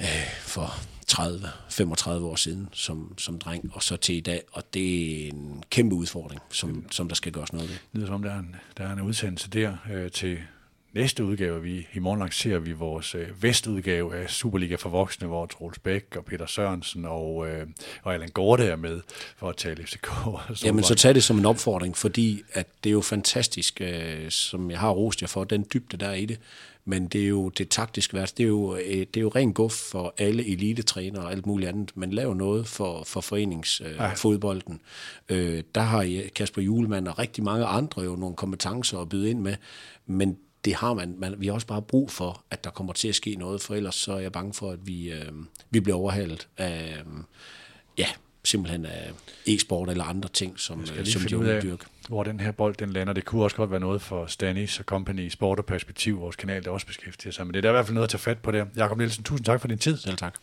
øh, 0.00 0.06
for 0.40 0.74
30-35 1.12 2.10
år 2.10 2.36
siden 2.36 2.68
som, 2.72 3.14
som 3.18 3.38
dreng, 3.38 3.70
og 3.74 3.82
så 3.82 3.96
til 3.96 4.16
i 4.16 4.20
dag, 4.20 4.42
og 4.52 4.62
det 4.74 5.12
er 5.24 5.28
en 5.28 5.64
kæmpe 5.70 5.94
udfordring, 5.94 6.40
som, 6.50 6.84
som 6.90 7.08
der 7.08 7.14
skal 7.14 7.32
gøres 7.32 7.52
noget 7.52 7.68
ved. 7.68 7.76
Det 7.76 7.88
lyder 7.92 8.06
som 8.06 8.14
om, 8.14 8.22
der 8.22 8.30
er 8.30 8.38
en, 8.38 8.56
der 8.78 8.84
er 8.84 8.92
en 8.92 9.00
udsendelse 9.00 9.50
der 9.50 9.76
øh, 9.92 10.10
til 10.10 10.38
næste 10.92 11.24
udgave. 11.24 11.62
Vi, 11.62 11.86
I 11.94 11.98
morgen 11.98 12.20
lancerer 12.20 12.58
vi 12.58 12.72
vores 12.72 13.14
øh, 13.14 13.42
vestudgave 13.42 14.16
af 14.16 14.30
Superliga 14.30 14.74
for 14.74 14.88
voksne, 14.88 15.26
hvor 15.26 15.46
Troels 15.46 15.78
Bæk 15.78 16.16
og 16.16 16.24
Peter 16.24 16.46
Sørensen 16.46 17.04
og, 17.04 17.48
øh, 17.48 17.66
og 18.02 18.14
Allan 18.14 18.28
Gorte 18.28 18.64
er 18.64 18.76
med 18.76 19.00
for 19.36 19.48
at 19.48 19.56
tale 19.56 19.86
FCK. 19.86 20.08
Jamen, 20.64 20.84
så 20.84 20.94
tag 20.94 21.14
det 21.14 21.24
som 21.24 21.38
en 21.38 21.46
opfordring, 21.46 21.96
fordi 21.96 22.42
at 22.52 22.66
det 22.84 22.90
er 22.90 22.94
jo 22.94 23.00
fantastisk, 23.00 23.80
øh, 23.80 24.30
som 24.30 24.70
jeg 24.70 24.78
har 24.78 24.90
rost 24.90 25.22
jer 25.22 25.28
for, 25.28 25.44
den 25.44 25.66
dybde, 25.74 25.96
der 25.96 26.08
er 26.08 26.14
i 26.14 26.24
det. 26.24 26.38
Men 26.90 27.06
det 27.06 27.24
er 27.24 27.28
jo 27.28 27.48
det 27.48 27.68
taktiske 27.68 28.14
værd. 28.14 28.28
Det 28.36 28.44
er 28.44 28.48
jo, 28.48 28.76
øh, 28.76 28.82
det 28.84 29.16
er 29.16 29.20
jo 29.20 29.28
ren 29.28 29.52
guf 29.52 29.72
for 29.72 30.14
alle 30.18 30.52
elitetrænere 30.52 31.24
og 31.24 31.32
alt 31.32 31.46
muligt 31.46 31.68
andet. 31.68 31.92
Men 31.94 32.10
lav 32.10 32.34
noget 32.34 32.66
for, 32.66 33.02
for 33.04 33.20
foreningsfodbolden. 33.20 34.80
Øh, 35.28 35.56
øh, 35.56 35.62
der 35.74 35.80
har 35.80 36.22
Kasper 36.34 36.62
Julemand 36.62 37.08
og 37.08 37.18
rigtig 37.18 37.44
mange 37.44 37.64
andre 37.64 38.02
jo 38.02 38.16
nogle 38.16 38.36
kompetencer 38.36 38.98
at 38.98 39.08
byde 39.08 39.30
ind 39.30 39.40
med. 39.40 39.56
Men 40.06 40.38
det 40.64 40.74
har 40.74 40.94
man, 40.94 41.14
man. 41.18 41.34
Vi 41.38 41.46
har 41.46 41.54
også 41.54 41.66
bare 41.66 41.82
brug 41.82 42.10
for, 42.10 42.44
at 42.50 42.64
der 42.64 42.70
kommer 42.70 42.92
til 42.92 43.08
at 43.08 43.14
ske 43.14 43.34
noget, 43.34 43.62
for 43.62 43.74
ellers 43.74 43.94
så 43.94 44.12
er 44.12 44.18
jeg 44.18 44.32
bange 44.32 44.54
for, 44.54 44.70
at 44.70 44.86
vi, 44.86 45.12
øh, 45.12 45.32
vi 45.70 45.80
bliver 45.80 45.96
overhalet 45.96 46.48
af, 46.58 46.96
øh, 46.98 47.22
ja, 47.98 48.06
simpelthen 48.44 48.86
af 48.86 49.10
e-sport 49.46 49.88
eller 49.88 50.04
andre 50.04 50.28
ting, 50.28 50.58
som, 50.58 50.80
øh, 50.98 51.06
som 51.06 51.22
de 51.22 51.38
unge 51.38 51.60
dyrker. 51.62 51.86
hvor 52.08 52.22
den 52.22 52.40
her 52.40 52.50
bold 52.52 52.74
den 52.74 52.90
lander. 52.92 53.12
Det 53.12 53.24
kunne 53.24 53.42
også 53.42 53.56
godt 53.56 53.70
være 53.70 53.80
noget 53.80 54.02
for 54.02 54.26
Stanis 54.26 54.78
og 54.78 54.84
Company, 54.84 55.28
Sport 55.28 55.58
og 55.58 55.66
Perspektiv, 55.66 56.20
vores 56.20 56.36
kanal, 56.36 56.64
der 56.64 56.70
også 56.70 56.86
beskæftiger 56.86 57.32
sig. 57.32 57.46
Men 57.46 57.54
det 57.54 57.58
er 57.58 57.62
da 57.62 57.68
i 57.68 57.72
hvert 57.72 57.86
fald 57.86 57.94
noget 57.94 58.06
at 58.06 58.10
tage 58.10 58.20
fat 58.20 58.38
på 58.38 58.50
der. 58.50 58.66
Jakob 58.76 58.98
Nielsen, 58.98 59.24
tusind 59.24 59.44
tak 59.44 59.60
for 59.60 59.68
din 59.68 59.78
tid. 59.78 59.96
Selv 59.96 60.16
tak. 60.16 60.34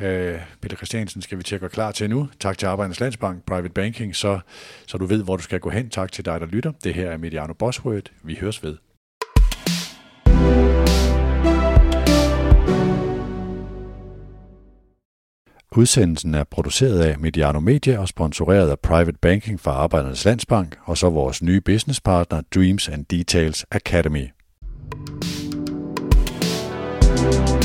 Øh, 0.00 0.38
Peter 0.60 0.76
Christiansen 0.76 1.22
skal 1.22 1.38
vi 1.38 1.42
til 1.42 1.54
at 1.54 1.60
gå 1.60 1.68
klar 1.68 1.92
til 1.92 2.10
nu. 2.10 2.28
Tak 2.40 2.58
til 2.58 2.66
Arbejdernes 2.66 3.00
Landsbank, 3.00 3.44
Private 3.44 3.68
Banking, 3.74 4.16
så, 4.16 4.40
så 4.86 4.98
du 4.98 5.06
ved, 5.06 5.24
hvor 5.24 5.36
du 5.36 5.42
skal 5.42 5.60
gå 5.60 5.70
hen. 5.70 5.90
Tak 5.90 6.12
til 6.12 6.24
dig, 6.24 6.40
der 6.40 6.46
lytter. 6.46 6.72
Det 6.84 6.94
her 6.94 7.10
er 7.10 7.16
Mediano 7.16 7.52
Bosworth. 7.52 8.12
Vi 8.22 8.34
høres 8.40 8.62
ved. 8.62 8.76
Udsendelsen 15.76 16.34
er 16.34 16.44
produceret 16.44 17.00
af 17.00 17.18
Mediano 17.18 17.60
Media 17.60 17.98
og 17.98 18.08
sponsoreret 18.08 18.70
af 18.70 18.78
Private 18.78 19.18
Banking 19.22 19.60
fra 19.60 19.70
Arbejdernes 19.70 20.24
Landsbank 20.24 20.76
og 20.84 20.98
så 20.98 21.10
vores 21.10 21.42
nye 21.42 21.60
businesspartner 21.60 22.42
Dreams 22.54 22.88
and 22.88 23.04
Details 23.04 23.66
Academy. 23.70 24.28
thank 27.14 27.48
you 27.48 27.61